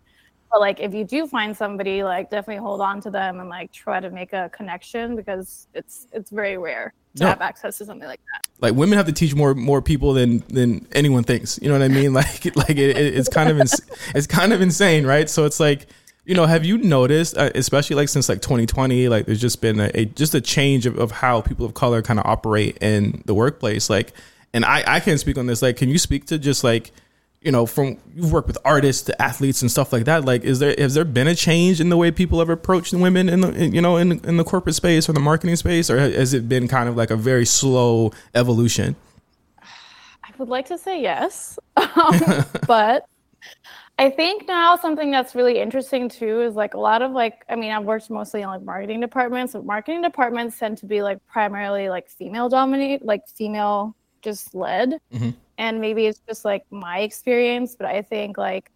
But 0.55 0.61
like 0.61 0.79
if 0.79 0.95
you 0.95 1.03
do 1.05 1.27
find 1.27 1.57
somebody, 1.57 2.05
like 2.05 2.31
definitely 2.31 2.63
hold 2.63 2.81
on 2.81 3.01
to 3.01 3.11
them 3.11 3.41
and 3.41 3.49
like 3.49 3.73
try 3.73 3.99
to 3.99 4.09
make 4.11 4.33
a 4.33 4.49
connection 4.51 5.17
because 5.17 5.67
it's 5.75 6.07
it's 6.13 6.31
very 6.31 6.57
rare 6.59 6.95
to 7.17 7.25
No. 7.25 7.29
have 7.31 7.41
access 7.41 7.79
to 7.79 7.85
something 7.85 8.07
like 8.07 8.21
that. 8.33 8.47
like 8.61 8.75
women 8.77 8.97
have 8.97 9.07
to 9.07 9.13
teach 9.13 9.35
more 9.35 9.53
more 9.57 9.83
people 9.83 10.13
than 10.13 10.45
than 10.49 10.87
anyone 10.93 11.25
thinks. 11.25 11.59
You 11.61 11.69
know 11.71 11.75
what 11.79 11.83
I 11.85 11.89
mean? 11.89 12.13
Like 12.21 12.55
like 12.57 12.71
it, 12.71 12.97
it- 12.97 13.15
it's 13.19 13.29
kind 13.29 13.51
of 13.51 13.59
ins- 13.59 13.81
it's 14.15 14.29
kind 14.29 14.53
of 14.53 14.61
insane, 14.61 15.05
right? 15.05 15.29
So 15.29 15.45
it's 15.45 15.59
like 15.59 15.89
you 16.25 16.35
know, 16.37 16.47
have 16.47 16.65
you 16.65 16.79
noticed, 16.79 17.37
uh, 17.37 17.51
especially 17.55 17.97
like 17.97 18.09
since 18.09 18.31
like 18.31 18.41
2020, 18.41 19.09
like 19.09 19.27
there's 19.27 19.41
just 19.41 19.61
been 19.61 19.79
a, 19.81 19.91
a 19.95 20.05
just 20.07 20.35
a 20.37 20.41
change 20.41 20.87
of, 20.87 20.97
of 20.99 21.11
how 21.11 21.41
people 21.43 21.67
of 21.67 21.75
color 21.75 22.01
kind 22.01 22.19
of 22.21 22.25
operate 22.25 22.79
in 22.81 23.23
the 23.27 23.35
workplace. 23.35 23.91
Like, 23.91 24.13
and 24.55 24.65
I 24.65 24.85
I 24.87 25.01
can't 25.01 25.19
speak 25.21 25.37
on 25.37 25.47
this. 25.47 25.61
Like, 25.63 25.77
can 25.77 25.89
you 25.91 25.99
speak 25.99 26.25
to 26.29 26.39
just 26.39 26.63
like 26.65 26.93
you 27.45 27.53
know, 27.53 27.66
from 27.66 27.99
you've 28.16 28.33
worked 28.33 28.49
with 28.49 28.57
artists 28.65 29.03
to 29.03 29.23
athletes 29.23 29.61
and 29.61 29.71
stuff 29.71 29.93
like 29.93 30.07
that. 30.07 30.25
Like, 30.25 30.43
is 30.45 30.61
there 30.61 30.75
has 30.79 30.95
there 30.95 31.05
been 31.05 31.29
a 31.29 31.35
change 31.35 31.79
in 31.79 31.91
the 31.91 31.97
way 31.97 32.11
people 32.11 32.39
have 32.39 32.49
approached 32.49 32.95
women 32.95 33.29
in 33.29 33.43
the 33.43 33.53
in, 33.53 33.75
you 33.75 33.83
know 33.83 33.99
in 33.99 34.12
in 34.25 34.39
the 34.39 34.45
corporate 34.45 34.75
space 34.75 35.09
or 35.09 35.12
the 35.12 35.21
marketing 35.21 35.55
space, 35.57 35.91
or 35.91 35.99
has 35.99 36.33
it 36.33 36.49
been 36.49 36.66
kind 36.66 36.89
of 36.89 36.97
like 36.97 37.11
a 37.11 37.16
very 37.16 37.45
slow 37.45 38.12
evolution? 38.35 38.97
I 39.61 40.31
would 40.39 40.49
like 40.49 40.66
to 40.69 40.79
say 40.79 41.03
yes, 41.03 41.59
um, 41.77 42.47
but 42.66 43.07
I 43.99 44.09
think 44.09 44.49
now 44.49 44.77
something 44.77 45.11
that's 45.11 45.35
really 45.35 45.61
interesting 45.61 46.09
too 46.09 46.41
is 46.41 46.55
like 46.55 46.73
a 46.73 46.81
lot 46.81 47.03
of 47.03 47.12
like 47.12 47.45
I 47.51 47.57
mean 47.57 47.73
I've 47.73 47.85
worked 47.85 48.09
mostly 48.09 48.41
in 48.41 48.49
like 48.49 48.62
marketing 48.62 49.01
departments, 49.01 49.53
but 49.53 49.66
marketing 49.66 50.01
departments 50.01 50.59
tend 50.59 50.79
to 50.79 50.87
be 50.87 51.03
like 51.03 51.19
primarily 51.27 51.91
like 51.91 52.09
female 52.09 52.49
dominate, 52.49 53.05
like 53.05 53.29
female 53.29 53.95
just 54.23 54.55
led, 54.55 54.99
and 55.59 55.81
maybe 55.81 56.07
it's 56.07 56.21
just 56.29 56.45
like 56.45 56.65
my 56.71 57.01
experience, 57.01 57.77
but 57.77 57.87
I 57.87 58.03
think 58.03 58.39
like 58.39 58.71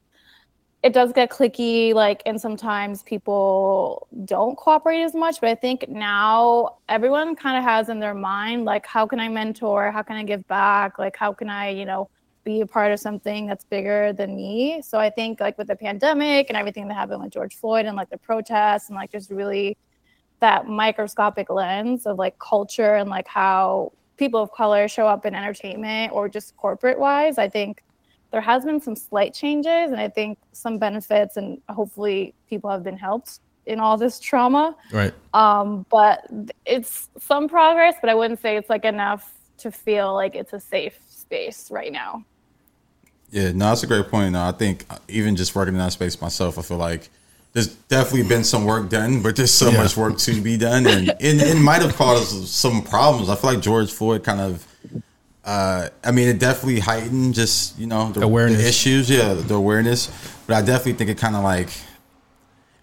it 0.82 0.92
does 0.92 1.12
get 1.12 1.28
clicky 1.30 1.92
like 1.92 2.22
and 2.24 2.40
sometimes 2.40 3.02
people 3.02 4.06
don't 4.24 4.56
cooperate 4.56 5.02
as 5.02 5.12
much 5.12 5.40
but 5.40 5.48
i 5.48 5.54
think 5.54 5.88
now 5.88 6.76
everyone 6.88 7.34
kind 7.34 7.58
of 7.58 7.64
has 7.64 7.88
in 7.88 7.98
their 7.98 8.14
mind 8.14 8.64
like 8.64 8.86
how 8.86 9.06
can 9.06 9.18
i 9.18 9.28
mentor? 9.28 9.90
How 9.90 10.02
can 10.02 10.16
i 10.16 10.22
give 10.22 10.46
back? 10.46 10.98
Like 10.98 11.16
how 11.16 11.32
can 11.32 11.50
i 11.50 11.70
you 11.70 11.84
know 11.84 12.08
be 12.44 12.60
a 12.60 12.66
part 12.66 12.92
of 12.92 13.00
something 13.00 13.46
that's 13.46 13.64
bigger 13.64 14.12
than 14.12 14.36
me? 14.36 14.80
So 14.82 14.98
i 14.98 15.10
think 15.10 15.40
like 15.40 15.58
with 15.58 15.66
the 15.66 15.76
pandemic 15.76 16.48
and 16.48 16.56
everything 16.56 16.86
that 16.88 16.94
happened 16.94 17.22
with 17.22 17.32
george 17.32 17.56
floyd 17.56 17.86
and 17.86 17.96
like 17.96 18.10
the 18.10 18.18
protests 18.18 18.88
and 18.88 18.96
like 18.96 19.10
just 19.10 19.30
really 19.30 19.76
that 20.40 20.68
microscopic 20.68 21.50
lens 21.50 22.06
of 22.06 22.16
like 22.18 22.38
culture 22.38 22.94
and 22.94 23.10
like 23.10 23.26
how 23.26 23.92
people 24.18 24.42
of 24.42 24.50
color 24.52 24.88
show 24.88 25.06
up 25.06 25.24
in 25.24 25.34
entertainment 25.34 26.12
or 26.12 26.28
just 26.28 26.56
corporate 26.56 26.98
wise 26.98 27.38
i 27.38 27.48
think 27.48 27.82
there 28.30 28.40
has 28.40 28.64
been 28.64 28.80
some 28.80 28.94
slight 28.96 29.32
changes 29.32 29.90
and 29.92 30.00
i 30.00 30.08
think 30.08 30.38
some 30.52 30.76
benefits 30.78 31.36
and 31.36 31.60
hopefully 31.70 32.34
people 32.50 32.68
have 32.68 32.82
been 32.82 32.96
helped 32.98 33.40
in 33.66 33.80
all 33.80 33.96
this 33.96 34.18
trauma 34.20 34.76
Right. 34.92 35.14
um 35.34 35.86
but 35.90 36.26
it's 36.66 37.08
some 37.18 37.48
progress 37.48 37.94
but 38.00 38.10
i 38.10 38.14
wouldn't 38.14 38.40
say 38.40 38.56
it's 38.56 38.68
like 38.70 38.84
enough 38.84 39.32
to 39.58 39.70
feel 39.70 40.14
like 40.14 40.34
it's 40.34 40.52
a 40.52 40.60
safe 40.60 40.98
space 41.08 41.70
right 41.70 41.92
now 41.92 42.24
Yeah, 43.30 43.52
no, 43.52 43.66
that's 43.68 43.82
a 43.82 43.86
great 43.86 44.08
point. 44.08 44.32
No, 44.32 44.42
I 44.48 44.52
think 44.52 44.86
even 45.08 45.36
just 45.36 45.54
working 45.54 45.74
in 45.74 45.78
that 45.80 45.92
space 45.92 46.18
myself, 46.18 46.58
I 46.58 46.62
feel 46.62 46.78
like 46.78 47.10
there's 47.58 47.74
definitely 47.88 48.28
been 48.28 48.44
some 48.44 48.64
work 48.64 48.88
done, 48.88 49.20
but 49.22 49.34
there's 49.36 49.50
so 49.50 49.70
Yeah. 49.70 49.78
much 49.82 49.96
work 49.96 50.16
to 50.18 50.40
be 50.40 50.56
done, 50.56 50.86
and 50.86 51.08
it, 51.20 51.42
it 51.42 51.56
might 51.58 51.82
have 51.82 51.96
caused 51.96 52.46
some 52.48 52.82
problems. 52.82 53.28
I 53.28 53.34
feel 53.34 53.52
like 53.54 53.60
George 53.60 53.90
Floyd 53.90 54.22
kind 54.22 54.40
of, 54.40 54.66
uh, 55.44 55.88
I 56.04 56.10
mean, 56.12 56.28
it 56.28 56.38
definitely 56.38 56.80
heightened 56.80 57.34
just 57.34 57.78
you 57.78 57.86
know 57.86 58.12
the 58.12 58.22
Awareness. 58.22 58.58
the 58.62 58.68
issues, 58.68 59.10
yeah, 59.10 59.34
the 59.34 59.54
awareness. 59.54 60.08
But 60.46 60.56
I 60.56 60.62
definitely 60.62 60.94
think 60.94 61.10
it 61.10 61.18
kind 61.18 61.36
of 61.36 61.42
like 61.42 61.70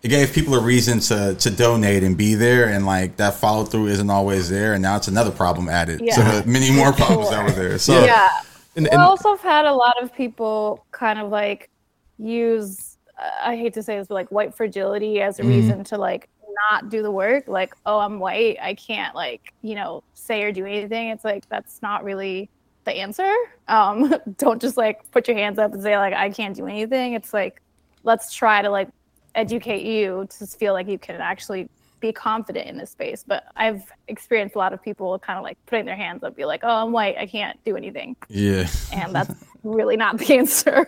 it 0.03 0.09
gave 0.09 0.33
people 0.33 0.53
a 0.55 0.61
reason 0.61 0.99
to 0.99 1.35
to 1.35 1.49
donate 1.49 2.03
and 2.03 2.17
be 2.17 2.35
there, 2.35 2.69
and 2.69 2.85
like 2.85 3.17
that 3.17 3.35
follow 3.35 3.63
through 3.65 3.87
isn't 3.87 4.09
always 4.09 4.49
there, 4.49 4.73
and 4.73 4.81
now 4.81 4.97
it's 4.97 5.07
another 5.07 5.31
problem 5.31 5.69
added 5.69 5.99
to 5.99 6.05
Yeah. 6.05 6.41
the 6.41 6.47
many 6.57 6.71
more 6.71 6.91
problems 6.93 7.29
that 7.29 7.43
were 7.43 7.51
there. 7.51 7.77
So 7.79 8.03
yeah 8.03 8.29
And, 8.75 8.85
we 8.85 8.89
and 8.91 9.01
also 9.01 9.29
have 9.31 9.41
had 9.41 9.65
a 9.65 9.73
lot 9.73 10.01
of 10.03 10.13
people 10.13 10.85
kind 10.91 11.19
of 11.19 11.29
like 11.29 11.69
use 12.17 12.94
i 13.41 13.55
hate 13.55 13.73
to 13.73 13.81
say 13.83 13.97
this 13.97 14.07
but 14.07 14.15
like 14.15 14.31
white 14.31 14.53
fragility 14.53 15.21
as 15.21 15.39
a 15.39 15.41
Mm-hmm. 15.41 15.51
reason 15.51 15.83
to 15.85 15.97
like 15.97 16.29
not 16.71 16.89
do 16.89 17.01
the 17.01 17.11
work 17.11 17.47
like 17.47 17.75
oh 17.85 17.99
i'm 17.99 18.17
white 18.19 18.57
i 18.61 18.73
can't 18.73 19.13
like 19.13 19.53
you 19.61 19.75
know 19.75 20.03
say 20.13 20.41
or 20.43 20.51
do 20.51 20.65
anything 20.65 21.09
it's 21.09 21.25
like 21.25 21.47
that's 21.49 21.81
not 21.81 22.03
really 22.03 22.49
the 22.85 22.93
answer 22.93 23.33
um 23.67 24.13
don't 24.37 24.61
just 24.61 24.77
like 24.77 25.09
put 25.11 25.27
your 25.27 25.35
hands 25.35 25.59
up 25.59 25.73
and 25.73 25.83
say 25.83 25.97
like 25.97 26.13
i 26.13 26.29
can't 26.29 26.55
do 26.55 26.65
anything 26.65 27.13
it's 27.13 27.33
like 27.33 27.61
let's 28.03 28.33
try 28.33 28.61
to 28.61 28.69
like 28.69 28.87
educate 29.35 29.83
you 29.83 30.25
to 30.29 30.47
feel 30.47 30.71
like 30.71 30.87
you 30.87 30.97
can 30.97 31.19
actually 31.19 31.67
be 31.99 32.13
confident 32.13 32.67
in 32.67 32.77
this 32.77 32.91
space 32.91 33.23
but 33.27 33.45
i've 33.57 33.91
experienced 34.07 34.55
a 34.55 34.57
lot 34.57 34.71
of 34.71 34.81
people 34.81 35.17
kind 35.19 35.37
of 35.37 35.43
like 35.43 35.57
putting 35.65 35.85
their 35.85 35.95
hands 35.95 36.23
up 36.23 36.35
be 36.37 36.45
like 36.45 36.61
oh 36.63 36.69
i'm 36.85 36.91
white 36.93 37.17
i 37.17 37.25
can't 37.25 37.61
do 37.65 37.75
anything 37.75 38.15
yeah. 38.29 38.65
and 38.93 39.13
that's 39.13 39.33
really 39.63 39.97
not 39.97 40.17
the 40.17 40.33
answer 40.37 40.87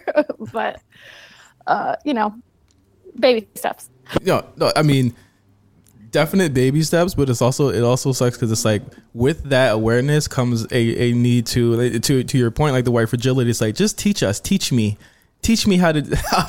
but 0.53 0.79
uh 1.67 1.95
you 2.05 2.13
know 2.13 2.33
baby 3.19 3.47
steps 3.55 3.89
no, 4.23 4.45
no, 4.55 4.71
I 4.75 4.83
mean, 4.83 5.13
definite 6.11 6.53
baby 6.53 6.81
steps, 6.83 7.13
but 7.13 7.29
it's 7.29 7.41
also 7.41 7.69
it 7.69 7.81
also 7.83 8.13
sucks 8.13 8.37
because 8.37 8.51
it's 8.51 8.63
like 8.65 8.81
with 9.13 9.43
that 9.49 9.73
awareness 9.73 10.27
comes 10.29 10.63
a, 10.71 10.77
a 11.09 11.11
need 11.13 11.45
to 11.47 11.99
to 11.99 12.23
to 12.23 12.37
your 12.37 12.51
point, 12.51 12.73
like 12.73 12.85
the 12.85 12.91
white 12.91 13.09
fragility. 13.09 13.49
It's 13.49 13.59
like 13.61 13.75
just 13.75 13.97
teach 13.97 14.23
us, 14.23 14.39
teach 14.39 14.71
me, 14.71 14.97
teach 15.41 15.67
me 15.67 15.75
how 15.77 15.91
to. 15.91 15.99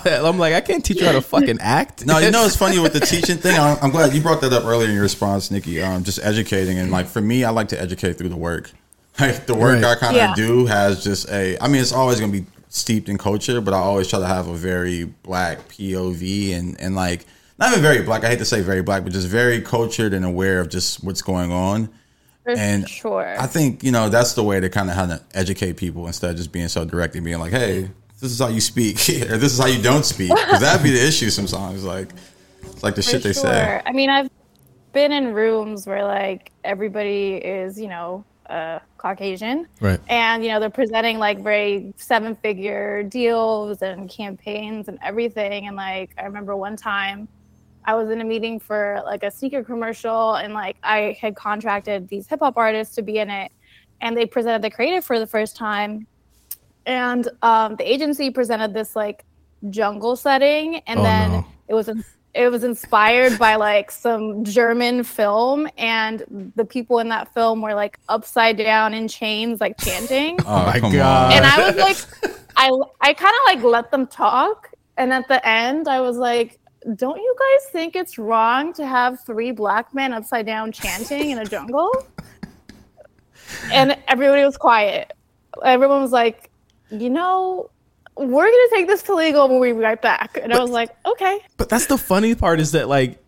I'm 0.25 0.39
like 0.39 0.55
I 0.55 0.61
can't 0.61 0.85
teach 0.85 1.01
you 1.01 1.07
how 1.07 1.13
to 1.13 1.21
fucking 1.21 1.59
act. 1.61 2.07
No, 2.07 2.19
you 2.19 2.31
know 2.31 2.45
it's 2.45 2.57
funny 2.65 2.79
with 2.79 2.93
the 2.93 3.01
teaching 3.01 3.39
thing. 3.39 3.59
I'm, 3.59 3.77
I'm 3.83 3.91
glad 3.91 4.15
you 4.15 4.21
brought 4.23 4.41
that 4.43 4.53
up 4.53 4.65
earlier 4.65 4.89
in 4.89 4.95
your 4.95 5.03
response, 5.03 5.51
Nikki. 5.51 5.83
Um, 5.83 6.05
just 6.05 6.21
educating 6.23 6.79
and 6.79 6.91
like 6.93 7.07
for 7.07 7.21
me, 7.21 7.43
I 7.43 7.51
like 7.51 7.69
to 7.69 7.81
educate 7.81 8.15
through 8.19 8.31
the 8.31 8.37
work. 8.37 8.71
Like 9.21 9.47
the 9.47 9.55
work 9.57 9.83
Right. 9.83 9.85
I 9.85 9.97
kind 9.97 10.15
of 10.17 10.21
Yeah. 10.23 10.35
do 10.37 10.67
has 10.67 11.03
just 11.03 11.29
a. 11.29 11.59
I 11.61 11.67
mean, 11.67 11.83
it's 11.83 11.93
always 11.93 12.21
gonna 12.21 12.31
be 12.31 12.47
steeped 12.69 13.09
in 13.09 13.19
culture, 13.19 13.61
but 13.61 13.75
I 13.75 13.79
always 13.79 14.09
try 14.09 14.19
to 14.19 14.27
have 14.27 14.49
a 14.49 14.55
very 14.55 15.05
black 15.05 15.59
POV 15.69 16.55
and 16.55 16.81
and 16.81 16.95
like 16.95 17.27
not 17.59 17.73
even 17.73 17.83
very 17.83 18.03
black. 18.03 18.25
I 18.25 18.29
hate 18.29 18.39
to 18.39 18.45
say 18.45 18.61
very 18.61 18.83
black, 18.83 19.05
but 19.05 19.13
just 19.13 19.29
very 19.29 19.61
cultured 19.61 20.15
and 20.15 20.25
aware 20.25 20.61
of 20.61 20.69
just 20.69 21.03
what's 21.03 21.23
going 21.23 21.51
on. 21.51 21.89
for 22.45 22.53
And 22.53 22.89
sure 22.89 23.37
I 23.39 23.47
think 23.47 23.83
you 23.83 23.91
know 23.93 24.09
that's 24.09 24.35
the 24.35 24.45
way 24.45 24.61
to 24.61 24.69
kind 24.69 24.89
of 24.91 24.97
how 24.97 25.07
to 25.07 25.21
educate 25.35 25.77
people 25.77 26.07
instead 26.07 26.31
of 26.31 26.37
just 26.37 26.53
being 26.53 26.69
so 26.69 26.85
direct 26.85 27.15
and 27.15 27.25
being 27.25 27.39
like, 27.41 27.53
"Hey, 27.53 27.91
this 28.21 28.31
is 28.33 28.39
how 28.39 28.49
you 28.49 28.61
speak," 28.61 28.97
or 29.31 29.39
"This 29.39 29.53
is 29.53 29.59
how 29.59 29.67
you 29.67 29.83
don't 29.83 30.05
speak," 30.05 30.31
because 30.31 30.61
that'd 30.61 30.83
be 30.83 30.91
the 30.91 31.07
issue 31.07 31.31
sometimes. 31.31 31.85
Like, 31.85 32.11
it's 32.63 32.83
like 32.83 32.95
the 32.95 33.03
shit 33.03 33.23
they 33.23 33.33
say. 33.33 33.81
I 33.85 33.93
mean, 33.93 34.11
I've 34.11 34.31
been 34.93 35.13
in 35.13 35.33
rooms 35.35 35.87
where 35.87 36.05
like 36.05 36.53
everybody 36.65 37.35
is, 37.35 37.79
you 37.79 37.89
know, 37.89 38.25
uh, 38.49 38.79
Caucasian, 38.99 39.67
Right. 39.81 40.01
and 40.09 40.45
you 40.45 40.51
know 40.51 40.61
they're 40.61 40.69
presenting 40.71 41.19
like 41.19 41.39
very 41.41 41.95
seven-figure 41.97 43.05
deals 43.05 43.81
and 43.83 44.09
campaigns 44.11 44.89
and 44.89 44.99
everything. 45.03 45.67
And 45.69 45.77
like 45.77 46.11
I 46.19 46.25
remember 46.25 46.55
one 46.57 46.77
time, 46.77 47.29
I 47.85 47.95
was 47.95 48.11
in 48.11 48.21
a 48.21 48.25
meeting 48.25 48.61
for 48.61 49.01
like 49.07 49.23
a 49.23 49.31
sneaker 49.31 49.65
commercial, 49.65 50.35
and 50.35 50.53
like 50.53 50.77
I 50.83 51.17
had 51.21 51.35
contracted 51.37 52.09
these 52.09 52.27
hip 52.27 52.41
hop 52.41 52.57
artists 52.57 52.95
to 52.97 53.03
be 53.03 53.19
in 53.19 53.31
it, 53.31 53.51
and 54.01 54.17
they 54.17 54.27
presented 54.27 54.63
the 54.63 54.71
creative 54.71 55.05
for 55.05 55.19
the 55.19 55.27
first 55.27 55.57
time, 55.57 56.07
and 56.85 57.29
um, 57.43 57.77
the 57.77 57.91
agency 57.91 58.31
presented 58.31 58.75
this 58.75 58.95
like 58.95 59.25
jungle 59.71 60.17
setting, 60.17 60.77
and 60.87 61.01
Oh, 61.01 61.03
then 61.03 61.31
no. 61.33 61.47
it 61.69 61.75
was 61.75 61.89
it 62.39 62.53
was 62.53 62.63
inspired 62.63 63.37
by 63.37 63.57
like 63.57 63.91
some 63.91 64.45
German 64.45 65.03
film, 65.03 65.69
and 65.77 66.53
the 66.55 66.65
people 66.65 67.01
in 67.01 67.09
that 67.09 67.35
film 67.35 67.61
were 67.61 67.75
like 67.75 67.99
upside 68.09 68.57
down 68.57 68.95
in 68.95 69.09
chains, 69.09 69.61
like 69.61 69.77
chanting. 69.79 70.39
Oh 70.47 70.65
my 70.67 70.79
God. 70.79 71.33
and 71.33 71.45
I 71.45 71.67
was 71.67 71.77
like, 71.77 72.39
I 72.57 72.71
I 73.01 73.13
kind 73.13 73.35
of 73.35 73.55
like 73.55 73.65
let 73.65 73.91
them 73.91 74.07
talk, 74.07 74.71
and 74.97 75.13
at 75.13 75.27
the 75.27 75.47
end, 75.47 75.89
I 75.89 76.01
was 76.01 76.17
like, 76.17 76.61
"Don't 76.95 77.19
you 77.19 77.35
guys 77.39 77.73
think 77.73 77.97
it's 77.97 78.19
wrong 78.19 78.73
to 78.75 78.87
have 78.87 79.21
three 79.27 79.51
black 79.51 79.93
men 79.93 80.13
upside 80.13 80.47
down 80.47 80.71
chanting 80.71 81.31
in 81.31 81.39
a 81.39 81.45
jungle?" 81.45 81.91
And 83.73 83.97
everybody 84.07 84.45
was 84.45 84.57
quiet. 84.57 85.13
Everyone 85.65 86.01
was 86.03 86.13
like, 86.13 86.51
"You 86.91 87.11
know." 87.11 87.71
We're 88.19 88.45
gonna 88.51 88.69
take 88.73 88.87
this 88.87 89.03
to 89.05 89.15
legal 89.15 89.45
and 89.45 89.53
we'll 89.53 89.63
be 89.63 89.73
right 89.73 90.01
back. 90.01 90.39
And 90.43 90.53
I 90.53 90.59
was 90.61 90.71
like, 90.71 90.91
okay. 91.07 91.39
But 91.57 91.69
that's 91.69 91.87
the 91.87 91.99
funny 91.99 92.35
part 92.35 92.61
is 92.61 92.73
that 92.73 92.89
like 92.89 93.19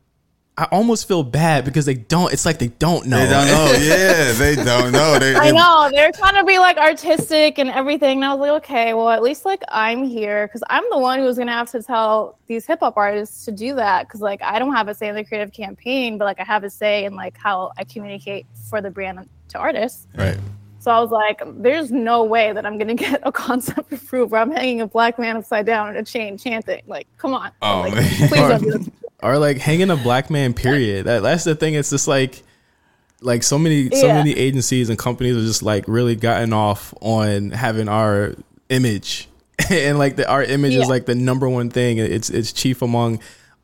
I 0.59 0.65
almost 0.73 1.09
feel 1.09 1.23
bad 1.23 1.65
because 1.65 1.87
they 1.87 1.95
don't. 1.95 2.33
It's 2.35 2.45
like 2.45 2.59
they 2.59 2.69
don't 2.69 3.07
know. 3.07 3.17
They 3.19 3.31
don't 3.31 3.47
know. 3.47 3.73
Yeah, 3.81 4.33
they 4.33 4.57
don't 4.57 4.93
know. 4.93 5.19
They, 5.19 5.35
I 5.35 5.47
they- 5.47 5.57
know 5.57 5.89
they're 5.91 6.13
trying 6.13 6.35
to 6.35 6.45
be 6.45 6.59
like 6.59 6.77
artistic 6.77 7.59
and 7.59 7.71
everything. 7.71 8.19
And 8.19 8.25
I 8.27 8.35
was 8.35 8.41
like, 8.41 8.63
okay, 8.65 8.93
well, 8.93 9.09
at 9.09 9.23
least 9.23 9.47
like 9.47 9.63
I'm 9.71 10.05
here 10.05 10.47
because 10.47 10.63
I'm 10.69 10.85
the 10.91 10.99
one 10.99 11.21
who's 11.21 11.39
gonna 11.39 11.53
have 11.53 11.71
to 11.71 11.83
tell 11.83 12.37
these 12.47 12.67
hip 12.67 12.81
hop 12.81 12.99
artists 12.99 13.47
to 13.47 13.53
do 13.53 13.75
that 13.77 14.07
because 14.07 14.21
like 14.21 14.43
I 14.43 14.59
don't 14.59 14.75
have 14.75 14.89
a 14.89 14.95
say 14.95 15.09
in 15.09 15.15
the 15.15 15.25
creative 15.25 15.53
campaign, 15.53 16.19
but 16.19 16.27
like 16.27 16.41
I 16.41 16.45
have 16.45 16.63
a 16.65 16.69
say 16.69 17.05
in 17.07 17.15
like 17.15 17.39
how 17.39 17.73
I 17.79 17.85
communicate 17.85 18.45
for 18.69 18.83
the 18.83 18.91
brand 18.91 19.27
to 19.51 19.59
artists. 19.59 20.09
Right. 20.15 20.37
So 20.81 20.91
I 20.91 20.99
was 20.99 21.11
like, 21.11 21.43
there's 21.63 21.93
no 21.93 22.25
way 22.25 22.53
that 22.53 22.65
I'm 22.67 22.79
gonna 22.79 22.95
get 23.07 23.21
a 23.23 23.31
concept 23.31 23.93
approved 23.93 24.33
where 24.33 24.41
I'm 24.41 24.51
hanging 24.51 24.81
a 24.81 24.87
black 24.87 25.19
man 25.19 25.37
upside 25.37 25.67
down 25.67 25.91
in 25.91 25.97
a 25.97 26.05
chain 26.05 26.37
chanting. 26.39 26.83
Like, 26.87 27.07
come 27.19 27.35
on. 27.35 27.53
Oh 27.63 27.83
like, 27.83 27.95
man. 27.95 28.29
please 28.29 28.31
don't 28.31 28.63
do 28.63 28.71
this. 28.79 28.91
or 29.23 29.39
like 29.39 29.59
hanging 29.59 29.91
a 29.91 29.97
black 29.97 30.31
man 30.31 30.55
period 30.55 31.05
that, 31.05 31.23
that's 31.23 31.45
the 31.45 31.55
thing 31.55 31.75
it's 31.75 31.91
just 31.91 32.09
like 32.09 32.43
like 33.21 33.43
so 33.43 33.59
many 33.59 33.91
so 33.91 34.07
Yeah. 34.07 34.15
many 34.15 34.33
agencies 34.35 34.89
and 34.89 34.99
companies 34.99 35.37
are 35.37 35.47
just 35.47 35.63
like 35.63 35.85
really 35.87 36.17
gotten 36.17 36.55
off 36.55 36.95
on 37.03 37.51
having 37.51 37.87
our 37.87 38.35
image 38.71 39.29
and 39.71 39.99
like 39.99 40.17
the 40.17 40.27
our 40.27 40.43
image 40.43 40.73
Yeah. 40.73 40.81
is 40.81 40.89
like 40.89 41.05
the 41.05 41.15
number 41.15 41.47
one 41.51 41.69
thing 41.69 41.99
it's 41.99 42.31
it's 42.31 42.51
chief 42.51 42.81
among 42.81 43.21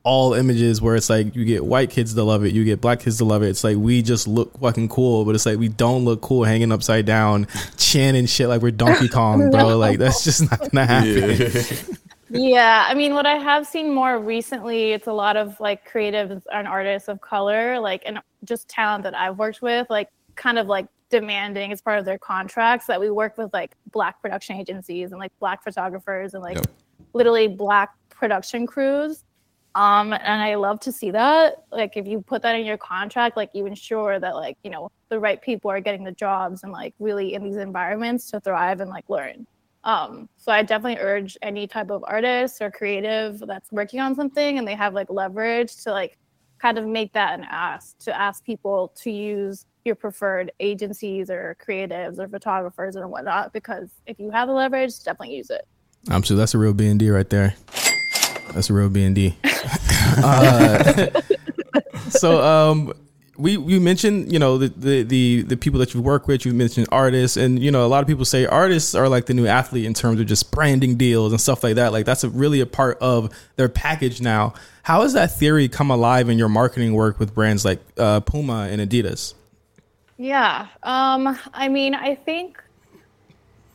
all 0.07 0.35
images 0.35 0.81
where 0.81 0.95
it's 0.95 1.11
like 1.11 1.35
you 1.35 1.45
get 1.45 1.65
white 1.65 1.91
kids 1.91 2.15
to 2.15 2.23
love 2.23 2.45
it 2.45 2.53
you 2.55 2.65
get 2.65 2.81
black 2.81 3.01
kids 3.01 3.19
to 3.19 3.25
love 3.25 3.43
it 3.43 3.49
it's 3.49 3.65
like 3.65 3.77
we 3.77 4.01
just 4.01 4.29
look 4.29 4.57
fucking 4.61 4.89
cool 4.89 5.25
but 5.25 5.35
it's 5.35 5.45
like 5.45 5.59
we 5.59 5.67
don't 5.69 6.05
look 6.05 6.21
cool 6.21 6.45
hanging 6.45 6.71
upside 6.71 7.05
down 7.05 7.45
chanting 7.77 8.25
shit 8.25 8.49
like 8.49 8.63
we're 8.63 8.71
donkey 8.71 9.09
kong 9.09 9.51
bro 9.51 9.77
like 9.87 9.99
that's 9.99 10.23
just 10.23 10.49
not 10.49 10.61
gonna 10.71 10.87
happen 10.87 11.97
Yeah, 12.29 12.87
I 12.89 12.95
mean, 12.95 13.15
what 13.15 13.25
I 13.25 13.37
have 13.37 13.69
seen 13.69 13.95
more 13.95 14.19
recently, 14.19 14.91
it's 14.91 15.07
a 15.07 15.13
lot 15.13 15.37
of 15.37 15.61
like 15.61 15.89
creatives 15.89 16.43
and 16.53 16.67
artists 16.67 17.09
of 17.09 17.21
color, 17.21 17.79
like, 17.79 18.03
and 18.05 18.19
just 18.43 18.69
talent 18.69 19.05
that 19.05 19.17
I've 19.17 19.39
worked 19.39 19.63
with, 19.63 19.87
like, 19.91 20.09
kind 20.35 20.59
of 20.59 20.67
like 20.67 20.87
demanding 21.09 21.71
as 21.71 21.81
part 21.81 22.01
of 22.01 22.05
their 22.05 22.19
contracts 22.19 22.87
that 22.89 23.01
we 23.01 23.11
work 23.11 23.39
with 23.39 23.53
like 23.55 23.77
black 23.93 24.21
production 24.21 24.57
agencies 24.57 25.13
and 25.13 25.21
like 25.21 25.31
black 25.39 25.63
photographers 25.63 26.35
and 26.35 26.43
like 26.43 26.57
Yep. 26.57 26.67
literally 27.13 27.47
black 27.47 27.91
production 28.11 28.67
crews. 28.67 29.23
Um, 29.77 30.13
and 30.13 30.43
I 30.43 30.57
love 30.57 30.81
to 30.81 30.91
see 30.91 31.11
that. 31.13 31.65
Like, 31.71 31.97
if 31.97 32.07
you 32.09 32.23
put 32.23 32.43
that 32.43 32.57
in 32.57 32.67
your 32.67 32.79
contract, 32.79 33.37
like, 33.37 33.51
you 33.53 33.67
ensure 33.67 34.19
that, 34.19 34.35
like, 34.35 34.57
you 34.65 34.71
know, 34.71 34.91
the 35.09 35.19
right 35.19 35.41
people 35.41 35.71
are 35.71 35.81
getting 35.81 36.05
the 36.05 36.13
jobs 36.13 36.63
and 36.63 36.73
like 36.73 36.95
really 36.99 37.35
in 37.35 37.45
these 37.45 37.57
environments 37.57 38.31
to 38.31 38.41
thrive 38.41 38.81
and 38.81 38.91
like 38.91 39.09
learn. 39.09 39.47
Um, 39.85 40.29
so 40.37 40.51
I 40.51 40.63
definitely 40.63 41.01
urge 41.01 41.39
any 41.43 41.67
type 41.67 41.91
of 41.91 42.05
artist 42.09 42.61
or 42.61 42.71
creative 42.71 43.39
that's 43.39 43.71
working 43.71 44.01
on 44.01 44.17
something 44.17 44.59
and 44.59 44.67
they 44.67 44.75
have 44.75 44.95
like 44.95 45.11
leverage 45.11 45.77
to 45.85 45.93
like 45.93 46.19
kind 46.59 46.77
of 46.79 46.87
make 46.87 47.13
that 47.13 47.39
an 47.39 47.47
ask 47.49 47.99
to 47.99 48.19
ask 48.19 48.45
people 48.45 48.93
to 49.03 49.11
use 49.11 49.67
your 49.85 49.95
preferred 49.95 50.51
agencies 50.59 51.31
or 51.31 51.57
creatives 51.65 52.19
or 52.19 52.27
photographers 52.27 52.97
and 52.97 53.09
whatnot 53.09 53.53
because 53.53 53.91
if 54.07 54.19
you 54.19 54.31
have 54.31 54.49
the 54.49 54.55
leverage, 54.55 54.99
definitely 55.05 55.37
use 55.37 55.51
it. 55.51 55.69
Absolutely, 56.11 56.43
that's 56.43 56.55
a 56.55 56.59
real 56.59 56.73
B 56.73 56.89
and 56.89 56.99
D 56.99 57.11
right 57.11 57.29
there. 57.31 57.55
That's 58.53 58.71
a 58.71 58.73
real 58.73 58.89
B 58.89 59.05
and 59.05 59.15
D. 59.15 59.37
Uh, 60.19 61.09
So, 62.11 62.43
um, 62.43 62.93
we 63.39 63.57
we 63.59 63.79
mentioned 63.79 64.33
you 64.33 64.39
know 64.39 64.57
the, 64.57 64.69
the 64.69 65.03
the 65.03 65.43
the 65.43 65.57
people 65.57 65.79
that 65.81 65.93
you 65.93 66.01
work 66.01 66.27
with. 66.27 66.47
You 66.47 66.55
mentioned 66.55 66.87
artists, 66.91 67.37
and 67.37 67.63
you 67.63 67.71
know 67.71 67.85
a 67.85 67.89
lot 67.89 68.01
of 68.01 68.07
people 68.07 68.25
say 68.25 68.47
artists 68.47 68.95
are 68.95 69.09
like 69.09 69.27
the 69.27 69.35
new 69.35 69.47
athlete 69.47 69.85
in 69.85 69.95
terms 69.95 70.21
of 70.21 70.27
just 70.27 70.51
branding 70.51 70.97
deals 70.97 71.33
and 71.33 71.41
stuff 71.41 71.63
like 71.63 71.75
that. 71.75 71.93
Like 71.93 72.07
that's 72.07 72.25
a, 72.25 72.31
really 72.31 72.61
a 72.61 72.67
part 72.67 72.99
of 73.01 73.31
their 73.57 73.69
package 73.69 74.21
now. 74.21 74.55
How 74.83 75.03
has 75.03 75.13
that 75.15 75.37
theory 75.37 75.69
come 75.69 75.91
alive 75.91 76.29
in 76.29 76.39
your 76.39 76.49
marketing 76.49 76.95
work 76.95 77.19
with 77.19 77.35
brands 77.35 77.65
like 77.65 77.81
uh, 77.99 78.21
Puma 78.21 78.69
and 78.71 78.81
Adidas? 78.81 79.35
Yeah. 80.17 80.69
Um, 80.83 81.39
I 81.53 81.69
mean, 81.69 81.95
I 81.95 82.15
think 82.15 82.63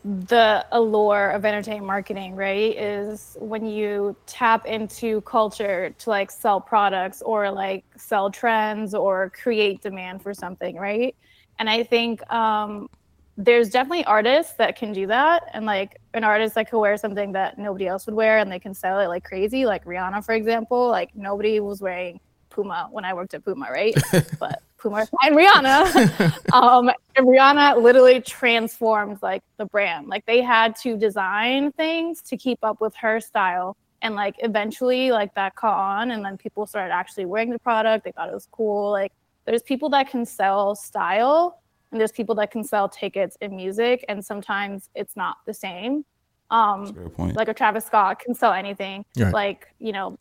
the 0.04 0.66
allure 0.72 1.30
of 1.30 1.46
entertainment 1.46 1.86
marketing, 1.86 2.36
right, 2.36 2.76
is 2.76 3.38
when 3.40 3.66
you 3.66 4.16
tap 4.26 4.66
into 4.66 5.22
culture 5.22 5.94
to 6.00 6.10
like 6.10 6.32
sell 6.32 6.60
products 6.60 7.22
or 7.22 7.52
like 7.52 7.86
sell 7.98 8.32
trends 8.32 8.96
or 8.96 9.30
create 9.30 9.82
demand 9.82 10.24
for 10.24 10.34
something, 10.34 10.76
right? 10.76 11.16
And 11.60 11.70
I 11.70 11.84
think 11.84 12.28
um, 12.34 12.90
there's 13.38 13.70
definitely 13.70 14.04
artists 14.06 14.54
that 14.54 14.76
can 14.76 14.92
do 14.92 15.06
that, 15.08 15.44
and 15.54 15.66
like 15.66 16.02
an 16.16 16.24
artist 16.24 16.56
that 16.56 16.70
could 16.72 16.80
wear 16.80 16.98
something 16.98 17.32
that 17.34 17.60
nobody 17.60 17.88
else 17.88 18.08
would 18.08 18.16
wear, 18.16 18.40
and 18.40 18.52
they 18.52 18.60
can 18.60 18.74
sell 18.74 19.00
it 19.00 19.08
like 19.08 19.24
crazy, 19.24 19.66
like 19.66 19.86
Rihanna, 19.86 20.26
for 20.26 20.34
example. 20.34 20.88
Like 20.88 21.16
nobody 21.16 21.60
was 21.60 21.80
wearing 21.80 22.20
Puma 22.50 22.88
when 22.92 23.06
I 23.06 23.14
worked 23.14 23.36
at 23.36 23.46
Puma, 23.46 23.68
right? 23.72 23.96
but 24.40 24.64
Puma 24.82 25.08
and 25.22 25.36
Rihanna. 25.36 26.54
um, 26.54 26.90
and 27.16 27.28
Rihanna 27.28 27.82
literally 27.82 28.20
transformed 28.22 29.20
like 29.22 29.44
the 29.58 29.66
brand. 29.66 30.08
Like 30.08 30.26
they 30.26 30.42
had 30.42 30.76
to 30.78 30.98
design 30.98 31.72
things 31.74 32.22
to 32.24 32.38
keep 32.38 32.60
up 32.64 32.82
with 32.82 32.96
her 32.96 33.20
style. 33.20 33.78
And 34.02 34.16
like 34.16 34.36
eventually 34.40 35.12
like 35.12 35.34
that 35.36 35.56
caught 35.56 35.78
on 35.78 36.12
and 36.12 36.26
then 36.26 36.38
people 36.38 36.66
started 36.66 36.92
actually 36.92 37.26
wearing 37.26 37.52
the 37.52 37.60
product. 37.60 38.04
They 38.04 38.12
thought 38.12 38.30
it 38.30 38.34
was 38.34 38.48
cool. 38.52 38.92
Like 38.92 39.12
there's 39.46 39.62
people 39.62 39.90
that 39.90 40.10
can 40.10 40.26
sell 40.26 40.76
style 40.76 41.62
and 41.92 42.00
there's 42.00 42.12
people 42.12 42.34
that 42.36 42.50
can 42.50 42.64
sell 42.64 42.90
tickets 42.90 43.38
in 43.42 43.56
music 43.56 44.04
and 44.10 44.26
sometimes 44.26 44.90
it's 44.96 45.16
not 45.16 45.38
the 45.46 45.54
same. 45.54 46.04
Um 46.50 46.94
point. 47.16 47.36
like 47.36 47.48
a 47.48 47.54
Travis 47.54 47.86
Scott 47.86 48.20
can 48.20 48.34
sell 48.34 48.54
anything. 48.54 49.06
Right. 49.18 49.34
Like, 49.34 49.68
you 49.80 49.92
know, 49.92 50.18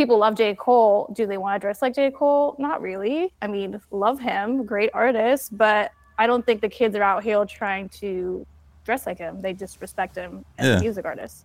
people 0.00 0.16
love 0.18 0.34
J. 0.34 0.54
Cole. 0.54 1.12
Do 1.14 1.26
they 1.26 1.36
want 1.36 1.56
to 1.60 1.64
dress 1.64 1.82
like 1.82 1.94
J. 1.94 2.10
Cole? 2.10 2.56
Not 2.58 2.80
really. 2.80 3.32
I 3.42 3.46
mean, 3.48 3.78
love 3.90 4.18
him, 4.18 4.64
great 4.64 4.88
artist, 4.94 5.54
but 5.56 5.90
I 6.18 6.26
don't 6.26 6.44
think 6.46 6.62
the 6.62 6.70
kids 6.70 6.96
are 6.96 7.02
out 7.02 7.22
here 7.22 7.44
trying 7.44 7.90
to 8.00 8.46
dress 8.86 9.04
like 9.06 9.18
him. 9.18 9.42
They 9.42 9.52
just 9.52 9.78
respect 9.82 10.16
him 10.16 10.42
as 10.58 10.66
Yeah. 10.66 10.76
a 10.78 10.80
music 10.80 11.04
artist. 11.04 11.44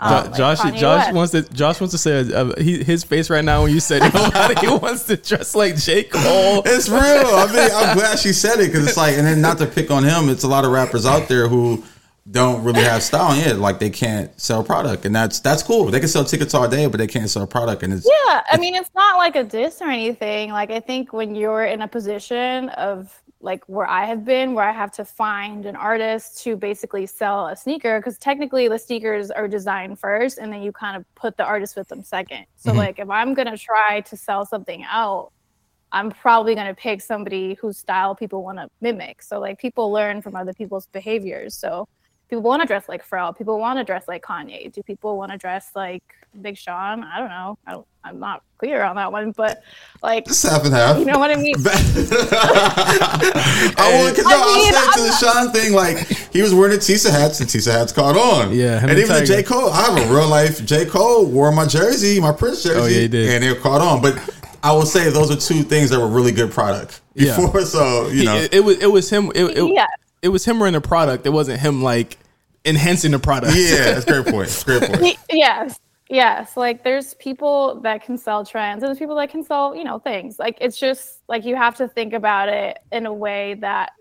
Jo- 0.00 0.06
Um, 0.06 0.24
like 0.24 0.34
Josh, 0.36 0.58
Kanye 0.60 0.76
Josh 0.78 1.04
West. 1.04 1.14
wants 1.14 1.32
to. 1.32 1.42
Josh 1.54 1.80
wants 1.80 1.92
to 1.92 1.98
say 1.98 2.32
uh, 2.32 2.52
he, 2.58 2.82
his 2.82 3.04
face 3.04 3.28
right 3.30 3.44
now 3.44 3.62
when 3.62 3.72
you 3.72 3.80
said 3.80 4.00
nobody 4.14 4.68
wants 4.82 5.04
to 5.04 5.16
dress 5.18 5.54
like 5.54 5.76
J 5.76 6.04
Cole. 6.04 6.62
It's 6.64 6.88
real. 6.88 7.00
I 7.00 7.46
mean, 7.52 7.70
I'm 7.74 7.96
glad 7.96 8.18
she 8.18 8.32
said 8.32 8.58
it 8.60 8.66
because 8.72 8.86
it's 8.86 8.96
like, 8.96 9.16
and 9.18 9.26
then 9.26 9.40
not 9.42 9.58
to 9.58 9.66
pick 9.66 9.90
on 9.90 10.02
him, 10.04 10.28
it's 10.30 10.44
a 10.44 10.48
lot 10.48 10.64
of 10.64 10.70
rappers 10.70 11.04
out 11.06 11.28
there 11.28 11.46
who 11.48 11.82
don't 12.30 12.64
really 12.64 12.82
have 12.82 13.02
style. 13.02 13.36
Yeah, 13.36 13.52
like 13.52 13.78
they 13.78 13.90
can't 13.90 14.38
sell 14.40 14.64
product, 14.64 15.04
and 15.04 15.14
that's 15.14 15.38
that's 15.38 15.62
cool. 15.62 15.86
They 15.86 16.00
can 16.00 16.08
sell 16.08 16.24
tickets 16.24 16.54
all 16.54 16.68
day, 16.68 16.86
but 16.86 16.98
they 16.98 17.06
can't 17.06 17.30
sell 17.30 17.46
product, 17.46 17.82
and 17.84 17.92
it's 17.92 18.04
Yeah, 18.04 18.42
I 18.50 18.56
mean, 18.58 18.74
it's 18.74 18.90
not 18.96 19.16
like 19.16 19.36
a 19.36 19.44
diss 19.44 19.80
or 19.80 19.88
anything. 19.88 20.50
Like, 20.50 20.70
I 20.70 20.80
think 20.80 21.12
when 21.12 21.36
you're 21.36 21.64
in 21.64 21.82
a 21.82 21.88
position 21.88 22.70
of 22.70 23.22
like 23.40 23.62
where 23.68 23.88
I 23.88 24.06
have 24.06 24.24
been, 24.24 24.54
where 24.54 24.68
I 24.68 24.72
have 24.72 24.90
to 24.92 25.04
find 25.04 25.66
an 25.66 25.76
artist 25.76 26.42
to 26.42 26.56
basically 26.56 27.06
sell 27.06 27.46
a 27.46 27.56
sneaker, 27.56 28.00
because 28.00 28.18
technically 28.18 28.66
the 28.66 28.78
sneakers 28.78 29.30
are 29.30 29.46
designed 29.46 30.00
first, 30.00 30.38
and 30.38 30.52
then 30.52 30.62
you 30.62 30.72
kind 30.72 30.96
of 30.96 31.04
put 31.14 31.36
the 31.36 31.44
artist 31.44 31.76
with 31.76 31.86
them 31.86 32.02
second. 32.02 32.46
So, 32.56 32.70
mm-hmm. 32.70 32.78
like, 32.78 32.98
if 32.98 33.08
I'm 33.08 33.34
gonna 33.34 33.56
try 33.56 34.00
to 34.00 34.16
sell 34.16 34.44
something 34.44 34.84
out, 34.90 35.30
I'm 35.92 36.10
probably 36.10 36.56
gonna 36.56 36.74
pick 36.74 37.00
somebody 37.00 37.54
whose 37.54 37.78
style 37.78 38.16
people 38.16 38.42
want 38.42 38.58
to 38.58 38.68
mimic. 38.80 39.22
So, 39.22 39.38
like, 39.38 39.60
people 39.60 39.92
learn 39.92 40.22
from 40.22 40.34
other 40.34 40.52
people's 40.52 40.88
behaviors. 40.88 41.54
So. 41.54 41.86
People 42.28 42.42
want 42.42 42.60
to 42.62 42.66
dress 42.66 42.88
like 42.88 43.08
Pharrell. 43.08 43.36
People 43.36 43.58
want 43.60 43.78
to 43.78 43.84
dress 43.84 44.08
like 44.08 44.22
Kanye. 44.22 44.72
Do 44.72 44.82
people 44.82 45.16
want 45.16 45.30
to 45.32 45.38
dress 45.38 45.70
like 45.76 46.02
Big 46.42 46.56
Sean? 46.58 47.04
I 47.04 47.18
don't 47.20 47.28
know. 47.28 47.56
I 47.66 47.72
don't, 47.72 47.86
I'm 48.02 48.18
not 48.18 48.42
clear 48.58 48.82
on 48.82 48.96
that 48.96 49.12
one, 49.12 49.30
but 49.32 49.62
like, 50.02 50.26
it's 50.26 50.42
half 50.42 50.64
and 50.64 50.74
half. 50.74 50.98
you 50.98 51.04
know 51.04 51.18
what 51.20 51.30
I 51.30 51.36
mean? 51.36 51.54
I 52.58 54.02
would, 54.02 54.16
cause 54.16 54.24
no, 54.24 54.30
I 54.30 54.42
I'll 54.42 54.54
mean, 54.56 54.72
say 54.72 54.92
to 54.92 55.00
the 55.02 55.12
Sean 55.20 55.52
thing, 55.52 55.72
like 55.72 55.98
he 56.32 56.42
was 56.42 56.52
wearing 56.54 56.72
the 56.72 56.78
Tisa 56.78 57.10
hats, 57.10 57.40
and 57.40 57.48
Tisa 57.48 57.72
hats 57.72 57.92
caught 57.92 58.16
on. 58.16 58.52
Yeah, 58.54 58.78
him 58.80 58.90
and 58.90 58.90
and 58.90 58.98
even 58.98 59.14
the 59.14 59.20
Tiger. 59.20 59.26
J 59.26 59.42
Cole. 59.42 59.70
I 59.70 59.82
have 59.84 60.10
a 60.10 60.14
real 60.14 60.28
life 60.28 60.64
J 60.64 60.84
Cole 60.86 61.26
wore 61.26 61.52
my 61.52 61.66
jersey, 61.66 62.20
my 62.20 62.32
Prince 62.32 62.62
jersey, 62.62 62.78
Oh, 62.80 62.86
yeah, 62.86 63.00
he 63.02 63.08
did. 63.08 63.30
and 63.30 63.44
it 63.44 63.60
caught 63.62 63.80
on. 63.80 64.02
But 64.02 64.18
I 64.62 64.72
will 64.72 64.86
say 64.86 65.10
those 65.10 65.30
are 65.30 65.36
two 65.36 65.62
things 65.62 65.90
that 65.90 66.00
were 66.00 66.08
really 66.08 66.32
good 66.32 66.50
product 66.50 67.00
Yeah. 67.14 67.36
before. 67.36 67.62
So 67.62 68.08
you 68.08 68.24
know, 68.24 68.36
it, 68.36 68.54
it 68.54 68.60
was 68.60 68.78
it 68.82 68.86
was 68.90 69.08
him. 69.10 69.30
It, 69.34 69.44
it, 69.58 69.72
Yeah. 69.72 69.86
It 70.26 70.30
was 70.30 70.44
him 70.44 70.58
wearing 70.58 70.74
the 70.74 70.80
product. 70.80 71.24
It 71.24 71.30
wasn't 71.30 71.60
him 71.60 71.82
like 71.82 72.18
enhancing 72.64 73.12
the 73.12 73.18
product. 73.20 73.56
yeah, 73.56 73.76
that's 73.94 74.04
a 74.04 74.10
great 74.10 74.26
point. 74.26 74.48
That's 74.48 74.62
a 74.62 74.64
great 74.64 75.00
point. 75.00 75.18
Yes, 75.30 75.78
yes. 76.10 76.56
Like, 76.56 76.82
there's 76.82 77.14
people 77.14 77.80
that 77.82 78.02
can 78.02 78.18
sell 78.18 78.44
trends, 78.44 78.82
and 78.82 78.88
there's 78.88 78.98
people 78.98 79.14
that 79.16 79.30
can 79.30 79.44
sell, 79.44 79.76
you 79.76 79.84
know, 79.84 80.00
things. 80.00 80.40
Like, 80.40 80.58
it's 80.60 80.76
just 80.76 81.22
like 81.28 81.44
you 81.44 81.54
have 81.54 81.76
to 81.76 81.86
think 81.86 82.12
about 82.12 82.48
it 82.48 82.78
in 82.90 83.06
a 83.06 83.12
way 83.12 83.54
that 83.60 83.92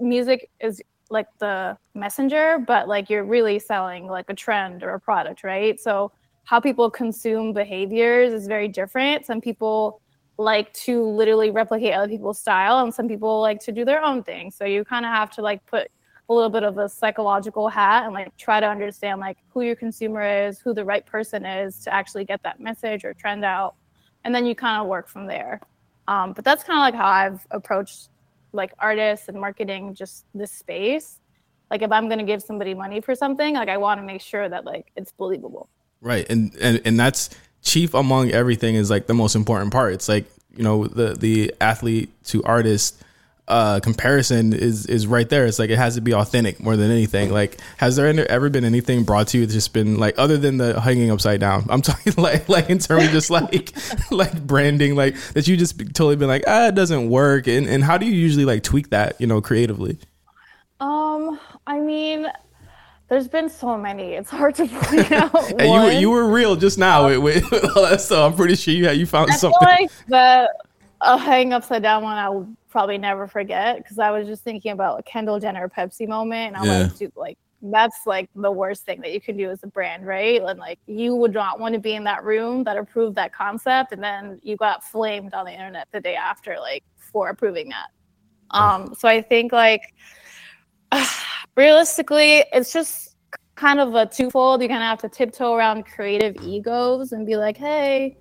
music 0.00 0.50
is 0.58 0.80
like 1.10 1.26
the 1.38 1.76
messenger, 1.94 2.64
but 2.66 2.88
like 2.88 3.10
you're 3.10 3.24
really 3.24 3.58
selling 3.58 4.06
like 4.06 4.24
a 4.30 4.34
trend 4.34 4.82
or 4.82 4.94
a 4.94 5.00
product, 5.00 5.44
right? 5.44 5.78
So, 5.78 6.12
how 6.44 6.60
people 6.60 6.90
consume 6.90 7.52
behaviors 7.52 8.32
is 8.32 8.46
very 8.46 8.68
different. 8.68 9.26
Some 9.26 9.42
people 9.42 10.00
like 10.36 10.72
to 10.72 11.04
literally 11.04 11.50
replicate 11.50 11.94
other 11.94 12.08
people's 12.08 12.38
style 12.38 12.82
and 12.82 12.92
some 12.92 13.08
people 13.08 13.40
like 13.40 13.60
to 13.60 13.72
do 13.72 13.84
their 13.84 14.02
own 14.02 14.22
thing 14.22 14.50
so 14.50 14.64
you 14.64 14.84
kind 14.84 15.04
of 15.04 15.12
have 15.12 15.30
to 15.30 15.42
like 15.42 15.64
put 15.66 15.88
a 16.28 16.34
little 16.34 16.50
bit 16.50 16.64
of 16.64 16.78
a 16.78 16.88
psychological 16.88 17.68
hat 17.68 18.04
and 18.04 18.14
like 18.14 18.36
try 18.36 18.58
to 18.58 18.66
understand 18.66 19.20
like 19.20 19.38
who 19.50 19.62
your 19.62 19.76
consumer 19.76 20.22
is 20.22 20.58
who 20.58 20.74
the 20.74 20.84
right 20.84 21.06
person 21.06 21.44
is 21.44 21.78
to 21.80 21.92
actually 21.92 22.24
get 22.24 22.42
that 22.42 22.58
message 22.58 23.04
or 23.04 23.14
trend 23.14 23.44
out 23.44 23.74
and 24.24 24.34
then 24.34 24.44
you 24.46 24.54
kind 24.54 24.80
of 24.80 24.88
work 24.88 25.08
from 25.08 25.26
there 25.26 25.60
Um, 26.08 26.32
but 26.32 26.44
that's 26.44 26.64
kind 26.64 26.78
of 26.78 26.82
like 26.82 26.94
how 26.94 27.08
I've 27.08 27.46
approached 27.50 28.10
like 28.52 28.72
artists 28.78 29.28
and 29.28 29.40
marketing 29.40 29.94
just 29.94 30.26
this 30.34 30.52
space. 30.52 31.20
Like 31.70 31.82
if 31.82 31.90
I'm 31.90 32.08
gonna 32.08 32.24
give 32.24 32.42
somebody 32.42 32.74
money 32.74 33.00
for 33.00 33.14
something, 33.14 33.54
like 33.54 33.68
I 33.68 33.76
want 33.78 34.00
to 34.00 34.06
make 34.06 34.20
sure 34.20 34.48
that 34.48 34.64
like 34.64 34.92
it's 34.96 35.12
believable. 35.12 35.68
Right. 36.00 36.28
And, 36.28 36.54
and 36.60 36.80
and 36.84 37.00
that's 37.00 37.30
chief 37.64 37.94
among 37.94 38.30
everything 38.30 38.76
is 38.76 38.90
like 38.90 39.06
the 39.06 39.14
most 39.14 39.34
important 39.34 39.72
part. 39.72 39.94
It's 39.94 40.08
like, 40.08 40.26
you 40.56 40.62
know, 40.62 40.86
the 40.86 41.14
the 41.14 41.52
athlete 41.60 42.10
to 42.26 42.42
artist 42.44 43.00
uh 43.46 43.78
comparison 43.80 44.52
is 44.52 44.86
is 44.86 45.06
right 45.06 45.28
there. 45.28 45.44
It's 45.46 45.58
like 45.58 45.70
it 45.70 45.76
has 45.76 45.96
to 45.96 46.00
be 46.00 46.14
authentic 46.14 46.60
more 46.60 46.76
than 46.76 46.90
anything. 46.90 47.32
Like 47.32 47.58
has 47.78 47.96
there 47.96 48.06
ever 48.30 48.48
been 48.48 48.64
anything 48.64 49.04
brought 49.04 49.28
to 49.28 49.38
you 49.38 49.44
that's 49.44 49.54
just 49.54 49.72
been 49.72 49.98
like 49.98 50.14
other 50.18 50.38
than 50.38 50.58
the 50.58 50.80
hanging 50.80 51.10
upside 51.10 51.40
down? 51.40 51.66
I'm 51.68 51.82
talking 51.90 52.14
like 52.16 52.48
like 52.48 52.70
in 52.70 52.78
terms 52.78 53.06
of 53.06 53.10
just 53.10 53.30
like 53.30 53.74
like 54.10 54.46
branding 54.46 54.94
like 54.94 55.16
that 55.32 55.48
you 55.48 55.56
just 55.56 55.78
totally 55.78 56.16
been 56.16 56.28
like, 56.28 56.44
"Ah, 56.46 56.68
it 56.68 56.74
doesn't 56.74 57.10
work." 57.10 57.46
And 57.46 57.66
and 57.66 57.82
how 57.82 57.98
do 57.98 58.06
you 58.06 58.12
usually 58.12 58.44
like 58.44 58.62
tweak 58.62 58.90
that, 58.90 59.20
you 59.20 59.26
know, 59.26 59.40
creatively? 59.40 59.98
Um, 60.80 61.38
I 61.66 61.80
mean, 61.80 62.26
there's 63.08 63.28
been 63.28 63.48
so 63.48 63.76
many. 63.76 64.14
It's 64.14 64.30
hard 64.30 64.54
to 64.56 64.66
point 64.70 65.12
out. 65.12 65.34
And 65.58 65.60
you 65.60 65.68
were 65.70 65.80
one. 65.80 65.96
you 66.00 66.10
were 66.10 66.30
real 66.30 66.56
just 66.56 66.78
now 66.78 67.06
with, 67.06 67.18
with, 67.18 67.50
with 67.50 67.76
all 67.76 67.82
that 67.84 68.00
stuff. 68.00 68.32
I'm 68.32 68.36
pretty 68.36 68.56
sure 68.56 68.72
you 68.74 68.86
had 68.86 68.96
you 68.96 69.06
found 69.06 69.30
I 69.30 69.34
feel 69.34 69.52
something. 69.52 69.58
like 69.60 69.90
the 70.08 70.52
uh, 71.00 71.16
hang 71.18 71.52
upside 71.52 71.82
down 71.82 72.02
one 72.02 72.16
I 72.16 72.28
will 72.30 72.48
probably 72.70 72.98
never 72.98 73.26
forget 73.28 73.76
because 73.78 73.98
I 73.98 74.10
was 74.10 74.26
just 74.26 74.42
thinking 74.42 74.72
about 74.72 74.98
a 75.00 75.02
Kendall 75.02 75.38
Jenner 75.38 75.68
Pepsi 75.68 76.08
moment, 76.08 76.48
and 76.48 76.56
I'm 76.56 76.64
Yeah. 76.64 76.78
like, 76.84 76.96
dude, 76.96 77.12
like 77.16 77.38
that's 77.66 78.00
like 78.06 78.28
the 78.34 78.50
worst 78.50 78.84
thing 78.84 79.00
that 79.00 79.12
you 79.12 79.20
can 79.20 79.36
do 79.36 79.50
as 79.50 79.62
a 79.62 79.66
brand, 79.66 80.06
right? 80.06 80.42
And 80.42 80.58
like 80.58 80.78
you 80.86 81.14
would 81.14 81.32
not 81.32 81.60
want 81.60 81.74
to 81.74 81.80
be 81.80 81.94
in 81.94 82.04
that 82.04 82.24
room 82.24 82.64
that 82.64 82.76
approved 82.76 83.16
that 83.16 83.32
concept, 83.34 83.92
and 83.92 84.02
then 84.02 84.40
you 84.42 84.56
got 84.56 84.82
flamed 84.82 85.34
on 85.34 85.44
the 85.46 85.52
internet 85.52 85.88
the 85.92 86.00
day 86.00 86.14
after, 86.16 86.58
like 86.58 86.82
for 86.96 87.28
approving 87.28 87.68
that. 87.70 87.88
Um, 88.50 88.94
so 88.98 89.08
I 89.08 89.20
think 89.22 89.52
like 89.52 89.82
realistically, 91.56 92.44
it's 92.52 92.72
just 92.72 93.16
kind 93.54 93.80
of 93.80 93.94
a 93.94 94.06
twofold. 94.06 94.62
You 94.62 94.68
kind 94.68 94.82
of 94.82 94.88
have 94.88 95.00
to 95.02 95.08
tiptoe 95.08 95.54
around 95.54 95.86
creative 95.86 96.36
egos 96.42 97.12
and 97.12 97.26
be 97.26 97.36
like, 97.36 97.56
hey, 97.56 98.16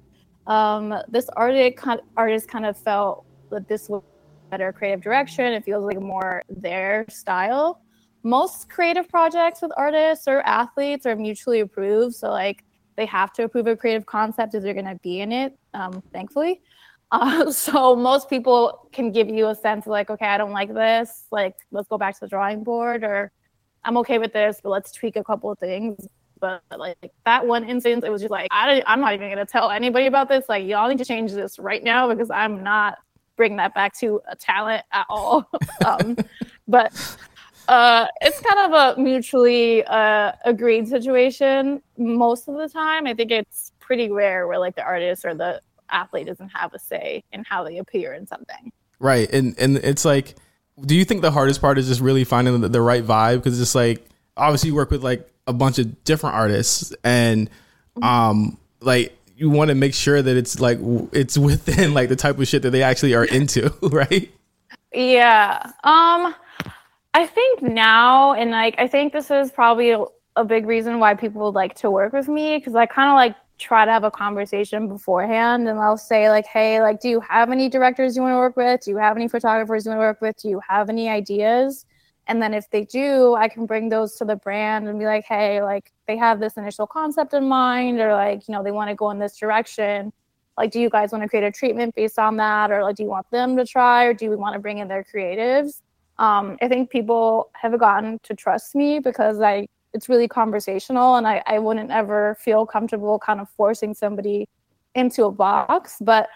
um, 0.48 0.94
this 1.10 1.30
artist 1.36 1.78
kind 1.78 2.02
artist 2.18 2.48
kind 2.48 2.66
of 2.66 2.78
felt 2.78 3.26
that 3.50 3.68
this 3.68 3.90
was 3.90 4.04
better 4.50 4.72
creative 4.72 5.02
direction. 5.02 5.46
It 5.54 5.64
feels 5.64 5.84
like 5.86 6.00
more 6.00 6.44
their 6.50 7.06
style. 7.10 7.82
Most 8.24 8.70
creative 8.70 9.10
projects 9.10 9.62
with 9.62 9.72
artists 9.76 10.28
or 10.28 10.42
athletes 10.42 11.06
are 11.06 11.16
mutually 11.16 11.62
approved, 11.62 12.16
so 12.16 12.30
like 12.30 12.64
they 12.96 13.06
have 13.06 13.34
to 13.34 13.44
approve 13.44 13.68
a 13.68 13.76
creative 13.76 14.06
concept 14.06 14.54
if 14.54 14.64
they're 14.64 14.74
going 14.74 14.86
to 14.86 15.00
be 15.02 15.22
in 15.22 15.32
it. 15.32 15.58
Um, 15.74 16.04
thankfully, 16.14 16.62
uh, 17.14 17.52
so 17.52 17.96
most 17.96 18.30
people 18.30 18.90
can 18.92 19.12
give 19.12 19.30
you 19.30 19.48
a 19.48 19.56
sense 19.56 19.86
of 19.86 19.92
like, 19.92 20.10
okay, 20.10 20.26
I 20.26 20.38
don't 20.38 20.52
like 20.52 20.74
this. 20.74 21.26
Like, 21.32 21.56
let's 21.72 21.88
go 21.88 21.98
back 21.98 22.16
to 22.16 22.22
the 22.22 22.28
drawing 22.28 22.64
board, 22.64 23.04
or 23.04 23.32
I'm 23.86 23.98
okay 23.98 24.18
with 24.18 24.34
this, 24.34 24.60
but 24.62 24.70
let's 24.70 24.92
tweak 24.92 25.16
a 25.16 25.24
couple 25.24 25.52
of 25.52 25.60
things. 25.60 26.08
But 26.40 26.62
like 26.76 26.98
that 27.26 27.46
one 27.48 27.64
instance, 27.70 28.04
it 28.04 28.12
was 28.12 28.22
just 28.22 28.32
like 28.32 28.50
I 28.52 28.66
don't- 28.68 28.84
I'm 28.86 29.00
not 29.00 29.14
even 29.14 29.30
gonna 29.30 29.46
tell 29.46 29.70
anybody 29.70 30.08
about 30.08 30.28
this. 30.28 30.50
Like 30.50 30.66
y'all 30.68 30.90
need 30.90 30.98
to 30.98 31.06
change 31.06 31.32
this 31.32 31.58
right 31.58 31.82
now 31.82 32.10
because 32.10 32.30
I'm 32.30 32.64
not 32.64 32.98
bringing 33.38 33.58
that 33.58 33.74
back 33.74 33.98
to 34.00 34.20
a 34.28 34.36
talent 34.36 34.84
at 34.92 35.06
all. 35.10 35.50
um, 35.86 36.18
but 36.68 36.92
uh, 37.70 38.08
it's 38.20 38.42
kind 38.42 38.74
of 38.74 38.98
a 38.98 39.02
mutually 39.02 39.86
uh, 39.86 40.34
agreed 40.44 40.88
situation 40.88 41.82
most 41.98 42.50
of 42.50 42.58
the 42.58 42.68
time. 42.68 43.08
I 43.08 43.14
think 43.14 43.32
it's 43.32 43.72
pretty 43.80 44.12
rare 44.12 44.46
where 44.48 44.60
like 44.60 44.76
the 44.76 44.84
artist 44.84 45.24
or 45.24 45.34
the 45.34 45.62
athlete 45.94 46.28
doesn't 46.28 46.50
have 46.50 46.74
a 46.74 46.80
say 46.80 47.24
in 47.32 47.44
how 47.44 47.64
they 47.64 47.78
appear 47.78 48.14
in 48.14 48.28
something. 48.28 48.72
Right. 49.00 49.30
And 49.32 49.56
and 49.60 49.78
it's 49.78 50.06
like 50.06 50.36
do 50.82 50.96
you 50.96 51.06
think 51.06 51.22
the 51.22 51.32
hardest 51.32 51.62
part 51.62 51.78
is 51.78 51.88
just 51.88 52.02
really 52.02 52.24
finding 52.24 52.60
the, 52.62 52.70
the 52.70 52.82
right 52.82 53.04
vibe 53.04 53.38
because 53.38 53.60
it's 53.62 53.76
like 53.76 54.06
obviously 54.36 54.70
you 54.70 54.76
work 54.76 54.92
with 54.92 55.04
like 55.04 55.30
a 55.46 55.54
bunch 55.54 55.78
of 55.78 56.04
different 56.04 56.36
artists 56.36 56.94
and 57.04 57.50
um 58.02 58.58
like 58.80 59.16
you 59.36 59.50
want 59.50 59.70
to 59.70 59.76
make 59.76 59.94
sure 59.94 60.22
that 60.22 60.36
it's 60.36 60.60
like 60.60 60.80
it's 61.12 61.38
within 61.38 61.94
like 61.94 62.10
the 62.10 62.16
type 62.16 62.40
of 62.40 62.48
shit 62.48 62.62
that 62.64 62.72
they 62.72 62.84
actually 62.84 63.14
are 63.14 63.26
into, 63.40 63.74
right? 63.82 64.32
Yeah. 64.94 65.72
Um 65.84 66.36
I 67.16 67.28
think 67.28 67.62
now 67.62 68.34
and 68.34 68.52
like 68.52 68.76
I 68.78 68.88
think 68.88 69.14
this 69.14 69.30
is 69.30 69.52
probably 69.52 69.92
a, 69.92 70.04
a 70.36 70.44
big 70.44 70.66
reason 70.66 71.00
why 71.00 71.14
people 71.14 71.44
would 71.44 71.56
like 71.56 71.76
to 71.76 71.92
work 71.92 72.14
with 72.14 72.28
me 72.28 72.60
cuz 72.62 72.74
I 72.74 72.88
kind 72.88 73.10
of 73.10 73.16
like 73.16 73.36
try 73.60 73.86
to 73.86 73.92
have 73.92 74.04
a 74.04 74.12
conversation 74.12 74.88
beforehand 74.88 75.68
and 75.68 75.80
I'll 75.80 75.98
say 75.98 76.30
like 76.30 76.46
hey 76.48 76.82
like 76.82 77.00
do 77.00 77.08
you 77.08 77.20
have 77.22 77.52
any 77.52 77.70
directors 77.70 78.16
you 78.16 78.22
want 78.22 78.34
to 78.34 78.38
work 78.38 78.58
with? 78.58 78.82
Do 78.82 78.92
you 78.92 78.98
have 78.98 79.16
any 79.16 79.28
photographers 79.28 79.86
you 79.86 79.90
want 79.90 80.00
to 80.00 80.06
work 80.06 80.22
with? 80.22 80.36
Do 80.42 80.50
you 80.50 80.62
have 80.68 80.90
any 80.90 81.10
ideas? 81.10 81.86
And 82.28 82.42
then 82.42 82.54
if 82.54 82.70
they 82.70 82.86
do, 82.86 83.36
I 83.36 83.50
can 83.50 83.66
bring 83.66 83.90
those 83.90 84.16
to 84.16 84.26
the 84.26 84.38
brand 84.38 84.88
and 84.88 84.98
be 84.98 85.06
like, 85.06 85.26
hey, 85.26 85.62
like 85.62 85.92
they 86.08 86.16
have 86.16 86.40
this 86.40 86.56
initial 86.56 86.88
concept 86.88 87.34
in 87.34 87.50
mind 87.50 88.00
or 88.00 88.14
like, 88.14 88.48
you 88.48 88.54
know, 88.54 88.64
they 88.64 88.72
want 88.72 88.90
to 88.90 88.96
go 88.96 89.10
in 89.10 89.20
this 89.20 89.38
direction 89.38 90.14
like 90.58 90.72
do 90.72 90.80
you 90.80 90.90
guys 90.90 91.12
want 91.12 91.24
to 91.24 91.30
create 91.30 91.44
a 91.44 91.52
treatment 91.52 91.96
based 91.96 92.20
on 92.20 92.38
that 92.38 92.72
or 92.72 92.84
like 92.84 92.96
do 92.96 93.04
you 93.04 93.10
want 93.10 93.30
them 93.32 93.58
to 93.58 93.66
try 93.66 94.06
or 94.06 94.14
do 94.14 94.30
we 94.30 94.36
want 94.36 94.54
to 94.54 94.60
bring 94.60 94.78
in 94.78 94.88
their 94.88 95.04
creatives 95.04 95.82
um, 96.20 96.58
i 96.62 96.68
think 96.68 96.90
people 96.90 97.50
have 97.54 97.78
gotten 97.80 98.20
to 98.24 98.36
trust 98.36 98.76
me 98.76 99.00
because 99.00 99.42
i 99.42 99.68
it's 99.94 100.10
really 100.10 100.28
conversational 100.28 101.16
and 101.16 101.28
I, 101.28 101.44
I 101.46 101.60
wouldn't 101.60 101.92
ever 101.92 102.36
feel 102.40 102.66
comfortable 102.66 103.20
kind 103.20 103.40
of 103.40 103.50
forcing 103.50 103.94
somebody 103.94 104.48
into 104.96 105.26
a 105.26 105.32
box 105.32 105.98
but 106.02 106.30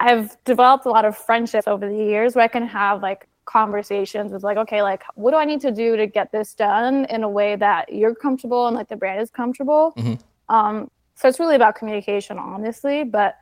i've 0.00 0.36
developed 0.44 0.86
a 0.86 0.90
lot 0.90 1.04
of 1.04 1.16
friendships 1.16 1.66
over 1.68 1.88
the 1.88 1.96
years 1.96 2.34
where 2.34 2.44
i 2.44 2.48
can 2.48 2.66
have 2.66 3.02
like 3.02 3.28
conversations 3.44 4.32
with 4.32 4.42
like 4.42 4.56
okay 4.56 4.82
like 4.82 5.02
what 5.14 5.30
do 5.30 5.36
i 5.36 5.44
need 5.44 5.60
to 5.60 5.70
do 5.70 5.96
to 5.96 6.06
get 6.06 6.32
this 6.32 6.54
done 6.54 7.04
in 7.06 7.22
a 7.22 7.28
way 7.28 7.56
that 7.56 7.92
you're 7.92 8.14
comfortable 8.14 8.66
and 8.66 8.76
like 8.76 8.88
the 8.88 8.96
brand 8.96 9.20
is 9.20 9.30
comfortable 9.30 9.92
Mhm. 9.96 10.18
um, 10.48 10.90
so 11.14 11.28
it's 11.28 11.38
really 11.38 11.54
about 11.56 11.74
communication 11.76 12.38
honestly 12.38 13.04
but 13.04 13.36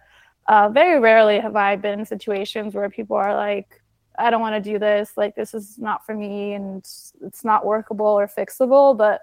uh, 0.49 0.69
very 0.69 0.99
rarely 0.99 1.39
have 1.39 1.55
I 1.55 1.77
been 1.77 2.01
in 2.01 2.05
situations 2.07 2.75
where 2.75 2.91
people 2.91 3.17
are 3.17 3.35
like, 3.35 3.81
I 4.19 4.29
don't 4.29 4.41
want 4.41 4.57
to 4.63 4.71
do 4.73 4.77
this. 4.77 5.13
Like, 5.17 5.37
this 5.37 5.55
is 5.55 5.79
not 5.79 6.05
for 6.05 6.15
me 6.17 6.55
and 6.55 6.79
it's 6.79 7.45
not 7.45 7.65
workable 7.65 8.07
or 8.07 8.27
fixable. 8.27 8.97
But 8.97 9.23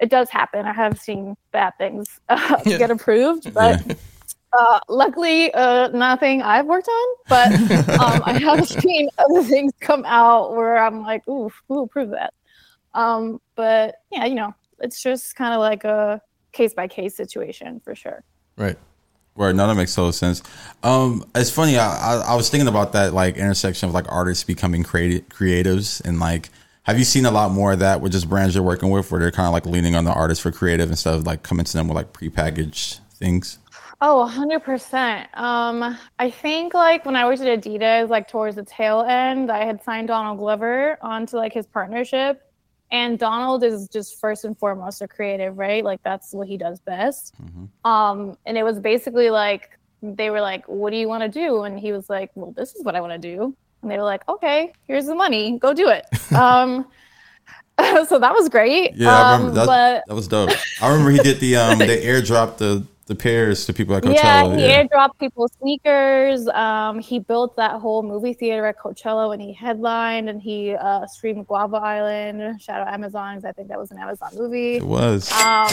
it 0.00 0.10
does 0.10 0.30
happen. 0.30 0.66
I 0.66 0.72
have 0.72 0.98
seen 0.98 1.36
bad 1.52 1.72
things 1.78 2.20
uh, 2.28 2.62
get 2.64 2.90
approved. 2.90 3.52
But 3.52 3.82
uh, 4.52 4.80
luckily, 4.88 5.52
uh, 5.54 5.88
nothing 5.88 6.42
I've 6.42 6.66
worked 6.66 6.88
on. 6.88 7.14
But 7.28 7.52
um, 8.00 8.22
I 8.24 8.38
have 8.38 8.66
seen 8.66 9.08
other 9.18 9.42
things 9.42 9.72
come 9.80 10.04
out 10.06 10.54
where 10.54 10.78
I'm 10.78 11.02
like, 11.02 11.26
ooh, 11.28 11.50
who 11.68 11.82
approved 11.82 12.12
that? 12.12 12.34
Um, 12.94 13.40
but 13.54 13.96
yeah, 14.10 14.24
you 14.24 14.34
know, 14.34 14.54
it's 14.80 15.02
just 15.02 15.36
kind 15.36 15.54
of 15.54 15.60
like 15.60 15.84
a 15.84 16.20
case 16.52 16.74
by 16.74 16.88
case 16.88 17.16
situation 17.16 17.80
for 17.80 17.94
sure. 17.94 18.24
Right. 18.56 18.76
Right, 19.36 19.54
no, 19.54 19.68
that 19.68 19.76
makes 19.76 19.94
total 19.94 20.10
sense. 20.10 20.42
Um, 20.82 21.24
it's 21.32 21.48
funny. 21.48 21.78
I, 21.78 21.86
I 21.86 22.32
I 22.32 22.34
was 22.34 22.50
thinking 22.50 22.66
about 22.66 22.92
that 22.94 23.14
like 23.14 23.36
intersection 23.36 23.88
of 23.88 23.94
like 23.94 24.10
artists 24.10 24.42
becoming 24.42 24.82
creative 24.82 25.28
creatives 25.28 26.04
and 26.04 26.18
like. 26.18 26.50
Have 26.88 26.98
you 26.98 27.04
seen 27.04 27.26
a 27.26 27.30
lot 27.30 27.50
more 27.50 27.72
of 27.72 27.80
that 27.80 28.00
with 28.00 28.12
just 28.12 28.30
brands 28.30 28.54
you're 28.54 28.64
working 28.64 28.88
with, 28.88 29.12
where 29.12 29.20
they're 29.20 29.30
kind 29.30 29.46
of 29.46 29.52
like 29.52 29.66
leaning 29.66 29.94
on 29.94 30.04
the 30.04 30.10
artists 30.10 30.42
for 30.42 30.50
creative 30.50 30.88
instead 30.88 31.12
of 31.12 31.26
like 31.26 31.42
coming 31.42 31.66
to 31.66 31.72
them 31.74 31.86
with 31.86 31.96
like 31.96 32.14
prepackaged 32.14 33.00
things? 33.10 33.58
Oh, 34.00 34.26
100%. 34.26 35.36
Um, 35.38 35.98
I 36.18 36.30
think 36.30 36.72
like 36.72 37.04
when 37.04 37.14
I 37.14 37.26
worked 37.26 37.42
at 37.42 37.62
Adidas, 37.62 38.08
like 38.08 38.26
towards 38.26 38.56
the 38.56 38.62
tail 38.62 39.02
end, 39.02 39.52
I 39.52 39.66
had 39.66 39.84
signed 39.84 40.08
Donald 40.08 40.38
Glover 40.38 40.96
onto 41.02 41.36
like 41.36 41.52
his 41.52 41.66
partnership. 41.66 42.42
And 42.90 43.18
Donald 43.18 43.64
is 43.64 43.86
just 43.88 44.18
first 44.18 44.46
and 44.46 44.56
foremost 44.58 45.02
a 45.02 45.08
creative, 45.08 45.58
right? 45.58 45.84
Like 45.84 46.02
that's 46.02 46.32
what 46.32 46.48
he 46.48 46.56
does 46.56 46.80
best. 46.80 47.34
Um, 47.84 48.38
and 48.46 48.56
it 48.56 48.62
was 48.62 48.80
basically 48.80 49.28
like 49.28 49.78
they 50.00 50.30
were 50.30 50.40
like, 50.40 50.64
"What 50.66 50.88
do 50.88 50.96
you 50.96 51.06
want 51.06 51.22
to 51.22 51.28
do?" 51.28 51.64
And 51.64 51.78
he 51.78 51.92
was 51.92 52.08
like, 52.08 52.30
"Well, 52.34 52.52
this 52.52 52.74
is 52.74 52.82
what 52.82 52.96
I 52.96 53.02
want 53.02 53.12
to 53.12 53.18
do." 53.18 53.54
And 53.82 53.90
they 53.90 53.96
were 53.96 54.04
like, 54.04 54.28
"Okay, 54.28 54.72
here's 54.86 55.06
the 55.06 55.14
money. 55.14 55.58
Go 55.58 55.72
do 55.74 55.88
it." 55.88 56.04
um, 56.32 56.86
so 58.08 58.18
that 58.18 58.34
was 58.34 58.48
great. 58.48 58.94
Yeah, 58.96 59.10
I 59.10 59.34
um, 59.34 59.40
remember 59.40 59.60
that. 59.60 59.66
but 59.66 60.04
that 60.08 60.14
was 60.14 60.28
dope. 60.28 60.50
I 60.82 60.90
remember 60.90 61.10
he 61.12 61.18
did 61.18 61.38
the 61.40 61.56
um 61.56 61.78
they 61.78 62.04
airdropped 62.04 62.58
the 62.58 62.84
the 63.06 63.14
pairs 63.14 63.64
to 63.64 63.72
people 63.72 63.96
at 63.96 64.02
Coachella. 64.02 64.14
Yeah, 64.14 64.56
he 64.56 64.62
airdropped 64.62 65.18
people 65.18 65.48
sneakers. 65.48 66.46
Um, 66.48 66.98
he 66.98 67.18
built 67.20 67.56
that 67.56 67.80
whole 67.80 68.02
movie 68.02 68.34
theater 68.34 68.66
at 68.66 68.78
Coachella 68.78 69.28
when 69.30 69.40
he 69.40 69.52
headlined, 69.52 70.28
and 70.28 70.42
he 70.42 70.74
uh, 70.74 71.06
streamed 71.06 71.46
Guava 71.46 71.76
Island. 71.76 72.60
Out 72.68 72.86
Amazon, 72.86 73.40
I 73.44 73.52
think 73.52 73.68
that 73.68 73.78
was 73.78 73.90
an 73.92 73.98
Amazon 73.98 74.30
movie. 74.34 74.76
It 74.76 74.86
was. 74.86 75.32
Um, 75.32 75.68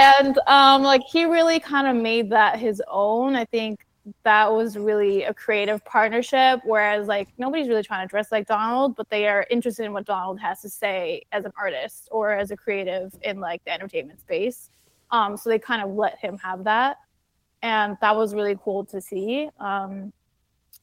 and 0.00 0.38
um, 0.46 0.82
like 0.82 1.02
he 1.02 1.26
really 1.26 1.60
kind 1.60 1.86
of 1.86 1.96
made 2.02 2.30
that 2.30 2.58
his 2.58 2.82
own. 2.88 3.36
I 3.36 3.44
think 3.44 3.80
that 4.22 4.52
was 4.52 4.76
really 4.76 5.24
a 5.24 5.34
creative 5.34 5.84
partnership. 5.84 6.60
Whereas 6.64 7.08
like 7.08 7.28
nobody's 7.38 7.68
really 7.68 7.82
trying 7.82 8.06
to 8.06 8.10
dress 8.10 8.30
like 8.30 8.46
Donald, 8.46 8.94
but 8.96 9.10
they 9.10 9.26
are 9.26 9.46
interested 9.50 9.84
in 9.84 9.92
what 9.92 10.04
Donald 10.04 10.38
has 10.40 10.60
to 10.62 10.68
say 10.68 11.22
as 11.32 11.44
an 11.44 11.52
artist 11.58 12.08
or 12.12 12.32
as 12.32 12.50
a 12.52 12.56
creative 12.56 13.12
in 13.22 13.40
like 13.40 13.64
the 13.64 13.72
entertainment 13.72 14.20
space. 14.20 14.70
Um, 15.10 15.36
so 15.36 15.50
they 15.50 15.58
kind 15.58 15.82
of 15.82 15.90
let 15.90 16.18
him 16.18 16.38
have 16.38 16.64
that. 16.64 16.98
and 17.62 17.96
that 18.00 18.14
was 18.14 18.34
really 18.34 18.56
cool 18.62 18.84
to 18.84 19.00
see. 19.00 19.48
Um, 19.58 20.12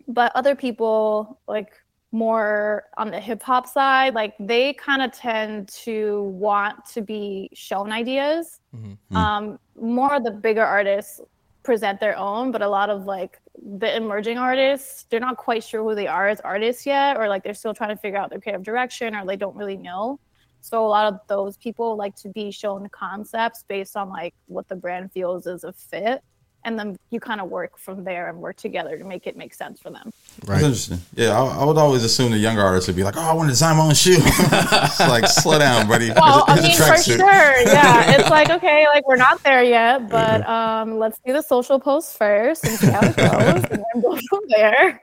but 0.08 0.32
other 0.36 0.56
people 0.56 1.40
like 1.48 1.72
more 2.12 2.84
on 2.98 3.10
the 3.10 3.20
hip 3.20 3.42
hop 3.42 3.68
side, 3.68 4.14
like 4.14 4.36
they 4.40 4.74
kind 4.74 5.02
of 5.02 5.12
tend 5.12 5.70
to 5.70 6.24
want 6.24 6.86
to 6.94 7.02
be 7.02 7.50
shown 7.54 7.92
ideas. 7.92 8.60
Mm-hmm. 8.76 9.16
Um, 9.16 9.60
more 9.80 10.16
of 10.16 10.24
the 10.24 10.32
bigger 10.32 10.64
artists 10.64 11.22
present 11.64 12.00
their 12.00 12.18
own, 12.18 12.52
but 12.52 12.62
a 12.62 12.68
lot 12.68 12.90
of 12.90 13.06
like 13.06 13.40
the 13.80 13.96
emerging 13.96 14.38
artists, 14.38 15.06
they're 15.10 15.20
not 15.20 15.38
quite 15.38 15.64
sure 15.64 15.84
who 15.84 15.96
they 15.96 16.08
are 16.08 16.28
as 16.28 16.40
artists 16.42 16.86
yet, 16.86 17.18
or 17.18 17.28
like 17.28 17.44
they're 17.44 17.54
still 17.54 17.74
trying 17.74 17.90
to 17.90 17.98
figure 17.98 18.20
out 18.20 18.30
their 18.30 18.40
creative 18.40 18.64
direction, 18.64 19.16
or 19.16 19.26
they 19.26 19.38
don't 19.38 19.56
really 19.56 19.78
know. 19.78 20.20
So 20.62 20.86
a 20.86 20.88
lot 20.88 21.12
of 21.12 21.20
those 21.28 21.58
people 21.58 21.98
like 21.98 22.16
to 22.18 22.30
be 22.30 22.52
shown 22.52 22.88
concepts 22.90 23.66
based 23.68 23.98
on 23.98 24.10
like 24.10 24.34
what 24.48 24.68
the 24.68 24.76
brand 24.76 25.12
feels 25.12 25.46
is 25.46 25.64
a 25.64 25.74
fit 25.74 26.24
and 26.66 26.78
then 26.78 26.98
you 27.10 27.20
kind 27.20 27.42
of 27.42 27.50
work 27.50 27.78
from 27.78 28.04
there 28.04 28.30
and 28.30 28.40
work 28.40 28.56
together 28.56 28.98
to 28.98 29.04
make 29.04 29.28
it 29.28 29.36
make 29.36 29.54
sense 29.54 29.80
for 29.80 29.90
them. 29.90 30.12
Right. 30.46 30.62
That's 30.62 30.90
interesting. 30.90 31.00
Yeah, 31.16 31.40
I, 31.40 31.62
I, 31.62 31.66
would 31.66 31.78
always 31.78 32.04
assume 32.04 32.32
the 32.32 32.38
younger 32.38 32.62
artists 32.62 32.88
would 32.88 32.96
be 32.96 33.04
like, 33.04 33.18
"Oh, 33.18 33.22
I 33.22 33.34
want 33.34 33.48
to 33.48 33.52
design 33.52 33.78
my 33.78 33.84
own 33.84 33.94
shoe." 33.94 34.18
like, 35.00 35.28
slow 35.28 35.60
down, 35.60 35.88
buddy. 35.88 36.12
Well, 36.12 36.46
I 36.48 36.62
mean, 36.62 36.78
for 36.78 36.98
suit. 36.98 37.18
sure, 37.18 37.62
yeah. 37.62 38.12
It's 38.14 38.30
like, 38.30 38.50
okay, 38.50 38.86
like 38.94 39.08
we're 39.08 39.16
not 39.16 39.42
there 39.44 39.64
yet, 39.64 40.10
but 40.10 40.48
um, 40.48 41.00
let's 41.00 41.20
do 41.26 41.34
the 41.34 41.42
social 41.42 41.80
post 41.80 42.18
first 42.18 42.66
and 42.66 42.78
see 42.78 42.88
how 42.88 43.02
it 43.02 43.16
goes, 43.16 43.64
and 43.72 43.84
then 43.94 44.02
go 44.02 44.18
from 44.30 44.42
there. 44.50 45.02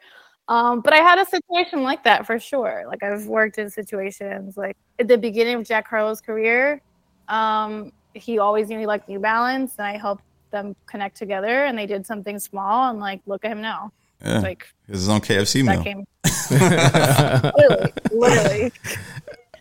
Um, 0.49 0.81
but 0.81 0.93
I 0.93 0.99
had 0.99 1.19
a 1.19 1.25
situation 1.27 1.83
like 1.83 2.03
that 2.05 2.27
for 2.27 2.39
sure. 2.39 2.85
Like 2.87 3.03
I've 3.03 3.27
worked 3.27 3.59
in 3.59 3.71
situations 3.71 4.57
like 4.57 4.77
at 4.99 5.07
the 5.07 5.17
beginning 5.17 5.55
of 5.57 5.67
Jack 5.67 5.89
Harlow's 5.89 6.21
career. 6.21 6.83
Um, 7.29 7.93
he 8.15 8.39
always 8.39 8.69
knew 8.69 8.79
he 8.79 8.87
liked 8.87 9.09
New 9.09 9.21
Balance, 9.21 9.77
and 9.79 9.87
I 9.87 9.97
helped 9.97 10.25
them 10.51 10.77
connect 10.87 11.17
together 11.17 11.65
and 11.65 11.77
they 11.77 11.87
did 11.87 12.07
something 12.07 12.39
small 12.39 12.91
and 12.91 13.01
like 13.01 13.21
look 13.27 13.45
at 13.45 13.53
him 13.53 13.61
now. 13.61 13.93
Yeah. 14.23 14.37
It's 14.37 14.45
like 14.45 14.67
his 14.87 15.09
own 15.09 15.21
KFC 15.21 15.65
meal. 15.65 15.83
Came, 15.83 16.07
literally, 17.61 17.93
literally. 18.13 18.73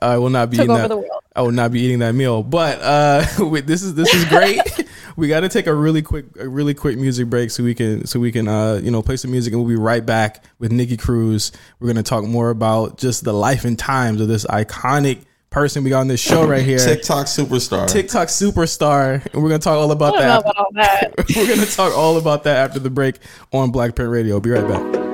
I 0.01 0.17
will 0.17 0.29
not 0.29 0.49
be 0.49 0.57
Took 0.57 0.65
eating 0.65 0.75
that. 0.75 1.09
I 1.35 1.41
will 1.41 1.51
not 1.51 1.71
be 1.71 1.81
eating 1.81 1.99
that 1.99 2.15
meal. 2.15 2.43
But 2.43 2.81
uh, 2.81 3.25
wait, 3.39 3.67
this 3.67 3.83
is 3.83 3.95
this 3.95 4.13
is 4.13 4.25
great. 4.25 4.61
we 5.15 5.27
got 5.27 5.41
to 5.41 5.49
take 5.49 5.67
a 5.67 5.73
really 5.73 6.01
quick, 6.01 6.25
a 6.39 6.47
really 6.47 6.73
quick 6.73 6.97
music 6.97 7.29
break 7.29 7.51
so 7.51 7.63
we 7.63 7.75
can 7.75 8.05
so 8.05 8.19
we 8.19 8.31
can 8.31 8.47
uh, 8.47 8.75
you 8.75 8.91
know 8.91 9.01
play 9.01 9.17
some 9.17 9.31
music 9.31 9.53
and 9.53 9.61
we'll 9.61 9.69
be 9.69 9.81
right 9.81 10.05
back 10.05 10.43
with 10.57 10.71
Nikki 10.71 10.97
Cruz. 10.97 11.51
We're 11.79 11.87
gonna 11.87 12.03
talk 12.03 12.23
more 12.23 12.49
about 12.49 12.97
just 12.97 13.23
the 13.23 13.33
life 13.33 13.65
and 13.65 13.77
times 13.77 14.21
of 14.21 14.27
this 14.27 14.45
iconic 14.45 15.25
person 15.49 15.83
we 15.83 15.89
got 15.89 16.01
on 16.01 16.07
this 16.07 16.19
show 16.19 16.47
right 16.47 16.63
here. 16.63 16.77
TikTok 16.77 17.25
superstar. 17.25 17.87
TikTok 17.87 18.27
superstar. 18.27 19.25
And 19.33 19.41
we're 19.41 19.49
gonna 19.49 19.59
talk 19.59 19.77
all 19.77 19.91
about 19.91 20.15
that. 20.15 20.41
About 20.41 20.57
all 20.57 20.71
that. 20.73 21.13
we're 21.35 21.47
gonna 21.47 21.65
talk 21.65 21.95
all 21.95 22.17
about 22.17 22.43
that 22.43 22.57
after 22.57 22.79
the 22.79 22.89
break 22.89 23.17
on 23.51 23.71
Black 23.71 23.95
Print 23.95 24.11
Radio. 24.11 24.39
Be 24.39 24.51
right 24.51 24.67
back. 24.67 25.08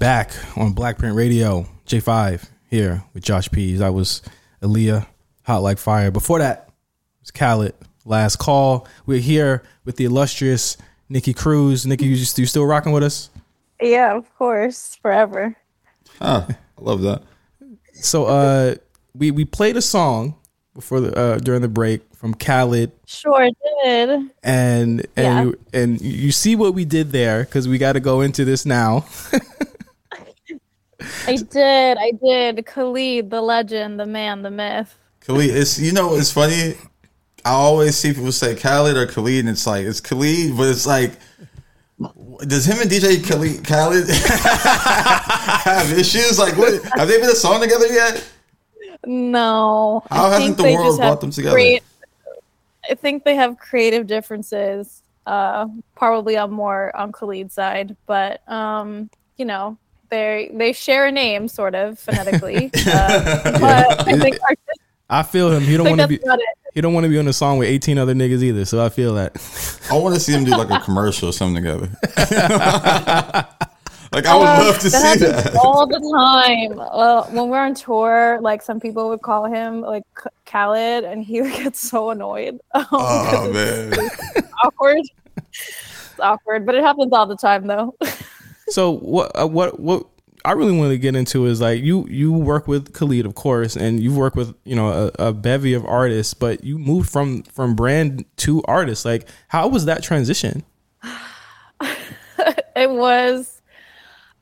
Back 0.00 0.32
on 0.56 0.72
Black 0.72 0.96
Print 0.96 1.14
Radio. 1.14 1.66
J5 1.86 2.48
here 2.70 3.04
with 3.12 3.22
Josh 3.22 3.50
Pease. 3.50 3.82
I 3.82 3.90
was 3.90 4.22
Aaliyah, 4.62 5.06
Hot 5.42 5.58
Like 5.58 5.76
Fire. 5.76 6.10
Before 6.10 6.38
that, 6.38 6.68
it 6.68 7.20
was 7.20 7.30
Khaled, 7.30 7.74
Last 8.06 8.36
Call. 8.36 8.88
We're 9.04 9.20
here 9.20 9.62
with 9.84 9.96
the 9.96 10.06
illustrious 10.06 10.78
Nikki 11.10 11.34
Cruz. 11.34 11.86
Nikki, 11.86 12.06
you, 12.06 12.16
just, 12.16 12.38
you 12.38 12.46
still 12.46 12.64
rocking 12.64 12.92
with 12.92 13.02
us? 13.02 13.28
Yeah, 13.78 14.16
of 14.16 14.34
course. 14.36 14.96
Forever. 15.02 15.54
Ah, 16.18 16.46
I 16.48 16.56
love 16.80 17.02
that. 17.02 17.22
So 17.92 18.24
uh 18.24 18.76
we 19.14 19.30
we 19.30 19.44
played 19.44 19.76
a 19.76 19.82
song 19.82 20.34
before 20.72 21.00
the 21.00 21.14
uh 21.14 21.38
during 21.38 21.60
the 21.60 21.68
break 21.68 22.14
from 22.14 22.32
Khaled. 22.32 22.92
Sure 23.04 23.50
did. 23.84 24.08
And 24.08 24.30
and 24.42 25.06
yeah. 25.16 25.42
you, 25.42 25.58
and 25.74 26.00
you 26.00 26.32
see 26.32 26.56
what 26.56 26.72
we 26.72 26.86
did 26.86 27.12
there 27.12 27.44
because 27.44 27.68
we 27.68 27.76
got 27.76 27.92
to 27.92 28.00
go 28.00 28.22
into 28.22 28.46
this 28.46 28.64
now. 28.64 29.04
I 31.26 31.36
did. 31.36 31.98
I 31.98 32.12
did. 32.12 32.66
Khalid, 32.66 33.30
the 33.30 33.40
legend, 33.40 33.98
the 33.98 34.06
man, 34.06 34.42
the 34.42 34.50
myth. 34.50 34.96
Khalid, 35.20 35.50
it's 35.50 35.78
you 35.78 35.92
know 35.92 36.14
it's 36.14 36.32
funny. 36.32 36.74
I 37.44 37.52
always 37.52 37.96
see 37.96 38.12
people 38.12 38.32
say 38.32 38.54
Khalid 38.54 38.96
or 38.96 39.06
Khalid, 39.06 39.40
and 39.40 39.48
it's 39.48 39.66
like 39.66 39.86
it's 39.86 40.00
Khalid, 40.00 40.56
but 40.56 40.68
it's 40.68 40.86
like 40.86 41.12
does 42.46 42.66
him 42.66 42.80
and 42.80 42.90
DJ 42.90 43.22
Khaled, 43.26 43.64
Khalid 43.64 44.08
have 45.64 45.92
issues? 45.92 46.38
Like, 46.38 46.56
what 46.56 46.82
have 46.96 47.08
they 47.08 47.18
been 47.20 47.28
a 47.28 47.34
song 47.34 47.60
together 47.60 47.86
yet? 47.88 48.26
No. 49.04 50.02
How 50.10 50.26
I 50.26 50.40
hasn't 50.40 50.56
the 50.56 50.64
world 50.64 50.98
brought 50.98 51.20
them 51.20 51.30
together? 51.30 51.54
Great, 51.54 51.82
I 52.88 52.94
think 52.94 53.24
they 53.24 53.34
have 53.34 53.58
creative 53.58 54.06
differences, 54.06 55.02
uh, 55.26 55.66
probably 55.94 56.36
on 56.38 56.50
more 56.50 56.94
on 56.96 57.12
Khalid's 57.12 57.54
side, 57.54 57.96
but 58.06 58.48
um, 58.50 59.10
you 59.36 59.44
know, 59.44 59.76
they 60.10 60.50
they 60.52 60.72
share 60.72 61.06
a 61.06 61.12
name, 61.12 61.48
sort 61.48 61.74
of 61.74 61.98
phonetically. 61.98 62.70
uh, 62.86 63.58
but 63.58 64.08
I 64.08 64.18
think 64.18 64.38
I 65.08 65.22
feel 65.22 65.50
him. 65.50 65.62
He 65.62 65.76
don't 65.76 65.88
want 65.88 66.00
to 66.00 66.08
be. 66.08 66.20
He 66.72 66.80
don't 66.80 66.94
want 66.94 67.02
to 67.04 67.10
be 67.10 67.18
on 67.18 67.26
a 67.26 67.32
song 67.32 67.58
with 67.58 67.68
eighteen 67.68 67.98
other 67.98 68.14
niggas 68.14 68.42
either. 68.42 68.64
So 68.64 68.84
I 68.84 68.90
feel 68.90 69.14
that. 69.14 69.32
I 69.90 69.96
want 69.98 70.14
to 70.14 70.20
see 70.20 70.32
him 70.32 70.44
do 70.44 70.52
like 70.52 70.70
a 70.70 70.78
commercial 70.80 71.30
or 71.30 71.32
something 71.32 71.62
together. 71.62 71.90
like 74.12 74.26
I 74.26 74.36
would 74.36 74.46
uh, 74.46 74.64
love 74.64 74.78
to 74.80 74.88
that 74.90 75.18
see 75.18 75.24
that 75.26 75.56
all 75.56 75.86
the 75.86 75.98
time. 75.98 76.76
Well, 76.76 77.24
when 77.32 77.50
we're 77.50 77.58
on 77.58 77.74
tour, 77.74 78.38
like 78.40 78.62
some 78.62 78.78
people 78.78 79.08
would 79.08 79.22
call 79.22 79.46
him 79.46 79.80
like 79.80 80.04
Khaled, 80.46 81.04
and 81.04 81.24
he 81.24 81.42
would 81.42 81.52
get 81.52 81.74
so 81.74 82.10
annoyed. 82.10 82.60
Um, 82.74 82.86
oh 82.92 83.50
man, 83.52 83.92
awkward. 84.64 85.02
It's 85.48 86.20
awkward, 86.20 86.66
but 86.66 86.76
it 86.76 86.84
happens 86.84 87.12
all 87.12 87.26
the 87.26 87.36
time 87.36 87.66
though. 87.66 87.96
So 88.70 88.90
what 88.90 89.32
uh, 89.38 89.46
what 89.46 89.80
what 89.80 90.06
I 90.44 90.52
really 90.52 90.76
want 90.76 90.90
to 90.90 90.98
get 90.98 91.14
into 91.14 91.46
is 91.46 91.60
like 91.60 91.82
you 91.82 92.06
you 92.08 92.32
work 92.32 92.66
with 92.66 92.92
Khalid, 92.94 93.26
of 93.26 93.34
course, 93.34 93.76
and 93.76 94.00
you've 94.00 94.16
worked 94.16 94.36
with 94.36 94.54
you 94.64 94.76
know 94.76 95.10
a, 95.18 95.28
a, 95.28 95.32
bevy 95.32 95.74
of 95.74 95.84
artists, 95.84 96.34
but 96.34 96.64
you 96.64 96.78
moved 96.78 97.10
from 97.10 97.42
from 97.42 97.74
brand 97.74 98.24
to 98.38 98.62
artist. 98.64 99.04
Like, 99.04 99.28
how 99.48 99.68
was 99.68 99.84
that 99.84 100.02
transition? 100.02 100.64
it 102.76 102.90
was, 102.90 103.60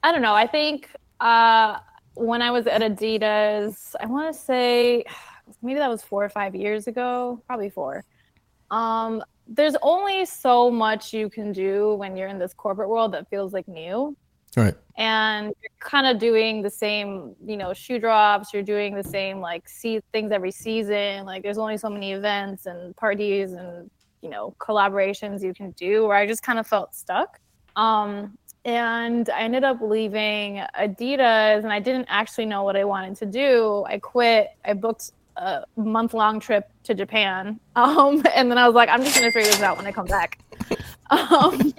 I 0.02 0.12
don't 0.12 0.22
know. 0.22 0.34
I 0.34 0.46
think 0.46 0.90
uh, 1.20 1.78
when 2.14 2.42
I 2.42 2.50
was 2.50 2.66
at 2.66 2.80
Adidas, 2.80 3.94
I 4.00 4.06
want 4.06 4.32
to 4.34 4.38
say 4.38 5.04
maybe 5.62 5.78
that 5.78 5.90
was 5.90 6.02
four 6.02 6.24
or 6.24 6.28
five 6.28 6.54
years 6.54 6.86
ago, 6.86 7.42
probably 7.46 7.70
four. 7.70 8.04
Um, 8.70 9.22
there's 9.48 9.76
only 9.82 10.26
so 10.26 10.70
much 10.70 11.12
you 11.12 11.30
can 11.30 11.52
do 11.52 11.94
when 11.94 12.16
you're 12.16 12.28
in 12.28 12.38
this 12.38 12.52
corporate 12.52 12.88
world 12.88 13.12
that 13.12 13.28
feels 13.30 13.52
like 13.52 13.66
new. 13.66 14.16
Right. 14.56 14.74
And 14.96 15.46
you're 15.62 15.70
kind 15.80 16.06
of 16.06 16.18
doing 16.18 16.62
the 16.62 16.70
same, 16.70 17.34
you 17.44 17.56
know, 17.56 17.72
shoe 17.72 17.98
drops, 17.98 18.52
you're 18.52 18.62
doing 18.62 18.94
the 18.94 19.04
same 19.04 19.40
like 19.40 19.68
see 19.68 20.00
things 20.12 20.32
every 20.32 20.50
season. 20.50 21.24
Like 21.24 21.42
there's 21.42 21.58
only 21.58 21.76
so 21.76 21.88
many 21.88 22.12
events 22.12 22.66
and 22.66 22.94
parties 22.96 23.52
and, 23.52 23.90
you 24.20 24.30
know, 24.30 24.54
collaborations 24.58 25.42
you 25.42 25.54
can 25.54 25.70
do 25.72 26.06
where 26.06 26.16
I 26.16 26.26
just 26.26 26.42
kind 26.42 26.58
of 26.58 26.66
felt 26.66 26.94
stuck. 26.94 27.40
Um, 27.76 28.36
and 28.64 29.30
I 29.30 29.42
ended 29.42 29.64
up 29.64 29.80
leaving 29.80 30.62
Adidas 30.78 31.62
and 31.62 31.72
I 31.72 31.78
didn't 31.78 32.06
actually 32.08 32.46
know 32.46 32.64
what 32.64 32.76
I 32.76 32.84
wanted 32.84 33.16
to 33.16 33.26
do. 33.26 33.84
I 33.86 33.98
quit. 33.98 34.48
I 34.64 34.72
booked 34.72 35.12
a 35.38 35.64
month 35.76 36.14
long 36.14 36.40
trip 36.40 36.70
to 36.84 36.94
Japan. 36.94 37.60
Um, 37.78 38.24
and 38.34 38.50
then 38.50 38.58
I 38.58 38.66
was 38.66 38.74
like, 38.74 38.88
I'm 38.88 39.04
just 39.04 39.14
gonna 39.14 39.30
figure 39.30 39.50
this 39.52 39.62
out 39.62 39.76
when 39.76 39.86
I 39.86 39.92
come 39.92 40.06
back. 40.06 40.38
Um, 41.10 41.72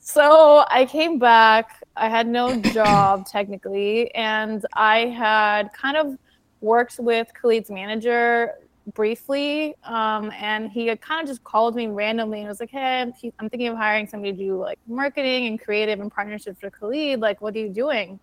so 0.00 0.64
I 0.70 0.84
came 0.84 1.18
back. 1.18 1.82
I 1.96 2.08
had 2.08 2.28
no 2.28 2.60
job 2.60 3.26
technically, 3.32 4.14
and 4.14 4.64
I 4.74 5.06
had 5.06 5.72
kind 5.72 5.96
of 5.96 6.16
worked 6.60 7.00
with 7.00 7.26
Khalid's 7.34 7.70
manager 7.72 8.52
briefly, 8.94 9.74
um, 9.82 10.30
and 10.38 10.70
he 10.70 10.86
had 10.86 11.00
kind 11.00 11.22
of 11.22 11.28
just 11.28 11.42
called 11.42 11.74
me 11.74 11.88
randomly 11.88 12.38
and 12.38 12.48
was 12.48 12.60
like, 12.60 12.70
"Hey, 12.70 13.00
I'm, 13.00 13.12
I'm 13.40 13.50
thinking 13.50 13.66
of 13.66 13.76
hiring 13.76 14.06
somebody 14.06 14.32
to 14.32 14.38
do 14.38 14.60
like 14.60 14.78
marketing 14.86 15.48
and 15.48 15.60
creative 15.60 15.98
and 15.98 16.12
partnerships 16.12 16.60
for 16.60 16.70
Khalid. 16.70 17.18
Like, 17.18 17.40
what 17.40 17.56
are 17.56 17.58
you 17.58 17.68
doing?" 17.68 18.20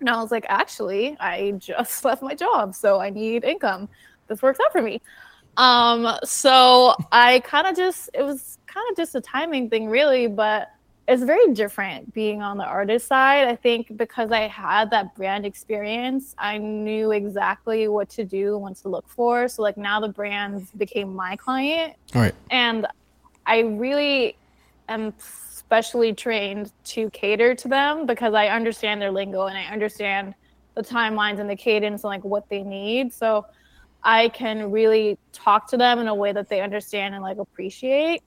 And 0.00 0.10
I 0.10 0.20
was 0.20 0.30
like, 0.30 0.46
actually, 0.48 1.16
I 1.20 1.52
just 1.52 2.04
left 2.04 2.22
my 2.22 2.34
job, 2.34 2.74
so 2.74 3.00
I 3.00 3.10
need 3.10 3.44
income. 3.44 3.88
This 4.28 4.42
works 4.42 4.58
out 4.64 4.72
for 4.72 4.82
me. 4.82 5.00
Um, 5.56 6.16
so 6.24 6.94
I 7.12 7.40
kind 7.40 7.66
of 7.66 7.76
just, 7.76 8.10
it 8.14 8.22
was 8.22 8.58
kind 8.66 8.86
of 8.90 8.96
just 8.96 9.14
a 9.14 9.20
timing 9.20 9.68
thing, 9.68 9.86
really. 9.88 10.26
But 10.26 10.70
it's 11.08 11.22
very 11.22 11.52
different 11.52 12.14
being 12.14 12.42
on 12.42 12.56
the 12.56 12.64
artist 12.64 13.06
side. 13.06 13.48
I 13.48 13.56
think 13.56 13.96
because 13.96 14.30
I 14.30 14.46
had 14.46 14.90
that 14.90 15.14
brand 15.14 15.44
experience, 15.44 16.34
I 16.38 16.58
knew 16.58 17.10
exactly 17.10 17.88
what 17.88 18.08
to 18.10 18.24
do, 18.24 18.56
what 18.56 18.76
to 18.78 18.88
look 18.88 19.08
for. 19.08 19.48
So 19.48 19.62
like 19.62 19.76
now 19.76 20.00
the 20.00 20.08
brands 20.08 20.70
became 20.70 21.14
my 21.14 21.36
client, 21.36 21.94
All 22.14 22.22
right. 22.22 22.34
and 22.50 22.86
I 23.46 23.60
really 23.60 24.36
am 24.88 25.12
specially 25.72 26.12
trained 26.12 26.70
to 26.84 27.08
cater 27.12 27.54
to 27.54 27.66
them 27.66 28.04
because 28.04 28.34
I 28.34 28.48
understand 28.48 29.00
their 29.00 29.10
lingo 29.10 29.46
and 29.46 29.56
I 29.56 29.64
understand 29.72 30.34
the 30.74 30.82
timelines 30.82 31.38
and 31.40 31.48
the 31.48 31.56
cadence 31.56 32.04
and 32.04 32.10
like 32.10 32.22
what 32.24 32.46
they 32.50 32.62
need. 32.62 33.10
So 33.10 33.46
I 34.02 34.28
can 34.28 34.70
really 34.70 35.16
talk 35.32 35.66
to 35.68 35.78
them 35.78 35.98
in 35.98 36.08
a 36.08 36.14
way 36.14 36.30
that 36.32 36.50
they 36.50 36.60
understand 36.60 37.14
and 37.14 37.22
like 37.22 37.38
appreciate. 37.38 38.22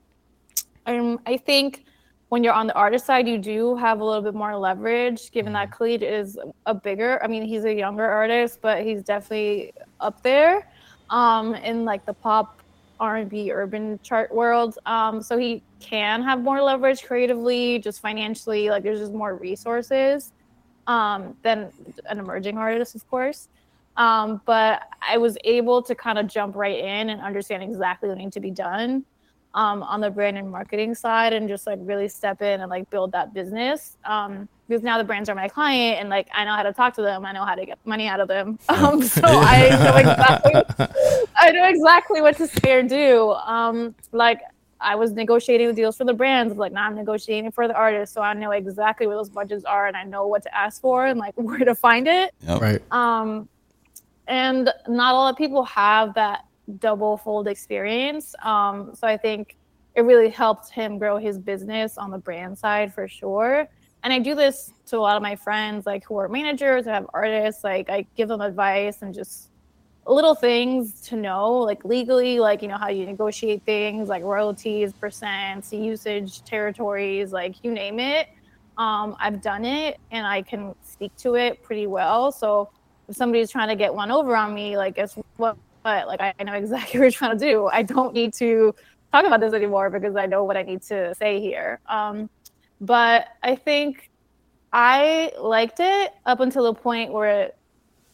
Um, 0.88 1.20
I 1.28 1.38
think 1.38 1.86
when 2.30 2.44
you're 2.44 2.52
on 2.52 2.66
the 2.66 2.74
artist 2.74 3.06
side, 3.06 3.28
you 3.28 3.38
do 3.38 3.76
have 3.76 4.02
a 4.02 4.04
little 4.04 4.24
bit 4.24 4.34
more 4.34 4.58
leverage, 4.58 5.30
given 5.30 5.54
that 5.54 5.70
Khalid 5.70 6.02
is 6.02 6.40
a 6.66 6.74
bigger. 6.74 7.24
I 7.24 7.28
mean, 7.28 7.44
he's 7.44 7.64
a 7.66 7.74
younger 7.74 8.06
artist, 8.06 8.58
but 8.60 8.84
he's 8.84 9.04
definitely 9.04 9.72
up 10.00 10.24
there 10.24 10.68
um, 11.12 11.54
in 11.54 11.86
like 11.86 12.08
the 12.08 12.14
pop 12.14 12.60
R&B 13.00 13.52
urban 13.52 14.00
chart 14.04 14.34
world. 14.34 14.78
Um, 14.86 15.22
so 15.22 15.38
he 15.38 15.62
can 15.80 16.22
have 16.22 16.42
more 16.42 16.62
leverage 16.62 17.04
creatively, 17.04 17.80
just 17.80 18.02
financially. 18.02 18.70
Like 18.70 18.84
there's 18.84 19.00
just 19.00 19.14
more 19.14 19.36
resources 19.36 20.32
um, 20.88 21.36
than 21.42 21.72
an 22.10 22.20
emerging 22.20 22.58
artist, 22.58 22.96
of 22.96 23.08
course. 23.10 23.50
Um, 23.98 24.42
but 24.46 24.84
I 25.08 25.18
was 25.18 25.38
able 25.44 25.82
to 25.84 25.96
kind 25.96 26.18
of 26.18 26.28
jump 26.28 26.56
right 26.56 26.80
in 26.80 27.10
and 27.10 27.22
understand 27.22 27.64
exactly 27.64 28.10
what 28.10 28.18
needed 28.18 28.34
to 28.34 28.40
be 28.40 28.52
done 28.52 29.06
um, 29.56 29.82
on 29.84 30.02
the 30.02 30.11
brand 30.11 30.38
and 30.38 30.52
marketing 30.52 30.94
side 30.94 31.34
and 31.34 31.48
just 31.48 31.65
like 31.65 31.80
really 31.82 32.10
step 32.10 32.41
in 32.41 32.61
and 32.61 32.69
like 32.69 32.90
build 32.90 33.11
that 33.14 33.34
business. 33.34 33.98
Um, 34.03 34.48
because 34.68 34.84
now 34.84 34.98
the 34.98 35.03
brands 35.03 35.30
are 35.30 35.36
my 35.36 35.48
client 35.48 35.99
and 35.99 36.10
like 36.10 36.27
I 36.34 36.44
know 36.44 36.53
how 36.53 36.64
to 36.64 36.73
talk 36.73 36.95
to 36.95 37.02
them. 37.02 37.26
I 37.26 37.32
know 37.32 37.45
how 37.45 37.56
to 37.56 37.65
get 37.65 37.77
money 37.86 38.07
out 38.07 38.19
of 38.19 38.27
them. 38.27 38.60
Um, 38.69 39.02
so 39.03 39.22
I 39.26 39.69
know 39.69 39.95
exactly 39.95 40.88
I 41.38 41.52
know 41.52 41.68
exactly 41.68 42.22
what 42.22 42.36
to 42.38 42.48
say 42.48 42.73
or 42.73 42.84
do. 42.84 43.32
Um, 43.32 43.95
like 44.11 44.41
I 44.82 44.95
was 44.95 45.14
negotiating 45.14 45.68
the 45.68 45.73
deals 45.73 45.95
for 45.95 46.03
the 46.03 46.14
brands, 46.14 46.57
like 46.57 46.73
now 46.73 46.86
I'm 46.86 46.95
negotiating 46.95 47.52
for 47.52 47.68
the 47.68 47.73
artists. 47.73 48.14
So 48.14 48.22
I 48.22 48.34
know 48.34 48.52
exactly 48.52 49.07
where 49.07 49.15
those 49.15 49.30
budgets 49.30 49.64
are 49.64 49.88
and 49.88 49.95
I 49.95 50.03
know 50.03 50.27
what 50.27 50.44
to 50.44 50.56
ask 50.56 50.82
for 50.82 51.06
and 51.06 51.19
like 51.19 51.34
where 51.36 51.60
to 51.60 51.76
find 51.76 52.07
it. 52.07 52.34
Yep. 52.41 52.61
Right. 52.61 52.82
Um, 52.91 53.48
and 54.27 54.69
not 54.88 55.14
a 55.14 55.18
lot 55.18 55.30
of 55.30 55.38
people 55.38 55.64
have 55.64 56.15
that 56.15 56.45
double 56.80 57.18
fold 57.18 57.48
experience. 57.48 58.36
Um, 58.44 58.94
so 58.96 59.08
I 59.08 59.18
think 59.18 59.58
it 59.96 60.02
really 60.02 60.30
helped 60.30 60.70
him 60.70 60.98
grow 60.98 61.18
his 61.18 61.40
business 61.40 61.98
on 61.98 62.12
the 62.12 62.18
brand 62.18 62.58
side 62.58 62.94
for 62.94 63.08
sure. 63.08 63.68
And 64.04 64.14
I 64.14 64.20
do 64.20 64.36
this 64.36 64.72
to 64.88 64.98
a 64.98 65.00
lot 65.00 65.16
of 65.16 65.24
my 65.24 65.36
friends, 65.36 65.86
like 65.86 66.06
who 66.06 66.18
are 66.18 66.28
managers 66.28 66.86
or 66.86 66.92
have 66.92 67.08
artists. 67.14 67.64
Like 67.64 67.90
I 67.90 68.06
give 68.16 68.28
them 68.28 68.42
advice 68.42 69.02
and 69.02 69.14
just 69.14 69.50
little 70.06 70.36
things 70.36 71.02
to 71.02 71.16
know, 71.16 71.54
like 71.54 71.84
legally, 71.84 72.40
like 72.40 72.62
you 72.62 72.68
know 72.68 72.78
how 72.78 72.90
you 72.90 73.06
negotiate 73.06 73.64
things, 73.64 74.08
like 74.08 74.24
royalties, 74.24 74.94
percents, 74.94 75.72
usage, 75.72 76.44
territories, 76.44 77.32
like 77.32 77.56
you 77.64 77.72
name 77.72 78.00
it. 78.00 78.28
Um, 78.78 79.16
I've 79.20 79.42
done 79.42 79.66
it 79.66 80.00
and 80.12 80.28
I 80.28 80.42
can 80.42 80.76
speak 80.84 81.16
to 81.18 81.36
it 81.36 81.64
pretty 81.64 81.88
well. 81.88 82.32
So 82.32 82.70
if 83.08 83.16
somebody's 83.16 83.50
trying 83.50 83.70
to 83.70 83.76
get 83.76 83.94
one 83.94 84.12
over 84.12 84.36
on 84.36 84.54
me, 84.54 84.78
like 84.78 84.96
guess 84.96 85.18
what? 85.38 85.58
But 85.86 86.07
like 86.07 86.20
I, 86.20 86.34
I 86.40 86.44
know 86.44 86.53
exactly 86.53 86.99
what 86.99 87.06
you're 87.06 87.12
trying 87.12 87.38
to 87.38 87.45
do. 87.45 87.68
I 87.68 87.84
don't 87.84 88.14
need 88.14 88.34
to 88.34 88.74
talk 89.14 89.24
about 89.26 89.40
this 89.40 89.53
anymore 89.53 89.91
because 89.91 90.16
I 90.16 90.26
know 90.26 90.44
what 90.44 90.57
I 90.57 90.64
need 90.64 90.82
to 90.84 91.14
say 91.16 91.40
here. 91.40 91.80
Um, 91.88 92.28
but 92.82 93.28
I 93.44 93.56
think 93.56 94.10
I 94.74 95.32
liked 95.40 95.80
it 95.80 96.12
up 96.26 96.40
until 96.40 96.64
the 96.64 96.74
point 96.74 97.14
where 97.14 97.44
it 97.44 97.57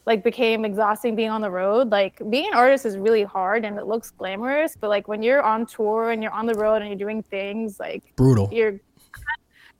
like 0.04 0.22
became 0.22 0.66
exhausting 0.66 1.16
being 1.16 1.30
on 1.30 1.40
the 1.40 1.50
road. 1.50 1.90
Like 1.90 2.20
being 2.28 2.48
an 2.48 2.54
artist 2.54 2.84
is 2.84 2.98
really 2.98 3.22
hard 3.22 3.64
and 3.64 3.78
it 3.78 3.86
looks 3.86 4.10
glamorous, 4.10 4.76
but 4.78 4.90
like 4.90 5.08
when 5.08 5.22
you're 5.22 5.42
on 5.42 5.64
tour 5.64 6.10
and 6.10 6.22
you're 6.22 6.32
on 6.32 6.44
the 6.44 6.54
road 6.54 6.82
and 6.82 6.88
you're 6.88 6.98
doing 7.08 7.22
things 7.22 7.80
like 7.80 8.12
Brutal. 8.16 8.50
you're 8.52 8.78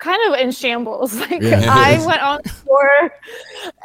kind 0.02 0.34
of 0.34 0.40
in 0.40 0.50
shambles. 0.50 1.14
Like 1.22 1.40
Yeah. 1.40 1.64
I 1.68 2.04
went 2.04 2.20
on 2.20 2.42
tour 2.42 3.12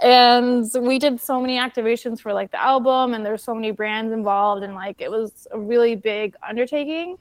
and 0.01 0.69
we 0.81 0.97
did 0.97 1.21
so 1.21 1.39
many 1.39 1.57
activations 1.59 2.19
for 2.19 2.33
like 2.33 2.49
the 2.49 2.61
album 2.61 3.13
and 3.13 3.23
there's 3.23 3.43
so 3.43 3.53
many 3.53 3.69
brands 3.69 4.11
involved 4.11 4.63
and 4.63 4.73
like 4.73 4.99
it 4.99 5.11
was 5.11 5.47
a 5.51 5.59
really 5.59 5.95
big 5.95 6.35
undertaking. 6.47 7.17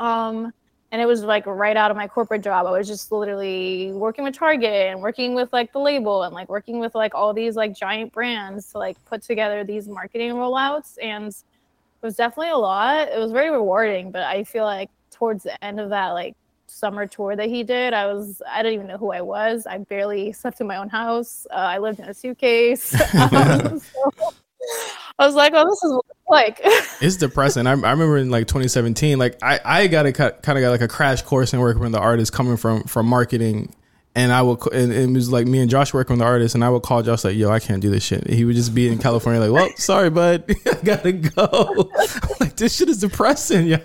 Um 0.00 0.52
and 0.90 1.02
it 1.02 1.06
was 1.06 1.22
like 1.22 1.44
right 1.46 1.76
out 1.76 1.90
of 1.90 1.96
my 1.96 2.08
corporate 2.08 2.42
job. 2.42 2.66
I 2.66 2.70
was 2.70 2.88
just 2.88 3.12
literally 3.12 3.92
working 3.92 4.24
with 4.24 4.34
Target 4.34 4.88
and 4.92 5.00
working 5.02 5.34
with 5.34 5.52
like 5.52 5.72
the 5.72 5.80
label 5.80 6.22
and 6.22 6.34
like 6.34 6.48
working 6.48 6.78
with 6.78 6.94
like 6.94 7.14
all 7.14 7.34
these 7.34 7.56
like 7.56 7.76
giant 7.76 8.12
brands 8.12 8.72
to 8.72 8.78
like 8.78 8.96
put 9.04 9.20
together 9.22 9.64
these 9.64 9.86
marketing 9.88 10.32
rollouts 10.32 10.96
and 11.02 11.28
it 11.28 11.44
was 12.00 12.16
definitely 12.16 12.50
a 12.50 12.56
lot. 12.56 13.08
It 13.08 13.18
was 13.18 13.32
very 13.32 13.50
rewarding, 13.50 14.10
but 14.10 14.22
I 14.22 14.44
feel 14.44 14.64
like 14.64 14.88
towards 15.10 15.42
the 15.42 15.62
end 15.62 15.80
of 15.80 15.90
that 15.90 16.10
like 16.10 16.34
summer 16.74 17.06
tour 17.06 17.36
that 17.36 17.48
he 17.48 17.62
did, 17.62 17.94
I 17.94 18.12
was 18.12 18.42
I 18.50 18.62
didn't 18.62 18.74
even 18.74 18.86
know 18.86 18.98
who 18.98 19.12
I 19.12 19.20
was. 19.20 19.66
I 19.66 19.78
barely 19.78 20.32
slept 20.32 20.60
in 20.60 20.66
my 20.66 20.76
own 20.76 20.88
house. 20.88 21.46
Uh, 21.50 21.54
I 21.54 21.78
lived 21.78 22.00
in 22.00 22.06
a 22.06 22.14
suitcase. 22.14 22.94
Um, 23.14 23.78
so 23.80 24.34
I 25.18 25.26
was 25.26 25.34
like, 25.34 25.52
oh, 25.54 25.64
this 25.64 25.82
is 25.82 26.00
like. 26.28 26.60
It's 27.00 27.16
depressing. 27.16 27.66
I, 27.66 27.72
I 27.72 27.74
remember 27.74 28.16
in 28.16 28.30
like 28.30 28.46
2017, 28.46 29.18
like 29.18 29.36
I, 29.42 29.60
I 29.64 29.86
got 29.88 30.06
a 30.06 30.12
kind 30.12 30.32
of 30.32 30.42
got 30.42 30.70
like 30.70 30.80
a 30.80 30.88
crash 30.88 31.22
course 31.22 31.52
in 31.52 31.60
working 31.60 31.82
with 31.82 31.92
the 31.92 31.98
artist 31.98 32.32
coming 32.32 32.56
from 32.56 32.84
from 32.84 33.06
marketing, 33.06 33.74
and 34.14 34.32
I 34.32 34.40
would 34.40 34.60
and 34.72 34.92
it 34.92 35.10
was 35.10 35.30
like 35.30 35.46
me 35.46 35.58
and 35.58 35.68
Josh 35.68 35.92
working 35.92 36.14
with 36.14 36.20
the 36.20 36.26
artist, 36.26 36.54
and 36.54 36.64
I 36.64 36.70
would 36.70 36.82
call 36.82 37.02
Josh 37.02 37.24
like, 37.24 37.36
"Yo, 37.36 37.50
I 37.50 37.58
can't 37.58 37.82
do 37.82 37.90
this 37.90 38.02
shit." 38.02 38.26
He 38.28 38.44
would 38.44 38.56
just 38.56 38.74
be 38.74 38.88
in 38.88 38.98
California 38.98 39.40
like, 39.40 39.50
"Well, 39.52 39.68
sorry, 39.76 40.08
bud, 40.08 40.44
I 40.66 40.74
gotta 40.82 41.12
go." 41.12 41.90
I'm 41.94 42.36
like, 42.40 42.56
this 42.56 42.74
shit 42.76 42.88
is 42.88 42.98
depressing, 42.98 43.66
yo. 43.66 43.78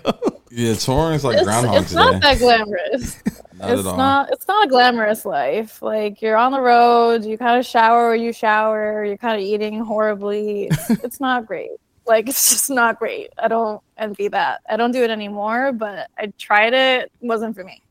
Yeah, 0.50 0.74
touring 0.74 1.14
is 1.14 1.24
like 1.24 1.36
it's, 1.36 1.44
Groundhog 1.44 1.82
it's 1.82 1.90
Day. 1.90 1.96
not 1.96 2.20
that 2.22 2.38
glamorous. 2.38 3.22
Not 3.60 3.70
it's 3.72 3.80
at 3.80 3.86
all. 3.86 3.96
not 3.98 4.32
it's 4.32 4.48
not 4.48 4.66
a 4.66 4.68
glamorous 4.70 5.26
life. 5.26 5.82
Like 5.82 6.22
you're 6.22 6.38
on 6.38 6.50
the 6.50 6.62
road, 6.62 7.26
you 7.26 7.36
kind 7.36 7.58
of 7.58 7.66
shower 7.66 8.08
or 8.08 8.14
you 8.14 8.32
shower, 8.32 9.04
you're 9.04 9.18
kind 9.18 9.38
of 9.38 9.46
eating 9.46 9.78
horribly. 9.80 10.68
It's, 10.68 10.90
it's 11.04 11.20
not 11.20 11.44
great. 11.44 11.72
Like 12.06 12.26
it's 12.26 12.48
just 12.48 12.70
not 12.70 12.98
great. 12.98 13.28
I 13.36 13.48
don't 13.48 13.82
envy 13.98 14.28
that. 14.28 14.62
I 14.66 14.78
don't 14.78 14.92
do 14.92 15.04
it 15.04 15.10
anymore, 15.10 15.72
but 15.72 16.08
I 16.16 16.32
tried 16.38 16.72
it, 16.72 17.02
it 17.02 17.12
wasn't 17.20 17.54
for 17.54 17.62
me. 17.62 17.82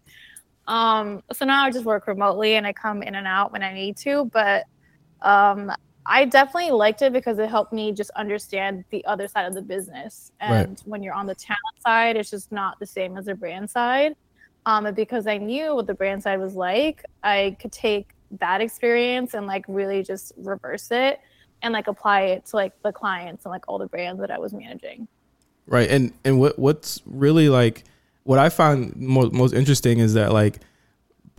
Um 0.65 1.21
so 1.31 1.45
now 1.45 1.65
I 1.65 1.69
just 1.69 1.85
work 1.85 2.07
remotely 2.07 2.55
and 2.55 2.65
I 2.65 2.73
come 2.73 3.03
in 3.03 3.13
and 3.13 3.27
out 3.27 3.51
when 3.51 3.61
I 3.61 3.71
need 3.71 3.95
to, 3.97 4.25
but 4.25 4.63
um 5.21 5.71
I 6.05 6.25
definitely 6.25 6.71
liked 6.71 7.01
it 7.01 7.13
because 7.13 7.39
it 7.39 7.49
helped 7.49 7.73
me 7.73 7.91
just 7.91 8.09
understand 8.11 8.83
the 8.89 9.05
other 9.05 9.27
side 9.27 9.45
of 9.45 9.53
the 9.53 9.61
business. 9.61 10.31
Right. 10.41 10.61
And 10.61 10.81
when 10.85 11.03
you're 11.03 11.13
on 11.13 11.27
the 11.27 11.35
talent 11.35 11.59
side, 11.85 12.15
it's 12.15 12.29
just 12.29 12.51
not 12.51 12.79
the 12.79 12.85
same 12.85 13.17
as 13.17 13.25
the 13.25 13.35
brand 13.35 13.69
side. 13.69 14.15
Um, 14.65 14.85
and 14.85 14.95
because 14.95 15.27
I 15.27 15.37
knew 15.37 15.75
what 15.75 15.87
the 15.87 15.93
brand 15.93 16.23
side 16.23 16.39
was 16.39 16.55
like, 16.55 17.05
I 17.23 17.55
could 17.59 17.71
take 17.71 18.09
that 18.39 18.61
experience 18.61 19.33
and 19.33 19.47
like 19.47 19.65
really 19.67 20.03
just 20.03 20.33
reverse 20.37 20.89
it 20.91 21.19
and 21.61 21.73
like 21.73 21.87
apply 21.87 22.21
it 22.21 22.45
to 22.47 22.55
like 22.55 22.79
the 22.83 22.91
clients 22.91 23.45
and 23.45 23.51
like 23.51 23.67
all 23.67 23.77
the 23.77 23.87
brands 23.87 24.19
that 24.21 24.31
I 24.31 24.39
was 24.39 24.53
managing. 24.53 25.07
Right. 25.67 25.89
And 25.89 26.13
and 26.23 26.39
what 26.39 26.57
what's 26.57 27.01
really 27.05 27.49
like 27.49 27.83
what 28.23 28.39
I 28.39 28.49
find 28.49 28.95
most 28.95 29.33
most 29.33 29.53
interesting 29.53 29.99
is 29.99 30.13
that 30.15 30.31
like 30.31 30.59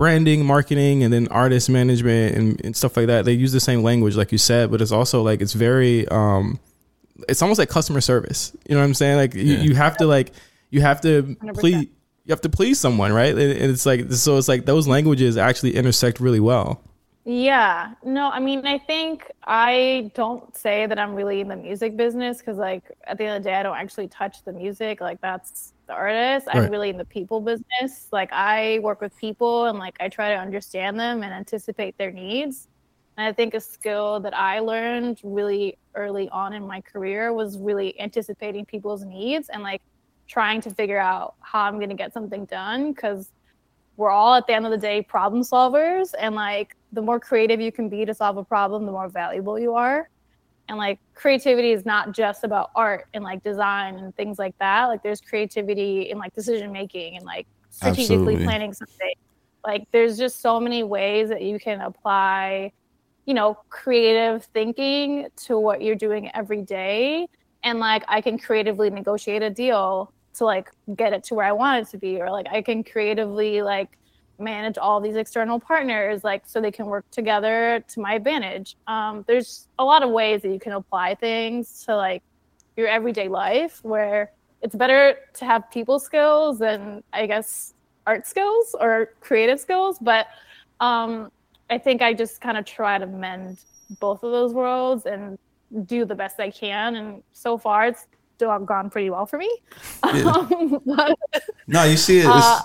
branding, 0.01 0.47
marketing, 0.47 1.05
and 1.05 1.13
then 1.13 1.29
artist 1.29 1.69
management 1.69 2.35
and, 2.35 2.65
and 2.65 2.75
stuff 2.75 2.97
like 2.97 3.09
that, 3.09 3.27
they 3.27 3.35
use 3.35 3.53
the 3.53 3.61
same 3.61 3.83
language, 3.83 4.17
like 4.17 4.33
you 4.33 4.39
said, 4.39 4.71
but 4.71 4.81
it's 4.81 4.93
also 4.93 5.23
like 5.23 5.43
it's 5.43 5.53
very 5.53 6.09
um 6.09 6.59
it's 7.29 7.43
almost 7.43 7.59
like 7.59 7.69
customer 7.69 8.01
service. 8.01 8.57
You 8.67 8.75
know 8.75 8.81
what 8.81 8.87
I'm 8.87 8.95
saying? 8.95 9.17
Like 9.17 9.35
you, 9.35 9.57
you 9.57 9.75
have 9.75 9.99
to 9.99 10.07
like 10.07 10.33
you 10.71 10.81
have 10.81 11.03
to 11.03 11.23
100%. 11.23 11.55
please 11.55 11.87
you 12.25 12.31
have 12.31 12.41
to 12.41 12.49
please 12.49 12.81
someone, 12.81 13.13
right? 13.13 13.33
And, 13.33 13.41
and 13.41 13.71
it's 13.71 13.85
like 13.85 14.11
so 14.11 14.39
it's 14.39 14.49
like 14.49 14.65
those 14.65 14.89
languages 14.89 15.37
actually 15.37 15.77
intersect 15.77 16.19
really 16.19 16.41
well. 16.41 16.83
Yeah. 17.27 17.93
No, 18.03 18.31
I 18.31 18.41
mean, 18.41 18.67
I 18.67 18.79
think 18.79 19.31
I 19.45 20.11
don't 20.15 20.57
say 20.57 20.87
that 20.87 20.99
I'm 20.99 21.15
really 21.15 21.43
in 21.43 21.49
the 21.49 21.57
music 21.57 21.95
business 21.95 22.39
because, 22.39 22.57
like, 22.57 22.83
at 23.05 23.19
the 23.19 23.25
end 23.25 23.37
of 23.37 23.43
the 23.43 23.51
day, 23.51 23.57
I 23.57 23.63
don't 23.63 23.77
actually 23.77 24.09
touch 24.09 24.43
the 24.45 24.53
music. 24.53 25.03
Like, 25.03 25.21
that's 25.21 25.75
the 25.91 25.97
artist. 25.97 26.47
I'm 26.51 26.71
really 26.71 26.91
in 26.91 26.97
the 26.97 27.05
people 27.05 27.41
business. 27.41 28.09
Like, 28.13 28.33
I 28.33 28.79
work 28.81 29.01
with 29.01 29.17
people 29.17 29.67
and, 29.67 29.79
like, 29.79 29.97
I 30.01 30.09
try 30.09 30.29
to 30.31 30.37
understand 30.37 30.99
them 30.99 31.23
and 31.23 31.33
anticipate 31.33 31.99
their 31.99 32.13
needs. 32.13 32.69
And 33.17 33.27
I 33.27 33.33
think 33.33 33.55
a 33.55 33.61
skill 33.61 34.21
that 34.21 34.35
I 34.35 34.61
learned 34.61 35.21
really 35.25 35.77
early 35.95 36.29
on 36.31 36.53
in 36.53 36.67
my 36.67 36.81
career 36.81 37.33
was 37.33 37.59
really 37.59 38.01
anticipating 38.01 38.65
people's 38.65 39.05
needs 39.05 39.49
and, 39.49 39.63
like, 39.63 39.83
trying 40.29 40.61
to 40.61 40.71
figure 40.71 40.99
out 40.99 41.35
how 41.41 41.63
I'm 41.63 41.77
going 41.77 41.89
to 41.91 41.97
get 41.97 42.13
something 42.13 42.45
done 42.45 42.93
because 42.93 43.33
we're 43.97 44.11
all 44.11 44.35
at 44.35 44.47
the 44.47 44.55
end 44.55 44.65
of 44.65 44.71
the 44.71 44.79
day 44.79 45.03
problem 45.03 45.43
solvers 45.43 46.15
and 46.19 46.35
like 46.37 46.77
the 46.93 47.03
more 47.03 47.19
creative 47.19 47.61
you 47.61 47.73
can 47.73 47.89
be 47.89 48.07
to 48.07 48.15
solve 48.15 48.37
a 48.37 48.45
problem 48.45 48.87
the 48.87 48.93
more 48.93 49.09
valuable 49.09 49.59
you 49.59 49.75
are 49.75 50.09
and 50.71 50.79
like 50.79 51.01
creativity 51.15 51.73
is 51.73 51.85
not 51.85 52.13
just 52.13 52.45
about 52.45 52.71
art 52.77 53.07
and 53.13 53.25
like 53.25 53.43
design 53.43 53.97
and 53.97 54.15
things 54.15 54.39
like 54.39 54.55
that. 54.61 54.87
Like 54.87 55.03
there's 55.03 55.21
creativity 55.21 56.11
in 56.11 56.17
like 56.17 56.33
decision 56.33 56.71
making 56.71 57.17
and 57.17 57.25
like 57.27 57.49
strategically 57.71 58.35
Absolutely. 58.35 58.45
planning 58.45 58.73
something. 58.73 59.15
Like 59.67 59.83
there's 59.93 60.17
just 60.17 60.41
so 60.41 60.61
many 60.61 60.85
ways 60.85 61.29
that 61.29 61.43
you 61.43 61.59
can 61.59 61.81
apply 61.81 62.73
you 63.27 63.35
know 63.35 63.57
creative 63.69 64.45
thinking 64.55 65.27
to 65.37 65.59
what 65.59 65.83
you're 65.83 65.97
doing 65.97 66.31
every 66.35 66.63
day. 66.63 67.27
And 67.63 67.79
like 67.79 68.05
i 68.09 68.21
can 68.21 68.39
creatively 68.39 68.89
negotiate 68.91 69.43
a 69.43 69.51
deal 69.51 70.13
to 70.35 70.45
like 70.45 70.71
get 70.97 71.13
it 71.13 71.25
to 71.25 71.35
where 71.35 71.45
i 71.45 71.53
want 71.53 71.87
it 71.87 71.91
to 71.91 71.99
be 71.99 72.21
or 72.21 72.31
like 72.31 72.47
i 72.51 72.63
can 72.63 72.83
creatively 72.83 73.61
like 73.61 73.89
manage 74.41 74.79
all 74.79 75.01
these 75.01 75.17
external 75.17 75.61
partners 75.61 76.25
like 76.25 76.43
so 76.47 76.61
they 76.61 76.71
can 76.71 76.87
work 76.87 77.05
together 77.11 77.85
to 77.89 78.01
my 78.01 78.15
advantage. 78.15 78.77
Um, 78.87 79.25
there's 79.27 79.69
a 79.79 79.85
lot 79.85 80.03
of 80.03 80.11
ways 80.11 80.43
that 80.43 80.51
you 80.51 80.59
can 80.59 80.73
apply 80.73 81.15
things 81.15 81.85
to 81.85 81.97
like 81.97 82.23
your 82.77 82.89
everyday 82.89 83.29
life 83.29 83.81
where 83.83 84.33
it's 84.63 84.75
better 84.75 85.17
to 85.35 85.45
have 85.45 85.71
people 85.71 85.99
skills 85.99 86.59
than 86.59 87.03
i 87.13 87.27
guess 87.27 87.75
art 88.07 88.27
skills 88.27 88.75
or 88.79 89.11
creative 89.21 89.61
skills. 89.61 89.99
But 90.01 90.27
um, 90.81 91.31
i 91.69 91.79
think 91.79 92.03
i 92.03 92.13
just 92.15 92.41
kind 92.41 92.57
of 92.57 92.65
try 92.65 92.99
to 92.99 93.07
mend 93.07 93.59
both 94.01 94.23
of 94.23 94.33
those 94.33 94.53
worlds 94.55 95.07
and 95.07 95.39
do 95.87 96.05
the 96.05 96.15
best 96.15 96.41
i 96.41 96.51
can. 96.51 96.97
And 96.97 97.23
so 97.33 97.59
far 97.59 97.87
it's 97.87 98.07
still 98.41 98.59
gone 98.61 98.89
pretty 98.89 99.11
well 99.11 99.27
for 99.27 99.37
me. 99.37 99.51
Um, 100.03 100.81
but, 100.87 101.19
No, 101.67 101.85
you 101.85 101.99
see 101.99 102.21
it. 102.21 102.27
uh, 102.27 102.61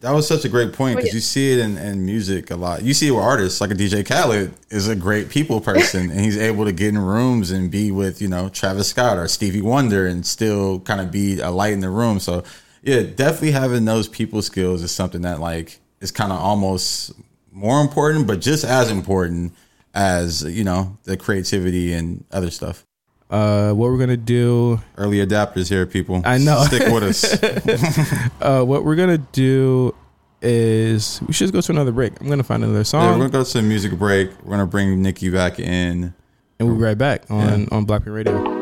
that 0.00 0.12
was 0.12 0.26
such 0.26 0.46
a 0.46 0.48
great 0.48 0.72
point 0.72 0.96
because 0.96 1.12
you 1.12 1.20
see 1.20 1.52
it 1.52 1.58
in, 1.58 1.76
in 1.76 2.04
music 2.06 2.50
a 2.50 2.56
lot. 2.56 2.82
You 2.82 2.94
see 2.94 3.08
it 3.08 3.10
with 3.10 3.22
artists 3.22 3.60
like 3.60 3.70
a 3.70 3.74
DJ 3.74 4.04
Khaled 4.06 4.52
is 4.70 4.88
a 4.88 4.96
great 4.96 5.28
people 5.28 5.60
person, 5.60 6.10
and 6.10 6.20
he's 6.20 6.38
able 6.38 6.64
to 6.64 6.72
get 6.72 6.88
in 6.88 6.98
rooms 6.98 7.50
and 7.50 7.70
be 7.70 7.90
with 7.92 8.22
you 8.22 8.28
know 8.28 8.48
Travis 8.48 8.88
Scott 8.88 9.18
or 9.18 9.28
Stevie 9.28 9.60
Wonder 9.60 10.06
and 10.06 10.24
still 10.24 10.80
kind 10.80 11.00
of 11.00 11.10
be 11.10 11.40
a 11.40 11.50
light 11.50 11.74
in 11.74 11.80
the 11.80 11.90
room. 11.90 12.18
So 12.18 12.44
yeah, 12.82 13.02
definitely 13.02 13.50
having 13.52 13.84
those 13.84 14.08
people 14.08 14.40
skills 14.40 14.82
is 14.82 14.90
something 14.90 15.22
that 15.22 15.38
like 15.38 15.80
is 16.00 16.10
kind 16.10 16.32
of 16.32 16.38
almost 16.38 17.12
more 17.52 17.82
important, 17.82 18.26
but 18.26 18.40
just 18.40 18.64
as 18.64 18.90
important 18.90 19.52
as 19.92 20.42
you 20.44 20.64
know 20.64 20.96
the 21.04 21.18
creativity 21.18 21.92
and 21.92 22.24
other 22.32 22.50
stuff. 22.50 22.86
Uh, 23.30 23.72
what 23.72 23.90
we're 23.90 23.98
gonna 23.98 24.16
do? 24.16 24.80
Early 24.96 25.24
adapters 25.24 25.68
here, 25.68 25.86
people. 25.86 26.20
I 26.24 26.38
know. 26.38 26.64
Stick 26.64 26.92
with 26.92 27.04
us. 27.04 27.42
uh, 28.42 28.64
what 28.64 28.84
we're 28.84 28.96
gonna 28.96 29.18
do 29.18 29.94
is 30.42 31.20
we 31.26 31.32
should 31.32 31.44
just 31.44 31.52
go 31.52 31.60
to 31.60 31.72
another 31.72 31.92
break. 31.92 32.20
I'm 32.20 32.28
gonna 32.28 32.42
find 32.42 32.64
another 32.64 32.84
song. 32.84 33.02
Yeah, 33.02 33.10
we're 33.12 33.18
gonna 33.18 33.30
go 33.30 33.44
to 33.44 33.58
a 33.58 33.62
music 33.62 33.92
break. 33.92 34.30
We're 34.42 34.50
gonna 34.50 34.66
bring 34.66 35.00
Nikki 35.00 35.30
back 35.30 35.60
in. 35.60 36.12
and 36.58 36.68
we'll 36.68 36.76
be 36.76 36.82
right 36.82 36.98
back 36.98 37.30
on 37.30 37.68
on 37.70 37.84
Black 37.84 38.02
Print 38.02 38.26
Radio. 38.26 38.59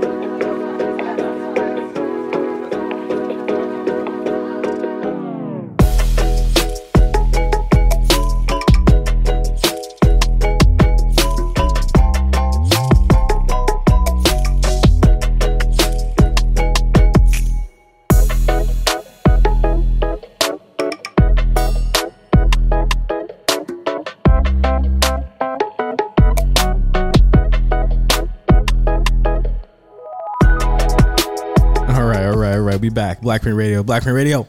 Black 33.28 33.42
Print 33.42 33.58
Radio. 33.58 33.82
Black 33.82 34.02
Print 34.04 34.16
Radio. 34.16 34.48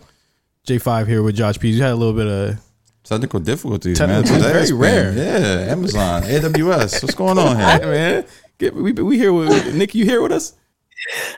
J5 0.65 1.06
here 1.06 1.22
with 1.22 1.35
Josh 1.35 1.60
P. 1.60 1.68
You 1.68 1.81
had 1.84 1.91
a 1.91 1.95
little 1.95 2.14
bit 2.14 2.27
of 2.27 2.61
Technical 3.03 3.41
difficulties, 3.41 3.97
Technical- 3.97 4.39
man. 4.39 4.56
it's 4.56 4.69
very 4.69 4.72
rare. 4.72 5.11
been- 5.11 5.43
Yeah, 5.68 5.72
Amazon, 5.73 6.23
AWS. 6.23 7.01
What's 7.03 7.14
going 7.14 7.38
on 7.38 7.57
Hey, 7.57 7.80
here? 7.80 7.88
man. 7.91 8.26
Get, 8.57 8.73
we 8.73 8.93
we 8.93 9.18
here 9.18 9.34
with 9.34 9.76
Nick. 9.76 9.93
You 9.95 10.06
here 10.06 10.22
with 10.22 10.31
us? 10.31 10.53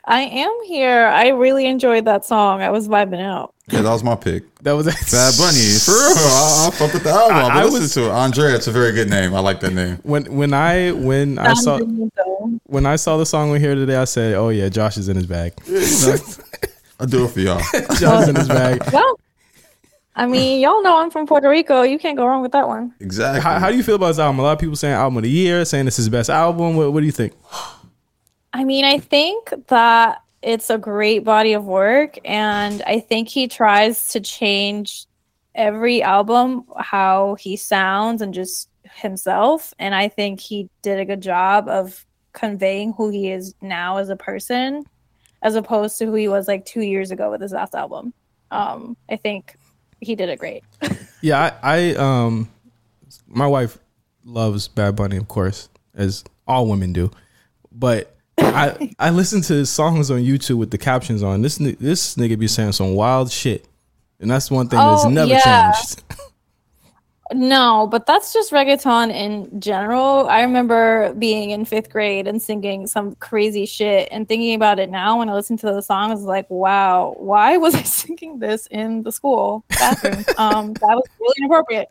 I 0.04 0.20
am 0.22 0.52
here. 0.66 1.06
I 1.06 1.28
really 1.30 1.66
enjoyed 1.66 2.04
that 2.04 2.24
song. 2.24 2.62
I 2.62 2.70
was 2.70 2.86
vibing 2.86 3.20
out. 3.20 3.54
Yeah, 3.68 3.82
that 3.82 3.90
was 3.90 4.04
my 4.04 4.14
pick. 4.14 4.42
That 4.62 4.72
was 4.72 4.86
Bad 4.86 5.34
Bunny. 5.36 5.78
For 5.84 5.90
real. 5.90 6.16
I, 6.16 6.68
I 6.68 6.70
fuck 6.76 6.92
with 6.92 7.02
the 7.02 7.10
album. 7.10 7.36
I- 7.38 7.40
I, 7.40 7.60
I 7.60 7.64
listen 7.64 7.80
was- 7.80 7.94
to 7.94 8.06
it. 8.06 8.10
Andrea, 8.12 8.54
it's 8.54 8.68
a 8.68 8.72
very 8.72 8.92
good 8.92 9.10
name. 9.10 9.34
I 9.34 9.40
like 9.40 9.58
that 9.60 9.72
name. 9.72 9.98
when 10.04 10.26
when 10.36 10.54
I 10.54 10.92
when 10.92 11.38
I 11.40 11.54
saw 11.54 11.78
when 12.66 12.86
I 12.86 12.94
saw 12.96 13.16
the 13.16 13.26
song 13.26 13.50
we 13.50 13.58
hear 13.58 13.74
today. 13.74 13.96
I 13.96 14.04
said, 14.04 14.34
"Oh 14.34 14.50
yeah, 14.50 14.68
Josh 14.68 14.96
is 14.96 15.08
in 15.08 15.16
his 15.16 15.26
bag. 15.26 15.54
I 17.02 17.06
do 17.06 17.24
it 17.24 17.28
for 17.28 17.40
y'all. 17.40 17.60
Josh 17.98 18.22
is 18.22 18.28
in 18.28 18.36
his 18.36 18.48
bag." 18.48 18.82
Well, 18.92 19.18
I 20.14 20.26
mean, 20.26 20.60
y'all 20.60 20.82
know 20.82 20.98
I'm 20.98 21.10
from 21.10 21.26
Puerto 21.26 21.48
Rico. 21.48 21.82
You 21.82 21.98
can't 21.98 22.16
go 22.16 22.26
wrong 22.26 22.42
with 22.42 22.52
that 22.52 22.68
one. 22.68 22.94
Exactly. 23.00 23.40
How, 23.40 23.58
how 23.58 23.70
do 23.70 23.76
you 23.76 23.82
feel 23.82 23.96
about 23.96 24.08
this 24.08 24.18
album? 24.18 24.38
A 24.38 24.42
lot 24.42 24.52
of 24.52 24.58
people 24.58 24.76
saying 24.76 24.94
album 24.94 25.16
of 25.16 25.22
the 25.22 25.30
year, 25.30 25.64
saying 25.64 25.86
this 25.86 25.98
is 25.98 26.04
his 26.04 26.08
best 26.10 26.30
album. 26.30 26.76
What, 26.76 26.92
what 26.92 27.00
do 27.00 27.06
you 27.06 27.12
think? 27.12 27.32
I 28.52 28.64
mean, 28.64 28.84
I 28.84 28.98
think 28.98 29.52
that 29.68 30.22
it's 30.42 30.68
a 30.70 30.76
great 30.76 31.24
body 31.24 31.54
of 31.54 31.64
work, 31.64 32.18
and 32.24 32.82
I 32.82 33.00
think 33.00 33.28
he 33.28 33.48
tries 33.48 34.08
to 34.10 34.20
change 34.20 35.06
every 35.54 36.02
album 36.02 36.64
how 36.76 37.36
he 37.36 37.56
sounds 37.56 38.20
and 38.22 38.34
just 38.34 38.68
himself. 38.94 39.72
And 39.78 39.94
I 39.94 40.08
think 40.08 40.40
he 40.40 40.68
did 40.82 40.98
a 40.98 41.04
good 41.04 41.22
job 41.22 41.68
of 41.68 42.04
conveying 42.32 42.92
who 42.92 43.08
he 43.08 43.30
is 43.30 43.54
now 43.60 43.96
as 43.98 44.10
a 44.10 44.16
person, 44.16 44.84
as 45.42 45.54
opposed 45.56 45.98
to 45.98 46.06
who 46.06 46.14
he 46.14 46.28
was 46.28 46.48
like 46.48 46.64
two 46.64 46.80
years 46.82 47.10
ago 47.10 47.30
with 47.30 47.40
his 47.40 47.52
last 47.52 47.74
album. 47.74 48.12
Um, 48.50 48.96
I 49.10 49.16
think 49.16 49.56
he 50.00 50.14
did 50.14 50.28
it 50.28 50.38
great. 50.38 50.64
Yeah, 51.24 51.56
I, 51.62 51.92
I 51.92 51.94
um, 51.94 52.48
my 53.28 53.46
wife 53.46 53.78
loves 54.24 54.66
Bad 54.66 54.96
Bunny, 54.96 55.16
of 55.16 55.28
course, 55.28 55.68
as 55.94 56.24
all 56.48 56.66
women 56.66 56.92
do. 56.92 57.12
But 57.70 58.16
I 58.38 58.90
I 58.98 59.10
listen 59.10 59.40
to 59.42 59.52
his 59.54 59.70
songs 59.70 60.10
on 60.10 60.18
YouTube 60.18 60.56
with 60.58 60.72
the 60.72 60.78
captions 60.78 61.22
on. 61.22 61.42
This 61.42 61.58
this 61.58 62.16
nigga 62.16 62.36
be 62.36 62.48
saying 62.48 62.72
some 62.72 62.94
wild 62.94 63.30
shit, 63.30 63.68
and 64.18 64.28
that's 64.28 64.50
one 64.50 64.68
thing 64.68 64.80
that's 64.80 65.04
Oh, 65.04 65.10
never 65.10 65.30
yeah. 65.30 65.70
changed. 65.72 66.02
No, 67.34 67.88
but 67.90 68.06
that's 68.06 68.32
just 68.32 68.52
reggaeton 68.52 69.12
in 69.12 69.60
general. 69.60 70.28
I 70.28 70.42
remember 70.42 71.14
being 71.14 71.50
in 71.50 71.64
fifth 71.64 71.90
grade 71.90 72.26
and 72.26 72.40
singing 72.40 72.86
some 72.86 73.14
crazy 73.16 73.64
shit 73.64 74.08
and 74.10 74.28
thinking 74.28 74.54
about 74.54 74.78
it 74.78 74.90
now 74.90 75.18
when 75.18 75.28
I 75.28 75.34
listen 75.34 75.56
to 75.58 75.66
the 75.66 75.80
songs, 75.80 76.20
is 76.20 76.26
like, 76.26 76.48
wow, 76.50 77.14
why 77.18 77.56
was 77.58 77.74
I 77.74 77.82
singing 77.82 78.38
this 78.38 78.66
in 78.66 79.02
the 79.02 79.12
school 79.12 79.64
bathroom? 79.68 80.24
um, 80.38 80.72
that 80.74 80.94
was 80.94 81.04
really 81.20 81.34
inappropriate. 81.38 81.88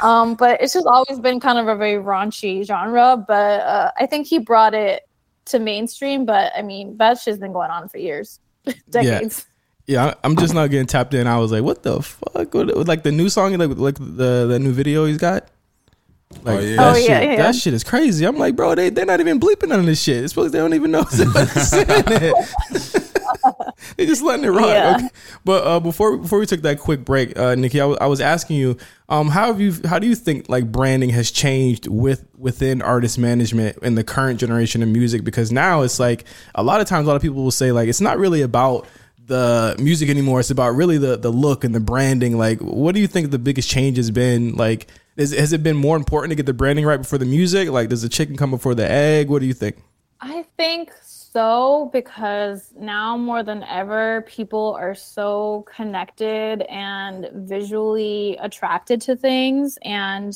Um, 0.00 0.34
but 0.34 0.60
it's 0.62 0.72
just 0.72 0.86
always 0.86 1.20
been 1.20 1.40
kind 1.40 1.58
of 1.58 1.68
a 1.68 1.76
very 1.76 2.02
raunchy 2.02 2.64
genre. 2.64 3.16
But 3.16 3.60
uh, 3.60 3.90
I 3.98 4.06
think 4.06 4.26
he 4.26 4.38
brought 4.38 4.74
it 4.74 5.08
to 5.46 5.58
mainstream. 5.58 6.24
But 6.24 6.52
I 6.56 6.62
mean, 6.62 6.96
that 6.96 7.18
shit's 7.18 7.38
been 7.38 7.52
going 7.52 7.70
on 7.70 7.88
for 7.88 7.98
years, 7.98 8.40
decades. 8.90 9.46
Yeah, 9.46 9.54
I- 9.88 10.14
I'm 10.24 10.36
just 10.36 10.54
not 10.54 10.70
getting 10.70 10.86
tapped 10.86 11.14
in. 11.14 11.26
I 11.26 11.38
was 11.38 11.50
like, 11.52 11.62
what 11.62 11.82
the 11.82 12.02
fuck? 12.02 12.52
What, 12.54 12.86
like 12.86 13.02
the 13.02 13.12
new 13.12 13.28
song, 13.28 13.56
like 13.56 13.70
like 13.76 13.94
the 13.98 14.46
the 14.46 14.58
new 14.58 14.72
video 14.72 15.06
he's 15.06 15.18
got. 15.18 15.48
Like 16.42 16.58
Oh, 16.58 16.60
yeah. 16.60 16.76
that 16.76 16.90
Oh, 16.94 16.98
shit, 16.98 17.08
yeah, 17.08 17.20
yeah. 17.22 17.36
that 17.36 17.54
shit 17.54 17.72
is 17.72 17.82
crazy. 17.84 18.26
I'm 18.26 18.36
like, 18.36 18.54
bro, 18.54 18.74
they 18.74 18.90
they're 18.90 19.06
not 19.06 19.20
even 19.20 19.40
bleeping 19.40 19.72
on 19.72 19.86
this 19.86 20.02
shit. 20.02 20.22
It's 20.24 20.32
supposed 20.34 20.52
they 20.52 20.58
don't 20.58 20.74
even 20.74 20.90
know 20.90 20.98
what's 21.04 21.16
saying 21.70 21.86
it. 21.88 23.04
they 23.96 24.04
just 24.06 24.22
letting 24.22 24.44
it 24.44 24.48
rock. 24.50 24.66
Yeah. 24.66 24.96
Okay. 24.98 25.08
But 25.44 25.66
uh, 25.66 25.80
before 25.80 26.18
before 26.18 26.38
we 26.38 26.44
took 26.44 26.60
that 26.62 26.78
quick 26.80 27.04
break, 27.04 27.38
uh, 27.38 27.54
Nikki, 27.54 27.80
I 27.80 28.06
was 28.06 28.20
asking 28.20 28.56
you, 28.56 28.76
um, 29.08 29.28
how 29.30 29.46
have 29.46 29.58
you 29.60 29.74
how 29.86 29.98
do 29.98 30.06
you 30.06 30.14
think 30.14 30.50
like 30.50 30.70
branding 30.70 31.10
has 31.10 31.30
changed 31.30 31.86
with 31.86 32.26
within 32.36 32.82
artist 32.82 33.18
management 33.18 33.78
in 33.82 33.94
the 33.94 34.04
current 34.04 34.38
generation 34.38 34.82
of 34.82 34.88
music? 34.90 35.24
Because 35.24 35.50
now 35.50 35.80
it's 35.80 35.98
like 35.98 36.24
a 36.54 36.62
lot 36.62 36.80
of 36.82 36.86
times 36.86 37.06
a 37.06 37.08
lot 37.08 37.16
of 37.16 37.22
people 37.22 37.42
will 37.42 37.50
say 37.50 37.72
like 37.72 37.88
it's 37.88 38.02
not 38.02 38.18
really 38.18 38.42
about 38.42 38.86
the 39.28 39.76
music 39.78 40.08
anymore. 40.08 40.40
It's 40.40 40.50
about 40.50 40.74
really 40.74 40.98
the 40.98 41.16
the 41.16 41.30
look 41.30 41.64
and 41.64 41.74
the 41.74 41.80
branding. 41.80 42.36
Like, 42.36 42.60
what 42.60 42.94
do 42.94 43.00
you 43.00 43.06
think 43.06 43.30
the 43.30 43.38
biggest 43.38 43.70
change 43.70 43.96
has 43.96 44.10
been? 44.10 44.54
Like, 44.54 44.88
is, 45.16 45.32
has 45.32 45.52
it 45.52 45.62
been 45.62 45.76
more 45.76 45.96
important 45.96 46.30
to 46.30 46.34
get 46.34 46.46
the 46.46 46.54
branding 46.54 46.84
right 46.84 46.96
before 46.96 47.18
the 47.18 47.26
music? 47.26 47.68
Like, 47.70 47.88
does 47.88 48.02
the 48.02 48.08
chicken 48.08 48.36
come 48.36 48.50
before 48.50 48.74
the 48.74 48.90
egg? 48.90 49.28
What 49.28 49.40
do 49.40 49.46
you 49.46 49.54
think? 49.54 49.76
I 50.20 50.44
think 50.56 50.90
so 51.02 51.90
because 51.92 52.72
now 52.78 53.16
more 53.16 53.42
than 53.42 53.62
ever, 53.64 54.22
people 54.22 54.76
are 54.78 54.94
so 54.94 55.64
connected 55.74 56.62
and 56.62 57.28
visually 57.34 58.36
attracted 58.40 59.00
to 59.02 59.14
things. 59.14 59.78
And 59.82 60.34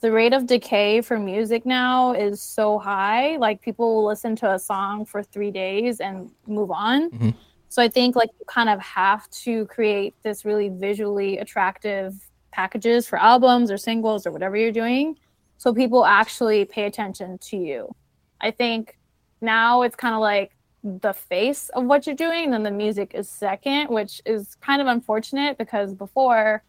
the 0.00 0.10
rate 0.10 0.32
of 0.32 0.46
decay 0.46 1.00
for 1.00 1.18
music 1.18 1.64
now 1.64 2.12
is 2.12 2.40
so 2.40 2.78
high. 2.78 3.36
Like, 3.36 3.60
people 3.60 3.94
will 3.94 4.06
listen 4.06 4.34
to 4.36 4.52
a 4.52 4.58
song 4.58 5.04
for 5.04 5.22
three 5.22 5.52
days 5.52 6.00
and 6.00 6.30
move 6.46 6.72
on. 6.72 7.10
Mhm. 7.10 7.34
So, 7.72 7.82
I 7.82 7.88
think 7.88 8.16
like 8.16 8.30
you 8.38 8.44
kind 8.46 8.68
of 8.68 8.80
have 8.80 9.28
to 9.44 9.66
create 9.66 10.14
this 10.22 10.44
really 10.44 10.68
visually 10.68 11.38
attractive 11.38 12.14
packages 12.50 13.08
for 13.08 13.18
albums 13.18 13.70
or 13.70 13.78
singles 13.78 14.26
or 14.26 14.30
whatever 14.30 14.56
you're 14.56 14.72
doing 14.72 15.16
so 15.62 15.72
people 15.72 16.04
actually 16.04 16.64
pay 16.64 16.86
attention 16.86 17.38
to 17.38 17.56
you. 17.56 17.94
I 18.40 18.50
think 18.50 18.98
now 19.40 19.82
it's 19.82 19.94
kind 19.94 20.12
of 20.12 20.20
like 20.20 20.56
the 20.82 21.12
face 21.12 21.68
of 21.68 21.84
what 21.84 22.04
you're 22.04 22.16
doing, 22.16 22.46
and 22.46 22.52
then 22.52 22.64
the 22.64 22.72
music 22.72 23.12
is 23.14 23.30
second, 23.30 23.88
which 23.88 24.20
is 24.26 24.56
kind 24.56 24.82
of 24.82 24.88
unfortunate 24.88 25.58
because 25.58 25.94
before 25.94 26.64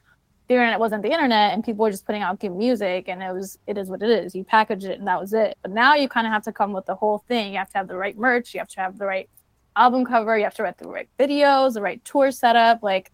the 0.48 0.54
internet 0.54 0.80
wasn't 0.80 1.02
the 1.02 1.12
internet 1.12 1.54
and 1.54 1.64
people 1.64 1.82
were 1.82 1.90
just 1.90 2.06
putting 2.06 2.22
out 2.22 2.40
good 2.40 2.56
music 2.56 3.10
and 3.10 3.24
it 3.24 3.34
was 3.34 3.58
it 3.66 3.80
is 3.80 3.90
what 3.90 4.04
it 4.04 4.12
is. 4.12 4.36
You 4.36 4.44
package 4.44 4.86
it 4.86 5.00
and 5.00 5.08
that 5.08 5.20
was 5.20 5.34
it. 5.34 5.58
But 5.64 5.72
now 5.72 5.96
you 5.96 6.08
kind 6.08 6.28
of 6.28 6.34
have 6.34 6.44
to 6.44 6.52
come 6.52 6.72
with 6.72 6.86
the 6.86 6.94
whole 6.94 7.24
thing. 7.28 7.54
You 7.54 7.58
have 7.58 7.72
to 7.72 7.78
have 7.80 7.88
the 7.88 7.98
right 7.98 8.16
merch, 8.16 8.54
you 8.54 8.60
have 8.60 8.68
to 8.70 8.80
have 8.80 9.00
the 9.00 9.08
right 9.08 9.28
album 9.76 10.06
cover, 10.06 10.38
you 10.38 10.44
have 10.44 10.56
to 10.56 10.64
write 10.64 10.78
the 10.78 10.88
right 10.88 11.10
videos, 11.20 11.74
the 11.74 11.82
right 11.82 12.04
tour 12.06 12.32
setup, 12.32 12.84
like 12.84 13.12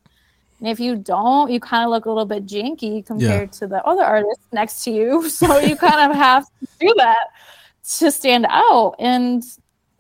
and 0.60 0.68
if 0.68 0.80
you 0.80 0.98
don't, 0.98 1.50
you 1.50 1.60
kind 1.60 1.86
of 1.86 1.90
look 1.90 2.06
a 2.06 2.10
little 2.10 2.26
bit 2.26 2.46
janky 2.46 3.06
compared 3.06 3.52
to 3.54 3.68
the 3.68 3.84
other 3.86 4.04
artists 4.04 4.46
next 4.52 4.84
to 4.84 4.92
you. 4.92 5.30
So 5.30 5.58
you 5.60 5.76
kind 5.76 6.12
of 6.12 6.18
have 6.18 6.46
to 6.46 6.68
do 6.80 6.94
that 6.98 7.28
to 7.98 8.12
stand 8.12 8.46
out. 8.50 8.96
And 9.00 9.42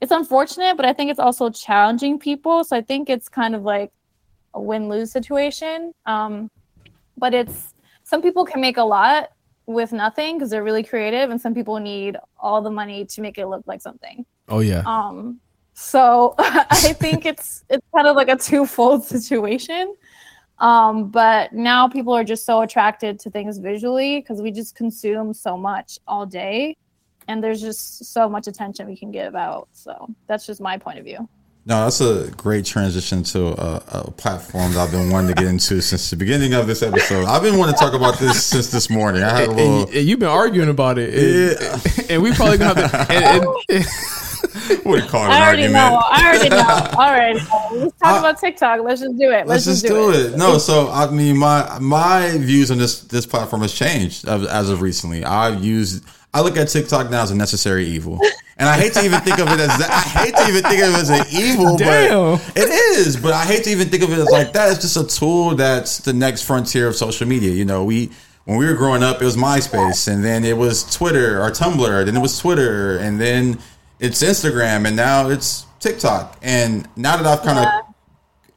it's 0.01 0.11
unfortunate, 0.11 0.75
but 0.75 0.85
I 0.85 0.91
think 0.91 1.11
it's 1.11 1.19
also 1.19 1.49
challenging 1.49 2.19
people. 2.19 2.63
So 2.65 2.75
I 2.75 2.81
think 2.81 3.09
it's 3.09 3.29
kind 3.29 3.55
of 3.55 3.63
like 3.63 3.91
a 4.53 4.61
win 4.61 4.89
lose 4.89 5.11
situation. 5.11 5.93
Um, 6.05 6.51
but 7.17 7.33
it's 7.33 7.73
some 8.03 8.21
people 8.21 8.45
can 8.45 8.59
make 8.59 8.77
a 8.77 8.83
lot 8.83 9.29
with 9.65 9.93
nothing 9.93 10.37
because 10.37 10.49
they're 10.49 10.63
really 10.63 10.83
creative, 10.83 11.29
and 11.29 11.39
some 11.39 11.53
people 11.53 11.77
need 11.79 12.17
all 12.39 12.61
the 12.61 12.71
money 12.71 13.05
to 13.05 13.21
make 13.21 13.37
it 13.37 13.45
look 13.47 13.63
like 13.67 13.81
something. 13.81 14.25
Oh 14.47 14.59
yeah. 14.59 14.83
Um, 14.85 15.39
so 15.79 16.35
I 16.39 16.93
think 16.99 17.25
it's 17.25 17.63
it's 17.69 17.85
kind 17.95 18.05
of 18.07 18.15
like 18.15 18.27
a 18.29 18.35
twofold 18.35 19.03
situation. 19.15 19.95
Um, 20.59 21.09
but 21.09 21.53
now 21.53 21.87
people 21.87 22.13
are 22.13 22.25
just 22.25 22.45
so 22.45 22.61
attracted 22.61 23.17
to 23.21 23.29
things 23.29 23.59
visually 23.59 24.19
because 24.19 24.41
we 24.41 24.51
just 24.51 24.75
consume 24.75 25.33
so 25.33 25.55
much 25.55 25.99
all 26.05 26.25
day, 26.25 26.75
and 27.29 27.41
there's 27.41 27.61
just 27.61 28.03
so 28.13 28.27
much 28.27 28.47
attention 28.47 28.85
we 28.87 28.97
can 28.97 29.09
give 29.09 29.35
out. 29.35 29.69
So 29.71 30.07
that's 30.27 30.45
just 30.45 30.59
my 30.59 30.77
point 30.77 30.99
of 30.99 31.05
view. 31.05 31.29
No, 31.65 31.83
that's 31.83 32.01
a 32.01 32.29
great 32.35 32.65
transition 32.65 33.23
to 33.23 33.47
a, 33.61 33.83
a 33.91 34.11
platform 34.11 34.73
that 34.73 34.79
I've 34.79 34.91
been 34.91 35.09
wanting 35.11 35.33
to 35.33 35.41
get 35.41 35.47
into 35.49 35.81
since 35.81 36.09
the 36.09 36.15
beginning 36.17 36.53
of 36.53 36.67
this 36.67 36.81
episode. 36.81 37.25
I've 37.25 37.41
been 37.43 37.57
wanting 37.57 37.75
to 37.75 37.79
talk 37.79 37.93
about 37.93 38.17
this 38.17 38.43
since 38.43 38.69
this 38.69 38.89
morning. 38.89 39.23
I 39.23 39.29
had 39.29 39.47
a 39.47 39.51
And, 39.51 39.57
little. 39.57 39.83
and 39.83 39.95
you've 40.07 40.19
been 40.19 40.29
arguing 40.29 40.69
about 40.69 40.97
it, 40.97 41.13
and, 41.13 42.09
and 42.09 42.21
we 42.23 42.33
probably 42.33 42.57
gonna 42.57 42.85
have 42.87 43.05
to. 43.07 43.85
And, 44.69 44.79
and, 44.79 44.85
what 44.85 44.97
do 44.97 45.03
you 45.03 45.09
call 45.09 45.25
it? 45.25 45.29
I 45.29 45.35
An 45.35 45.41
already 45.41 45.63
argument? 45.63 45.91
know. 45.91 46.01
I 46.09 46.27
already 46.27 46.49
know. 46.49 46.57
All 46.97 47.11
right, 47.11 47.35
let's 47.73 47.97
talk 47.97 48.19
about 48.19 48.39
TikTok. 48.39 48.81
Let's 48.81 49.01
just 49.01 49.17
do 49.17 49.31
it. 49.31 49.47
Let's, 49.47 49.65
just 49.65 49.85
do 49.85 50.11
it. 50.11 50.37
No, 50.37 50.57
so 50.57 50.89
I 50.89 51.09
mean, 51.09 51.37
my 51.37 51.77
my 51.79 52.37
views 52.37 52.71
on 52.71 52.77
this 52.77 53.01
this 53.01 53.25
platform 53.25 53.61
has 53.61 53.73
changed 53.73 54.27
as, 54.27 54.45
as 54.47 54.69
of 54.69 54.81
recently. 54.81 55.23
I've 55.23 55.63
used. 55.63 56.05
I 56.33 56.41
look 56.41 56.57
at 56.57 56.67
TikTok 56.67 57.09
now 57.09 57.23
as 57.23 57.31
a 57.31 57.35
necessary 57.35 57.85
evil, 57.85 58.19
and 58.57 58.69
I 58.69 58.77
hate 58.77 58.93
to 58.93 59.03
even 59.03 59.19
think 59.21 59.39
of 59.39 59.47
it 59.47 59.59
as 59.59 59.75
that. 59.79 59.89
I 59.89 60.25
hate 60.25 60.35
to 60.35 60.47
even 60.47 60.61
think 60.61 60.83
of 60.83 60.93
it 60.93 60.99
as 60.99 61.09
an 61.09 61.25
evil, 61.31 61.75
Damn. 61.75 62.37
but 62.37 62.57
it 62.57 62.69
is. 62.69 63.17
But 63.17 63.33
I 63.33 63.45
hate 63.45 63.63
to 63.63 63.71
even 63.71 63.89
think 63.89 64.03
of 64.03 64.11
it 64.11 64.19
as 64.19 64.29
like 64.29 64.53
that. 64.53 64.71
It's 64.71 64.81
just 64.81 64.97
a 64.97 65.07
tool 65.07 65.55
that's 65.55 65.97
the 65.99 66.13
next 66.13 66.43
frontier 66.43 66.87
of 66.87 66.95
social 66.95 67.27
media. 67.27 67.51
You 67.51 67.65
know, 67.65 67.83
we 67.83 68.11
when 68.49 68.57
we 68.57 68.65
were 68.65 68.73
growing 68.73 69.03
up, 69.03 69.21
it 69.21 69.25
was 69.25 69.37
MySpace, 69.37 70.11
and 70.11 70.23
then 70.23 70.43
it 70.43 70.57
was 70.57 70.83
Twitter 70.95 71.39
or 71.39 71.51
Tumblr, 71.51 72.05
then 72.05 72.17
it 72.17 72.19
was 72.19 72.39
Twitter, 72.39 72.97
and 72.97 73.21
then 73.21 73.59
it's 73.99 74.23
Instagram, 74.23 74.87
and 74.87 74.95
now 74.95 75.29
it's 75.29 75.65
TikTok. 75.79 76.37
And 76.41 76.87
now 76.95 77.17
that 77.17 77.25
I've 77.25 77.45
kind 77.45 77.59
of 77.59 77.95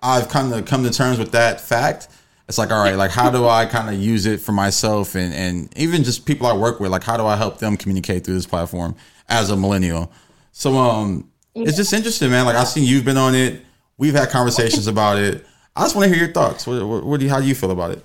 I've 0.03 0.29
kind 0.29 0.53
of 0.53 0.65
come 0.65 0.83
to 0.85 0.91
terms 0.91 1.19
with 1.19 1.33
that 1.33 1.61
fact. 1.61 2.09
It's 2.49 2.59
like, 2.59 2.71
all 2.71 2.83
right, 2.83 2.97
like 2.97 3.13
how 3.13 3.31
do 3.31 3.47
I 3.47 3.67
kind 3.67 3.89
of 3.89 4.01
use 4.01 4.27
it 4.27 4.41
for 4.41 4.53
myself 4.53 5.15
and 5.15 5.33
and 5.33 5.79
even 5.79 6.05
just 6.05 6.27
people 6.27 6.47
I 6.47 6.53
work 6.53 6.81
with? 6.81 6.91
Like, 6.91 7.05
how 7.05 7.17
do 7.17 7.25
I 7.25 7.37
help 7.37 7.59
them 7.59 7.77
communicate 7.77 8.25
through 8.25 8.35
this 8.35 8.47
platform 8.47 8.95
as 9.29 9.51
a 9.51 9.57
millennial? 9.57 10.13
So, 10.51 10.77
um, 10.77 11.31
it's 11.55 11.77
just 11.77 11.93
interesting, 11.93 12.31
man. 12.31 12.45
Like 12.47 12.57
I've 12.57 12.69
seen 12.69 12.85
you've 12.85 13.05
been 13.05 13.17
on 13.17 13.35
it. 13.35 13.65
We've 13.99 14.15
had 14.15 14.31
conversations 14.31 14.87
about 14.87 15.19
it. 15.19 15.47
I 15.77 15.83
just 15.83 15.95
want 15.95 16.09
to 16.09 16.15
hear 16.15 16.25
your 16.25 16.33
thoughts. 16.33 16.67
What, 16.67 16.87
what, 16.87 17.05
what 17.05 17.21
do 17.21 17.27
you, 17.27 17.31
how 17.31 17.41
do 17.41 17.47
you 17.47 17.55
feel 17.55 17.71
about 17.71 17.93
it? 17.93 18.05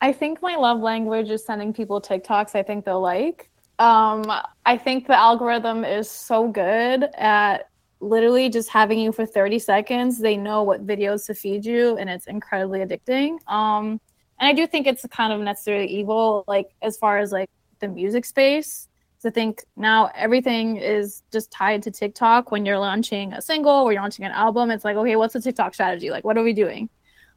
I 0.00 0.12
think 0.12 0.40
my 0.42 0.54
love 0.54 0.80
language 0.80 1.28
is 1.28 1.44
sending 1.44 1.72
people 1.72 2.00
TikToks 2.00 2.54
I 2.54 2.62
think 2.62 2.84
they'll 2.84 3.00
like. 3.00 3.50
Um, 3.78 4.24
I 4.66 4.76
think 4.76 5.06
the 5.06 5.16
algorithm 5.16 5.84
is 5.84 6.10
so 6.10 6.48
good 6.48 7.04
at 7.16 7.68
literally 8.00 8.48
just 8.48 8.68
having 8.68 8.98
you 8.98 9.12
for 9.12 9.24
30 9.26 9.58
seconds. 9.58 10.18
They 10.18 10.36
know 10.36 10.62
what 10.62 10.86
videos 10.86 11.26
to 11.26 11.34
feed 11.34 11.64
you, 11.64 11.96
and 11.96 12.10
it's 12.10 12.26
incredibly 12.26 12.80
addicting. 12.80 13.38
Um, 13.50 14.00
and 14.40 14.48
I 14.48 14.52
do 14.52 14.66
think 14.66 14.86
it's 14.86 15.04
kind 15.10 15.32
of 15.32 15.40
necessarily 15.40 15.86
evil, 15.86 16.44
like 16.48 16.70
as 16.82 16.96
far 16.96 17.18
as 17.18 17.32
like 17.32 17.50
the 17.80 17.88
music 17.88 18.24
space. 18.24 18.88
'Cause 19.16 19.26
I 19.26 19.30
think 19.30 19.64
now 19.76 20.10
everything 20.14 20.76
is 20.76 21.22
just 21.32 21.50
tied 21.50 21.82
to 21.84 21.90
TikTok. 21.90 22.52
When 22.52 22.64
you're 22.64 22.78
launching 22.78 23.32
a 23.32 23.42
single 23.42 23.72
or 23.72 23.92
you're 23.92 24.00
launching 24.02 24.24
an 24.24 24.30
album, 24.30 24.70
it's 24.70 24.84
like, 24.84 24.96
okay, 24.96 25.16
what's 25.16 25.32
the 25.34 25.40
TikTok 25.40 25.74
strategy? 25.74 26.10
Like, 26.10 26.24
what 26.24 26.38
are 26.38 26.44
we 26.44 26.52
doing? 26.52 26.88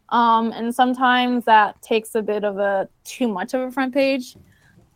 um, 0.10 0.52
and 0.52 0.76
sometimes 0.76 1.46
that 1.46 1.82
takes 1.82 2.16
a 2.16 2.22
bit 2.22 2.44
of 2.44 2.58
a 2.60 2.88
too 3.06 3.28
much 3.30 3.54
of 3.54 3.62
a 3.62 3.72
front 3.72 3.94
page 3.94 4.36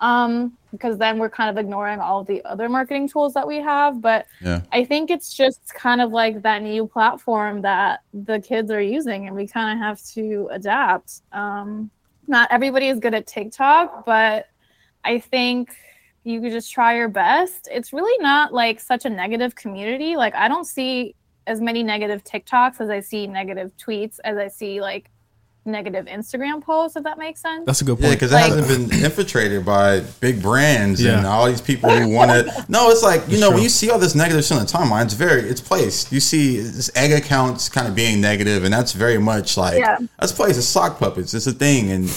um, 0.02 0.58
because 0.76 0.98
then 0.98 1.18
we're 1.20 1.30
kind 1.30 1.50
of 1.50 1.58
ignoring 1.64 2.00
all 2.00 2.22
of 2.22 2.28
the 2.28 2.44
other 2.46 2.68
marketing 2.70 3.08
tools 3.08 3.34
that 3.34 3.48
we 3.48 3.58
have. 3.58 4.02
But 4.02 4.26
Yeah. 4.42 4.62
i 4.72 4.84
think 4.84 5.10
it's 5.10 5.34
just 5.34 5.74
kind 5.74 6.02
of 6.02 6.12
like 6.12 6.42
that 6.44 6.62
new 6.62 6.88
platform 6.88 7.62
that 7.62 8.02
the 8.14 8.40
kids 8.40 8.70
are 8.72 8.82
using 8.82 9.28
and 9.28 9.36
we 9.36 9.48
kind 9.48 9.70
of 9.74 9.78
have 9.86 10.00
to 10.16 10.50
adapt. 10.52 11.22
Um, 11.32 11.90
not 12.28 12.48
everybody 12.52 12.88
is 12.90 12.98
good 13.00 13.14
at 13.14 13.28
tiktok 13.28 14.04
but 14.06 14.48
i 15.04 15.20
think 15.20 15.70
you 16.24 16.42
could 16.42 16.52
just 16.52 16.72
try 16.74 16.96
your 16.96 17.08
best. 17.08 17.70
It's 17.72 17.94
really 17.94 18.18
not 18.24 18.52
like 18.52 18.80
such 18.80 19.06
a 19.06 19.10
negative 19.10 19.54
community. 19.56 20.16
Like 20.16 20.34
i 20.36 20.48
don't 20.48 20.66
see 20.66 21.16
as 21.48 21.62
many 21.62 21.84
negative 21.84 22.24
TikToks 22.24 22.82
as 22.82 22.90
I 22.90 23.00
see 23.00 23.28
negative 23.28 23.72
tweets 23.78 24.18
as 24.24 24.36
I 24.38 24.48
see 24.48 24.82
like 24.82 25.12
negative 25.66 26.06
Instagram 26.06 26.62
posts, 26.64 26.96
if 26.96 27.04
that 27.04 27.18
makes 27.18 27.42
sense. 27.42 27.66
that's 27.66 27.82
a 27.82 27.84
good 27.84 27.98
Yeah, 28.00 28.08
point. 28.10 28.20
because 28.20 28.32
Like- 28.32 28.52
it 28.52 28.56
hasn't 28.56 28.90
been 28.92 29.04
infiltrated 29.04 29.66
by 29.66 30.02
big 30.20 30.42
brands 30.42 31.04
and 31.04 31.26
all 31.26 31.48
these 31.48 31.62
people 31.62 31.90
who 31.90 32.10
want 32.10 32.32
to. 32.32 32.66
No, 32.70 32.90
it's 32.92 33.02
like 33.04 33.24
you 33.28 33.40
know 33.40 33.48
true. 33.48 33.56
when 33.56 33.64
you 33.64 33.70
see 33.70 33.90
all 33.90 33.98
this 34.00 34.16
negative 34.16 34.44
shit 34.46 34.58
on 34.58 34.66
the 34.66 34.72
timeline, 34.72 35.06
it's 35.06 35.14
very 35.16 35.42
it's 35.50 35.62
placed. 35.62 36.12
You 36.12 36.20
see 36.20 36.60
this 36.60 36.90
egg 36.96 37.12
accounts 37.12 37.68
kind 37.70 37.88
of 37.88 37.96
being 37.96 38.22
negative, 38.22 38.64
and 38.64 38.74
that's 38.74 38.92
very 38.94 39.18
much 39.18 39.58
like 39.58 39.80
Yeah. 39.80 39.98
that's 40.20 40.32
placed. 40.32 40.58
It's 40.58 40.68
sock 40.68 41.00
puppets. 41.00 41.34
It's 41.34 41.48
a 41.48 41.52
thing, 41.52 41.90
and 41.92 42.10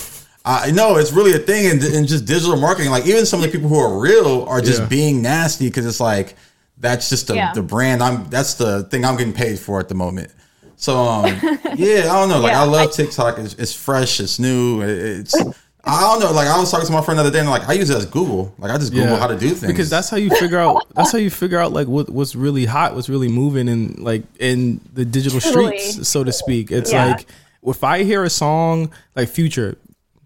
I 0.44 0.70
know 0.70 0.96
it's 0.96 1.12
really 1.12 1.34
a 1.34 1.38
thing 1.38 1.64
in, 1.66 1.84
in 1.94 2.06
just 2.06 2.24
digital 2.24 2.56
marketing. 2.56 2.90
Like 2.90 3.06
even 3.06 3.26
some 3.26 3.40
of 3.40 3.46
the 3.46 3.52
people 3.52 3.68
who 3.68 3.78
are 3.78 3.98
real 3.98 4.44
are 4.48 4.60
just 4.60 4.80
Yeah. 4.80 4.86
being 4.86 5.22
nasty 5.22 5.66
because 5.68 5.84
it's 5.86 6.00
like 6.00 6.36
that's 6.80 7.08
just 7.08 7.26
the, 7.26 7.34
Yeah. 7.34 7.52
the 7.54 7.62
brand. 7.62 8.02
I'm 8.02 8.26
that's 8.30 8.54
the 8.54 8.84
thing 8.84 9.04
I'm 9.04 9.16
getting 9.16 9.32
paid 9.32 9.58
for 9.58 9.80
at 9.80 9.88
the 9.88 9.94
moment. 9.94 10.30
So 10.80 10.96
um, 10.96 11.24
yeah, 11.76 12.10
I 12.10 12.20
don't 12.20 12.28
know. 12.30 12.40
Like 12.40 12.52
Yeah, 12.52 12.62
I 12.62 12.64
love 12.64 12.88
I- 12.88 12.92
TikTok. 12.92 13.38
It's, 13.38 13.54
it's 13.54 13.74
fresh. 13.74 14.20
It's 14.20 14.38
new. 14.38 14.80
It's 14.82 15.34
I 15.84 16.00
don't 16.02 16.20
know. 16.20 16.32
Like 16.32 16.46
I 16.48 16.58
was 16.58 16.70
talking 16.70 16.86
to 16.86 16.92
my 16.92 17.00
friend 17.02 17.18
the 17.18 17.22
other 17.22 17.30
day, 17.32 17.40
and 17.40 17.48
like 17.50 17.68
I 17.68 17.72
use 17.72 17.90
it 17.90 17.96
as 17.96 18.06
Google. 18.06 18.54
Like 18.58 18.70
I 18.70 18.78
just 18.78 18.92
Google 18.92 19.16
how 19.16 19.26
to 19.26 19.36
do 19.38 19.48
things 19.50 19.72
because 19.72 19.90
that's 19.90 20.08
how 20.08 20.16
you 20.16 20.30
figure 20.30 20.58
out 20.58 20.86
that's 20.94 21.10
how 21.12 21.18
you 21.18 21.30
figure 21.30 21.58
out 21.58 21.72
like 21.72 21.88
what 21.88 22.08
what's 22.10 22.34
really 22.34 22.64
hot 22.64 22.94
what's 22.94 23.08
really 23.08 23.28
moving 23.28 23.68
in 23.68 23.94
like 23.98 24.22
in 24.38 24.80
the 24.94 25.04
digital 25.04 25.40
Truly. 25.40 25.78
streets 25.78 26.08
so 26.08 26.22
to 26.24 26.32
speak 26.32 26.70
it's 26.70 26.92
Yeah. 26.92 27.06
like 27.06 27.26
if 27.64 27.82
i 27.82 28.02
hear 28.04 28.22
a 28.24 28.30
song 28.30 28.92
like 29.16 29.28
Future 29.28 29.76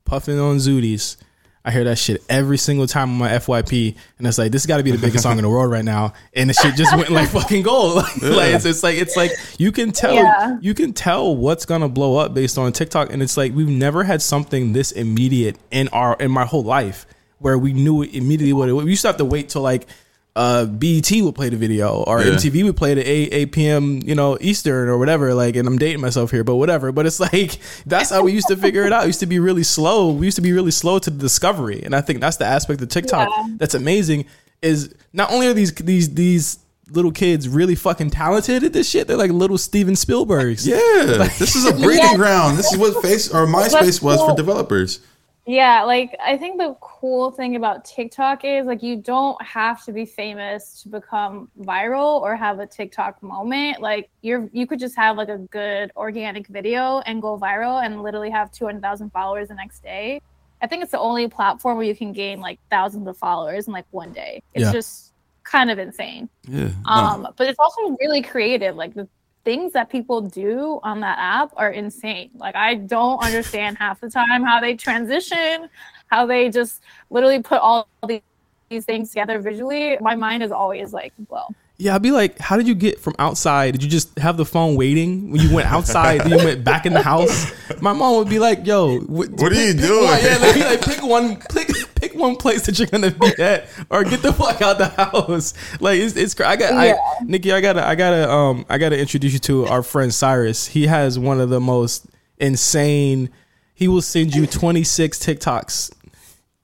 puffing 0.05 0.39
on 0.39 0.57
zooties 0.57 1.17
I 1.65 1.71
hear 1.71 1.85
that 1.85 1.97
shit 1.99 2.23
every 2.29 2.59
single 2.59 2.89
time 2.89 3.11
on 3.11 3.19
my 3.19 3.29
FYP, 3.31 3.95
and 4.19 4.27
it's 4.27 4.37
like 4.37 4.51
this 4.51 4.67
got 4.67 4.79
to 4.79 4.83
be 4.83 4.91
the 4.91 4.99
biggest 4.99 5.23
song 5.23 5.39
in 5.39 5.43
the 5.43 5.49
world 5.49 5.71
right 5.71 5.85
now, 5.85 6.13
and 6.35 6.51
the 6.51 6.55
shit 6.55 6.75
just 6.75 6.97
went 6.97 7.11
like 7.11 7.29
fucking 7.31 7.63
gold. 7.63 7.97
like, 8.21 8.23
like, 8.23 8.55
it's, 8.55 8.65
it's 8.65 8.83
like 8.83 8.97
it's 8.97 9.17
like 9.17 9.31
you 9.59 9.71
can 9.71 9.93
tell 9.93 10.15
Yeah. 10.15 10.59
you 10.61 10.75
can 10.75 10.93
tell 10.93 11.37
what's 11.37 11.65
gonna 11.65 11.89
blow 11.89 12.17
up 12.17 12.35
based 12.35 12.59
on 12.59 12.73
TikTok, 12.73 13.13
and 13.13 13.23
it's 13.23 13.37
like 13.37 13.55
we've 13.55 13.69
never 13.69 14.03
had 14.03 14.21
something 14.23 14.73
this 14.73 14.91
immediate 14.91 15.57
in 15.71 15.87
our 15.89 16.17
in 16.19 16.31
my 16.33 16.45
whole 16.45 16.65
life 16.65 17.07
where 17.39 17.59
we 17.59 17.73
knew 17.73 18.03
immediately 18.03 18.53
what 18.53 18.69
it 18.69 18.73
was. 18.73 18.85
We 18.85 18.91
used 18.91 19.03
to 19.03 19.09
have 19.09 19.17
to 19.19 19.25
wait 19.25 19.49
till 19.49 19.63
like 19.63 19.87
uh 20.35 20.65
BET 20.65 21.11
would 21.21 21.35
play 21.35 21.51
the 21.51 21.57
video 21.57 22.03
or 22.07 22.23
Yeah. 22.23 22.33
MTV 22.35 22.65
would 22.65 22.77
play 22.77 22.95
the 22.95 23.03
at 23.03 23.07
8, 23.07 23.29
8 23.33 23.53
p.m. 23.53 24.01
you 24.05 24.15
know 24.15 24.39
Eastern 24.41 24.89
or 24.89 24.97
whatever 24.97 25.35
like 25.35 25.57
and 25.57 25.69
I'm 25.69 25.77
dating 25.79 26.01
myself 26.01 26.31
here 26.31 26.43
but 26.43 26.57
whatever 26.57 26.91
but 26.91 27.05
it's 27.05 27.21
like 27.33 27.59
that's 27.85 28.09
how 28.11 28.23
we 28.25 28.33
used 28.33 28.49
to 28.49 28.57
figure 28.57 28.85
it 28.85 28.93
out 28.95 29.05
it 29.05 29.09
used 29.09 29.21
to 29.21 29.27
be 29.27 29.39
really 29.41 29.63
slow 29.63 30.11
we 30.11 30.27
used 30.27 30.37
to 30.37 30.43
be 30.43 30.53
really 30.53 30.71
slow 30.71 30.99
to 30.99 31.11
the 31.11 31.19
discovery 31.19 31.83
and 31.85 31.95
I 31.95 32.01
think 32.01 32.21
that's 32.21 32.39
the 32.39 32.47
aspect 32.47 32.81
of 32.81 32.89
TikTok 32.89 33.29
Yeah. 33.29 33.47
that's 33.59 33.75
amazing 33.75 34.25
is 34.63 34.95
not 35.13 35.31
only 35.33 35.49
are 35.49 35.53
these 35.53 35.75
these 35.75 36.15
these 36.15 36.59
little 36.91 37.13
kids 37.13 37.49
really 37.49 37.75
fucking 37.75 38.11
talented 38.11 38.65
at 38.65 38.73
this 38.73 38.89
shit 38.89 39.07
they're 39.09 39.17
like 39.19 39.31
little 39.31 39.59
Steven 39.59 39.95
Spielbergs 39.95 40.67
yeah. 40.67 41.29
this 41.39 41.57
is 41.57 41.67
a 41.67 41.73
breeding 41.73 41.99
Yeah. 42.05 42.17
ground. 42.17 42.59
This 42.59 42.73
is 42.73 42.79
what 42.79 43.03
face 43.03 43.29
or 43.33 43.47
MySpace 43.47 44.01
was 44.03 44.19
for 44.21 44.35
developers. 44.35 45.01
Yeah, 45.45 45.83
like 45.83 46.15
I 46.25 46.37
think 46.37 46.59
the 46.59 46.77
cool 46.81 47.33
thing 47.33 47.57
about 47.57 47.85
TikTok 47.85 48.45
is 48.45 48.65
like 48.65 48.81
you 48.81 48.97
don't 48.97 49.41
have 49.43 49.85
to 49.87 49.93
be 49.93 50.05
famous 50.05 50.83
to 50.83 50.89
become 50.89 51.51
viral 51.61 52.21
or 52.21 52.37
have 52.37 52.61
a 52.61 52.67
TikTok 52.67 53.21
moment. 53.25 53.81
Like 53.81 54.09
you're 54.23 54.49
you 54.53 54.69
could 54.69 54.79
just 54.79 54.95
have 54.95 55.17
like 55.17 55.29
a 55.29 55.39
good 55.39 55.91
organic 55.97 56.47
video 56.47 57.01
and 57.07 57.21
go 57.21 57.37
viral 57.37 57.85
and 57.85 58.03
literally 58.03 58.31
have 58.31 58.53
200,000 58.53 59.11
followers 59.11 59.49
the 59.49 59.55
next 59.55 59.83
day. 59.83 60.21
I 60.63 60.69
think 60.69 60.85
it's 60.85 60.93
the 60.93 61.01
only 61.01 61.27
platform 61.27 61.77
where 61.77 61.87
you 61.87 61.97
can 61.97 62.13
gain 62.13 62.41
like 62.41 62.61
thousands 62.71 63.09
of 63.09 63.17
followers 63.17 63.67
in 63.67 63.73
like 63.73 63.87
one 63.91 64.13
day. 64.13 64.43
It's 64.55 64.67
Yeah. 64.67 64.73
just 64.73 65.13
kind 65.43 65.73
of 65.73 65.79
insane. 65.81 66.29
Yeah. 66.49 66.71
Um, 66.85 67.27
but 67.37 67.49
it's 67.49 67.59
also 67.59 67.97
really 68.01 68.23
creative. 68.23 68.77
Like 68.77 68.95
the 68.95 69.09
things 69.45 69.73
that 69.73 69.91
people 69.91 70.21
do 70.21 70.79
on 70.83 71.01
that 71.01 71.19
app 71.19 71.53
are 71.57 71.71
insane. 71.71 72.31
Like 72.37 72.55
I 72.55 72.77
don't 72.77 73.23
understand 73.25 73.79
half 73.79 74.01
the 74.01 74.11
time 74.11 74.43
how 74.43 74.61
they 74.61 74.75
transition, 74.75 75.69
how 76.07 76.27
they 76.27 76.49
just 76.49 76.83
literally 77.11 77.43
put 77.43 77.61
all 77.61 77.89
these, 78.07 78.21
these 78.69 78.85
things 78.85 79.11
together 79.11 79.41
visually. 79.41 79.97
My 80.01 80.15
mind 80.15 80.43
is 80.43 80.53
always 80.53 80.93
like, 80.93 81.13
well, 81.29 81.55
Yeah, 81.79 81.95
I'd 81.95 82.03
be 82.03 82.13
like, 82.13 82.39
how 82.39 82.57
did 82.57 82.69
you 82.69 82.75
get 82.75 83.01
from 83.01 83.15
outside? 83.19 83.73
Did 83.73 83.83
you 83.83 83.91
just 83.91 84.17
have 84.19 84.37
the 84.37 84.45
phone 84.45 84.77
waiting 84.77 85.33
when 85.33 85.41
you 85.41 85.53
went 85.55 85.67
outside? 85.71 86.21
then 86.21 86.39
you 86.39 86.45
went 86.45 86.63
back 86.65 86.87
in 86.87 86.93
the 86.93 87.03
house. 87.03 87.51
My 87.81 87.93
mom 87.93 88.17
would 88.19 88.29
be 88.29 88.39
like, 88.39 88.65
"Yo, 88.65 88.99
what, 89.01 89.31
What 89.31 89.51
are 89.53 89.55
you 89.67 89.75
doing? 89.75 90.05
Yeah, 90.05 90.39
they'd 90.39 90.55
be 90.55 90.65
like, 90.65 90.83
pick 90.83 91.03
one, 91.03 91.37
pick, 91.37 91.69
pick 92.13 92.21
one 92.21 92.37
place 92.37 92.67
that 92.67 92.79
you're 92.79 92.89
gonna 92.89 93.11
be 93.11 93.33
at, 93.43 93.69
or 93.91 94.05
get 94.05 94.23
the 94.23 94.33
fuck 94.33 94.61
out 94.63 94.79
the 94.79 94.89
house. 94.89 95.55
Like 95.81 96.01
it's, 96.01 96.17
it's 96.17 96.39
I 96.41 96.57
got, 96.57 96.73
Yeah. 96.73 96.95
I, 96.97 97.25
Nikki, 97.25 97.53
I 97.53 97.61
gotta, 97.61 97.87
I 97.87 97.95
gotta, 97.95 98.31
um, 98.31 98.67
I 98.69 98.79
gotta 98.79 98.99
introduce 98.99 99.33
you 99.33 99.39
to 99.41 99.67
our 99.67 99.83
friend 99.83 100.13
Cyrus. 100.13 100.67
He 100.67 100.87
has 100.87 101.19
one 101.19 101.41
of 101.41 101.51
the 101.51 101.61
most 101.61 102.07
insane. 102.39 103.31
He 103.75 103.89
will 103.89 104.03
send 104.03 104.35
you 104.35 104.47
26 104.47 105.19
TikToks 105.19 105.93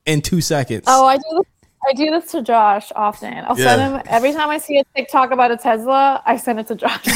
in 0.07 0.23
two 0.23 0.41
seconds. 0.41 0.85
oh, 0.87 1.07
I 1.07 1.17
do 1.17 1.23
this. 1.33 1.47
I 1.89 1.93
do 1.93 2.11
this 2.11 2.33
to 2.33 2.43
Josh 2.43 2.91
often. 2.97 3.33
I'll 3.47 3.57
send 3.57 3.81
him 3.81 4.03
every 4.07 4.33
time 4.33 4.51
I 4.51 4.59
see 4.59 4.79
a 4.79 4.85
TikTok 4.97 5.31
about 5.31 5.53
a 5.53 5.57
Tesla. 5.57 6.21
I 6.27 6.37
send 6.37 6.59
it 6.59 6.67
to 6.67 6.75
Josh. 6.75 7.01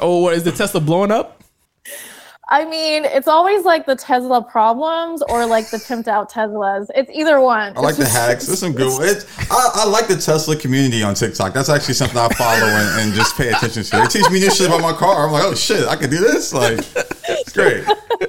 oh, 0.00 0.20
what 0.22 0.34
is 0.34 0.42
the 0.42 0.52
Tesla 0.52 0.80
blowing 0.80 1.12
up? 1.12 1.43
I 2.48 2.66
mean, 2.66 3.06
it's 3.06 3.26
always 3.26 3.64
like 3.64 3.86
the 3.86 3.96
Tesla 3.96 4.42
problems 4.42 5.22
or 5.28 5.46
like 5.46 5.70
the 5.70 5.78
pimped 5.78 6.08
out 6.08 6.30
Teslas. 6.30 6.88
It's 6.94 7.10
either 7.10 7.40
one. 7.40 7.76
I 7.76 7.80
like 7.80 7.96
the 7.96 8.06
hacks. 8.06 8.46
There's 8.46 8.58
some 8.58 8.72
good 8.72 8.92
ones. 8.92 9.26
I, 9.50 9.70
I 9.74 9.86
like 9.86 10.08
the 10.08 10.16
Tesla 10.16 10.54
community 10.54 11.02
on 11.02 11.14
TikTok. 11.14 11.54
That's 11.54 11.70
actually 11.70 11.94
something 11.94 12.18
I 12.18 12.28
follow 12.28 12.66
and, 12.66 13.00
and 13.00 13.14
just 13.14 13.34
pay 13.36 13.48
attention 13.48 13.82
to. 13.84 13.96
They 13.96 14.06
teach 14.06 14.30
me 14.30 14.40
new 14.40 14.50
shit 14.50 14.66
about 14.66 14.82
my 14.82 14.92
car. 14.92 15.26
I'm 15.26 15.32
like, 15.32 15.44
oh 15.44 15.54
shit, 15.54 15.88
I 15.88 15.96
can 15.96 16.10
do 16.10 16.18
this. 16.18 16.52
Like, 16.52 16.80
it's 17.28 17.52
great. 17.52 17.84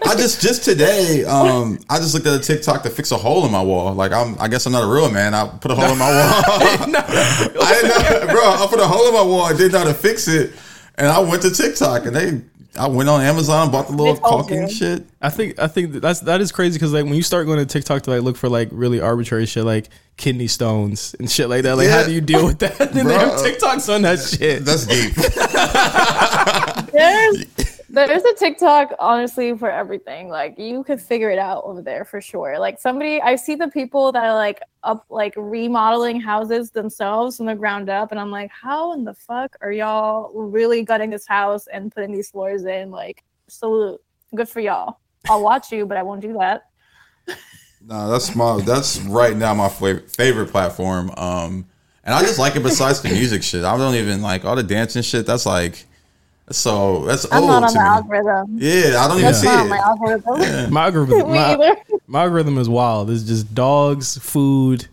I 0.06 0.16
just 0.16 0.42
just 0.42 0.64
today, 0.64 1.26
um, 1.26 1.78
I 1.90 1.98
just 1.98 2.14
looked 2.14 2.26
at 2.26 2.40
a 2.40 2.44
TikTok 2.44 2.84
to 2.84 2.90
fix 2.90 3.12
a 3.12 3.18
hole 3.18 3.46
in 3.46 3.52
my 3.52 3.62
wall. 3.62 3.94
Like, 3.94 4.14
I'm, 4.14 4.40
I 4.40 4.48
guess 4.48 4.66
I'm 4.66 4.72
not 4.72 4.84
a 4.84 4.92
real 4.92 5.12
man. 5.12 5.34
I 5.34 5.46
put 5.48 5.72
a 5.72 5.76
hole 5.76 5.92
in 5.92 5.98
my 5.98 6.10
wall. 6.10 6.16
I 7.62 7.80
didn't 7.82 8.28
know, 8.28 8.34
bro. 8.34 8.44
I 8.44 8.68
put 8.70 8.80
a 8.80 8.88
hole 8.88 9.08
in 9.10 9.14
my 9.14 9.24
wall. 9.24 9.42
I 9.42 9.52
didn't 9.52 9.74
know 9.74 9.80
how 9.80 9.86
to 9.86 9.94
fix 9.94 10.30
it, 10.30 10.54
and 10.96 11.08
I 11.08 11.20
went 11.20 11.42
to 11.42 11.52
TikTok 11.52 12.06
and 12.06 12.16
they. 12.16 12.42
I 12.78 12.88
went 12.88 13.10
on 13.10 13.22
Amazon, 13.22 13.72
bought 13.72 13.88
the 13.88 13.94
little 13.94 14.14
They 14.14 14.20
told 14.20 14.50
caulking 14.50 14.68
shit. 14.68 15.06
I 15.22 15.30
think 15.30 15.60
I 15.60 15.68
think 15.68 15.94
that's 15.94 16.22
that 16.22 16.42
is 16.42 16.52
crazy 16.52 16.78
because 16.78 16.94
like 16.94 17.06
when 17.06 17.14
you 17.16 17.24
start 17.24 17.46
going 17.46 17.60
to 17.60 17.66
TikTok 17.66 18.04
to 18.04 18.12
like 18.12 18.22
look 18.22 18.38
for 18.38 18.50
like 18.50 18.70
really 18.72 19.00
arbitrary 19.00 19.46
shit 19.46 19.64
like 19.64 19.90
kidney 20.18 20.48
stones 20.48 21.16
and 21.20 21.30
shit 21.30 21.50
like 21.50 21.64
that, 21.64 21.78
like 21.78 21.90
how 21.90 22.04
do 22.04 22.12
you 22.12 22.22
deal 22.22 22.46
with 22.46 22.60
that? 22.60 22.80
and 22.80 22.90
they 23.10 23.14
have 23.14 23.34
TikToks 23.34 23.94
on 23.94 24.02
that 24.04 24.20
shit. 24.20 24.66
That's 24.66 24.86
deep. 24.86 25.14
there's 26.92 27.46
there's 27.96 28.24
a 28.24 28.34
TikTok 28.36 28.94
honestly 29.00 29.58
for 29.58 29.70
everything. 29.70 30.30
Like 30.30 30.60
you 30.60 30.84
could 30.84 31.02
figure 31.02 31.30
it 31.30 31.40
out 31.40 31.64
over 31.64 31.82
there 31.82 32.06
for 32.06 32.22
sure. 32.22 32.60
Like 32.60 32.80
somebody 32.80 33.22
I 33.22 33.36
see 33.36 33.56
the 33.56 33.68
people 33.68 34.12
that 34.12 34.24
are 34.24 34.34
like 34.34 34.62
up 34.84 35.06
like 35.10 35.34
remodeling 35.38 36.20
houses 36.20 36.72
themselves 36.72 37.38
from 37.38 37.46
the 37.48 37.56
ground 37.56 37.90
up 37.90 38.12
and 38.12 38.20
I'm 38.20 38.32
like, 38.32 38.52
how 38.52 38.94
in 38.94 39.04
the 39.04 39.14
fuck 39.14 39.56
are 39.62 39.72
y'all 39.72 40.32
really 40.34 40.84
gutting 40.84 41.10
this 41.10 41.26
house 41.28 41.68
and 41.68 41.92
putting 41.92 42.12
these 42.12 42.30
floors 42.30 42.66
in? 42.66 42.92
Like 42.92 43.24
salute. 43.48 44.02
Good 44.36 44.50
for 44.50 44.60
y'all. 44.60 45.00
I'll 45.30 45.42
watch 45.42 45.72
you, 45.72 45.86
but 45.86 45.98
I 45.98 46.04
won't 46.04 46.22
do 46.22 46.34
that. 46.34 46.70
No, 47.88 48.10
that's 48.10 48.36
my 48.36 48.60
that's 48.62 49.00
right 49.02 49.38
now 49.38 49.54
my 49.54 49.70
favorite 49.70 50.10
favorite 50.10 50.48
platform. 50.48 51.12
Um, 51.18 51.68
and 52.04 52.14
I 52.14 52.22
just 52.22 52.40
like 52.40 52.56
it. 52.56 52.64
Besides 52.64 53.02
the 53.02 53.10
music 53.10 53.44
shit, 53.44 53.64
I 53.64 53.78
don't 53.78 53.96
even 53.96 54.22
like 54.22 54.44
all 54.44 54.56
the 54.56 54.64
dancing 54.64 55.02
shit. 55.02 55.26
That's 55.26 55.46
like, 55.46 55.86
so 56.52 57.06
that's 57.06 57.26
I'm 57.32 57.42
old 57.44 57.50
not 57.50 57.64
on 57.64 57.70
to 57.70 57.74
the 57.74 57.80
me. 57.80 57.86
algorithm. 57.86 58.58
Yeah, 58.60 59.04
I 59.04 59.08
don't 59.08 59.18
even 59.18 59.22
That's 59.32 59.40
see 59.42 59.48
not 59.48 59.66
it. 59.66 59.70
my 59.70 59.78
algorithm. 59.78 60.74
My 60.74 60.84
algorithm, 60.86 61.18
my, 61.32 61.76
my 62.08 62.22
algorithm 62.24 62.58
is 62.58 62.70
wild. 62.70 63.10
It's 63.10 63.24
just 63.24 63.54
dogs, 63.56 64.18
food, 64.20 64.88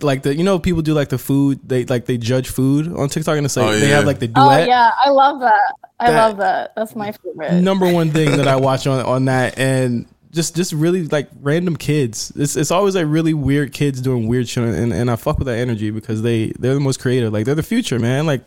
like 0.00 0.22
the 0.22 0.34
you 0.34 0.44
know 0.44 0.58
people 0.58 0.82
do 0.82 0.92
like 0.94 1.08
the 1.08 1.18
food 1.18 1.60
they 1.68 1.84
like 1.84 2.06
they 2.06 2.16
judge 2.18 2.48
food 2.48 2.92
on 2.92 3.08
TikTok 3.08 3.36
and 3.36 3.44
it's 3.46 3.56
like 3.56 3.66
Oh, 3.66 3.78
they 3.78 3.88
have 3.88 4.04
like 4.04 4.18
the 4.18 4.30
Oh 4.36 4.46
duet. 4.48 4.68
yeah, 4.68 4.90
I 5.04 5.10
love 5.10 5.40
that. 5.40 5.74
I 5.98 6.10
That- 6.10 6.16
love 6.28 6.36
that. 6.38 6.72
That's 6.76 6.96
my 6.96 7.12
favorite. 7.12 7.60
number 7.60 7.92
one 7.92 8.10
thing 8.12 8.36
that 8.36 8.48
I 8.48 8.56
watch 8.56 8.86
on 8.86 9.04
on 9.04 9.24
that 9.26 9.58
and 9.58 10.06
just 10.32 10.54
just 10.56 10.72
really 10.72 11.06
like 11.06 11.28
random 11.40 11.76
kids. 11.76 12.32
It's 12.36 12.56
it's 12.56 12.70
always 12.70 12.94
like 12.94 13.06
really 13.08 13.34
weird 13.34 13.72
kids 13.72 14.00
doing 14.00 14.26
weird 14.28 14.48
shit 14.48 14.62
and, 14.64 14.92
and 14.92 15.10
I 15.10 15.16
fuck 15.16 15.38
with 15.38 15.46
that 15.46 15.58
energy 15.58 15.90
because 15.90 16.22
they 16.22 16.52
they're 16.58 16.74
the 16.74 16.80
most 16.80 17.00
creative. 17.00 17.32
Like 17.32 17.44
they're 17.46 17.54
the 17.56 17.62
future, 17.64 17.98
man. 17.98 18.26
Like 18.26 18.42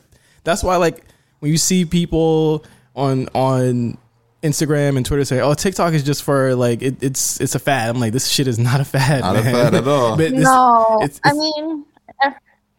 that's 0.45 0.63
why 0.63 0.77
like 0.77 1.03
when 1.43 1.51
you 1.51 1.57
see 1.57 1.83
people 1.83 2.63
on 2.95 3.27
on 3.35 3.97
Instagram 4.41 4.95
and 4.95 5.05
Twitter 5.05 5.25
say, 5.25 5.41
"Oh, 5.41 5.53
TikTok 5.53 5.91
is 5.93 6.01
just 6.01 6.23
for 6.23 6.55
like 6.55 6.81
it, 6.81 7.03
it's 7.03 7.41
it's 7.41 7.53
a 7.53 7.59
fad." 7.59 7.89
I'm 7.89 7.99
like, 7.99 8.13
this 8.13 8.29
shit 8.29 8.47
is 8.47 8.57
not 8.57 8.79
a 8.79 8.85
fad, 8.85 9.19
Not 9.21 9.35
a 9.35 9.41
fad 9.43 9.75
at 9.75 9.85
all. 9.85 10.15
But 10.21 10.31
no, 10.31 10.99
it's- 11.03 11.19
I 11.25 11.33
mean, 11.33 11.83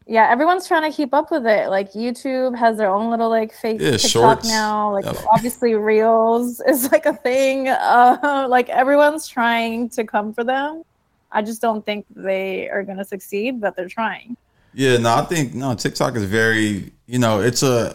yeah, 0.06 0.30
everyone's 0.30 0.66
trying 0.66 0.90
to 0.90 0.96
keep 0.96 1.12
up 1.12 1.30
with 1.30 1.46
it. 1.46 1.68
Like 1.68 1.92
YouTube 1.92 2.56
has 2.56 2.78
their 2.78 2.88
own 2.88 3.10
little 3.10 3.28
like 3.28 3.52
fake 3.52 3.82
Yeah, 3.82 3.92
TikTok 3.98 4.10
shorts. 4.10 4.48
now. 4.48 4.92
Like 4.94 5.04
Yep. 5.04 5.16
obviously 5.30 5.74
Reels 5.74 6.60
is 6.66 6.90
like 6.90 7.04
a 7.04 7.12
thing. 7.12 7.68
Uh, 7.68 8.46
like 8.48 8.70
everyone's 8.70 9.26
trying 9.28 9.90
to 9.90 10.04
come 10.04 10.32
for 10.32 10.42
them. 10.42 10.84
I 11.30 11.42
just 11.42 11.60
don't 11.60 11.84
think 11.84 12.06
they 12.16 12.70
are 12.70 12.82
gonna 12.82 13.04
succeed, 13.04 13.60
but 13.60 13.76
they're 13.76 13.88
trying. 13.88 14.38
Yeah, 14.72 14.96
no, 14.96 15.16
I 15.16 15.22
think 15.26 15.52
no. 15.54 15.74
TikTok 15.74 16.16
is 16.16 16.24
very, 16.24 16.92
you 17.06 17.18
know, 17.18 17.40
it's 17.40 17.62
a, 17.62 17.94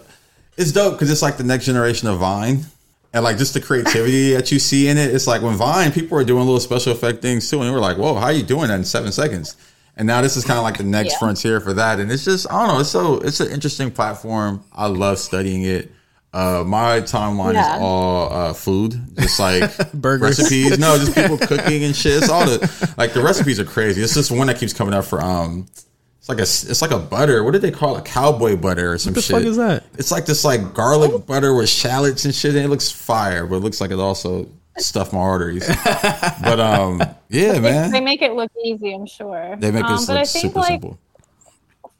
it's 0.59 0.71
dope 0.71 0.93
because 0.93 1.09
it's 1.09 1.21
like 1.23 1.37
the 1.37 1.43
next 1.43 1.65
generation 1.65 2.07
of 2.07 2.19
Vine, 2.19 2.65
and 3.13 3.23
like 3.23 3.37
just 3.37 3.53
the 3.55 3.61
creativity 3.61 4.33
that 4.35 4.51
you 4.51 4.59
see 4.59 4.87
in 4.87 4.97
it. 4.97 5.13
It's 5.15 5.25
like 5.25 5.41
when 5.41 5.55
Vine, 5.55 5.91
people 5.91 6.17
are 6.17 6.23
doing 6.23 6.45
little 6.45 6.59
special 6.59 6.91
effect 6.91 7.21
things 7.21 7.49
too, 7.49 7.61
and 7.61 7.73
we're 7.73 7.79
like, 7.79 7.97
whoa, 7.97 8.13
how 8.15 8.25
are 8.27 8.31
you 8.31 8.43
doing 8.43 8.67
that 8.67 8.75
in 8.75 8.83
seven 8.83 9.11
seconds? 9.11 9.55
And 9.97 10.05
now 10.07 10.21
this 10.21 10.37
is 10.37 10.45
kind 10.45 10.57
of 10.57 10.63
like 10.63 10.77
the 10.77 10.83
next 10.83 11.13
Yeah. 11.13 11.19
frontier 11.19 11.59
for 11.59 11.73
that, 11.73 11.99
and 11.99 12.11
it's 12.11 12.23
just 12.25 12.45
I 12.51 12.65
don't 12.65 12.75
know, 12.75 12.79
it's 12.81 12.89
so 12.89 13.15
it's 13.19 13.39
an 13.39 13.51
interesting 13.51 13.89
platform. 13.91 14.63
I 14.71 14.85
love 14.87 15.17
studying 15.19 15.63
it. 15.63 15.91
Uh, 16.31 16.63
my 16.65 17.01
timeline 17.01 17.55
Yeah. 17.55 17.75
is 17.75 17.81
all 17.81 18.31
uh, 18.31 18.53
food, 18.53 18.93
just 19.17 19.39
like 19.39 19.91
Burgers. 19.93 20.37
recipes. 20.39 20.77
No, 20.77 20.95
just 20.97 21.15
people 21.15 21.37
cooking 21.51 21.83
and 21.83 21.95
shit. 21.95 22.17
It's 22.21 22.29
all 22.29 22.45
the 22.45 22.93
like 22.97 23.13
the 23.13 23.21
recipes 23.23 23.59
are 23.59 23.65
crazy. 23.65 24.01
It's 24.03 24.13
just 24.13 24.29
one 24.29 24.45
that 24.47 24.57
keeps 24.59 24.71
coming 24.73 24.93
up 24.93 25.05
for 25.05 25.21
um. 25.23 25.65
It's 26.29 26.37
like 26.37 26.39
a 26.39 26.71
it's 26.71 26.81
like 26.81 26.91
a 26.91 26.99
butter. 26.99 27.43
What 27.43 27.51
did 27.51 27.61
they 27.61 27.71
call 27.71 27.97
it? 27.97 28.05
Cowboy 28.05 28.55
butter 28.55 28.91
or 28.93 28.97
some 28.97 29.13
shit. 29.13 29.15
what 29.15 29.15
the 29.15 29.21
shit. 29.21 29.35
fuck 29.35 29.43
is 29.45 29.57
that? 29.57 29.83
It's 29.97 30.11
like 30.11 30.25
this 30.25 30.45
like 30.45 30.73
garlic 30.73 31.25
butter 31.25 31.55
with 31.55 31.69
shallots 31.69 32.25
and 32.25 32.33
shit. 32.35 32.55
And 32.55 32.63
it 32.65 32.69
looks 32.69 32.91
fire, 32.91 33.45
but 33.47 33.55
it 33.55 33.59
looks 33.59 33.81
like 33.81 33.91
it 33.91 33.99
also 33.99 34.47
stuffed 34.77 35.11
my 35.13 35.19
arteries. 35.19 35.67
but 36.43 36.59
um, 36.59 37.01
yeah, 37.29 37.59
man. 37.59 37.91
They 37.91 37.99
man, 37.99 38.03
make 38.03 38.21
it 38.21 38.33
look 38.33 38.51
easy, 38.63 38.93
I'm 38.93 39.05
sure. 39.07 39.55
they 39.57 39.71
make 39.71 39.83
um, 39.83 39.97
this 39.97 40.05
but 40.05 40.17
I 40.17 40.19
look 40.21 40.29
think 40.29 40.41
super 40.43 40.59
like 40.59 40.69
simple. 40.81 40.99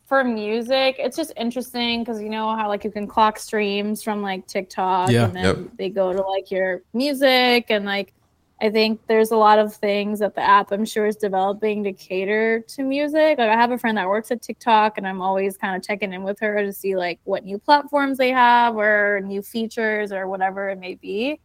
for 0.06 0.24
music, 0.24 0.96
it's 1.00 1.18
just 1.18 1.34
interesting 1.36 2.04
because 2.04 2.22
you 2.22 2.30
know 2.30 2.56
how 2.56 2.68
like 2.68 2.84
you 2.84 2.92
can 2.92 3.08
clock 3.08 3.40
streams 3.40 4.04
from 4.04 4.22
like 4.22 4.46
TikTok 4.48 5.10
Yeah. 5.10 5.26
and 5.26 5.36
then 5.36 5.44
Yep. 5.44 5.58
they 5.78 5.90
go 5.90 6.14
to 6.14 6.22
like 6.22 6.52
your 6.52 6.82
music 6.94 7.66
and 7.70 7.84
like 7.86 8.14
I 8.62 8.70
think 8.70 9.00
there's 9.08 9.32
a 9.32 9.38
lot 9.38 9.58
of 9.58 9.74
things 9.74 10.20
that 10.20 10.36
the 10.36 10.42
app 10.42 10.72
I'm 10.72 10.84
sure 10.84 11.06
is 11.06 11.16
developing 11.16 11.84
to 11.86 11.94
cater 11.94 12.60
to 12.60 12.84
music. 12.84 13.38
Like 13.38 13.50
I 13.50 13.56
have 13.56 13.72
a 13.72 13.78
friend 13.78 13.98
that 13.98 14.08
works 14.08 14.32
at 14.32 14.42
TikTok 14.42 14.98
and 14.98 15.08
I'm 15.08 15.22
always 15.22 15.56
kind 15.56 15.78
of 15.78 15.84
checking 15.84 16.12
in 16.12 16.24
with 16.24 16.40
her 16.42 16.62
to 16.62 16.74
see 16.74 16.98
like 16.98 17.20
what 17.24 17.46
new 17.46 17.58
platforms 17.58 18.18
they 18.18 18.32
have 18.32 18.76
or 18.76 19.22
new 19.24 19.42
features 19.42 20.12
or 20.12 20.28
whatever 20.28 20.70
it 20.70 20.80
may 20.80 20.96
be. 20.96 21.40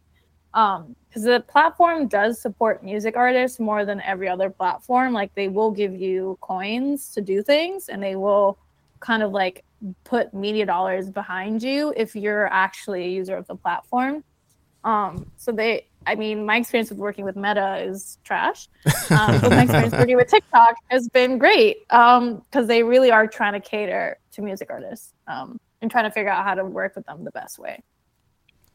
Um, 0.54 0.96
because 1.08 1.22
the 1.22 1.40
platform 1.46 2.08
does 2.08 2.40
support 2.40 2.82
music 2.82 3.16
artists 3.16 3.60
more 3.60 3.84
than 3.84 4.00
every 4.00 4.28
other 4.28 4.50
platform. 4.50 5.12
Like 5.12 5.32
they 5.36 5.48
will 5.48 5.70
give 5.70 5.94
you 5.94 6.36
coins 6.40 7.10
to 7.10 7.20
do 7.20 7.40
things 7.42 7.88
and 7.88 8.02
they 8.02 8.16
will 8.16 8.58
kind 8.98 9.22
of 9.22 9.30
like 9.30 9.64
put 10.02 10.34
media 10.34 10.66
dollars 10.66 11.10
behind 11.10 11.62
you 11.62 11.92
if 11.96 12.16
you're 12.16 12.48
actually 12.52 13.04
a 13.04 13.08
user 13.08 13.36
of 13.36 13.46
the 13.46 13.54
platform. 13.54 14.24
Um, 14.82 15.30
so 15.36 15.52
they, 15.52 15.86
I 16.06 16.14
mean, 16.14 16.44
my 16.46 16.56
experience 16.56 16.90
with 16.90 16.98
working 16.98 17.24
with 17.24 17.36
Meta 17.36 17.78
is 17.78 18.18
trash. 18.24 18.68
Um, 19.10 19.40
but 19.40 19.50
my 19.50 19.62
experience 19.62 19.92
working 19.92 20.16
with 20.16 20.28
TikTok 20.28 20.74
has 20.88 21.08
been 21.10 21.36
great 21.38 21.86
because 21.88 22.66
they 22.66 22.82
really 22.82 23.10
are 23.10 23.26
trying 23.26 23.52
to 23.52 23.60
cater 23.60 24.18
to 24.32 24.42
music 24.42 24.68
artists 24.70 25.12
um, 25.26 25.60
and 25.82 25.90
trying 25.90 26.04
to 26.04 26.10
figure 26.10 26.30
out 26.30 26.44
how 26.44 26.54
to 26.54 26.64
work 26.64 26.96
with 26.96 27.04
them 27.06 27.22
the 27.24 27.30
best 27.30 27.58
way. 27.58 27.82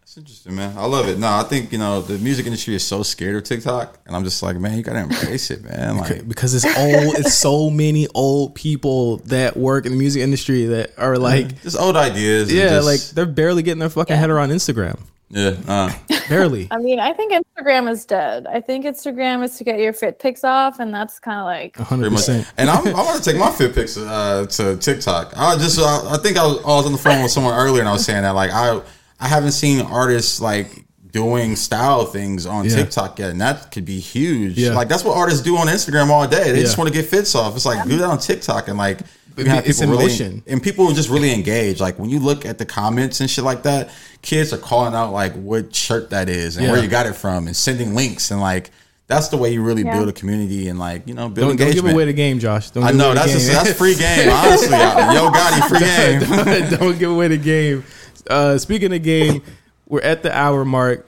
That's 0.02 0.18
interesting, 0.18 0.56
man. 0.56 0.76
I 0.78 0.86
love 0.86 1.08
it. 1.08 1.20
No, 1.20 1.28
I 1.28 1.44
think 1.44 1.72
you 1.72 1.78
know 1.78 2.02
the 2.02 2.18
music 2.20 2.46
industry 2.48 2.74
is 2.76 2.84
so 2.86 3.04
scared 3.04 3.36
of 3.36 3.44
TikTok, 3.44 4.00
and 4.08 4.16
I'm 4.16 4.24
just 4.24 4.42
like, 4.42 4.58
man, 4.58 4.78
you 4.78 4.84
gotta 4.84 5.02
embrace 5.02 5.52
it, 5.52 5.64
man. 5.64 5.98
Like, 5.98 6.28
because 6.28 6.54
it's 6.56 6.66
old. 6.66 7.16
it's 7.20 7.36
so 7.36 7.70
many 7.70 8.08
old 8.16 8.56
people 8.56 9.18
that 9.28 9.56
work 9.58 9.86
in 9.86 9.92
the 9.92 9.98
music 9.98 10.22
industry 10.22 10.66
that 10.66 10.92
are 10.98 11.18
like, 11.18 11.62
just 11.62 11.78
old 11.78 11.96
ideas. 11.96 12.52
yeah, 12.54 12.70
just- 12.70 12.86
like 12.88 13.02
they're 13.16 13.26
barely 13.32 13.62
getting 13.64 13.80
their 13.80 13.90
fucking 13.90 14.16
head 14.16 14.30
around 14.30 14.50
Instagram. 14.50 15.00
Yeah. 15.30 15.56
Uh. 15.68 15.94
Barely. 16.28 16.68
I 16.72 16.78
mean, 16.78 17.00
I 17.00 17.14
think 17.14 17.34
Instagram 17.34 17.90
is 17.90 18.06
dead. 18.06 18.48
I 18.48 18.62
think 18.62 18.86
Instagram 18.86 19.44
is 19.44 19.58
to 19.58 19.64
get 19.64 19.80
your 19.80 19.94
fit 19.94 20.20
pics 20.20 20.44
off, 20.44 20.80
and 20.80 20.94
that's 20.94 21.20
kind 21.20 21.40
of 21.40 21.46
like 21.46 21.76
100%. 21.78 22.48
And 22.58 22.70
I'm, 22.70 22.88
I 22.88 22.94
want 23.04 23.24
to 23.24 23.30
take 23.30 23.40
my 23.40 23.52
fit 23.52 23.74
pics 23.76 23.98
uh, 23.98 24.46
to 24.50 24.78
TikTok. 24.78 25.34
I 25.38 25.56
just, 25.58 25.80
uh, 25.80 26.10
I 26.10 26.18
think 26.18 26.38
I 26.38 26.46
was, 26.46 26.58
I 26.64 26.68
was 26.68 26.86
on 26.86 26.92
the 26.92 26.98
phone 26.98 27.22
with 27.22 27.32
someone 27.32 27.54
earlier, 27.56 27.82
and 27.82 27.90
I 27.90 27.94
was 27.94 28.06
saying 28.06 28.24
that 28.24 28.32
like 28.32 28.52
I, 28.52 28.82
I 29.20 29.28
haven't 29.28 29.52
seen 29.52 29.82
artists 29.82 30.40
like 30.42 30.86
doing 31.12 31.56
style 31.56 32.06
things 32.06 32.46
on 32.46 32.66
Yeah. 32.66 32.76
TikTok 32.76 33.18
yet, 33.20 33.32
and 33.32 33.42
that 33.42 33.72
could 33.72 33.86
be 33.86 34.00
huge. 34.00 34.58
Yeah. 34.58 34.72
Like 34.74 34.88
that's 34.88 35.04
what 35.04 35.18
artists 35.18 35.42
do 35.44 35.58
on 35.58 35.68
Instagram 35.68 36.10
all 36.10 36.28
day. 36.28 36.52
They 36.52 36.62
just 36.62 36.78
want 36.78 36.88
to 36.88 36.94
get 36.94 37.10
fits 37.10 37.34
off. 37.36 37.56
It's 37.56 37.66
like 37.66 37.88
do 37.88 37.98
that 37.98 38.06
on 38.10 38.20
TikTok, 38.20 38.68
and 38.68 38.78
like 38.78 39.00
you 39.40 39.46
have 39.52 39.66
it's 39.68 39.80
people 39.80 39.94
in 39.94 40.00
really, 40.00 40.12
motion. 40.12 40.44
and 40.48 40.62
people 40.64 40.92
just 40.94 41.10
really 41.10 41.34
engage. 41.34 41.80
Like 41.80 41.98
when 42.00 42.10
you 42.10 42.20
look 42.20 42.46
at 42.46 42.58
the 42.58 42.66
comments 42.66 43.20
and 43.22 43.30
shit 43.30 43.44
like 43.44 43.64
that, 43.64 43.90
kids 44.22 44.54
are 44.54 44.58
calling 44.58 44.94
out 44.94 45.12
like 45.12 45.34
what 45.34 45.74
shirt 45.76 46.10
that 46.12 46.30
is 46.30 46.58
and 46.58 46.66
Yeah. 46.66 46.72
where 46.74 46.84
you 46.84 46.90
got 46.90 47.06
it 47.06 47.14
from, 47.16 47.48
and 47.48 47.56
sending 47.56 47.96
links, 47.96 48.32
and 48.32 48.40
like 48.42 48.72
that's 49.08 49.30
the 49.30 49.38
way 49.38 49.52
you 49.52 49.64
really 49.64 49.84
Yeah. 49.84 49.96
build 49.98 50.10
a 50.10 50.14
community 50.14 50.68
and 50.70 50.78
like 50.78 51.08
you 51.08 51.14
know 51.16 51.30
build 51.30 51.58
Don't, 51.58 51.68
don't 51.68 51.74
give 51.74 51.86
away 51.92 52.06
the 52.06 52.14
game, 52.14 52.40
Josh. 52.40 52.70
Don't 52.72 52.84
I 52.84 52.88
give 52.92 52.98
know 52.98 53.06
away 53.12 53.16
the 53.16 53.20
that's 53.32 53.48
a, 53.48 53.52
that's 53.52 53.74
free 53.74 53.96
game. 53.96 54.30
Honestly, 54.34 54.70
yo 54.70 55.30
Gotti, 55.32 55.68
free 55.70 55.80
game. 55.80 56.70
don't, 56.70 56.80
don't 56.80 57.00
give 57.00 57.12
away 57.12 57.28
the 57.28 57.38
game. 57.38 57.84
Uh, 58.30 58.58
speaking 58.58 58.94
of 58.94 59.02
game, 59.02 59.42
we're 59.88 60.02
at 60.02 60.22
the 60.24 60.36
hour 60.38 60.64
mark. 60.66 61.08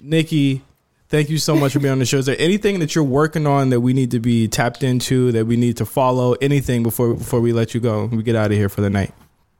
Nikki, 0.00 0.62
thank 1.08 1.30
you 1.30 1.38
so 1.38 1.56
much 1.56 1.72
for 1.72 1.78
being 1.78 1.92
on 1.92 1.98
the 1.98 2.06
show. 2.06 2.18
Is 2.18 2.26
there 2.26 2.36
anything 2.38 2.80
that 2.80 2.94
you're 2.94 3.04
working 3.04 3.46
on 3.46 3.70
that 3.70 3.80
we 3.80 3.92
need 3.92 4.10
to 4.12 4.20
be 4.20 4.48
tapped 4.48 4.82
into, 4.82 5.32
that 5.32 5.46
we 5.46 5.56
need 5.56 5.76
to 5.78 5.86
follow? 5.86 6.32
Anything 6.34 6.82
before 6.82 7.14
before 7.14 7.40
we 7.40 7.52
let 7.52 7.74
you 7.74 7.80
go? 7.80 8.06
We 8.06 8.22
get 8.22 8.36
out 8.36 8.50
of 8.50 8.56
here 8.56 8.68
for 8.68 8.80
the 8.80 8.90
night. 8.90 9.12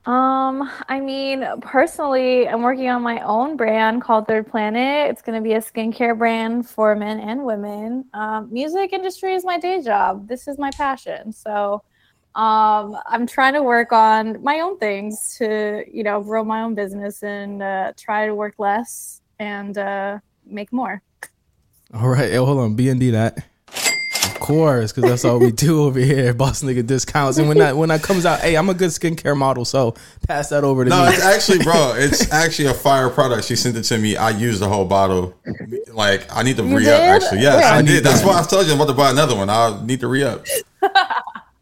Um, 0.05 0.69
I 0.87 0.99
mean, 0.99 1.43
personally, 1.61 2.47
I'm 2.47 2.61
working 2.61 2.89
on 2.89 3.01
my 3.01 3.21
own 3.21 3.57
brand 3.57 4.03
called 4.03 4.27
Third 4.27 4.47
Planet. 4.47 5.09
It's 5.09 5.23
going 5.23 5.35
to 5.35 5.43
be 5.43 5.53
a 5.53 5.61
skincare 5.61 6.15
brand 6.15 6.69
for 6.69 6.95
men 6.95 7.19
and 7.19 7.43
women. 7.43 8.05
Um, 8.13 8.53
music 8.53 8.93
industry 8.93 9.33
is 9.33 9.43
my 9.43 9.57
day 9.57 9.81
job. 9.81 10.27
This 10.27 10.47
is 10.47 10.59
my 10.59 10.69
passion. 10.71 11.33
So, 11.33 11.81
um, 12.35 12.97
I'm 13.07 13.25
trying 13.25 13.53
to 13.53 13.63
work 13.63 13.93
on 13.93 14.43
my 14.43 14.59
own 14.59 14.77
things 14.77 15.37
to, 15.37 15.85
you 15.91 16.03
know, 16.03 16.21
grow 16.21 16.43
my 16.43 16.61
own 16.61 16.75
business 16.75 17.23
and 17.23 17.63
uh, 17.63 17.93
try 17.97 18.27
to 18.27 18.35
work 18.35 18.55
less 18.59 19.21
and 19.39 19.77
uh, 19.77 20.19
make 20.45 20.71
more. 20.73 21.01
All 21.93 22.09
right, 22.09 22.29
hey, 22.31 22.35
hold 22.37 22.59
on, 22.59 22.75
B 22.75 22.89
and 22.89 22.99
D 22.99 23.11
that. 23.11 23.37
Of 24.25 24.39
course, 24.41 24.91
because 24.91 25.09
that's 25.09 25.25
all 25.25 25.39
we 25.39 25.51
do 25.51 25.83
over 25.85 25.99
here, 25.99 26.33
boss 26.33 26.61
nigga 26.61 26.85
discounts. 26.85 27.37
And 27.37 27.47
when 27.47 27.57
that 27.59 27.77
when 27.77 27.89
that 27.89 28.03
comes 28.03 28.25
out, 28.25 28.41
hey, 28.41 28.55
I'm 28.55 28.69
a 28.69 28.73
good 28.73 28.89
skincare 28.89 29.35
model, 29.35 29.65
so 29.65 29.95
pass 30.27 30.49
that 30.49 30.63
over 30.63 30.83
to 30.83 30.89
No, 30.89 31.03
me. 31.05 31.13
it's 31.13 31.23
actually, 31.23 31.59
bro, 31.63 31.93
it's 31.97 32.31
actually 32.31 32.67
a 32.67 32.73
fire 32.73 33.09
product. 33.09 33.45
She 33.47 33.55
sent 33.55 33.75
it 33.77 33.83
to 33.83 33.97
me. 33.97 34.17
I 34.17 34.31
used 34.31 34.61
the 34.61 34.67
whole 34.69 34.85
bottle. 34.85 35.33
Like, 35.91 36.27
I 36.35 36.43
need 36.43 36.57
to 36.57 36.63
You 36.63 36.77
re 36.77 36.89
up. 36.89 36.99
Actually, 37.01 37.41
yes, 37.41 37.61
Yeah. 37.61 37.69
I 37.73 37.77
I 37.77 37.81
need 37.81 37.87
did. 37.87 38.03
That's 38.03 38.21
that. 38.21 38.27
why 38.27 38.39
I 38.39 38.43
told 38.43 38.65
you 38.67 38.73
I'm 38.73 38.79
about 38.81 38.91
to 38.91 38.97
buy 38.97 39.09
another 39.11 39.35
one. 39.35 39.49
I 39.49 39.81
need 39.85 39.99
to 40.01 40.07
re 40.07 40.23
up. 40.23 40.45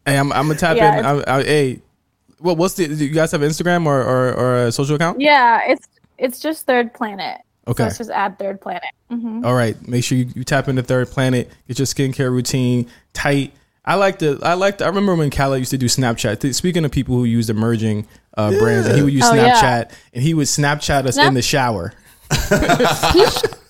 Hey, 0.06 0.18
I'm, 0.18 0.30
I'm 0.34 0.48
gonna 0.48 0.58
tap 0.58 0.76
Yeah, 0.76 0.98
in. 0.98 1.06
I, 1.06 1.36
I, 1.38 1.42
hey, 1.42 1.80
what, 2.38 2.58
what's 2.58 2.74
the? 2.74 2.86
Do 2.88 2.94
you 2.94 3.08
guys 3.14 3.32
have 3.32 3.40
Instagram 3.40 3.86
or, 3.86 4.02
or, 4.02 4.34
or 4.34 4.66
a 4.66 4.70
social 4.72 4.96
account? 4.96 5.18
Yeah, 5.18 5.62
it's 5.66 5.88
it's 6.18 6.40
just 6.40 6.66
Third 6.66 6.92
Planet. 6.92 7.40
Okay. 7.66 7.84
So 7.84 7.86
it's 7.88 7.98
just 7.98 8.10
add 8.10 8.38
Third 8.38 8.60
Planet. 8.60 8.82
hmm 9.08 9.44
All 9.44 9.54
right, 9.54 9.76
make 9.88 10.04
sure 10.04 10.18
you, 10.18 10.28
you 10.34 10.44
tap 10.44 10.68
into 10.68 10.82
Third 10.82 11.08
Planet. 11.08 11.50
Get 11.68 11.78
your 11.78 11.86
skincare 11.86 12.30
routine 12.30 12.90
tight. 13.12 13.52
I 13.86 13.96
like 13.96 14.18
the. 14.18 14.38
I 14.42 14.54
like. 14.54 14.78
The, 14.78 14.84
I 14.84 14.88
remember 14.88 15.14
when 15.14 15.30
Khaled 15.30 15.58
used 15.58 15.70
to 15.72 15.78
do 15.78 15.86
Snapchat. 15.86 16.54
Speaking 16.54 16.84
of 16.84 16.90
people 16.90 17.16
who 17.16 17.24
use 17.24 17.50
emerging 17.50 18.06
uh, 18.36 18.50
brands, 18.58 18.86
and 18.86 18.96
he 18.96 19.02
would 19.02 19.12
use 19.12 19.24
Oh, 19.26 19.32
Snapchat, 19.32 19.62
yeah. 19.62 19.90
and 20.14 20.22
he 20.22 20.32
would 20.34 20.46
Snapchat 20.46 21.04
us 21.06 21.14
Snap- 21.14 21.28
in 21.28 21.34
the 21.34 21.42
shower. 21.42 21.92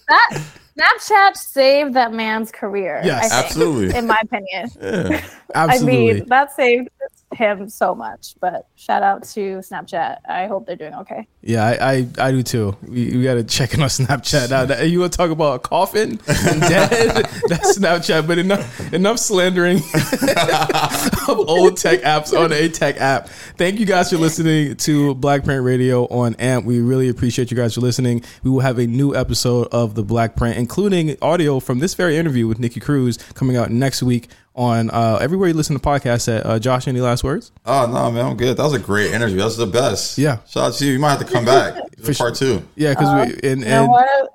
That 0.06 0.42
Snapchat 0.78 1.36
saved 1.36 1.94
that 1.94 2.12
man's 2.12 2.50
career. 2.52 3.00
Yes, 3.04 3.24
I 3.24 3.28
think, 3.28 3.44
absolutely. 3.44 3.96
In 3.98 4.06
my 4.06 4.20
opinion, 4.22 4.70
Yeah. 4.80 5.24
Absolutely. 5.54 6.10
I 6.10 6.14
mean 6.14 6.28
that 6.28 6.52
saved 6.54 6.88
him 7.32 7.68
so 7.68 7.94
much. 7.94 8.34
But 8.40 8.66
shout 8.76 9.02
out 9.02 9.22
to 9.30 9.58
Snapchat. 9.58 10.18
I 10.28 10.46
hope 10.46 10.66
they're 10.66 10.76
doing 10.76 10.94
okay. 10.94 11.26
Yeah, 11.46 11.62
I, 11.62 11.92
I, 11.92 12.06
I 12.28 12.30
do 12.30 12.42
too. 12.42 12.74
We, 12.88 13.18
we 13.18 13.22
got 13.22 13.34
to 13.34 13.44
check 13.44 13.74
in 13.74 13.82
on 13.82 13.88
Snapchat. 13.88 14.48
Now, 14.48 14.64
that- 14.64 14.88
you 14.88 15.00
want 15.00 15.12
to 15.12 15.16
talk 15.18 15.30
about 15.30 15.56
a 15.56 15.58
coffin 15.58 16.12
and 16.26 16.60
dead? 16.62 17.26
That's 17.48 17.76
Snapchat. 17.78 18.26
But 18.26 18.38
enough 18.38 18.92
enough 18.94 19.18
slandering 19.18 19.76
of 21.28 21.38
old 21.48 21.76
tech 21.76 22.00
apps 22.02 22.32
on 22.38 22.52
a 22.52 22.68
tech 22.68 23.00
app. 23.00 23.28
Thank 23.58 23.78
you 23.78 23.86
guys 23.86 24.10
for 24.10 24.16
listening 24.16 24.76
to 24.76 25.14
Black 25.16 25.44
Print 25.44 25.62
Radio 25.64 26.04
on 26.06 26.34
AMP. 26.36 26.64
We 26.66 26.80
really 26.80 27.08
appreciate 27.08 27.50
you 27.50 27.56
guys 27.56 27.74
for 27.74 27.80
listening. 27.80 28.24
We 28.42 28.50
will 28.50 28.60
have 28.60 28.78
a 28.78 28.86
new 28.86 29.14
episode 29.14 29.68
of 29.72 29.94
the 29.94 30.02
Black 30.02 30.36
Print, 30.36 30.56
including 30.56 31.16
audio 31.22 31.60
from 31.60 31.78
this 31.78 31.94
very 31.94 32.16
interview 32.16 32.46
with 32.48 32.58
Nikki 32.58 32.80
Cruz, 32.80 33.18
coming 33.34 33.56
out 33.56 33.70
next 33.70 34.02
week 34.02 34.28
on 34.56 34.88
uh, 34.90 35.18
everywhere 35.20 35.48
you 35.48 35.54
listen 35.54 35.74
to 35.76 35.82
podcasts. 35.82 36.32
At 36.32 36.46
uh, 36.46 36.58
Josh, 36.60 36.86
any 36.86 37.00
last 37.00 37.24
words? 37.24 37.50
Oh 37.66 37.86
no, 37.86 38.10
man, 38.12 38.24
I'm 38.24 38.36
good. 38.36 38.56
That 38.56 38.62
was 38.62 38.72
a 38.74 38.78
great 38.78 39.12
interview. 39.12 39.38
That's 39.38 39.56
the 39.56 39.66
best. 39.66 40.16
Yeah. 40.16 40.38
Shout 40.46 40.64
out 40.68 40.74
to 40.74 40.86
you. 40.86 40.92
You 40.92 40.98
might 41.00 41.18
have 41.18 41.26
to 41.26 41.32
come 41.34 41.44
back 41.44 41.74
for 42.02 42.14
part 42.14 42.34
two. 42.34 42.62
Yeah, 42.76 42.90
because 42.94 43.28
we 43.42 43.48
and, 43.50 43.64
and 43.64 43.88
what? 43.88 44.30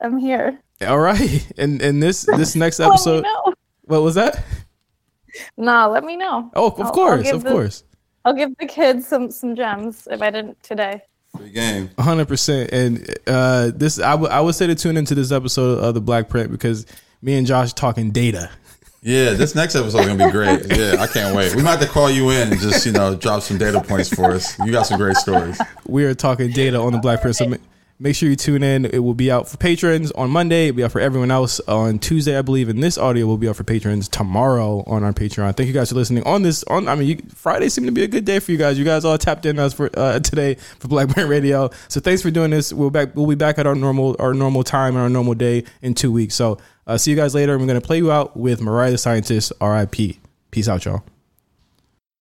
I'm 0.00 0.16
here. 0.18 0.58
all 0.86 0.98
right, 0.98 1.46
and 1.58 1.80
and 1.82 2.02
this 2.02 2.22
this 2.36 2.54
next 2.56 2.78
Let 2.78 2.86
me 2.88 2.94
episode. 2.94 3.24
know. 3.24 3.54
What 3.84 4.02
was 4.02 4.14
that? 4.14 4.42
Nah, 5.56 5.86
let 5.86 6.04
me 6.04 6.16
know. 6.16 6.50
Oh, 6.54 6.68
of 6.68 6.78
I'll- 6.80 6.86
I'll 6.86 6.92
course, 6.92 7.30
of 7.30 7.42
the- 7.42 7.50
course, 7.50 7.84
I'll 8.24 8.34
give 8.34 8.56
the 8.58 8.66
kids 8.66 9.06
some 9.06 9.30
some 9.30 9.54
gems 9.56 10.06
if 10.10 10.22
I 10.22 10.30
didn't 10.30 10.62
today. 10.62 11.02
Free 11.36 11.50
game. 11.50 11.90
hundred 11.98 12.28
percent. 12.28 12.70
And 12.72 13.04
uh, 13.26 13.72
this, 13.74 13.98
I 13.98 14.14
would 14.14 14.30
I 14.30 14.40
would 14.40 14.54
say 14.54 14.66
to 14.68 14.74
tune 14.76 14.96
into 14.96 15.14
this 15.16 15.32
episode 15.32 15.80
of 15.82 15.94
the 15.94 16.00
Black 16.00 16.28
Print 16.28 16.50
because 16.52 16.86
me 17.22 17.34
and 17.36 17.46
Josh 17.46 17.72
talking 17.72 18.10
data. 18.12 18.50
Yeah, 19.04 19.34
this 19.34 19.54
next 19.54 19.74
episode 19.76 19.98
is 19.98 20.06
gonna 20.06 20.24
be 20.24 20.32
great. 20.32 20.64
Yeah, 20.74 20.96
I 20.98 21.06
can't 21.06 21.36
wait. 21.36 21.54
We 21.54 21.62
might 21.62 21.72
have 21.72 21.80
to 21.80 21.86
call 21.86 22.10
you 22.10 22.30
in 22.30 22.50
and 22.50 22.58
just 22.60 22.86
you 22.86 22.92
know 22.92 23.14
drop 23.14 23.42
some 23.42 23.58
data 23.58 23.82
points 23.82 24.08
for 24.08 24.32
us. 24.32 24.58
You 24.60 24.72
got 24.72 24.86
some 24.86 24.98
great 24.98 25.16
stories. 25.16 25.60
We 25.86 26.06
are 26.06 26.14
talking 26.14 26.50
data 26.50 26.78
on 26.80 26.92
the 26.92 26.98
Black 26.98 27.20
Print. 27.20 27.36
So 27.36 27.54
make 27.98 28.16
sure 28.16 28.30
you 28.30 28.34
tune 28.34 28.62
in. 28.62 28.86
It 28.86 29.00
will 29.00 29.14
be 29.14 29.30
out 29.30 29.46
for 29.46 29.58
patrons 29.58 30.10
on 30.12 30.30
Monday. 30.30 30.68
It'll 30.68 30.76
be 30.76 30.84
out 30.84 30.92
for 30.92 31.00
everyone 31.00 31.30
else 31.30 31.60
on 31.68 31.98
Tuesday, 31.98 32.38
I 32.38 32.42
believe. 32.42 32.70
And 32.70 32.82
this 32.82 32.96
audio 32.96 33.26
will 33.26 33.36
be 33.36 33.46
out 33.46 33.56
for 33.56 33.64
patrons 33.64 34.08
tomorrow 34.08 34.82
on 34.86 35.04
our 35.04 35.12
Patreon. 35.12 35.54
Thank 35.54 35.66
you 35.66 35.74
guys 35.74 35.90
for 35.90 35.96
listening 35.96 36.24
on 36.24 36.42
this. 36.42 36.64
On 36.64 36.88
I 36.88 36.94
mean, 36.94 37.08
you, 37.08 37.22
Friday 37.34 37.68
seemed 37.68 37.86
to 37.86 37.92
be 37.92 38.04
a 38.04 38.08
good 38.08 38.24
day 38.24 38.38
for 38.38 38.52
you 38.52 38.58
guys. 38.58 38.78
You 38.78 38.86
guys 38.86 39.04
all 39.04 39.18
tapped 39.18 39.44
in 39.44 39.58
us 39.58 39.74
for 39.74 39.90
uh, 39.98 40.18
today 40.20 40.54
for 40.78 40.88
Black 40.88 41.10
Print 41.10 41.28
Radio. 41.28 41.68
So 41.88 42.00
thanks 42.00 42.22
for 42.22 42.30
doing 42.30 42.50
this. 42.50 42.72
We'll 42.72 42.88
back. 42.88 43.14
We'll 43.14 43.26
be 43.26 43.34
back 43.34 43.58
at 43.58 43.66
our 43.66 43.74
normal 43.74 44.16
our 44.18 44.32
normal 44.32 44.64
time 44.64 44.94
and 44.94 45.02
our 45.02 45.10
normal 45.10 45.34
day 45.34 45.64
in 45.82 45.92
two 45.92 46.10
weeks. 46.10 46.34
So 46.34 46.58
uh, 46.86 46.98
see 46.98 47.10
you 47.10 47.16
guys 47.16 47.34
later. 47.34 47.54
I'm 47.54 47.66
going 47.66 47.80
to 47.80 47.86
play 47.86 47.98
you 47.98 48.10
out 48.10 48.36
with 48.36 48.60
Mariah 48.60 48.92
the 48.92 48.98
Scientist. 48.98 49.52
R.I.P. 49.60 50.20
Peace 50.50 50.68
out, 50.68 50.84
y'all. 50.84 51.02